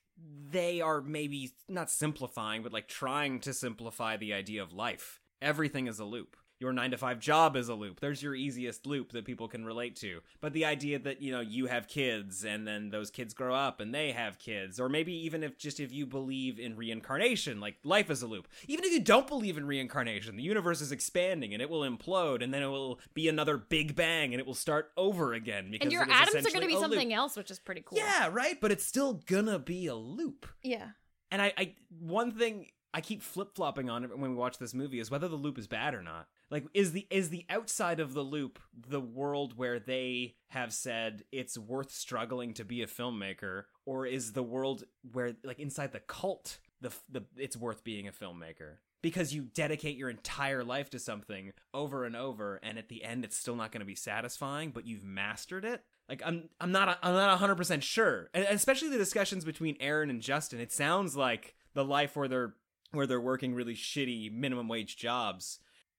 they 0.50 0.80
are 0.80 1.00
maybe 1.00 1.52
not 1.68 1.90
simplifying, 1.90 2.62
but 2.62 2.72
like 2.72 2.88
trying 2.88 3.40
to 3.40 3.52
simplify 3.52 4.16
the 4.16 4.34
idea 4.34 4.62
of 4.62 4.72
life. 4.72 5.20
Everything 5.40 5.86
is 5.86 5.98
a 5.98 6.04
loop. 6.04 6.36
Your 6.62 6.72
nine 6.72 6.92
to 6.92 6.96
five 6.96 7.18
job 7.18 7.56
is 7.56 7.68
a 7.68 7.74
loop. 7.74 7.98
There's 7.98 8.22
your 8.22 8.36
easiest 8.36 8.86
loop 8.86 9.10
that 9.10 9.24
people 9.24 9.48
can 9.48 9.64
relate 9.64 9.96
to. 9.96 10.20
But 10.40 10.52
the 10.52 10.64
idea 10.64 11.00
that, 11.00 11.20
you 11.20 11.32
know, 11.32 11.40
you 11.40 11.66
have 11.66 11.88
kids 11.88 12.44
and 12.44 12.68
then 12.68 12.90
those 12.90 13.10
kids 13.10 13.34
grow 13.34 13.52
up 13.52 13.80
and 13.80 13.92
they 13.92 14.12
have 14.12 14.38
kids, 14.38 14.78
or 14.78 14.88
maybe 14.88 15.12
even 15.12 15.42
if 15.42 15.58
just 15.58 15.80
if 15.80 15.92
you 15.92 16.06
believe 16.06 16.60
in 16.60 16.76
reincarnation, 16.76 17.58
like 17.58 17.78
life 17.82 18.10
is 18.10 18.22
a 18.22 18.28
loop. 18.28 18.46
Even 18.68 18.84
if 18.84 18.92
you 18.92 19.00
don't 19.00 19.26
believe 19.26 19.58
in 19.58 19.66
reincarnation, 19.66 20.36
the 20.36 20.44
universe 20.44 20.80
is 20.80 20.92
expanding 20.92 21.52
and 21.52 21.60
it 21.60 21.68
will 21.68 21.80
implode 21.80 22.44
and 22.44 22.54
then 22.54 22.62
it 22.62 22.68
will 22.68 23.00
be 23.12 23.28
another 23.28 23.56
big 23.56 23.96
bang 23.96 24.32
and 24.32 24.40
it 24.40 24.46
will 24.46 24.54
start 24.54 24.92
over 24.96 25.32
again 25.34 25.68
because 25.68 25.86
and 25.86 25.92
your 25.92 26.02
atoms 26.08 26.46
are 26.46 26.50
going 26.50 26.60
to 26.60 26.68
be 26.68 26.74
a 26.74 26.76
loop. 26.76 26.90
something 26.92 27.12
else, 27.12 27.36
which 27.36 27.50
is 27.50 27.58
pretty 27.58 27.82
cool. 27.84 27.98
Yeah, 27.98 28.28
right. 28.30 28.60
But 28.60 28.70
it's 28.70 28.84
still 28.84 29.14
gonna 29.26 29.58
be 29.58 29.88
a 29.88 29.96
loop. 29.96 30.46
Yeah. 30.62 30.90
And 31.32 31.42
I, 31.42 31.52
I 31.58 31.74
one 31.98 32.30
thing 32.30 32.68
I 32.94 33.00
keep 33.00 33.22
flip 33.22 33.54
flopping 33.54 33.88
on 33.88 34.04
it 34.04 34.16
when 34.16 34.30
we 34.30 34.36
watch 34.36 34.58
this 34.58 34.74
movie 34.74 35.00
is 35.00 35.10
whether 35.10 35.26
the 35.28 35.36
loop 35.36 35.58
is 35.58 35.66
bad 35.66 35.94
or 35.94 36.02
not. 36.02 36.28
Like, 36.52 36.66
is 36.74 36.92
the 36.92 37.06
is 37.10 37.30
the 37.30 37.46
outside 37.48 37.98
of 37.98 38.12
the 38.12 38.22
loop 38.22 38.58
the 38.86 39.00
world 39.00 39.56
where 39.56 39.80
they 39.80 40.34
have 40.48 40.72
said 40.74 41.24
it's 41.32 41.56
worth 41.56 41.90
struggling 41.90 42.52
to 42.54 42.64
be 42.64 42.82
a 42.82 42.86
filmmaker, 42.86 43.64
or 43.86 44.04
is 44.04 44.32
the 44.32 44.42
world 44.42 44.84
where 45.12 45.32
like 45.42 45.58
inside 45.58 45.92
the 45.92 46.00
cult 46.00 46.58
the 46.82 46.92
the 47.10 47.22
it's 47.38 47.56
worth 47.56 47.82
being 47.82 48.06
a 48.06 48.12
filmmaker? 48.12 48.76
Because 49.00 49.34
you 49.34 49.42
dedicate 49.42 49.96
your 49.96 50.10
entire 50.10 50.62
life 50.62 50.90
to 50.90 50.98
something 50.98 51.52
over 51.72 52.04
and 52.04 52.14
over, 52.14 52.60
and 52.62 52.78
at 52.78 52.90
the 52.90 53.02
end, 53.02 53.24
it's 53.24 53.36
still 53.36 53.56
not 53.56 53.72
going 53.72 53.80
to 53.80 53.86
be 53.86 53.94
satisfying, 53.94 54.70
but 54.70 54.86
you've 54.86 55.02
mastered 55.02 55.64
it. 55.64 55.82
Like 56.08 56.22
I'm, 56.24 56.50
I'm 56.60 56.70
not, 56.70 56.98
I'm 57.02 57.14
not 57.14 57.38
hundred 57.38 57.56
percent 57.56 57.82
sure. 57.82 58.28
And 58.34 58.44
especially 58.44 58.90
the 58.90 58.98
discussions 58.98 59.44
between 59.44 59.76
Aaron 59.80 60.10
and 60.10 60.20
Justin, 60.20 60.60
it 60.60 60.70
sounds 60.70 61.16
like 61.16 61.54
the 61.72 61.84
life 61.84 62.14
where 62.14 62.28
they're, 62.28 62.54
where 62.92 63.06
they're 63.06 63.20
working 63.20 63.54
really 63.54 63.74
shitty 63.74 64.30
minimum 64.30 64.68
wage 64.68 64.96
jobs, 64.96 65.58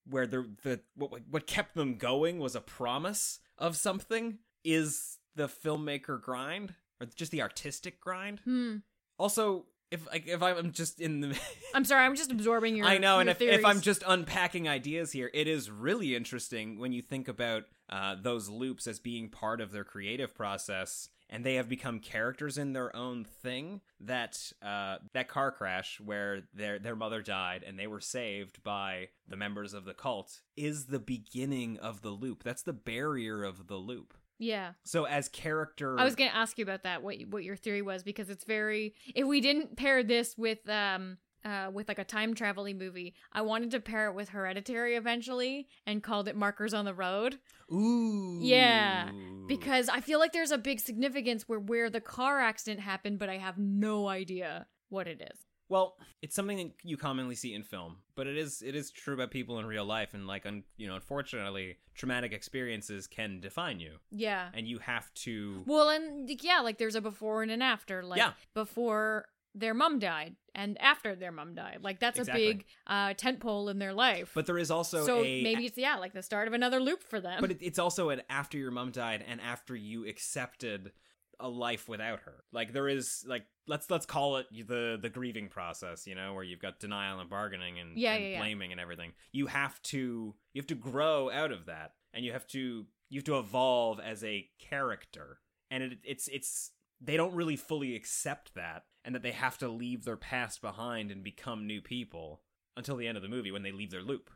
where 0.10 0.28
the 0.28 0.50
the 0.64 0.82
what 0.96 1.12
what 1.30 1.48
kept 1.48 1.76
them 1.76 1.98
going 1.98 2.40
was 2.40 2.56
a 2.56 2.62
promise 2.62 3.40
of 3.58 3.76
something. 3.76 4.40
Is 4.64 5.18
the 5.36 5.48
filmmaker 5.48 6.22
grind? 6.22 6.76
or 7.04 7.08
just 7.16 7.32
the 7.32 7.42
artistic 7.42 8.00
grind. 8.00 8.40
Hmm. 8.46 8.78
Also, 9.20 9.66
if 9.92 10.08
like 10.08 10.28
if 10.28 10.42
I'm 10.42 10.72
just 10.72 11.00
in 11.00 11.22
the 11.22 11.40
I'm 11.74 11.86
sorry, 11.86 12.06
I'm 12.06 12.16
just 12.16 12.32
absorbing 12.32 12.76
your. 12.76 12.88
I 12.88 12.98
know, 12.98 13.20
and 13.20 13.28
your 13.28 13.50
if, 13.50 13.60
if 13.60 13.66
I'm 13.66 13.82
just 13.82 14.04
unpacking 14.08 14.68
ideas 14.68 15.12
here, 15.12 15.30
it 15.34 15.48
is 15.48 15.70
really 15.70 16.16
interesting 16.16 16.80
when 16.80 16.92
you 16.94 17.02
think 17.02 17.28
about 17.28 17.64
uh, 17.90 18.16
those 18.20 18.50
loops 18.50 18.88
as 18.88 19.00
being 19.00 19.30
part 19.30 19.62
of 19.62 19.72
their 19.72 19.84
creative 19.84 20.34
process, 20.34 21.10
and 21.30 21.44
they 21.44 21.56
have 21.56 21.68
become 21.70 22.00
characters 22.00 22.58
in 22.58 22.74
their 22.74 22.96
own 22.96 23.24
thing. 23.26 23.82
That 24.00 24.38
uh, 24.62 24.98
that 25.14 25.28
car 25.28 25.52
crash 25.52 26.00
where 26.04 26.42
their 26.54 26.80
their 26.80 26.96
mother 26.96 27.22
died 27.22 27.64
and 27.66 27.78
they 27.80 27.88
were 27.88 28.02
saved 28.02 28.62
by 28.64 29.10
the 29.28 29.36
members 29.38 29.74
of 29.74 29.86
the 29.86 29.94
cult 29.94 30.42
is 30.56 30.86
the 30.86 31.00
beginning 31.00 31.80
of 31.80 32.02
the 32.02 32.10
loop. 32.12 32.44
That's 32.44 32.64
the 32.64 32.74
barrier 32.74 33.44
of 33.44 33.68
the 33.68 33.78
loop. 33.78 34.14
yeah. 34.40 34.74
So 34.84 35.06
as 35.06 35.30
character, 35.30 35.98
I 36.00 36.04
was 36.04 36.16
going 36.16 36.30
to 36.30 36.36
ask 36.36 36.58
you 36.58 36.64
about 36.64 36.84
that. 36.84 37.02
What 37.04 37.16
what 37.30 37.44
your 37.44 37.56
theory 37.56 37.82
was 37.82 38.04
because 38.04 38.30
it's 38.30 38.44
very. 38.46 38.94
If 39.16 39.26
we 39.26 39.40
didn't 39.42 39.78
pair 39.78 40.04
this 40.04 40.38
with 40.38 40.68
um 40.70 41.18
uh 41.46 41.70
with 41.74 41.88
like 41.88 42.00
a 42.00 42.04
time 42.04 42.34
traveling 42.34 42.78
movie, 42.78 43.14
I 43.32 43.42
wanted 43.42 43.72
to 43.72 43.80
pair 43.80 44.08
it 44.10 44.14
with 44.16 44.30
Hereditary 44.30 44.96
eventually 44.96 45.68
and 45.86 46.02
called 46.04 46.28
it 46.28 46.36
Markers 46.36 46.74
on 46.74 46.86
the 46.86 46.94
Road. 46.94 47.40
Ooh, 47.72 48.40
Yeah, 48.42 49.12
because 49.48 49.90
I 49.90 50.00
feel 50.02 50.20
like 50.20 50.32
there's 50.34 50.52
a 50.52 50.58
big 50.58 50.80
significance 50.80 51.48
where 51.48 51.60
where 51.60 51.90
the 51.90 52.02
car 52.02 52.40
accident 52.40 52.82
happened, 52.82 53.20
but 53.20 53.30
I 53.30 53.38
have 53.38 53.58
no 53.58 54.08
idea 54.08 54.68
what 54.90 55.08
it 55.08 55.22
is. 55.32 55.40
Well, 55.70 55.96
it's 56.22 56.36
something 56.36 56.58
that 56.58 56.72
you 56.84 56.98
commonly 56.98 57.34
see 57.36 57.54
in 57.56 57.64
film, 57.64 57.98
but 58.16 58.28
it 58.28 58.38
is 58.38 58.62
it 58.62 58.76
is 58.76 58.92
true 58.92 59.14
about 59.16 59.32
people 59.32 59.58
in 59.60 59.66
real 59.66 59.86
life, 59.86 60.14
and 60.14 60.28
like, 60.28 60.46
un, 60.46 60.64
you 60.78 60.88
know, 60.88 60.96
unfortunately, 60.96 61.78
traumatic 61.96 62.32
experiences 62.32 63.08
can 63.08 63.40
define 63.40 63.80
you, 63.80 63.94
Yeah. 64.12 64.50
and 64.54 64.68
you 64.68 64.78
have 64.80 65.12
to. 65.26 65.64
Well, 65.66 65.90
and 65.90 66.30
yeah, 66.44 66.60
like 66.60 66.78
there's 66.78 66.96
a 66.96 67.02
before 67.02 67.42
and 67.44 67.52
an 67.52 67.62
after. 67.62 68.04
Like 68.04 68.18
Yeah. 68.20 68.34
before 68.54 69.26
their 69.56 69.74
mom 69.74 70.00
died 70.00 70.36
and 70.56 70.80
after 70.82 71.16
their 71.16 71.32
mom 71.32 71.54
died. 71.56 71.80
Like 71.82 72.00
that's 72.00 72.18
Exactly. 72.20 72.44
a 72.50 72.54
big 72.54 72.66
uh 72.88 73.14
tent 73.16 73.40
pole 73.40 73.70
in 73.70 73.80
their 73.80 73.94
life. 73.94 74.32
But 74.34 74.46
there 74.46 74.58
is 74.58 74.72
also 74.72 75.06
so 75.06 75.24
a 75.24 75.44
maybe 75.44 75.66
it's 75.66 75.78
yeah, 75.78 75.96
like 75.98 76.14
the 76.14 76.24
start 76.24 76.48
of 76.48 76.54
another 76.54 76.80
loop 76.80 77.04
for 77.04 77.20
them. 77.20 77.40
but 77.42 77.52
it, 77.52 77.58
it's 77.62 77.80
also 77.80 78.10
an 78.10 78.22
after 78.30 78.58
your 78.58 78.72
mom 78.72 78.92
died 78.92 79.24
and 79.28 79.40
after 79.42 79.76
you 79.76 80.08
accepted 80.08 80.92
a 81.40 81.48
life 81.50 81.90
without 81.90 82.22
her. 82.22 82.44
Like 82.52 82.74
there 82.74 82.88
is 82.88 83.26
like 83.28 83.46
let's 83.68 83.90
let's 83.90 84.06
call 84.06 84.38
it 84.38 84.48
the 84.68 84.98
the 85.02 85.10
grieving 85.10 85.50
process, 85.50 86.08
you 86.08 86.16
know, 86.16 86.34
where 86.34 86.44
you've 86.44 86.62
got 86.62 86.80
denial 86.80 87.20
and 87.20 87.30
bargaining 87.30 87.80
and, 87.80 87.98
Yeah, 87.98 88.14
and 88.14 88.24
yeah, 88.24 88.30
yeah. 88.32 88.40
blaming 88.40 88.72
and 88.72 88.80
everything. 88.80 89.14
You 89.32 89.48
have 89.48 89.82
to 89.84 90.36
you 90.54 90.60
have 90.62 90.68
to 90.68 90.76
grow 90.76 91.30
out 91.32 91.52
of 91.52 91.66
that, 91.66 91.94
and 92.14 92.24
you 92.24 92.32
have 92.32 92.48
to 92.48 92.86
you 93.10 93.18
have 93.20 93.26
to 93.26 93.38
evolve 93.40 94.00
as 94.00 94.24
a 94.24 94.48
character, 94.60 95.40
and 95.70 95.84
it, 95.84 96.00
it's 96.04 96.28
it's 96.30 96.72
they 97.02 97.18
don't 97.18 97.34
really 97.36 97.56
fully 97.58 97.96
accept 97.96 98.54
that, 98.56 98.84
and 99.04 99.14
that 99.16 99.24
they 99.24 99.32
have 99.32 99.58
to 99.60 99.68
leave 99.68 100.06
their 100.06 100.18
past 100.18 100.62
behind 100.62 101.12
and 101.12 101.24
become 101.24 101.68
new 101.68 101.82
people 101.82 102.42
until 102.76 102.96
the 102.96 103.08
end 103.08 103.18
of 103.18 103.24
the 103.24 103.30
movie 103.30 103.52
when 103.52 103.64
they 103.64 103.72
leave 103.72 103.92
their 103.92 104.02
loop. 104.02 104.30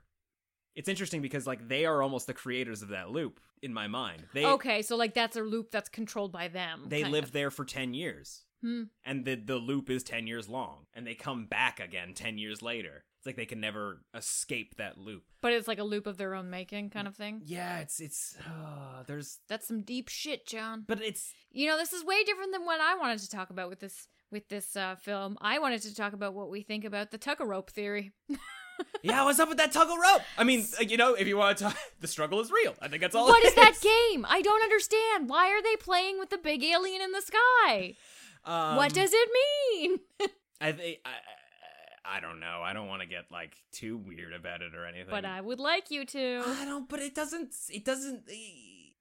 It's 0.76 0.90
interesting 0.90 1.22
because 1.22 1.48
like 1.48 1.68
they 1.68 1.86
are 1.86 2.02
almost 2.02 2.28
the 2.28 2.34
creators 2.34 2.82
of 2.82 2.90
that 2.90 3.10
loop 3.10 3.40
in 3.62 3.74
my 3.74 3.88
mind. 3.88 4.24
They 4.34 4.46
okay, 4.46 4.82
so 4.82 4.96
like 4.96 5.14
that's 5.14 5.36
a 5.36 5.42
loop 5.42 5.72
that's 5.72 5.90
controlled 5.90 6.32
by 6.32 6.48
them. 6.50 6.86
they 6.88 7.04
lived 7.04 7.30
of. 7.30 7.34
there 7.34 7.52
for 7.52 7.66
10 7.66 7.94
years. 7.94 8.44
Hmm. 8.62 8.84
And 9.04 9.26
the 9.26 9.36
the 9.36 9.58
loop 9.58 9.90
is 9.90 10.04
10 10.04 10.28
years 10.28 10.50
long 10.50 10.86
and 10.94 11.06
they 11.06 11.16
come 11.16 11.46
back 11.46 11.80
again 11.80 12.14
10 12.14 12.38
years 12.38 12.62
later. 12.62 13.04
It's 13.18 13.26
like 13.26 13.36
they 13.36 13.46
can 13.46 13.60
never 13.60 14.04
escape 14.16 14.76
that 14.78 14.98
loop. 15.00 15.24
But 15.42 15.54
it's 15.54 15.68
like 15.68 15.80
a 15.80 15.84
loop 15.84 16.06
of 16.06 16.18
their 16.18 16.36
own 16.36 16.50
making 16.52 16.92
kind 16.92 17.08
of 17.08 17.16
thing. 17.16 17.42
Yeah, 17.46 17.80
it's 17.80 18.00
it's 18.00 18.36
uh, 18.46 19.04
there's 19.08 19.40
That's 19.50 19.68
some 19.68 19.82
deep 19.82 20.10
shit, 20.10 20.46
John. 20.46 20.84
but 20.88 21.02
it's 21.02 21.34
You 21.52 21.68
know, 21.68 21.78
this 21.78 21.94
is 21.94 22.04
way 22.04 22.24
different 22.24 22.52
than 22.52 22.66
what 22.66 22.80
I 22.80 22.96
wanted 22.96 23.20
to 23.20 23.30
talk 23.30 23.50
about 23.50 23.70
with 23.70 23.80
this 23.80 24.08
with 24.32 24.50
this 24.50 24.76
uh, 24.76 24.96
film. 24.96 25.38
I 25.42 25.60
wanted 25.60 25.82
to 25.84 25.96
talk 25.96 26.14
about 26.14 26.34
what 26.34 26.50
we 26.50 26.62
think 26.62 26.86
about 26.86 27.12
the 27.12 27.18
tug 27.18 27.40
rope 27.40 27.72
theory. 27.72 28.12
yeah, 29.02 29.24
what's 29.24 29.40
up 29.40 29.50
with 29.50 29.58
that 29.58 29.72
tug 29.72 29.90
of 29.90 29.98
rope? 29.98 30.22
I 30.38 30.44
mean, 30.44 30.66
uh, 30.80 30.84
you 30.84 30.98
know, 30.98 31.14
if 31.14 31.28
you 31.28 31.38
want 31.38 31.58
to 31.58 31.64
talk, 31.66 31.78
the 32.00 32.08
struggle 32.08 32.40
is 32.40 32.52
real. 32.52 32.76
I 32.82 32.88
think 32.88 33.02
that's 33.02 33.16
all. 33.16 33.28
What 33.28 33.44
it 33.44 33.48
is 33.48 33.56
that 33.56 33.80
game? 33.82 34.26
I 34.28 34.42
don't 34.42 34.62
understand. 34.64 35.30
Why 35.30 35.50
are 35.50 35.62
they 35.62 35.76
playing 35.78 36.20
with 36.20 36.30
the 36.30 36.38
big 36.38 36.64
alien 36.64 37.02
in 37.02 37.12
the 37.12 37.22
sky? 37.22 37.96
Um, 38.44 38.78
what 38.78 38.94
does 38.94 39.12
it 39.14 39.30
mean? 39.34 40.00
I 40.62 40.72
think 40.72 41.00
I, 41.06 41.10
I 41.10 42.18
I 42.18 42.20
don't 42.20 42.40
know. 42.40 42.62
I 42.64 42.74
don't 42.74 42.88
want 42.88 43.02
to 43.02 43.08
get 43.08 43.26
like 43.32 43.56
too 43.72 43.98
weird 43.98 44.34
about 44.34 44.62
it 44.62 44.74
or 44.74 44.86
anything. 44.86 45.10
but 45.10 45.26
I 45.26 45.42
would 45.42 45.60
like 45.60 45.92
you 45.92 46.06
to. 46.06 46.44
I 46.46 46.66
don't. 46.66 46.88
But 46.88 47.02
it 47.02 47.14
doesn't. 47.14 47.54
It 47.70 47.84
doesn't. 47.84 48.30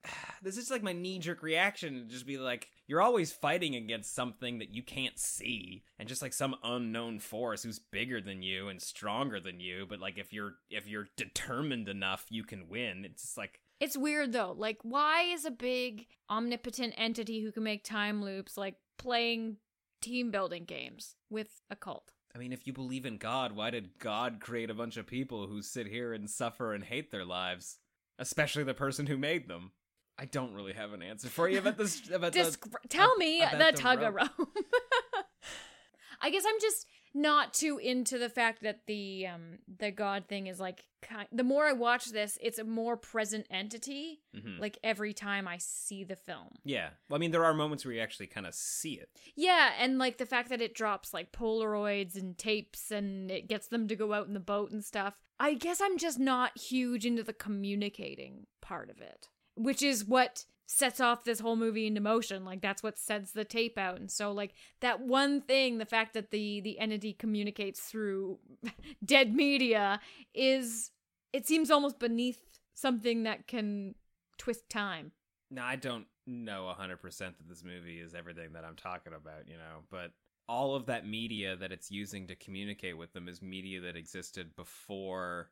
This 0.42 0.58
is 0.58 0.70
like 0.70 0.82
my 0.82 0.92
knee 0.92 1.18
jerk 1.18 1.42
reaction 1.42 1.94
to 1.94 2.04
just 2.04 2.26
be 2.26 2.38
like, 2.38 2.68
you're 2.86 3.02
always 3.02 3.32
fighting 3.32 3.74
against 3.74 4.14
something 4.14 4.58
that 4.58 4.72
you 4.72 4.82
can't 4.82 5.18
see, 5.18 5.82
and 5.98 6.08
just 6.08 6.22
like 6.22 6.32
some 6.32 6.54
unknown 6.62 7.18
force 7.18 7.62
who's 7.62 7.80
bigger 7.80 8.20
than 8.20 8.42
you 8.42 8.68
and 8.68 8.80
stronger 8.80 9.40
than 9.40 9.58
you. 9.58 9.86
But 9.88 9.98
like, 9.98 10.18
if 10.18 10.32
you're 10.32 10.54
if 10.70 10.86
you're 10.86 11.08
determined 11.16 11.88
enough, 11.88 12.26
you 12.28 12.44
can 12.44 12.68
win. 12.68 13.04
It's 13.04 13.22
just 13.22 13.38
like 13.38 13.60
It's 13.80 13.96
weird 13.96 14.32
though. 14.32 14.54
Like, 14.56 14.78
why 14.82 15.22
is 15.22 15.44
a 15.44 15.50
big 15.50 16.06
omnipotent 16.30 16.94
entity 16.96 17.42
who 17.42 17.50
can 17.50 17.64
make 17.64 17.82
time 17.82 18.22
loops 18.22 18.56
like 18.56 18.76
playing 18.98 19.56
team 20.00 20.30
building 20.30 20.64
games 20.64 21.16
with 21.28 21.60
a 21.70 21.76
cult? 21.76 22.12
I 22.34 22.38
mean, 22.38 22.52
if 22.52 22.66
you 22.66 22.72
believe 22.72 23.06
in 23.06 23.16
God, 23.16 23.52
why 23.52 23.70
did 23.70 23.98
God 23.98 24.40
create 24.40 24.70
a 24.70 24.74
bunch 24.74 24.98
of 24.98 25.06
people 25.06 25.46
who 25.46 25.62
sit 25.62 25.86
here 25.86 26.12
and 26.12 26.28
suffer 26.28 26.74
and 26.74 26.84
hate 26.84 27.10
their 27.10 27.24
lives, 27.24 27.78
especially 28.18 28.62
the 28.62 28.74
person 28.74 29.06
who 29.06 29.16
made 29.16 29.48
them? 29.48 29.72
I 30.18 30.24
don't 30.24 30.54
really 30.54 30.72
have 30.72 30.92
an 30.92 31.02
answer 31.02 31.28
for 31.28 31.48
you 31.48 31.58
about 31.58 31.76
this. 31.76 32.08
About 32.10 32.32
the- 32.32 32.56
tell 32.88 33.16
me 33.16 33.42
about 33.42 33.58
the 33.58 33.72
the 33.72 33.72
tug 33.82 34.02
of 34.02 34.14
rope. 34.14 34.30
I 36.20 36.30
guess 36.30 36.44
I'm 36.46 36.60
just 36.60 36.86
not 37.14 37.54
too 37.54 37.78
into 37.78 38.18
the 38.18 38.28
fact 38.28 38.62
that 38.62 38.80
the 38.86 39.26
um 39.26 39.58
the 39.78 39.90
god 39.90 40.24
thing 40.28 40.46
is 40.48 40.60
like 40.60 40.84
ki- 41.02 41.26
the 41.32 41.44
more 41.44 41.66
I 41.66 41.72
watch 41.72 42.06
this, 42.06 42.38
it's 42.42 42.58
a 42.58 42.64
more 42.64 42.96
present 42.96 43.46
entity. 43.50 44.20
Mhm. 44.34 44.58
Like 44.60 44.78
every 44.84 45.12
time 45.14 45.46
I 45.48 45.56
see 45.58 46.04
the 46.04 46.16
film. 46.16 46.48
Yeah. 46.64 46.90
Well, 47.08 47.16
I 47.16 47.20
mean, 47.20 47.30
there 47.30 47.44
are 47.44 47.54
moments 47.54 47.84
where 47.84 47.94
you 47.94 48.00
actually 48.00 48.26
kind 48.26 48.46
of 48.46 48.54
see 48.54 48.94
it. 48.94 49.10
Yeah, 49.34 49.72
and 49.78 49.98
like 49.98 50.18
the 50.18 50.26
fact 50.26 50.48
that 50.50 50.60
it 50.62 50.74
drops 50.74 51.12
like 51.14 51.32
Polaroids 51.32 52.16
and 52.16 52.36
tapes 52.36 52.90
and 52.90 53.30
it 53.30 53.48
gets 53.48 53.68
them 53.68 53.88
to 53.88 53.96
go 53.96 54.12
out 54.12 54.26
in 54.26 54.34
the 54.34 54.40
boat 54.40 54.70
and 54.70 54.84
stuff. 54.84 55.16
I 55.38 55.54
guess 55.54 55.80
I'm 55.82 55.98
just 55.98 56.18
not 56.18 56.58
huge 56.58 57.04
into 57.04 57.22
the 57.22 57.34
communicating 57.34 58.46
part 58.62 58.88
of 58.90 59.00
it, 59.02 59.28
which 59.56 59.82
is 59.82 60.04
what 60.04 60.44
sets 60.68 61.00
off 61.00 61.24
this 61.24 61.40
whole 61.40 61.56
movie 61.56 61.86
into 61.86 62.00
motion. 62.00 62.44
Like 62.44 62.60
that's 62.60 62.82
what 62.82 62.98
sends 62.98 63.32
the 63.32 63.44
tape 63.44 63.78
out. 63.78 63.98
And 63.98 64.10
so 64.10 64.32
like 64.32 64.54
that 64.80 65.00
one 65.00 65.40
thing, 65.40 65.78
the 65.78 65.86
fact 65.86 66.14
that 66.14 66.30
the 66.30 66.60
the 66.60 66.78
entity 66.78 67.12
communicates 67.12 67.80
through 67.80 68.38
dead 69.04 69.34
media 69.34 70.00
is 70.34 70.90
it 71.32 71.46
seems 71.46 71.70
almost 71.70 71.98
beneath 71.98 72.40
something 72.74 73.24
that 73.24 73.46
can 73.46 73.94
twist 74.38 74.68
time. 74.68 75.12
Now, 75.50 75.66
I 75.66 75.76
don't 75.76 76.06
know 76.26 76.72
100% 76.78 77.00
that 77.18 77.48
this 77.48 77.62
movie 77.62 78.00
is 78.00 78.14
everything 78.14 78.52
that 78.54 78.64
I'm 78.64 78.74
talking 78.74 79.12
about, 79.12 79.46
you 79.46 79.56
know, 79.56 79.82
but 79.90 80.10
all 80.48 80.74
of 80.74 80.86
that 80.86 81.06
media 81.06 81.56
that 81.56 81.72
it's 81.72 81.90
using 81.90 82.26
to 82.26 82.34
communicate 82.36 82.96
with 82.96 83.12
them 83.12 83.28
is 83.28 83.42
media 83.42 83.80
that 83.80 83.96
existed 83.96 84.54
before 84.56 85.50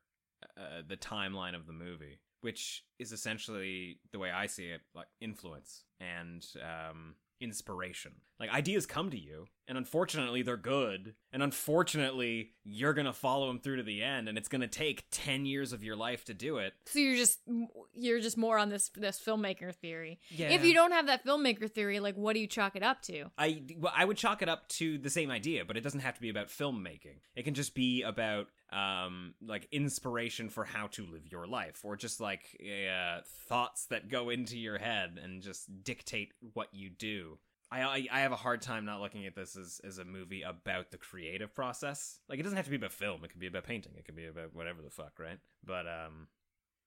uh, 0.56 0.82
the 0.86 0.96
timeline 0.96 1.54
of 1.54 1.66
the 1.66 1.72
movie, 1.72 2.18
which 2.44 2.84
is 2.98 3.10
essentially 3.10 4.00
the 4.12 4.18
way 4.18 4.30
I 4.30 4.44
see 4.44 4.66
it, 4.66 4.82
like 4.94 5.06
influence 5.18 5.84
and 5.98 6.46
um, 6.62 7.14
inspiration. 7.40 8.12
Like 8.40 8.50
ideas 8.50 8.84
come 8.84 9.10
to 9.10 9.18
you, 9.18 9.46
and 9.68 9.78
unfortunately, 9.78 10.42
they're 10.42 10.56
good, 10.56 11.14
and 11.32 11.42
unfortunately, 11.42 12.50
you're 12.64 12.92
gonna 12.92 13.12
follow 13.12 13.46
them 13.46 13.60
through 13.60 13.76
to 13.76 13.82
the 13.84 14.02
end, 14.02 14.28
and 14.28 14.36
it's 14.36 14.48
gonna 14.48 14.66
take 14.66 15.04
ten 15.12 15.46
years 15.46 15.72
of 15.72 15.84
your 15.84 15.94
life 15.94 16.24
to 16.24 16.34
do 16.34 16.58
it. 16.58 16.74
So 16.86 16.98
you're 16.98 17.16
just 17.16 17.38
you're 17.92 18.20
just 18.20 18.36
more 18.36 18.58
on 18.58 18.70
this 18.70 18.90
this 18.96 19.20
filmmaker 19.20 19.72
theory. 19.72 20.18
Yeah. 20.30 20.50
If 20.50 20.64
you 20.64 20.74
don't 20.74 20.92
have 20.92 21.06
that 21.06 21.24
filmmaker 21.24 21.70
theory, 21.70 22.00
like 22.00 22.16
what 22.16 22.34
do 22.34 22.40
you 22.40 22.48
chalk 22.48 22.74
it 22.74 22.82
up 22.82 23.02
to? 23.02 23.26
I 23.38 23.62
well, 23.78 23.92
I 23.96 24.04
would 24.04 24.16
chalk 24.16 24.42
it 24.42 24.48
up 24.48 24.68
to 24.70 24.98
the 24.98 25.10
same 25.10 25.30
idea, 25.30 25.64
but 25.64 25.76
it 25.76 25.82
doesn't 25.82 26.00
have 26.00 26.16
to 26.16 26.20
be 26.20 26.28
about 26.28 26.48
filmmaking. 26.48 27.20
It 27.36 27.44
can 27.44 27.54
just 27.54 27.74
be 27.74 28.02
about 28.02 28.48
um 28.72 29.34
like 29.46 29.68
inspiration 29.70 30.48
for 30.48 30.64
how 30.64 30.88
to 30.88 31.06
live 31.06 31.30
your 31.30 31.46
life, 31.46 31.82
or 31.84 31.96
just 31.96 32.20
like 32.20 32.60
uh, 32.60 33.20
thoughts 33.48 33.86
that 33.86 34.08
go 34.08 34.30
into 34.30 34.58
your 34.58 34.78
head 34.78 35.20
and 35.22 35.40
just 35.40 35.84
dictate 35.84 36.32
what 36.52 36.68
you 36.72 36.90
do. 36.90 37.38
I, 37.70 37.82
I 37.82 38.06
I 38.12 38.20
have 38.20 38.32
a 38.32 38.36
hard 38.36 38.62
time 38.62 38.84
not 38.84 39.00
looking 39.00 39.26
at 39.26 39.34
this 39.34 39.56
as 39.56 39.80
as 39.84 39.98
a 39.98 40.04
movie 40.04 40.42
about 40.42 40.90
the 40.90 40.98
creative 40.98 41.54
process. 41.54 42.18
Like 42.28 42.38
it 42.38 42.42
doesn't 42.42 42.56
have 42.56 42.66
to 42.66 42.70
be 42.70 42.76
about 42.76 42.92
film. 42.92 43.24
It 43.24 43.30
could 43.30 43.40
be 43.40 43.46
about 43.46 43.64
painting. 43.64 43.92
It 43.96 44.04
could 44.04 44.16
be 44.16 44.26
about 44.26 44.54
whatever 44.54 44.82
the 44.82 44.90
fuck, 44.90 45.18
right? 45.18 45.38
But 45.64 45.86
um 45.86 46.28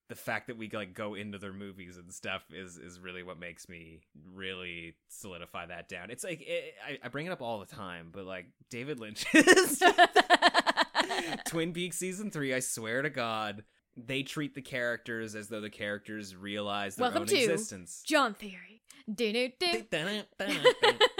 the 0.08 0.14
fact 0.14 0.46
that 0.46 0.56
we 0.56 0.70
like 0.72 0.94
go 0.94 1.14
into 1.14 1.38
their 1.38 1.52
movies 1.52 1.98
and 1.98 2.12
stuff 2.12 2.42
is 2.50 2.78
is 2.78 2.98
really 2.98 3.22
what 3.22 3.38
makes 3.38 3.68
me 3.68 4.00
really 4.32 4.94
solidify 5.08 5.66
that 5.66 5.88
down. 5.88 6.10
It's 6.10 6.24
like 6.24 6.40
it, 6.40 6.74
I, 6.86 6.98
I 7.04 7.08
bring 7.08 7.26
it 7.26 7.30
up 7.30 7.42
all 7.42 7.60
the 7.60 7.66
time, 7.66 8.08
but 8.12 8.24
like 8.24 8.46
David 8.70 8.98
Lynch, 8.98 9.26
Twin 11.46 11.72
Peaks 11.72 11.98
season 11.98 12.30
three. 12.30 12.54
I 12.54 12.60
swear 12.60 13.02
to 13.02 13.10
God, 13.10 13.64
they 13.96 14.22
treat 14.22 14.54
the 14.54 14.62
characters 14.62 15.34
as 15.34 15.48
though 15.48 15.60
the 15.60 15.70
characters 15.70 16.34
realize 16.34 16.96
their 16.96 17.04
Welcome 17.04 17.22
own 17.22 17.28
to 17.28 17.36
existence. 17.36 18.02
John 18.06 18.32
Theory. 18.32 18.82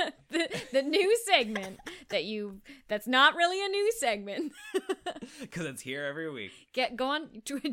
The, 0.31 0.47
the 0.73 0.83
new 0.83 1.17
segment 1.25 1.79
that 2.11 2.25
you 2.25 2.61
that's 2.87 3.07
not 3.07 3.35
really 3.35 3.65
a 3.65 3.69
new 3.69 3.93
segment. 3.93 4.53
Because 5.41 5.67
it's 5.67 5.83
here 5.83 6.05
every 6.05 6.31
week. 6.31 6.53
Get 6.73 6.97
go 6.97 7.09
on 7.09 7.29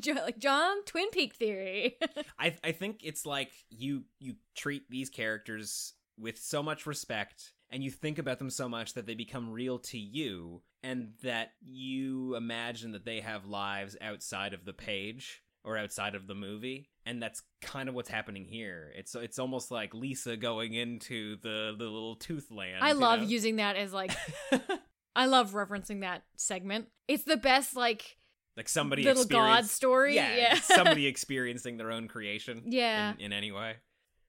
like 0.06 0.40
John 0.40 0.84
Twin 0.86 1.10
Peak 1.10 1.36
theory. 1.36 1.98
I 2.40 2.56
I 2.64 2.72
think 2.72 3.02
it's 3.04 3.26
like 3.26 3.52
you 3.70 4.04
you 4.20 4.36
treat 4.56 4.90
these 4.90 5.10
characters 5.10 5.94
with 6.18 6.38
so 6.38 6.64
much 6.64 6.86
respect 6.86 7.52
and 7.70 7.84
you 7.84 7.92
think 7.92 8.20
about 8.20 8.40
them 8.40 8.50
so 8.50 8.70
much 8.70 8.94
that 8.94 9.06
they 9.06 9.16
become 9.16 9.52
real 9.52 9.80
to 9.80 9.98
you 9.98 10.62
and 10.84 11.14
that 11.24 11.52
you 11.62 12.36
imagine 12.36 12.92
that 12.92 13.06
they 13.06 13.20
have 13.20 13.46
lives 13.46 13.98
outside 14.02 14.54
of 14.54 14.66
the 14.66 14.74
page 14.74 15.42
or 15.66 15.78
outside 15.78 16.16
of 16.16 16.28
the 16.28 16.36
movie 16.36 16.90
and 17.06 17.22
that's 17.22 17.42
kind 17.62 17.90
of 17.90 17.96
what's 17.96 18.10
happening 18.10 18.46
here 18.46 18.92
it's 18.96 19.16
it's 19.16 19.40
almost 19.40 19.72
like 19.72 19.94
lisa 19.94 20.38
going 20.38 20.74
into 20.74 21.36
the 21.42 21.74
the 21.78 21.84
little 21.86 22.16
tooth 22.16 22.52
land 22.52 22.78
I 22.82 22.94
love 22.94 23.22
know? 23.22 23.28
using 23.28 23.58
that 23.58 23.76
as 23.76 23.92
like 23.94 24.12
I 25.18 25.28
love 25.28 25.54
referencing 25.54 26.02
that 26.02 26.24
segment. 26.36 26.88
It's 27.08 27.24
the 27.24 27.38
best 27.38 27.76
like 27.76 28.18
like 28.58 28.68
somebody 28.70 29.04
little 29.04 29.24
god 29.26 29.66
story. 29.66 30.16
yeah, 30.16 30.36
Yeah. 30.36 30.54
somebody 30.64 31.08
experiencing 31.08 31.78
their 31.78 31.92
own 31.92 32.08
creation 32.08 32.64
Yeah. 32.68 33.14
in, 33.14 33.28
in 33.28 33.34
any 33.34 33.52
way 33.52 33.76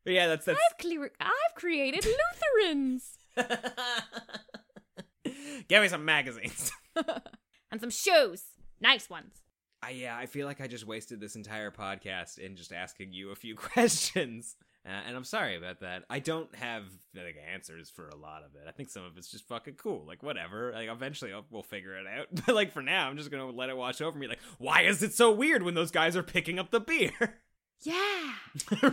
but 0.05 0.13
yeah 0.15 0.29
that's 0.29 0.45
that's 0.47 0.59
I've 0.85 1.11
I've 1.21 1.55
created 1.57 2.05
Lutherans 2.07 3.19
give 5.69 5.83
me 5.83 5.89
some 5.89 6.05
magazines 6.05 6.71
and 7.71 7.81
some 7.81 7.91
shoes. 7.91 8.45
Nice 8.81 9.11
ones. 9.11 9.43
I, 9.87 9.91
yeah, 9.91 10.17
I 10.17 10.27
feel 10.27 10.47
like 10.47 10.61
I 10.61 10.67
just 10.67 10.87
wasted 10.87 11.21
this 11.21 11.37
entire 11.37 11.71
podcast 11.71 12.39
in 12.39 12.57
just 12.57 12.73
asking 12.73 13.13
you 13.13 13.31
a 13.31 13.37
few 13.37 13.55
questions. 13.57 14.57
Uh, 14.85 14.91
and 15.07 15.17
I'm 15.17 15.25
sorry 15.25 15.57
about 15.57 15.81
that. 15.81 16.05
I 16.09 16.21
don't 16.21 16.53
have 16.55 16.85
like 17.15 17.37
answers 17.53 17.91
for 17.91 18.09
a 18.09 18.17
lot 18.17 18.43
of 18.45 18.55
it. 18.55 18.67
I 18.69 18.71
think 18.71 18.89
some 18.89 19.05
of 19.05 19.17
it's 19.19 19.31
just 19.31 19.47
fucking 19.49 19.75
cool. 19.75 20.05
Like 20.07 20.23
whatever. 20.23 20.73
Like 20.73 20.89
eventually 20.89 21.33
I'll, 21.33 21.45
we'll 21.51 21.63
figure 21.65 21.97
it 21.97 22.07
out. 22.07 22.27
But 22.47 22.55
like 22.55 22.73
for 22.73 22.83
now, 22.83 23.09
I'm 23.09 23.17
just 23.17 23.31
gonna 23.31 23.51
let 23.51 23.69
it 23.69 23.77
wash 23.77 24.01
over 24.01 24.17
me. 24.19 24.29
Like, 24.29 24.39
why 24.59 24.83
is 24.83 25.03
it 25.03 25.13
so 25.13 25.33
weird 25.33 25.63
when 25.63 25.75
those 25.75 25.91
guys 25.91 26.17
are 26.17 26.23
picking 26.23 26.59
up 26.59 26.71
the 26.71 26.81
beer? 26.81 27.13
Yeah. 27.83 28.33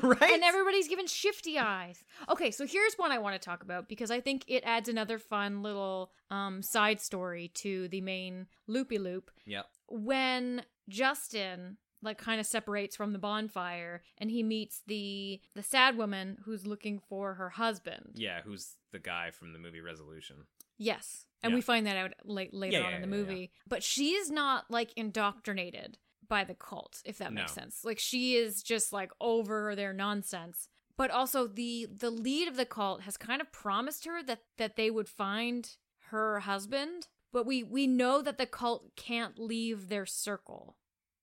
right. 0.02 0.34
And 0.34 0.44
everybody's 0.44 0.90
given 0.90 1.08
shifty 1.08 1.58
eyes. 1.58 2.04
Okay, 2.28 2.52
so 2.52 2.68
here's 2.68 2.96
one 2.96 3.14
I 3.14 3.18
want 3.18 3.34
to 3.34 3.44
talk 3.44 3.64
about 3.64 3.88
because 3.88 4.12
I 4.12 4.20
think 4.20 4.44
it 4.46 4.62
adds 4.66 4.90
another 4.90 5.20
fun 5.20 5.64
little 5.64 6.12
um 6.30 6.62
side 6.62 7.00
story 7.00 7.48
to 7.56 7.88
the 7.88 8.02
main 8.02 8.48
loopy 8.68 8.98
loop. 8.98 9.32
Yep. 9.46 9.68
When 9.88 10.64
Justin 10.90 11.78
like 12.02 12.18
kind 12.18 12.40
of 12.42 12.46
separates 12.46 12.96
from 12.98 13.14
the 13.14 13.20
bonfire 13.20 14.02
and 14.18 14.30
he 14.30 14.44
meets 14.44 14.82
the 14.88 15.40
the 15.56 15.64
sad 15.64 15.98
woman 15.98 16.38
who's 16.44 16.68
looking 16.68 17.00
for 17.00 17.36
her 17.36 17.50
husband. 17.52 18.12
Yeah, 18.16 18.42
who's 18.44 18.76
the 18.92 19.00
guy 19.00 19.32
from 19.32 19.54
the 19.54 19.60
movie 19.60 19.80
Resolution? 19.82 20.46
Yes. 20.78 21.26
And 21.42 21.52
Yeah. 21.52 21.56
we 21.56 21.62
find 21.62 21.86
that 21.88 21.96
out 21.98 22.14
late, 22.26 22.54
later 22.54 22.80
Yeah, 22.80 22.84
on 22.86 22.90
yeah, 22.92 22.96
in 22.98 23.02
the 23.02 23.08
movie. 23.08 23.52
But 23.68 23.84
she's 23.84 24.30
not 24.30 24.70
like 24.70 24.92
indoctrinated 24.98 25.98
by 26.28 26.44
the 26.44 26.56
cult, 26.56 27.02
if 27.06 27.18
that 27.20 27.32
makes 27.34 27.56
No. 27.56 27.62
sense. 27.62 27.84
Like 27.86 28.00
she 28.00 28.36
is 28.36 28.62
just 28.64 28.92
like 28.92 29.12
over 29.22 29.76
their 29.76 29.94
nonsense. 29.94 30.68
But 30.98 31.10
also 31.10 31.48
the 31.48 31.88
the 31.90 32.10
lead 32.12 32.48
of 32.48 32.56
the 32.58 32.66
cult 32.66 33.02
has 33.02 33.18
kind 33.18 33.42
of 33.42 33.52
promised 33.52 34.06
her 34.06 34.22
that 34.24 34.42
that 34.58 34.76
they 34.76 34.92
would 34.92 35.08
find 35.10 35.76
her 36.10 36.42
husband, 36.42 37.08
but 37.34 37.46
we 37.46 37.64
we 37.64 37.88
know 37.88 38.22
that 38.22 38.38
the 38.38 38.46
cult 38.46 38.96
can't 38.96 39.38
leave 39.38 39.90
their 39.90 40.06
circle. 40.06 40.78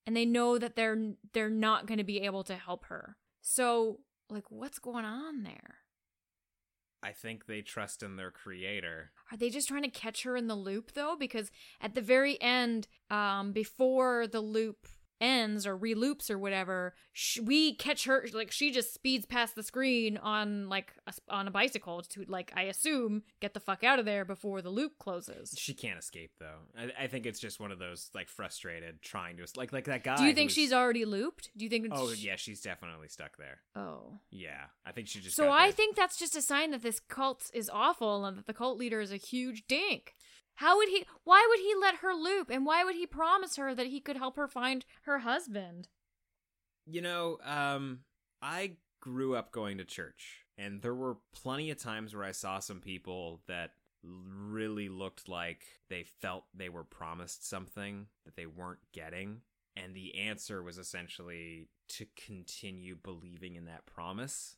And 0.07 0.17
they 0.17 0.27
know 0.27 0.59
that 0.59 0.75
they're 0.77 1.13
they're 1.33 1.49
not 1.49 1.87
going 1.87 1.99
to 1.99 2.05
be 2.05 2.21
able 2.23 2.43
to 2.45 2.57
help 2.57 2.87
her. 2.87 3.17
So, 3.41 4.01
like 4.29 4.51
what's 4.51 4.79
going 4.79 5.05
on 5.05 5.45
there? 5.45 5.77
I 7.03 7.13
think 7.13 7.47
they 7.47 7.63
trust 7.63 8.03
in 8.03 8.17
their 8.17 8.31
creator. 8.31 9.13
Are 9.31 9.37
they 9.37 9.49
just 9.49 9.69
trying 9.69 9.85
to 9.85 9.91
catch 9.91 10.25
her 10.25 10.37
in 10.37 10.49
the 10.49 10.55
loop 10.55 10.93
though? 10.93 11.17
Because 11.19 11.51
at 11.81 11.95
the 11.95 12.03
very 12.03 12.41
end, 12.43 12.89
um, 13.09 13.53
before 13.53 14.27
the 14.27 14.41
loop 14.41 14.89
ends 15.21 15.67
or 15.67 15.77
reloops 15.77 16.31
or 16.31 16.39
whatever, 16.39 16.95
sh- 17.13 17.41
we 17.41 17.75
catch 17.75 18.05
her 18.05 18.27
like 18.33 18.51
she 18.51 18.71
just 18.71 18.95
speeds 18.95 19.27
past 19.27 19.55
the 19.55 19.63
screen 19.63 20.17
on 20.17 20.69
like 20.69 20.93
a, 21.07 21.13
on 21.29 21.47
a 21.49 21.51
bicycle 21.51 22.03
to 22.03 22.25
like 22.29 22.53
I 22.57 22.63
assume 22.63 23.23
get 23.41 23.55
the 23.55 23.61
fuck 23.61 23.85
out 23.85 23.99
of 23.99 24.05
there 24.05 24.25
before 24.25 24.63
the 24.63 24.71
loop 24.71 24.99
closes. 24.99 25.55
She 25.59 25.75
can't 25.75 25.99
escape 25.99 26.33
though. 26.39 26.61
I, 26.79 27.05
I 27.05 27.07
think 27.07 27.27
it's 27.27 27.41
just 27.41 27.61
one 27.61 27.73
of 27.73 27.79
those 27.79 28.11
like 28.15 28.29
frustrated 28.29 29.03
trying 29.03 29.37
to 29.37 29.47
like 29.57 29.73
like 29.73 29.85
that 29.85 30.05
guy. 30.05 30.17
Do 30.17 30.25
you 30.25 30.35
think 30.35 30.51
she's 30.51 30.73
already 30.73 31.05
looped? 31.05 31.51
Do 31.57 31.65
you 31.65 31.71
think? 31.71 31.87
Oh 31.91 32.13
sh- 32.13 32.25
yeah, 32.25 32.37
she's 32.37 32.61
definitely 32.61 33.09
stuck 33.09 33.37
there. 33.37 33.59
Oh. 33.77 34.19
Yeah, 34.31 34.65
I 34.87 34.93
think 34.93 35.09
she 35.09 35.21
just. 35.21 35.37
So 35.37 35.51
I 35.51 35.71
think 35.71 35.97
that's 35.97 36.19
just 36.19 36.37
a 36.37 36.43
sign 36.43 36.71
that 36.71 36.83
this 36.83 37.01
cult 37.01 37.51
is 37.53 37.71
awful 37.73 38.25
and 38.25 38.39
that 38.39 38.47
the 38.47 38.55
cult 38.55 38.79
leader 38.79 39.01
is 39.01 39.13
a 39.13 39.17
huge 39.17 39.65
dink. 39.69 40.15
How 40.61 40.77
would 40.77 40.91
he 40.91 41.07
why 41.25 41.47
would 41.49 41.59
he 41.59 41.75
let 41.81 41.97
her 41.97 42.13
loop 42.13 42.51
and 42.51 42.67
why 42.67 42.85
would 42.85 42.95
he 42.95 43.07
promise 43.07 43.57
her 43.57 43.75
that 43.75 43.87
he 43.87 43.99
could 43.99 44.19
help 44.19 44.37
her 44.37 44.47
find 44.47 44.85
her 45.05 45.21
husband? 45.21 45.89
You 46.85 47.01
know, 47.01 47.39
um, 47.45 48.01
I 48.43 48.73
grew 49.01 49.35
up 49.35 49.53
going 49.53 49.79
to 49.79 49.85
church, 49.87 50.45
and 50.59 50.83
there 50.83 50.95
were 50.95 51.17
plenty 51.35 51.71
of 51.71 51.79
times 51.79 52.15
where 52.15 52.25
I 52.25 52.33
saw 52.33 52.59
some 52.59 52.81
people 52.81 53.41
that 53.49 53.71
really 54.03 54.91
looked 54.91 55.31
like 55.31 55.63
they 55.89 56.03
felt 56.03 56.45
they 56.55 56.69
were 56.69 56.85
promised 56.85 57.49
something 57.49 58.09
that 58.27 58.37
they 58.37 58.47
weren't 58.47 58.81
getting. 58.93 59.41
And 59.77 59.95
the 59.95 60.19
answer 60.19 60.63
was 60.63 60.77
essentially 60.77 61.69
to 61.91 62.07
continue 62.27 62.97
believing 63.03 63.57
in 63.57 63.65
that 63.65 63.87
promise. 63.87 64.57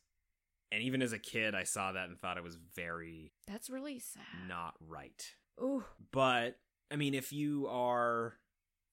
And 0.69 0.81
even 0.81 1.01
as 1.01 1.13
a 1.13 1.19
kid, 1.19 1.55
I 1.55 1.63
saw 1.63 1.93
that 1.93 2.09
and 2.09 2.19
thought 2.19 2.37
it 2.37 2.43
was 2.43 2.57
very 2.75 3.31
That's 3.47 3.69
really 3.69 3.99
sad. 3.99 4.23
not 4.49 4.73
right. 4.85 5.35
Ooh. 5.61 5.83
But 6.11 6.57
I 6.91 6.95
mean, 6.95 7.13
if 7.13 7.31
you 7.33 7.67
are 7.67 8.35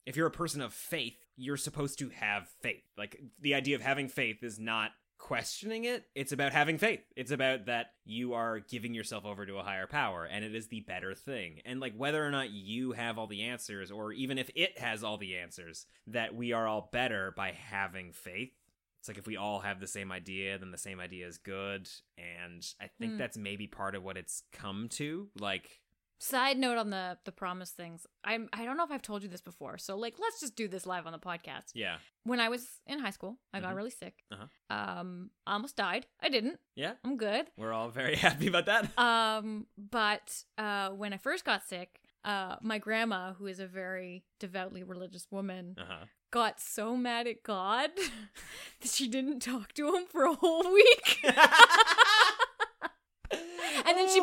if 0.06 0.16
you're 0.16 0.26
a 0.26 0.30
person 0.32 0.61
of 0.61 0.72
faith, 0.72 1.16
you're 1.36 1.56
supposed 1.56 1.98
to 2.00 2.08
have 2.11 2.48
faith. 2.62 2.82
Like 2.96 3.20
the 3.40 3.54
idea 3.54 3.76
of 3.76 3.82
having 3.82 4.08
faith 4.08 4.42
is 4.42 4.58
not 4.58 4.90
questioning 5.18 5.84
it. 5.84 6.04
It's 6.14 6.32
about 6.32 6.52
having 6.52 6.78
faith. 6.78 7.00
It's 7.14 7.30
about 7.30 7.66
that 7.66 7.88
you 8.06 8.32
are 8.32 8.58
giving 8.61 8.94
yourself 8.94 9.26
over 9.26 9.44
to 9.44 9.58
a 9.58 9.62
higher 9.62 9.86
power 9.86 10.24
and 10.24 10.44
it 10.44 10.54
is 10.54 10.68
the 10.68 10.80
better 10.80 11.14
thing. 11.14 11.61
And 11.66 11.78
like 11.78 11.94
whether 11.94 12.24
or 12.26 12.30
not 12.30 12.50
you 12.50 12.92
have 12.92 13.18
all 13.18 13.26
the 13.26 13.42
answers 13.42 13.90
or 13.90 14.12
even 14.14 14.38
if 14.38 14.50
it 14.54 14.78
has 14.78 15.04
all 15.04 15.18
the 15.18 15.36
answers, 15.36 15.84
that 16.06 16.34
we 16.34 16.52
are 16.52 16.66
all 16.66 16.88
better 16.90 17.34
by 17.36 17.52
having 17.52 18.12
faith. 18.12 18.52
It's 18.98 19.08
like 19.08 19.18
if 19.18 19.26
we 19.26 19.36
all 19.36 19.61
have 19.61 19.78
the 19.80 19.86
same 19.86 20.11
idea, 20.11 20.58
then 20.58 20.70
the 20.70 20.78
same 20.78 21.00
idea 21.00 21.26
is 21.26 21.38
good. 21.38 21.88
And 22.18 22.66
I 22.80 22.86
think 22.98 23.12
Hmm. 23.12 23.18
that's 23.18 23.36
maybe 23.38 23.66
part 23.66 23.94
of 23.94 24.02
what 24.02 24.16
it's 24.16 24.42
come 24.52 24.88
to. 24.92 25.28
Like 25.38 25.80
Side 26.23 26.59
note 26.59 26.77
on 26.77 26.91
the 26.91 27.16
the 27.25 27.33
promise 27.33 27.71
things. 27.71 28.07
I'm 28.25 28.51
I 28.53 28.66
don't 28.66 28.77
know 28.77 28.85
if 28.85 28.91
I've 28.91 29.01
told 29.01 29.23
you 29.23 29.29
this 29.31 29.41
before. 29.41 29.79
So 29.79 29.97
like 29.97 30.16
let's 30.21 30.39
just 30.39 30.55
do 30.55 30.68
this 30.68 30.85
live 30.85 31.07
on 31.07 31.12
the 31.12 31.18
podcast. 31.18 31.71
Yeah. 31.75 31.97
When 32.25 32.41
I 32.41 32.51
was 32.51 32.66
in 32.87 32.99
high 32.99 33.09
school, 33.11 33.39
I 33.55 33.61
got 33.61 33.73
Mhm. 33.73 33.77
really 33.77 33.91
sick. 33.91 34.14
Uh-huh. 34.31 34.47
Um 34.77 35.31
I 35.47 35.55
almost 35.55 35.77
died. 35.77 36.07
I 36.21 36.29
didn't. 36.29 36.59
Yeah. 36.75 36.93
I'm 37.05 37.16
good. 37.16 37.47
We're 37.57 37.73
all 37.73 37.89
very 37.89 38.16
happy 38.27 38.49
about 38.49 38.66
that. 38.66 38.99
Um, 38.99 39.66
but 39.79 40.45
uh, 40.59 40.91
when 40.91 41.14
I 41.14 41.16
first 41.16 41.47
got 41.47 41.62
sick, 41.66 42.01
uh, 42.23 42.57
my 42.61 42.77
grandma, 42.77 43.33
who 43.33 43.47
is 43.47 43.59
a 43.59 43.66
very 43.66 44.25
devoutly 44.39 44.83
religious 44.83 45.27
woman, 45.31 45.75
Uh-huh. 45.81 46.05
got 46.31 46.61
so 46.61 46.99
mad 46.99 47.27
at 47.29 47.43
God 47.43 47.91
that 48.83 48.91
she 48.91 49.09
didn't 49.09 49.41
talk 49.41 49.73
to 49.73 49.95
him 49.97 50.05
for 50.07 50.25
a 50.25 50.35
whole 50.35 50.71
week. 50.71 51.25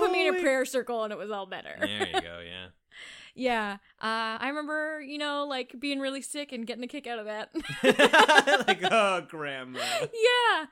and 0.02 0.04
then 0.04 0.14
she 0.14 0.18
put 0.18 0.18
me 0.18 0.28
in 0.28 0.36
a 0.36 0.42
prayer 0.42 0.66
circle, 0.66 1.04
and 1.04 1.12
it 1.14 1.18
was 1.18 1.32
all 1.32 1.46
better. 1.46 1.76
There 1.80 2.08
you 2.08 2.22
go, 2.22 2.40
yeah. 2.46 2.68
yeah, 3.36 3.74
uh, 4.02 4.38
I 4.42 4.48
remember, 4.50 5.02
you 5.02 5.18
know, 5.18 5.46
like 5.48 5.76
being 5.80 6.00
really 6.00 6.22
sick 6.22 6.52
and 6.52 6.66
getting 6.66 6.84
a 6.84 6.88
kick 6.88 7.08
out 7.08 7.20
of 7.20 7.26
that. 7.26 7.50
like, 8.68 8.80
oh, 8.92 9.22
grandma. 9.28 9.80
yeah. 10.02 10.66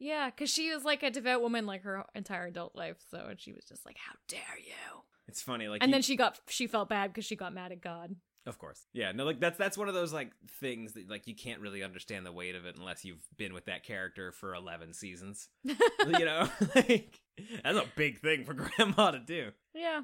Yeah, 0.00 0.30
because 0.30 0.48
she 0.50 0.72
was 0.72 0.84
like 0.84 1.02
a 1.02 1.10
devout 1.10 1.42
woman 1.42 1.66
like 1.66 1.82
her 1.82 2.04
entire 2.14 2.46
adult 2.46 2.76
life. 2.76 2.96
So, 3.10 3.26
and 3.30 3.40
she 3.40 3.52
was 3.52 3.64
just 3.64 3.84
like, 3.84 3.96
how 3.98 4.14
dare 4.28 4.40
you? 4.64 5.02
It's 5.26 5.42
funny, 5.42 5.66
like, 5.68 5.82
and 5.82 5.90
you- 5.90 5.94
then 5.94 6.02
she 6.02 6.16
got 6.16 6.38
she 6.48 6.66
felt 6.66 6.88
bad 6.88 7.08
because 7.12 7.24
she 7.24 7.36
got 7.36 7.52
mad 7.52 7.72
at 7.72 7.80
God. 7.82 8.14
Of 8.48 8.58
course, 8.58 8.86
yeah, 8.92 9.12
no, 9.12 9.24
like 9.24 9.38
that's 9.40 9.58
that's 9.58 9.76
one 9.78 9.88
of 9.88 9.94
those 9.94 10.12
like 10.12 10.32
things 10.60 10.94
that 10.94 11.08
like 11.08 11.26
you 11.26 11.34
can't 11.36 11.60
really 11.60 11.82
understand 11.82 12.24
the 12.24 12.32
weight 12.32 12.54
of 12.54 12.64
it 12.64 12.76
unless 12.78 13.04
you've 13.04 13.26
been 13.36 13.52
with 13.52 13.66
that 13.66 13.84
character 13.84 14.32
for 14.32 14.54
eleven 14.54 14.92
seasons. 14.94 15.48
you 15.64 16.24
know, 16.24 16.48
like 16.74 17.20
that's 17.62 17.78
a 17.78 17.84
big 17.94 18.20
thing 18.20 18.44
for 18.44 18.54
grandma 18.78 19.10
to 19.10 19.18
do. 19.18 19.50
Yeah. 19.74 20.00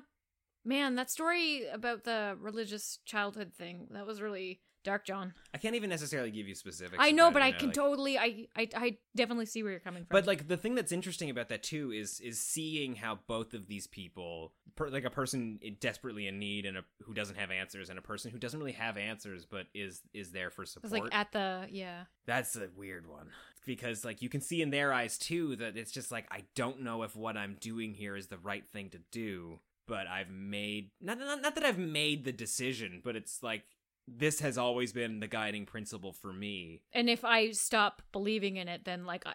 man, 0.64 0.94
that 0.96 1.10
story 1.10 1.66
about 1.72 2.04
the 2.04 2.36
religious 2.40 2.98
childhood 3.04 3.52
thing 3.54 3.88
that 3.92 4.06
was 4.06 4.20
really 4.20 4.60
dark, 4.84 5.04
John. 5.04 5.34
I 5.52 5.58
can't 5.58 5.74
even 5.74 5.90
necessarily 5.90 6.30
give 6.30 6.46
you 6.46 6.54
specifics. 6.54 6.98
I 6.98 7.10
know, 7.10 7.30
but 7.30 7.42
I 7.42 7.52
can 7.52 7.68
like- 7.68 7.74
totally, 7.74 8.18
I, 8.18 8.46
I, 8.56 8.68
I 8.76 8.98
definitely 9.16 9.46
see 9.46 9.62
where 9.62 9.72
you're 9.72 9.80
coming 9.80 10.04
from. 10.04 10.14
But 10.14 10.26
like 10.26 10.46
the 10.46 10.56
thing 10.56 10.74
that's 10.74 10.92
interesting 10.92 11.30
about 11.30 11.48
that 11.48 11.62
too 11.62 11.90
is 11.90 12.20
is 12.20 12.40
seeing 12.40 12.96
how 12.96 13.18
both 13.26 13.54
of 13.54 13.66
these 13.66 13.86
people, 13.86 14.52
per, 14.76 14.88
like 14.88 15.04
a 15.04 15.10
person 15.10 15.58
desperately 15.80 16.26
in 16.26 16.38
need 16.38 16.66
and 16.66 16.76
a 16.76 16.84
who 17.02 17.14
doesn't 17.14 17.36
have 17.36 17.50
answers, 17.50 17.90
and 17.90 17.98
a 17.98 18.02
person 18.02 18.30
who 18.30 18.38
doesn't 18.38 18.60
really 18.60 18.72
have 18.72 18.96
answers 18.96 19.44
but 19.44 19.66
is 19.74 20.02
is 20.12 20.30
there 20.30 20.50
for 20.50 20.64
support. 20.64 20.92
was 20.92 21.00
like 21.00 21.14
at 21.14 21.32
the 21.32 21.66
yeah. 21.70 22.04
That's 22.26 22.56
a 22.56 22.68
weird 22.76 23.08
one 23.08 23.28
because 23.66 24.04
like 24.04 24.22
you 24.22 24.28
can 24.28 24.40
see 24.40 24.62
in 24.62 24.70
their 24.70 24.92
eyes 24.92 25.18
too 25.18 25.56
that 25.56 25.76
it's 25.76 25.92
just 25.92 26.10
like 26.12 26.26
I 26.30 26.44
don't 26.54 26.82
know 26.82 27.02
if 27.02 27.16
what 27.16 27.36
I'm 27.36 27.56
doing 27.60 27.94
here 27.94 28.16
is 28.16 28.26
the 28.26 28.38
right 28.38 28.64
thing 28.72 28.90
to 28.90 28.98
do, 29.10 29.60
but 29.86 30.06
I've 30.06 30.30
made 30.30 30.90
not 31.00 31.18
not, 31.18 31.40
not 31.40 31.54
that 31.54 31.64
I've 31.64 31.78
made 31.78 32.24
the 32.24 32.32
decision, 32.32 33.00
but 33.04 33.16
it's 33.16 33.42
like 33.42 33.64
this 34.06 34.40
has 34.40 34.58
always 34.58 34.92
been 34.92 35.20
the 35.20 35.28
guiding 35.28 35.66
principle 35.66 36.12
for 36.12 36.32
me. 36.32 36.82
And 36.92 37.08
if 37.08 37.24
I 37.24 37.50
stop 37.52 38.02
believing 38.12 38.56
in 38.56 38.68
it, 38.68 38.84
then 38.84 39.06
like 39.06 39.26
I, 39.26 39.34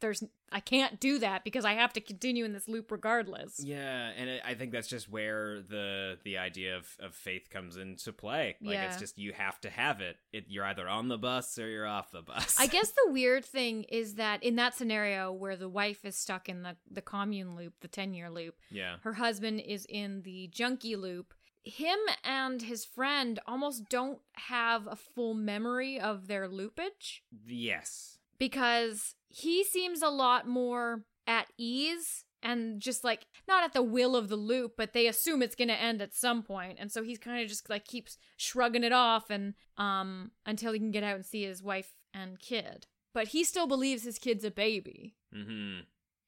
there's 0.00 0.22
I 0.52 0.60
can't 0.60 1.00
do 1.00 1.18
that 1.18 1.42
because 1.42 1.64
I 1.64 1.72
have 1.72 1.92
to 1.94 2.00
continue 2.00 2.44
in 2.44 2.52
this 2.52 2.68
loop 2.68 2.92
regardless. 2.92 3.60
Yeah, 3.62 4.10
and 4.16 4.40
I 4.44 4.54
think 4.54 4.70
that's 4.72 4.88
just 4.88 5.08
where 5.10 5.60
the 5.60 6.18
the 6.24 6.38
idea 6.38 6.76
of, 6.76 6.86
of 7.00 7.14
faith 7.14 7.50
comes 7.50 7.76
into 7.76 8.12
play. 8.12 8.56
Like 8.62 8.78
it's 8.78 8.98
just 8.98 9.18
you 9.18 9.32
have 9.32 9.60
to 9.62 9.70
have 9.70 10.00
it. 10.00 10.16
it. 10.32 10.44
You're 10.48 10.64
either 10.64 10.88
on 10.88 11.08
the 11.08 11.18
bus 11.18 11.58
or 11.58 11.68
you're 11.68 11.86
off 11.86 12.10
the 12.12 12.22
bus. 12.22 12.56
I 12.58 12.66
guess 12.68 12.90
the 12.90 13.08
weird 13.12 13.44
thing 13.44 13.84
is 13.84 14.14
that 14.14 14.42
in 14.42 14.56
that 14.56 14.74
scenario 14.74 15.32
where 15.32 15.56
the 15.56 15.68
wife 15.68 16.04
is 16.04 16.16
stuck 16.16 16.48
in 16.48 16.62
the 16.62 16.76
the 16.90 17.02
commune 17.02 17.56
loop, 17.56 17.74
the 17.80 17.88
10-year 17.88 18.30
loop, 18.30 18.54
Yeah. 18.70 18.96
her 19.02 19.14
husband 19.14 19.60
is 19.60 19.86
in 19.88 20.22
the 20.22 20.48
junkie 20.52 20.96
loop. 20.96 21.34
Him 21.68 21.98
and 22.22 22.62
his 22.62 22.84
friend 22.84 23.40
almost 23.46 23.88
don't 23.88 24.20
have 24.34 24.86
a 24.86 24.94
full 24.94 25.34
memory 25.34 25.98
of 25.98 26.28
their 26.28 26.48
loopage 26.48 27.20
Yes. 27.46 28.18
because 28.38 29.16
he 29.28 29.64
seems 29.64 30.00
a 30.00 30.08
lot 30.08 30.46
more 30.46 31.02
at 31.26 31.48
ease 31.58 32.24
and 32.40 32.80
just 32.80 33.02
like 33.02 33.26
not 33.48 33.64
at 33.64 33.72
the 33.72 33.82
will 33.82 34.14
of 34.14 34.28
the 34.28 34.36
loop 34.36 34.74
but 34.76 34.92
they 34.92 35.08
assume 35.08 35.42
it's 35.42 35.56
going 35.56 35.66
to 35.66 35.74
end 35.74 36.00
at 36.00 36.14
some 36.14 36.42
point 36.44 36.78
and 36.78 36.92
so 36.92 37.02
he's 37.02 37.18
kind 37.18 37.42
of 37.42 37.48
just 37.48 37.68
like 37.68 37.84
keeps 37.84 38.16
shrugging 38.36 38.84
it 38.84 38.92
off 38.92 39.28
and 39.28 39.54
um 39.76 40.30
until 40.44 40.72
he 40.72 40.78
can 40.78 40.92
get 40.92 41.02
out 41.02 41.16
and 41.16 41.26
see 41.26 41.42
his 41.42 41.62
wife 41.64 41.94
and 42.14 42.38
kid 42.38 42.86
but 43.12 43.28
he 43.28 43.42
still 43.42 43.66
believes 43.66 44.04
his 44.04 44.18
kid's 44.20 44.44
a 44.44 44.50
baby 44.52 45.16
Hmm. 45.34 45.80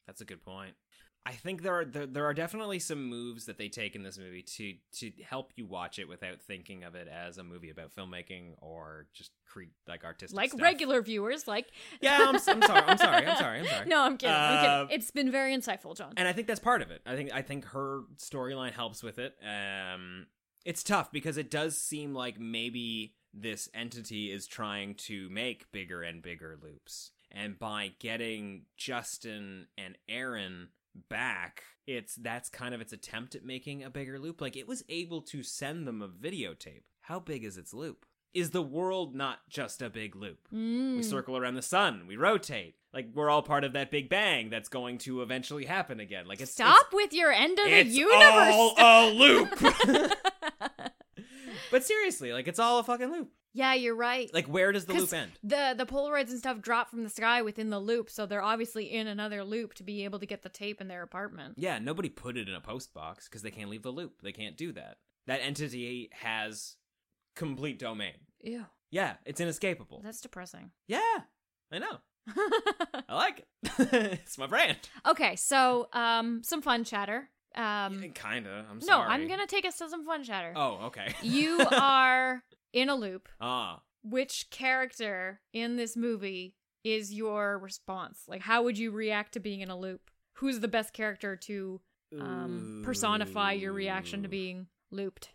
That's 0.05 0.21
a 0.21 0.25
good 0.25 0.43
point. 0.43 0.73
I 1.25 1.33
think 1.33 1.61
there 1.61 1.73
are 1.75 1.85
there, 1.85 2.05
there 2.07 2.25
are 2.25 2.33
definitely 2.33 2.79
some 2.79 3.03
moves 3.05 3.45
that 3.45 3.57
they 3.57 3.69
take 3.69 3.95
in 3.95 4.01
this 4.03 4.17
movie 4.17 4.41
to 4.41 4.73
to 4.99 5.11
help 5.23 5.51
you 5.55 5.65
watch 5.67 5.99
it 5.99 6.07
without 6.07 6.41
thinking 6.41 6.83
of 6.83 6.95
it 6.95 7.07
as 7.07 7.37
a 7.37 7.43
movie 7.43 7.69
about 7.69 7.93
filmmaking 7.93 8.53
or 8.61 9.05
just 9.13 9.31
cre- 9.45 9.63
like 9.87 10.03
artistic 10.03 10.35
like 10.35 10.49
stuff. 10.51 10.61
regular 10.61 11.01
viewers 11.01 11.47
like 11.47 11.67
Yeah, 12.01 12.17
I'm, 12.21 12.35
I'm 12.35 12.39
sorry. 12.39 12.83
I'm 12.87 12.97
sorry. 12.97 13.27
I'm 13.27 13.37
sorry. 13.37 13.59
I'm 13.59 13.65
sorry. 13.65 13.85
no 13.87 14.01
i'm 14.01 14.17
kidding, 14.17 14.35
I'm 14.35 14.57
Uh, 14.57 14.61
kidding. 14.85 14.97
it's 14.99 15.11
been 15.11 15.29
very 15.31 15.55
insightful 15.55 15.95
john 15.95 16.13
and 16.17 16.27
I 16.27 16.33
think 16.33 16.47
that's 16.47 16.59
part 16.59 16.81
of 16.81 16.89
it. 16.89 17.01
I 17.05 17.15
think 17.15 17.31
I 17.33 17.41
think 17.43 17.65
her 17.65 18.03
storyline 18.17 18.71
helps 18.71 19.03
with 19.03 19.19
it. 19.19 19.35
Um, 19.45 20.27
it's 20.65 20.83
tough 20.83 21.11
because 21.11 21.37
it 21.37 21.51
does 21.51 21.77
seem 21.77 22.13
like 22.15 22.39
maybe 22.39 23.13
this 23.33 23.69
entity 23.75 24.31
is 24.31 24.47
trying 24.47 24.95
to 24.95 25.29
make 25.29 25.71
bigger 25.71 26.01
and 26.01 26.21
bigger 26.23 26.57
loops, 26.61 27.11
and 27.31 27.59
by 27.59 27.91
getting 27.99 28.63
Justin 28.77 29.67
and 29.77 29.97
Aaron 30.07 30.69
back, 31.09 31.63
it's 31.87 32.15
that's 32.15 32.49
kind 32.49 32.73
of 32.75 32.81
its 32.81 32.93
attempt 32.93 33.35
at 33.35 33.45
making 33.45 33.83
a 33.83 33.89
bigger 33.89 34.19
loop. 34.19 34.41
Like 34.41 34.55
it 34.57 34.67
was 34.67 34.83
able 34.89 35.21
to 35.23 35.43
send 35.43 35.87
them 35.87 36.01
a 36.01 36.07
videotape. 36.07 36.83
How 37.01 37.19
big 37.19 37.43
is 37.43 37.57
its 37.57 37.73
loop? 37.73 38.05
Is 38.33 38.51
the 38.51 38.61
world 38.61 39.15
not 39.15 39.39
just 39.49 39.81
a 39.81 39.89
big 39.89 40.15
loop? 40.15 40.47
We 40.51 40.57
Mm. 40.59 41.03
circle 41.03 41.35
around 41.35 41.55
the 41.55 41.63
sun. 41.63 42.05
We 42.07 42.15
rotate. 42.15 42.75
Like 42.93 43.09
we're 43.13 43.29
all 43.29 43.41
part 43.41 43.63
of 43.63 43.73
that 43.73 43.89
big 43.91 44.07
bang 44.09 44.49
that's 44.51 44.69
going 44.69 44.99
to 44.99 45.21
eventually 45.23 45.65
happen 45.65 45.99
again. 45.99 46.27
Like 46.27 46.39
it's 46.41 46.51
stop 46.51 46.87
with 46.93 47.11
your 47.13 47.31
end 47.31 47.57
of 47.57 47.65
the 47.65 47.71
it's 47.79 47.95
universe 47.95 48.53
all 48.53 48.75
a 48.77 49.09
loop. 49.11 49.59
but 51.71 51.83
seriously, 51.83 52.33
like 52.33 52.47
it's 52.47 52.59
all 52.59 52.79
a 52.79 52.83
fucking 52.83 53.11
loop. 53.11 53.31
Yeah 53.53 53.73
you're 53.73 53.95
right 53.95 54.29
Like 54.33 54.47
where 54.47 54.71
does 54.71 54.85
the 54.85 54.93
loop 54.93 55.11
end? 55.13 55.31
The 55.43 55.73
the 55.77 55.85
Polaroids 55.85 56.29
and 56.29 56.37
stuff 56.39 56.61
drop 56.61 56.89
from 56.89 57.03
the 57.03 57.09
sky 57.09 57.41
within 57.41 57.69
the 57.69 57.79
loop, 57.79 58.09
so 58.09 58.25
they're 58.25 58.41
obviously 58.43 58.85
in 58.91 59.07
another 59.07 59.43
loop 59.43 59.73
to 59.75 59.83
be 59.83 60.03
able 60.03 60.19
to 60.19 60.25
get 60.25 60.41
the 60.43 60.49
tape 60.49 60.81
in 60.81 60.87
their 60.87 61.03
apartment. 61.03 61.55
Yeah, 61.57 61.79
nobody 61.79 62.09
put 62.09 62.37
it 62.37 62.47
in 62.47 62.55
a 62.55 62.61
post 62.61 62.93
box 62.93 63.27
because 63.27 63.41
they 63.41 63.51
can't 63.51 63.69
leave 63.69 63.83
the 63.83 63.91
loop. 63.91 64.21
They 64.21 64.31
can't 64.31 64.55
do 64.57 64.71
that. 64.73 64.97
That 65.27 65.41
entity 65.43 66.09
has 66.13 66.75
complete 67.35 67.79
domain. 67.79 68.13
Ew, 68.41 68.65
Yeah, 68.91 69.15
it's 69.25 69.39
inescapable. 69.41 70.01
that's 70.03 70.21
depressing. 70.21 70.71
Yeah, 70.87 70.99
I 71.71 71.79
know. 71.79 71.97
I 73.09 73.15
like 73.15 73.39
it. 73.39 73.47
it's 74.23 74.37
my 74.37 74.47
brand. 74.47 74.77
Okay, 75.07 75.35
so 75.35 75.87
um, 75.93 76.41
some 76.43 76.61
fun 76.61 76.83
chatter. 76.83 77.29
Um, 77.55 78.11
Kinda. 78.13 78.65
I'm 78.69 78.79
no, 78.79 78.85
sorry. 78.85 79.09
I'm 79.09 79.27
gonna 79.27 79.47
take 79.47 79.65
us 79.65 79.77
to 79.79 79.89
some 79.89 80.05
fun 80.05 80.23
chatter. 80.23 80.53
Oh, 80.55 80.85
okay. 80.87 81.13
You 81.21 81.59
are 81.71 82.43
in 82.73 82.89
a 82.89 82.95
loop. 82.95 83.27
ah. 83.41 83.81
Which 84.01 84.49
character 84.49 85.41
in 85.51 85.75
this 85.75 85.97
movie 85.97 86.55
is 86.85 87.13
your 87.13 87.59
response? 87.59 88.23
Like, 88.27 88.41
how 88.41 88.63
would 88.63 88.77
you 88.77 88.91
react 88.91 89.33
to 89.33 89.39
being 89.41 89.59
in 89.59 89.69
a 89.69 89.77
loop? 89.77 90.09
Who's 90.35 90.61
the 90.61 90.69
best 90.69 90.93
character 90.93 91.35
to 91.35 91.81
um, 92.17 92.81
personify 92.85 93.51
your 93.53 93.73
reaction 93.73 94.23
to 94.23 94.29
being 94.29 94.67
looped? 94.89 95.33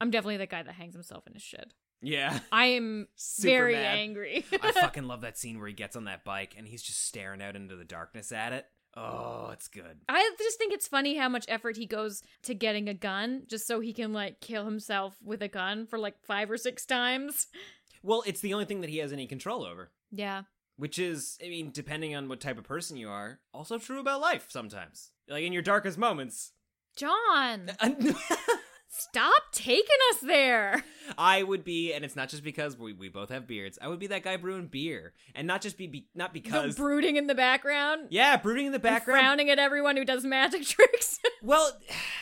I'm 0.00 0.10
definitely 0.10 0.38
the 0.38 0.46
guy 0.48 0.64
that 0.64 0.72
hangs 0.74 0.94
himself 0.94 1.28
in 1.28 1.34
his 1.34 1.42
shed. 1.42 1.74
Yeah. 2.00 2.40
I 2.50 2.66
am 2.66 3.06
Super 3.14 3.48
very 3.52 3.74
mad. 3.74 3.98
angry. 3.98 4.44
I 4.60 4.72
fucking 4.72 5.04
love 5.06 5.20
that 5.20 5.38
scene 5.38 5.60
where 5.60 5.68
he 5.68 5.74
gets 5.74 5.94
on 5.94 6.06
that 6.06 6.24
bike 6.24 6.56
and 6.58 6.66
he's 6.66 6.82
just 6.82 7.06
staring 7.06 7.40
out 7.40 7.54
into 7.54 7.76
the 7.76 7.84
darkness 7.84 8.32
at 8.32 8.52
it. 8.52 8.66
Oh, 8.96 9.50
it's 9.52 9.68
good. 9.68 10.00
I 10.08 10.30
just 10.38 10.58
think 10.58 10.72
it's 10.74 10.86
funny 10.88 11.16
how 11.16 11.28
much 11.28 11.46
effort 11.48 11.76
he 11.78 11.86
goes 11.86 12.22
to 12.42 12.54
getting 12.54 12.88
a 12.88 12.94
gun 12.94 13.44
just 13.48 13.66
so 13.66 13.80
he 13.80 13.92
can 13.92 14.12
like 14.12 14.40
kill 14.40 14.64
himself 14.66 15.16
with 15.24 15.42
a 15.42 15.48
gun 15.48 15.86
for 15.86 15.98
like 15.98 16.16
five 16.26 16.50
or 16.50 16.58
six 16.58 16.84
times. 16.84 17.46
Well, 18.02 18.22
it's 18.26 18.40
the 18.40 18.52
only 18.52 18.64
thing 18.66 18.80
that 18.82 18.90
he 18.90 18.98
has 18.98 19.12
any 19.12 19.26
control 19.26 19.64
over, 19.64 19.90
Yeah. 20.10 20.42
which 20.76 20.98
is, 20.98 21.38
I 21.42 21.48
mean, 21.48 21.70
depending 21.72 22.14
on 22.16 22.28
what 22.28 22.40
type 22.40 22.58
of 22.58 22.64
person 22.64 22.96
you 22.96 23.08
are, 23.08 23.38
also 23.54 23.78
true 23.78 24.00
about 24.00 24.20
life 24.20 24.46
sometimes. 24.50 25.10
Like 25.28 25.44
in 25.44 25.52
your 25.52 25.62
darkest 25.62 25.96
moments. 25.98 26.52
John, 26.96 27.70
stop 28.92 29.42
taking 29.52 29.96
us 30.10 30.20
there. 30.20 30.84
I 31.18 31.42
would 31.42 31.64
be, 31.64 31.92
and 31.92 32.04
it's 32.04 32.14
not 32.14 32.28
just 32.28 32.44
because 32.44 32.76
we, 32.78 32.92
we 32.92 33.08
both 33.08 33.30
have 33.30 33.46
beards. 33.46 33.78
I 33.80 33.88
would 33.88 33.98
be 33.98 34.06
that 34.08 34.22
guy 34.22 34.36
brewing 34.36 34.66
beer, 34.66 35.14
and 35.34 35.46
not 35.46 35.62
just 35.62 35.76
be, 35.78 35.86
be 35.86 36.06
not 36.14 36.32
because 36.34 36.76
The 36.76 36.82
brooding 36.82 37.16
in 37.16 37.26
the 37.26 37.34
background. 37.34 38.08
yeah, 38.10 38.36
brooding 38.36 38.66
in 38.66 38.72
the 38.72 38.76
and 38.76 38.82
background. 38.82 39.20
frowning 39.20 39.50
at 39.50 39.58
everyone 39.58 39.96
who 39.96 40.04
does 40.04 40.24
magic 40.24 40.62
tricks. 40.66 41.18
Well, 41.42 41.72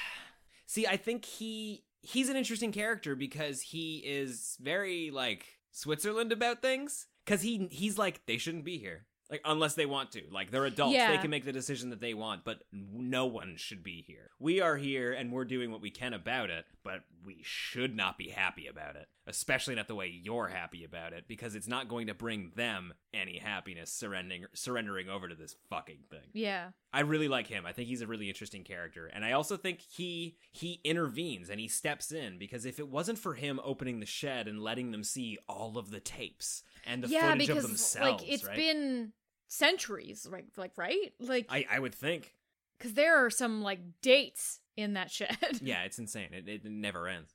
see, 0.67 0.87
I 0.87 0.97
think 0.97 1.25
he 1.25 1.85
he's 2.03 2.29
an 2.29 2.37
interesting 2.37 2.73
character 2.73 3.15
because 3.15 3.61
he 3.61 3.99
is 3.99 4.57
very 4.61 5.11
like 5.11 5.47
Switzerland 5.73 6.33
about 6.33 6.63
things. 6.63 7.07
Because 7.27 7.43
he 7.43 7.69
he's 7.71 7.99
like 7.99 8.25
they 8.27 8.39
shouldn't 8.39 8.65
be 8.65 8.79
here. 8.79 9.07
Like 9.31 9.43
unless 9.45 9.75
they 9.75 9.87
want 9.87 10.11
to. 10.13 10.23
Like 10.31 10.51
they're 10.51 10.65
adults, 10.65 10.97
they 10.97 11.19
can 11.19 11.31
make 11.31 11.45
the 11.45 11.53
decision 11.53 11.91
that 11.91 12.01
they 12.01 12.15
want, 12.15 12.45
but 12.45 12.63
no 12.73 13.27
one 13.27 13.55
should 13.57 13.83
be 13.83 14.03
here. 14.07 14.31
We 14.39 14.61
are 14.61 14.77
here 14.77 15.13
and 15.13 15.31
we're 15.31 15.45
doing 15.45 15.71
what 15.71 15.81
we 15.81 15.91
can 15.91 16.13
about 16.15 16.51
it, 16.51 16.65
but 16.83 17.05
we 17.25 17.39
should 17.43 17.95
not 17.95 18.19
be 18.19 18.31
happy 18.31 18.67
about 18.67 18.97
it. 18.97 19.07
Especially 19.27 19.77
not 19.77 19.87
the 19.87 19.95
way 19.95 20.09
you're 20.09 20.49
happy 20.49 20.83
about 20.83 21.13
it, 21.13 21.27
because 21.29 21.55
it's 21.55 21.69
not 21.69 21.89
going 21.89 22.09
to 22.09 22.15
bring 22.15 22.51
them 22.57 22.93
any 23.15 23.39
happiness 23.39 23.93
surrendering 23.93 24.47
surrendering 24.55 25.09
over 25.09 25.29
to 25.29 25.37
this 25.37 25.55
fucking 25.69 26.01
thing. 26.11 26.29
yeah. 26.33 26.71
I 26.93 27.03
really 27.03 27.29
like 27.29 27.47
him. 27.47 27.67
I 27.67 27.73
think 27.73 27.87
he's 27.87 28.01
a 28.01 28.07
really 28.09 28.29
interesting 28.29 28.65
character, 28.65 29.07
and 29.07 29.25
I 29.25 29.31
also 29.31 29.57
think 29.57 29.79
he 29.79 30.39
he 30.51 30.81
intervenes 30.83 31.49
and 31.49 31.61
he 31.61 31.69
steps 31.69 32.11
in 32.11 32.37
because 32.37 32.67
if 32.67 32.81
it 32.81 32.89
wasn't 32.89 33.21
for 33.21 33.35
him 33.35 33.61
opening 33.63 34.01
the 34.01 34.07
shed 34.07 34.49
and 34.49 34.61
letting 34.61 34.91
them 34.91 35.05
see 35.05 35.39
all 35.49 35.79
of 35.79 35.93
the 35.93 36.01
tapes 36.01 36.65
and 36.85 37.05
the 37.05 37.09
yeah, 37.09 37.31
footage 37.31 37.47
because 37.47 37.65
of 37.65 37.71
themselves, 37.71 38.23
like 38.23 38.29
it's 38.29 38.45
right? 38.45 38.57
been 38.57 39.13
centuries, 39.51 40.27
like 40.31 40.47
like 40.57 40.73
right? 40.79 41.13
Like 41.19 41.47
I 41.51 41.67
I 41.71 41.79
would 41.79 41.95
think. 41.95 42.35
cuz 42.79 42.95
there 42.95 43.25
are 43.25 43.31
some 43.31 43.63
like 43.63 43.81
dates 44.01 44.61
in 44.77 44.95
that 44.95 45.11
shed. 45.11 45.37
Yeah, 45.61 45.83
it's 45.85 45.99
insane. 45.99 46.31
It 46.33 46.49
it 46.49 46.65
never 46.65 47.07
ends. 47.09 47.35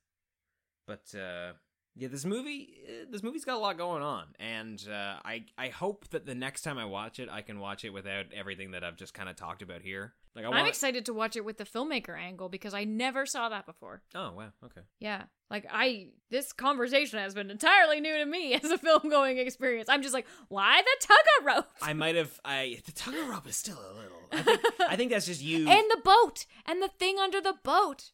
But 0.87 1.13
uh 1.13 1.53
yeah, 1.97 2.09
this 2.09 2.25
movie 2.25 2.73
uh, 2.87 3.05
this 3.09 3.23
movie's 3.23 3.45
got 3.45 3.55
a 3.55 3.59
lot 3.59 3.77
going 3.77 4.03
on, 4.03 4.25
and 4.39 4.85
uh, 4.89 5.15
I 5.23 5.45
I 5.57 5.69
hope 5.69 6.09
that 6.09 6.25
the 6.25 6.35
next 6.35 6.61
time 6.63 6.77
I 6.77 6.83
watch 6.85 7.19
it, 7.19 7.29
I 7.29 7.41
can 7.41 7.59
watch 7.59 7.85
it 7.85 7.91
without 7.91 8.25
everything 8.33 8.71
that 8.71 8.83
I've 8.83 8.97
just 8.97 9.13
kind 9.13 9.29
of 9.29 9.37
talked 9.37 9.61
about 9.61 9.81
here. 9.81 10.13
Like 10.35 10.45
I 10.45 10.49
I'm 10.49 10.65
excited 10.65 11.05
to 11.05 11.13
watch 11.13 11.37
it 11.37 11.45
with 11.45 11.57
the 11.57 11.63
filmmaker 11.63 12.19
angle 12.19 12.49
because 12.49 12.73
I 12.73 12.83
never 12.83 13.25
saw 13.25 13.49
that 13.49 13.65
before. 13.65 14.01
oh 14.13 14.33
wow, 14.33 14.49
okay. 14.65 14.81
Yeah. 14.99 15.23
Like 15.49 15.65
I 15.71 16.07
this 16.29 16.51
conversation 16.51 17.19
has 17.19 17.33
been 17.33 17.49
entirely 17.49 18.01
new 18.01 18.17
to 18.17 18.25
me 18.25 18.53
as 18.63 18.69
a 18.69 18.77
film 18.77 19.09
going 19.09 19.37
experience. 19.37 19.87
I'm 19.87 20.01
just 20.01 20.13
like, 20.13 20.27
why 20.49 20.81
the 20.81 21.07
tug 21.07 21.17
of 21.39 21.45
rope? 21.45 21.67
I 21.81 21.93
might 22.03 22.15
have. 22.15 22.39
I 22.43 22.79
the 22.85 22.91
tug 22.91 23.15
of 23.15 23.29
rope 23.29 23.47
is 23.47 23.55
still 23.55 23.79
a 23.79 23.93
little. 23.93 24.21
I 24.31 24.41
think, 24.41 24.59
I 24.89 24.95
think 24.97 25.11
that's 25.11 25.25
just 25.25 25.41
you. 25.41 25.69
And 25.69 25.85
the 25.89 26.01
boat 26.03 26.45
and 26.65 26.81
the 26.81 26.89
thing 26.89 27.17
under 27.17 27.39
the 27.39 27.55
boat. 27.63 28.11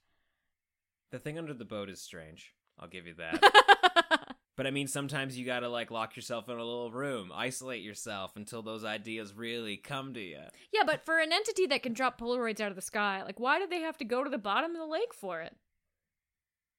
The 1.11 1.19
thing 1.19 1.37
under 1.39 1.53
the 1.53 1.65
boat 1.65 1.89
is 1.89 1.99
strange. 2.01 2.53
I'll 2.79 2.87
give 2.87 3.07
you 3.07 3.15
that. 3.15 4.30
but 4.61 4.67
I 4.67 4.71
mean, 4.71 4.85
sometimes 4.85 5.39
you 5.39 5.43
gotta 5.43 5.67
like 5.67 5.89
lock 5.89 6.15
yourself 6.15 6.47
in 6.47 6.53
a 6.53 6.63
little 6.63 6.91
room, 6.91 7.31
isolate 7.33 7.81
yourself 7.81 8.33
until 8.35 8.61
those 8.61 8.85
ideas 8.85 9.33
really 9.33 9.75
come 9.75 10.13
to 10.13 10.21
you. 10.21 10.37
Yeah, 10.71 10.83
but 10.85 11.03
for 11.03 11.17
an 11.17 11.33
entity 11.33 11.65
that 11.65 11.81
can 11.81 11.93
drop 11.93 12.21
Polaroids 12.21 12.59
out 12.59 12.69
of 12.69 12.75
the 12.75 12.81
sky, 12.83 13.23
like 13.23 13.39
why 13.39 13.57
did 13.57 13.71
they 13.71 13.79
have 13.79 13.97
to 13.97 14.05
go 14.05 14.23
to 14.23 14.29
the 14.29 14.37
bottom 14.37 14.69
of 14.69 14.77
the 14.77 14.85
lake 14.85 15.15
for 15.15 15.41
it? 15.41 15.55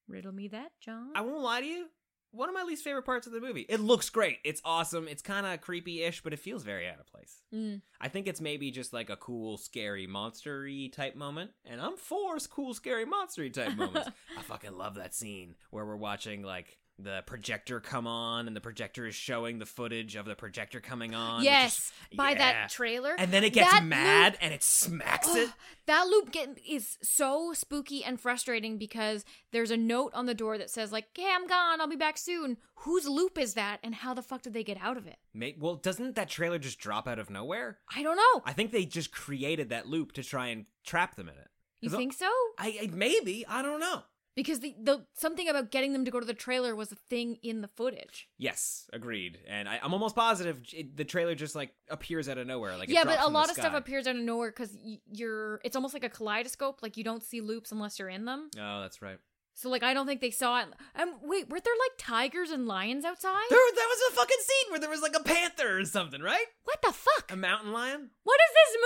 Riddle 0.06 0.30
me 0.30 0.46
that, 0.46 0.70
John. 0.80 1.10
I 1.16 1.22
won't 1.22 1.42
lie 1.42 1.60
to 1.60 1.66
you. 1.66 1.86
One 2.30 2.48
of 2.48 2.54
my 2.54 2.62
least 2.62 2.84
favorite 2.84 3.02
parts 3.02 3.26
of 3.26 3.32
the 3.32 3.40
movie. 3.40 3.66
It 3.68 3.80
looks 3.80 4.10
great. 4.10 4.38
It's 4.44 4.62
awesome. 4.64 5.08
It's 5.08 5.20
kind 5.20 5.44
of 5.44 5.60
creepy-ish, 5.60 6.22
but 6.22 6.32
it 6.32 6.38
feels 6.38 6.62
very 6.62 6.88
out 6.88 7.00
of 7.00 7.08
place. 7.08 7.42
Mm. 7.52 7.82
I 8.00 8.06
think 8.06 8.28
it's 8.28 8.40
maybe 8.40 8.70
just 8.70 8.92
like 8.92 9.10
a 9.10 9.16
cool, 9.16 9.58
scary, 9.58 10.06
monstery 10.06 10.92
type 10.92 11.16
moment, 11.16 11.50
and 11.64 11.80
I'm 11.80 11.96
for 11.96 12.38
cool, 12.48 12.74
scary, 12.74 13.06
monstery 13.06 13.52
type 13.52 13.74
moments. 13.74 14.08
I 14.38 14.42
fucking 14.42 14.78
love 14.78 14.94
that 14.94 15.14
scene 15.14 15.56
where 15.70 15.84
we're 15.84 15.96
watching 15.96 16.44
like 16.44 16.78
the 16.98 17.22
projector 17.26 17.80
come 17.80 18.06
on, 18.06 18.46
and 18.46 18.54
the 18.54 18.60
projector 18.60 19.06
is 19.06 19.14
showing 19.14 19.58
the 19.58 19.66
footage 19.66 20.14
of 20.14 20.26
the 20.26 20.34
projector 20.34 20.80
coming 20.80 21.14
on. 21.14 21.42
Yes, 21.42 21.76
is- 22.10 22.16
by 22.16 22.30
yeah. 22.32 22.38
that 22.38 22.70
trailer. 22.70 23.14
and 23.18 23.32
then 23.32 23.42
it 23.44 23.52
gets 23.52 23.70
That 23.70 23.84
mad 23.84 24.32
loop- 24.34 24.38
and 24.42 24.54
it 24.54 24.62
smacks 24.62 25.34
it. 25.34 25.48
Ugh, 25.48 25.54
that 25.86 26.06
loop 26.06 26.30
get, 26.32 26.58
is 26.68 26.98
so 27.02 27.52
spooky 27.54 28.04
and 28.04 28.20
frustrating 28.20 28.78
because 28.78 29.24
there's 29.50 29.70
a 29.70 29.76
note 29.76 30.12
on 30.14 30.26
the 30.26 30.34
door 30.34 30.58
that 30.58 30.70
says 30.70 30.92
like, 30.92 31.06
"Hey, 31.14 31.30
I'm 31.32 31.46
gone. 31.46 31.80
I'll 31.80 31.88
be 31.88 31.96
back 31.96 32.18
soon." 32.18 32.58
Whose 32.76 33.08
loop 33.08 33.38
is 33.38 33.54
that, 33.54 33.78
and 33.82 33.94
how 33.94 34.12
the 34.14 34.22
fuck 34.22 34.42
did 34.42 34.52
they 34.52 34.64
get 34.64 34.78
out 34.80 34.96
of 34.96 35.06
it? 35.06 35.16
May- 35.34 35.56
well, 35.58 35.76
doesn't 35.76 36.14
that 36.16 36.28
trailer 36.28 36.58
just 36.58 36.78
drop 36.78 37.08
out 37.08 37.18
of 37.18 37.30
nowhere? 37.30 37.78
I 37.94 38.02
don't 38.02 38.16
know. 38.16 38.42
I 38.44 38.52
think 38.52 38.70
they 38.72 38.84
just 38.84 39.12
created 39.12 39.70
that 39.70 39.86
loop 39.88 40.12
to 40.12 40.22
try 40.22 40.48
and 40.48 40.66
trap 40.84 41.16
them 41.16 41.28
in 41.28 41.34
it. 41.36 41.48
You 41.80 41.90
think 41.90 42.12
so? 42.12 42.30
I, 42.58 42.78
I 42.82 42.90
maybe 42.92 43.44
I 43.48 43.60
don't 43.62 43.80
know. 43.80 44.02
Because 44.34 44.60
the 44.60 44.74
the 44.82 45.04
something 45.12 45.48
about 45.48 45.70
getting 45.70 45.92
them 45.92 46.04
to 46.06 46.10
go 46.10 46.18
to 46.18 46.24
the 46.26 46.32
trailer 46.34 46.74
was 46.74 46.90
a 46.90 46.94
thing 47.10 47.36
in 47.42 47.60
the 47.60 47.68
footage. 47.68 48.28
Yes, 48.38 48.88
agreed. 48.92 49.38
And 49.46 49.68
I, 49.68 49.78
I'm 49.82 49.92
almost 49.92 50.14
positive 50.16 50.62
it, 50.72 50.96
the 50.96 51.04
trailer 51.04 51.34
just 51.34 51.54
like 51.54 51.74
appears 51.90 52.28
out 52.28 52.38
of 52.38 52.46
nowhere. 52.46 52.76
Like 52.78 52.88
yeah, 52.88 53.04
but 53.04 53.20
a 53.20 53.28
lot 53.28 53.50
of 53.50 53.56
stuff 53.56 53.74
appears 53.74 54.06
out 54.06 54.16
of 54.16 54.22
nowhere 54.22 54.50
because 54.50 54.74
y- 54.82 55.00
you're. 55.10 55.60
It's 55.64 55.76
almost 55.76 55.92
like 55.94 56.04
a 56.04 56.08
kaleidoscope. 56.08 56.82
Like 56.82 56.96
you 56.96 57.04
don't 57.04 57.22
see 57.22 57.40
loops 57.42 57.72
unless 57.72 57.98
you're 57.98 58.08
in 58.08 58.24
them. 58.24 58.48
Oh, 58.58 58.80
that's 58.80 59.02
right. 59.02 59.18
So 59.54 59.68
like 59.68 59.82
I 59.82 59.92
don't 59.92 60.06
think 60.06 60.22
they 60.22 60.30
saw 60.30 60.60
it. 60.62 60.68
Um, 60.98 61.12
wait, 61.22 61.50
were 61.50 61.60
there 61.60 61.74
like 61.74 61.98
tigers 61.98 62.50
and 62.50 62.66
lions 62.66 63.04
outside? 63.04 63.44
There, 63.50 63.58
that 63.58 63.86
was 63.90 64.12
a 64.12 64.16
fucking 64.16 64.36
scene 64.40 64.70
where 64.70 64.80
there 64.80 64.88
was 64.88 65.02
like 65.02 65.14
a 65.14 65.22
panther 65.22 65.78
or 65.78 65.84
something, 65.84 66.22
right? 66.22 66.46
What 66.64 66.80
the 66.80 66.90
fuck? 66.92 67.30
A 67.30 67.36
mountain 67.36 67.70
lion. 67.70 68.08
What 68.24 68.40
is 68.48 68.54
this 68.54 68.82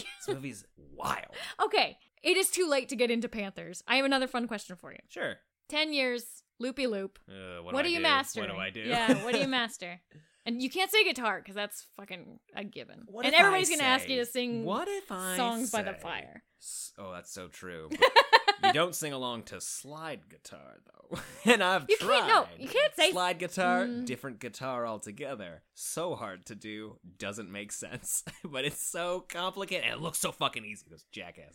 movie? 0.00 0.06
This 0.26 0.34
movie's 0.34 0.64
wild. 0.96 1.26
okay, 1.64 1.96
it 2.22 2.36
is 2.36 2.50
too 2.50 2.68
late 2.68 2.88
to 2.90 2.96
get 2.96 3.10
into 3.10 3.28
Panthers. 3.28 3.82
I 3.88 3.96
have 3.96 4.04
another 4.04 4.26
fun 4.26 4.46
question 4.48 4.76
for 4.76 4.92
you. 4.92 4.98
Sure. 5.08 5.36
Ten 5.68 5.92
years, 5.92 6.42
loopy 6.58 6.86
loop. 6.86 7.18
Uh, 7.28 7.62
what, 7.62 7.74
What, 7.74 7.82
do, 7.82 7.88
do 7.88 7.92
you 7.92 7.98
do? 7.98 8.02
master? 8.02 8.40
What 8.40 8.50
do 8.50 8.56
I 8.56 8.70
do? 8.70 8.80
Yeah, 8.80 9.24
what 9.24 9.32
do 9.34 9.40
you 9.40 9.48
master? 9.60 10.00
And 10.46 10.62
you 10.62 10.70
can't 10.70 10.90
say 10.90 11.04
guitar 11.04 11.38
because 11.38 11.54
that's 11.54 11.86
fucking 11.96 12.40
a 12.56 12.64
given. 12.64 13.02
What 13.06 13.26
and 13.26 13.34
everybody's 13.34 13.68
gonna 13.70 13.82
ask 13.82 14.08
you 14.08 14.16
to 14.16 14.26
sing 14.26 14.64
What 14.64 14.88
if 14.88 15.12
I 15.12 15.36
songs 15.36 15.70
by 15.70 15.82
the 15.82 15.92
fire. 15.94 16.42
Oh, 16.98 17.12
that's 17.12 17.32
so 17.32 17.48
true. 17.48 17.90
You 18.62 18.74
don't 18.74 18.94
sing 18.94 19.14
along 19.14 19.44
to 19.44 19.58
slide 19.58 20.28
guitar 20.28 20.76
though, 20.84 21.18
and 21.50 21.64
I've 21.64 21.86
You 21.88 21.96
tried. 21.96 22.18
can't- 22.20 22.28
no, 22.28 22.46
you 22.58 22.68
can't 22.68 22.94
say- 22.94 23.10
slide 23.10 23.38
guitar. 23.38 23.86
Mm. 23.86 24.04
Different 24.04 24.38
guitar 24.38 24.86
altogether. 24.86 25.62
So 25.74 26.14
hard 26.14 26.44
to 26.46 26.54
do. 26.54 26.98
Doesn't 27.18 27.50
make 27.50 27.72
sense, 27.72 28.22
but 28.44 28.66
it's 28.66 28.86
so 28.86 29.24
complicated. 29.30 29.86
And 29.86 29.94
it 29.94 30.02
looks 30.02 30.18
so 30.18 30.30
fucking 30.30 30.66
easy. 30.66 30.84
Those 30.90 31.04
jackass. 31.10 31.54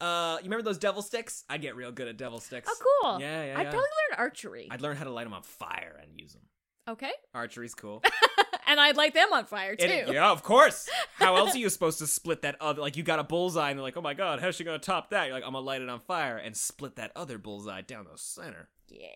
Uh, 0.00 0.38
you 0.38 0.44
remember 0.44 0.62
those 0.62 0.78
devil 0.78 1.02
sticks? 1.02 1.44
I'd 1.48 1.60
get 1.60 1.76
real 1.76 1.92
good 1.92 2.08
at 2.08 2.16
devil 2.16 2.40
sticks. 2.40 2.70
Oh, 2.70 3.00
cool. 3.02 3.20
Yeah, 3.20 3.44
yeah. 3.44 3.58
I'd 3.58 3.64
yeah. 3.64 3.70
probably 3.70 3.88
learn 4.10 4.18
archery. 4.18 4.68
I'd 4.70 4.80
learn 4.80 4.96
how 4.96 5.04
to 5.04 5.10
light 5.10 5.24
them 5.24 5.34
on 5.34 5.42
fire 5.42 6.00
and 6.02 6.18
use 6.18 6.32
them. 6.32 6.42
Okay. 6.88 7.12
Archery's 7.34 7.74
cool. 7.74 8.02
and 8.66 8.80
I'd 8.80 8.96
light 8.96 9.14
them 9.14 9.32
on 9.32 9.44
fire 9.44 9.76
too. 9.76 9.86
It- 9.86 10.08
yeah, 10.12 10.30
of 10.30 10.42
course. 10.42 10.88
How 11.16 11.36
else 11.36 11.54
are 11.54 11.58
you 11.58 11.68
supposed 11.70 11.98
to 11.98 12.06
split 12.06 12.42
that 12.42 12.56
other? 12.60 12.80
Like, 12.80 12.96
you 12.96 13.02
got 13.02 13.18
a 13.18 13.24
bullseye, 13.24 13.70
and 13.70 13.78
they're 13.78 13.82
like, 13.82 13.96
"Oh 13.96 14.02
my 14.02 14.14
god, 14.14 14.40
how's 14.40 14.54
she 14.56 14.64
gonna 14.64 14.78
top 14.78 15.10
that?" 15.10 15.26
You're 15.26 15.34
like, 15.34 15.44
"I'm 15.44 15.52
gonna 15.52 15.64
light 15.64 15.82
it 15.82 15.88
on 15.88 16.00
fire 16.00 16.36
and 16.36 16.56
split 16.56 16.96
that 16.96 17.12
other 17.14 17.36
bullseye 17.38 17.82
down 17.82 18.06
the 18.10 18.16
center." 18.16 18.68
Yeah. 18.88 19.08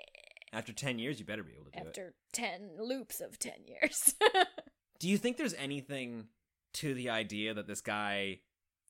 After 0.52 0.72
ten 0.72 0.98
years, 0.98 1.18
you 1.18 1.24
better 1.24 1.42
be 1.42 1.52
able 1.54 1.64
to 1.64 1.70
do 1.70 1.78
it. 1.78 1.86
After 1.88 2.14
ten 2.32 2.70
loops 2.78 3.20
of 3.20 3.38
ten 3.38 3.64
years. 3.66 4.14
Do 5.00 5.08
you 5.08 5.18
think 5.18 5.36
there's 5.36 5.54
anything 5.54 6.28
to 6.74 6.94
the 6.94 7.10
idea 7.10 7.54
that 7.54 7.66
this 7.66 7.80
guy 7.80 8.40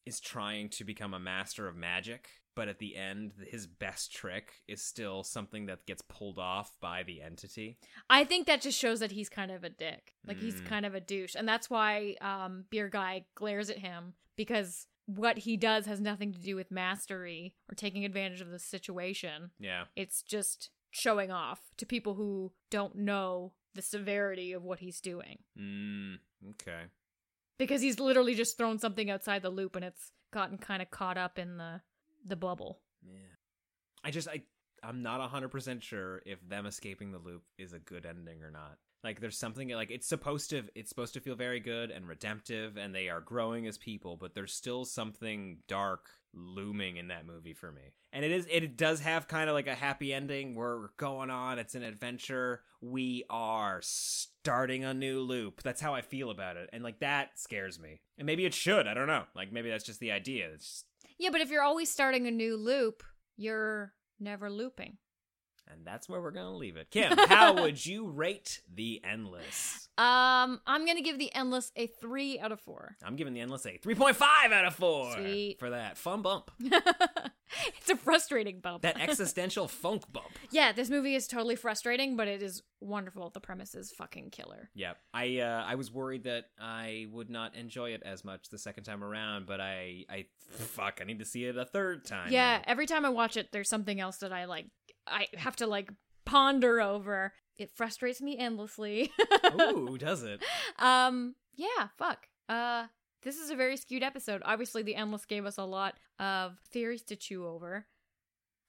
is 0.06 0.20
trying 0.20 0.68
to 0.70 0.84
become 0.84 1.14
a 1.14 1.18
master 1.18 1.66
of 1.68 1.76
magic, 1.76 2.28
but 2.54 2.68
at 2.68 2.78
the 2.78 2.94
end, 2.96 3.32
his 3.48 3.66
best 3.66 4.12
trick 4.12 4.52
is 4.68 4.82
still 4.82 5.24
something 5.24 5.66
that 5.66 5.86
gets 5.86 6.02
pulled 6.02 6.38
off 6.38 6.76
by 6.80 7.02
the 7.02 7.20
entity? 7.22 7.78
I 8.08 8.24
think 8.24 8.46
that 8.46 8.60
just 8.60 8.78
shows 8.78 9.00
that 9.00 9.12
he's 9.12 9.28
kind 9.28 9.50
of 9.50 9.64
a 9.64 9.70
dick. 9.70 10.14
Like 10.26 10.38
he's 10.38 10.60
Mm. 10.60 10.66
kind 10.66 10.86
of 10.86 10.94
a 10.94 11.00
douche. 11.00 11.34
And 11.34 11.48
that's 11.48 11.68
why 11.70 12.16
um 12.20 12.64
Beer 12.70 12.88
Guy 12.88 13.24
glares 13.34 13.70
at 13.70 13.78
him 13.78 14.14
because 14.36 14.86
what 15.06 15.38
he 15.38 15.56
does 15.56 15.84
has 15.86 16.00
nothing 16.00 16.32
to 16.32 16.38
do 16.40 16.56
with 16.56 16.70
mastery 16.70 17.54
or 17.70 17.74
taking 17.74 18.04
advantage 18.04 18.40
of 18.40 18.50
the 18.50 18.58
situation. 18.58 19.50
Yeah. 19.58 19.84
It's 19.96 20.22
just 20.22 20.70
showing 20.90 21.30
off 21.30 21.60
to 21.76 21.84
people 21.86 22.14
who 22.14 22.52
don't 22.70 22.94
know 22.96 23.52
the 23.74 23.82
severity 23.82 24.52
of 24.52 24.62
what 24.62 24.78
he's 24.78 25.00
doing. 25.00 25.40
Mm, 25.58 26.18
okay. 26.50 26.84
Because 27.58 27.80
he's 27.80 28.00
literally 28.00 28.34
just 28.34 28.58
thrown 28.58 28.78
something 28.78 29.10
outside 29.10 29.42
the 29.42 29.50
loop 29.50 29.76
and 29.76 29.84
it's 29.84 30.12
gotten 30.32 30.58
kind 30.58 30.82
of 30.82 30.90
caught 30.90 31.16
up 31.16 31.38
in 31.38 31.56
the 31.56 31.80
the 32.26 32.36
bubble. 32.36 32.80
Yeah. 33.02 33.18
I 34.02 34.10
just 34.10 34.28
I 34.28 34.42
I'm 34.82 35.02
not 35.02 35.32
100% 35.32 35.82
sure 35.82 36.22
if 36.26 36.46
them 36.46 36.66
escaping 36.66 37.12
the 37.12 37.18
loop 37.18 37.42
is 37.58 37.72
a 37.72 37.78
good 37.78 38.04
ending 38.04 38.42
or 38.42 38.50
not. 38.50 38.76
Like 39.04 39.20
there's 39.20 39.36
something 39.36 39.68
like 39.68 39.90
it's 39.90 40.08
supposed 40.08 40.48
to 40.50 40.64
it's 40.74 40.88
supposed 40.88 41.12
to 41.12 41.20
feel 41.20 41.36
very 41.36 41.60
good 41.60 41.90
and 41.90 42.08
redemptive 42.08 42.78
and 42.78 42.94
they 42.94 43.10
are 43.10 43.20
growing 43.20 43.66
as 43.66 43.76
people, 43.76 44.16
but 44.16 44.34
there's 44.34 44.54
still 44.54 44.86
something 44.86 45.58
dark 45.68 46.08
looming 46.32 46.96
in 46.96 47.08
that 47.08 47.26
movie 47.26 47.52
for 47.52 47.70
me. 47.70 47.92
And 48.14 48.24
it 48.24 48.32
is 48.32 48.46
it 48.50 48.78
does 48.78 49.00
have 49.00 49.28
kind 49.28 49.50
of 49.50 49.54
like 49.54 49.66
a 49.66 49.74
happy 49.74 50.14
ending. 50.14 50.54
We're 50.54 50.88
going 50.96 51.28
on, 51.28 51.58
it's 51.58 51.74
an 51.74 51.82
adventure. 51.82 52.62
We 52.80 53.24
are 53.28 53.80
starting 53.82 54.84
a 54.84 54.94
new 54.94 55.20
loop. 55.20 55.62
That's 55.62 55.82
how 55.82 55.94
I 55.94 56.00
feel 56.00 56.30
about 56.30 56.56
it. 56.56 56.70
And 56.72 56.82
like 56.82 57.00
that 57.00 57.38
scares 57.38 57.78
me. 57.78 58.00
And 58.16 58.24
maybe 58.24 58.46
it 58.46 58.54
should, 58.54 58.88
I 58.88 58.94
don't 58.94 59.06
know. 59.06 59.24
Like 59.36 59.52
maybe 59.52 59.68
that's 59.68 59.84
just 59.84 60.00
the 60.00 60.12
idea. 60.12 60.48
It's 60.54 60.64
just 60.64 60.86
Yeah, 61.18 61.28
but 61.30 61.42
if 61.42 61.50
you're 61.50 61.62
always 61.62 61.90
starting 61.90 62.26
a 62.26 62.30
new 62.30 62.56
loop, 62.56 63.02
you're 63.36 63.92
never 64.18 64.48
looping. 64.48 64.96
And 65.70 65.84
that's 65.84 66.08
where 66.08 66.20
we're 66.20 66.30
going 66.30 66.46
to 66.46 66.56
leave 66.56 66.76
it. 66.76 66.90
Kim, 66.90 67.16
how 67.16 67.54
would 67.62 67.84
you 67.84 68.08
rate 68.08 68.60
The 68.72 69.00
Endless? 69.04 69.88
Um, 69.96 70.60
I'm 70.66 70.84
gonna 70.86 71.02
give 71.02 71.20
the 71.20 71.32
endless 71.36 71.70
a 71.76 71.86
three 71.86 72.40
out 72.40 72.50
of 72.50 72.58
four. 72.60 72.96
I'm 73.04 73.14
giving 73.14 73.32
The 73.32 73.40
Endless 73.40 73.64
a 73.64 73.78
3.5 73.78 74.20
out 74.52 74.64
of 74.64 74.74
4 74.74 75.12
Sweet. 75.12 75.60
for 75.60 75.70
that 75.70 75.96
fun 75.96 76.20
bump. 76.20 76.50
it's 76.60 77.88
a 77.88 77.96
frustrating 77.96 78.58
bump. 78.58 78.82
That 78.82 79.00
existential 79.00 79.68
funk 79.68 80.02
bump. 80.12 80.26
yeah, 80.50 80.72
this 80.72 80.90
movie 80.90 81.14
is 81.14 81.28
totally 81.28 81.54
frustrating, 81.54 82.16
but 82.16 82.26
it 82.26 82.42
is 82.42 82.60
wonderful. 82.80 83.30
The 83.30 83.38
premise 83.38 83.76
is 83.76 83.92
fucking 83.92 84.30
killer. 84.30 84.68
Yeah, 84.74 84.94
I 85.12 85.38
uh, 85.38 85.64
I 85.64 85.76
was 85.76 85.92
worried 85.92 86.24
that 86.24 86.46
I 86.60 87.06
would 87.12 87.30
not 87.30 87.54
enjoy 87.54 87.90
it 87.90 88.02
as 88.04 88.24
much 88.24 88.48
the 88.48 88.58
second 88.58 88.82
time 88.82 89.04
around, 89.04 89.46
but 89.46 89.60
I 89.60 90.06
I 90.10 90.26
fuck 90.40 90.98
I 91.00 91.04
need 91.04 91.20
to 91.20 91.24
see 91.24 91.44
it 91.44 91.56
a 91.56 91.64
third 91.64 92.04
time. 92.04 92.32
yeah, 92.32 92.62
every 92.66 92.86
time 92.86 93.04
I 93.04 93.10
watch 93.10 93.36
it, 93.36 93.52
there's 93.52 93.68
something 93.68 94.00
else 94.00 94.16
that 94.18 94.32
I 94.32 94.46
like. 94.46 94.66
I 95.06 95.26
have 95.36 95.56
to 95.56 95.66
like 95.66 95.90
ponder 96.24 96.80
over. 96.80 97.32
It 97.56 97.70
frustrates 97.70 98.20
me 98.20 98.36
endlessly. 98.38 99.12
Ooh, 99.60 99.96
does 99.98 100.22
it? 100.22 100.42
um, 100.78 101.34
yeah, 101.54 101.88
fuck. 101.96 102.26
Uh, 102.48 102.86
this 103.22 103.38
is 103.38 103.50
a 103.50 103.56
very 103.56 103.76
skewed 103.76 104.02
episode. 104.02 104.42
Obviously, 104.44 104.82
the 104.82 104.96
endless 104.96 105.24
gave 105.24 105.46
us 105.46 105.56
a 105.56 105.64
lot 105.64 105.94
of 106.18 106.58
theories 106.70 107.02
to 107.04 107.16
chew 107.16 107.46
over. 107.46 107.86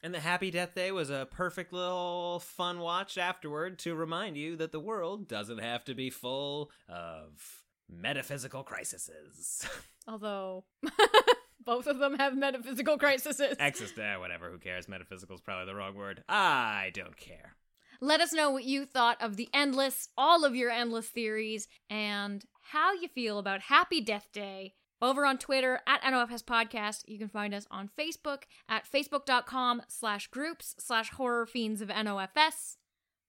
And 0.01 0.13
the 0.13 0.19
Happy 0.19 0.51
Death 0.51 0.75
Day 0.75 0.91
was 0.91 1.09
a 1.09 1.27
perfect 1.31 1.73
little 1.73 2.39
fun 2.39 2.79
watch 2.79 3.17
afterward 3.17 3.79
to 3.79 3.95
remind 3.95 4.37
you 4.37 4.55
that 4.57 4.71
the 4.71 4.79
world 4.79 5.27
doesn't 5.27 5.57
have 5.57 5.83
to 5.85 5.95
be 5.95 6.09
full 6.11 6.69
of 6.87 7.63
metaphysical 7.89 8.63
crises. 8.63 9.67
Although 10.07 10.65
both 11.65 11.87
of 11.87 11.99
them 11.99 12.15
have 12.15 12.37
metaphysical 12.37 12.97
crises. 12.97 13.41
Exist, 13.59 13.97
eh, 13.97 14.17
whatever, 14.17 14.49
who 14.49 14.57
cares? 14.57 14.87
Metaphysical 14.87 15.35
is 15.35 15.41
probably 15.41 15.65
the 15.65 15.75
wrong 15.75 15.95
word. 15.95 16.23
I 16.29 16.91
don't 16.93 17.17
care. 17.17 17.55
Let 18.01 18.21
us 18.21 18.33
know 18.33 18.51
what 18.51 18.65
you 18.65 18.85
thought 18.85 19.21
of 19.21 19.37
the 19.37 19.49
endless, 19.53 20.09
all 20.17 20.43
of 20.43 20.55
your 20.55 20.69
endless 20.69 21.07
theories, 21.07 21.67
and 21.89 22.43
how 22.71 22.93
you 22.93 23.07
feel 23.07 23.39
about 23.39 23.61
Happy 23.61 24.01
Death 24.01 24.29
Day. 24.33 24.73
Over 25.01 25.25
on 25.25 25.37
Twitter 25.37 25.81
at 25.85 26.01
NOFS 26.03 26.43
Podcast. 26.43 27.03
You 27.05 27.19
can 27.19 27.27
find 27.27 27.53
us 27.53 27.67
on 27.69 27.89
Facebook 27.99 28.43
at 28.69 28.89
facebook.com 28.89 29.81
slash 29.87 30.27
groups 30.27 30.73
slash 30.79 31.11
horror 31.11 31.45
fiends 31.45 31.81
of 31.81 31.89
NOFS. 31.89 32.77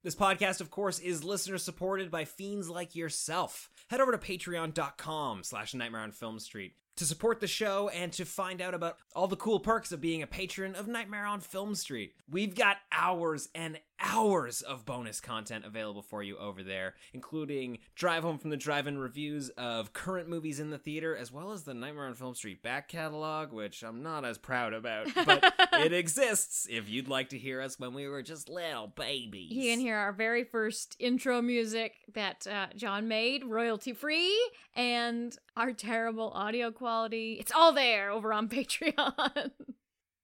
This 0.05 0.15
podcast, 0.15 0.61
of 0.61 0.71
course, 0.71 1.01
is 1.01 1.25
listener 1.25 1.59
supported 1.59 2.11
by 2.11 2.25
fiends 2.25 2.71
like 2.71 2.95
yourself. 2.95 3.69
Head 3.91 4.01
over 4.01 4.13
to 4.13 4.19
patreon.com 4.19 5.43
slash 5.43 5.75
nightmare 5.75 6.03
on 6.03 6.13
film 6.13 6.39
street. 6.39 6.75
To 6.97 7.05
support 7.05 7.41
the 7.41 7.47
show 7.47 7.89
and 7.91 8.13
to 8.13 8.25
find 8.25 8.61
out 8.61 8.75
about 8.75 8.97
all 9.15 9.29
the 9.29 9.37
cool 9.37 9.61
perks 9.61 9.93
of 9.93 10.01
being 10.01 10.23
a 10.23 10.27
patron 10.27 10.75
of 10.75 10.89
Nightmare 10.89 11.27
on 11.27 11.41
Film 11.41 11.75
Street. 11.75 12.15
We've 12.31 12.55
got 12.55 12.79
hours 12.91 13.49
and 13.55 13.79
hours 14.01 14.63
of 14.63 14.85
bonus 14.85 15.21
content 15.21 15.65
available 15.65 16.03
for 16.03 16.23
you 16.23 16.37
over 16.39 16.63
there, 16.63 16.95
including 17.13 17.79
Drive 17.95 18.23
Home 18.23 18.39
from 18.39 18.51
the 18.51 18.57
Drive 18.57 18.87
In 18.87 18.99
reviews 18.99 19.49
of 19.51 19.93
current 19.93 20.29
movies 20.29 20.61
in 20.61 20.71
the 20.71 20.79
theater, 20.79 21.17
as 21.17 21.33
well 21.33 21.53
as 21.53 21.65
the 21.65 21.75
Nightmare 21.75 22.07
on 22.07 22.15
Film 22.15 22.35
Street 22.35 22.63
back 22.63 22.89
catalog, 22.89 23.53
which 23.53 23.83
I'm 23.83 24.03
not 24.03 24.25
as 24.25 24.39
proud 24.39 24.73
about, 24.73 25.09
but 25.15 25.55
it 25.75 25.93
exists 25.93 26.67
if 26.71 26.89
you'd 26.89 27.09
like 27.09 27.31
to 27.31 27.39
hear 27.39 27.61
us 27.61 27.79
when 27.79 27.95
we 27.95 28.07
were 28.07 28.23
just 28.23 28.49
little 28.49 28.89
babies. 28.89 29.51
You 29.51 29.71
can 29.73 29.81
hear 29.81 29.97
our 29.97 30.13
very 30.13 30.45
first 30.45 30.97
intro 30.99 31.41
music 31.43 31.95
that 32.15 32.47
uh, 32.47 32.67
John 32.77 33.09
made, 33.09 33.45
royalty 33.45 33.93
free, 33.93 34.37
and 34.75 35.37
our 35.57 35.73
terrible 35.73 36.31
audio 36.31 36.71
quality. 36.71 37.37
It's 37.41 37.53
all 37.53 37.73
there 37.73 38.11
over 38.11 38.33
on 38.33 38.49
Patreon. 38.57 39.51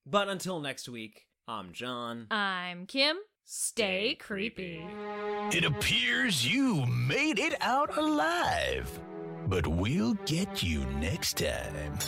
But 0.05 0.29
until 0.29 0.61
next 0.61 0.89
week, 0.89 1.27
I'm 1.49 1.73
John. 1.73 2.27
I'm 2.31 2.87
Kim. 2.87 3.17
Stay 3.45 4.17
creepy. 4.19 4.83
It 5.51 5.65
appears 5.65 6.47
you 6.47 6.87
made 6.87 7.39
it 7.39 7.55
out 7.61 7.97
alive, 7.97 8.99
but 9.47 9.67
we'll 9.67 10.15
get 10.27 10.63
you 10.63 10.85
next 11.01 11.39
time. 11.39 11.99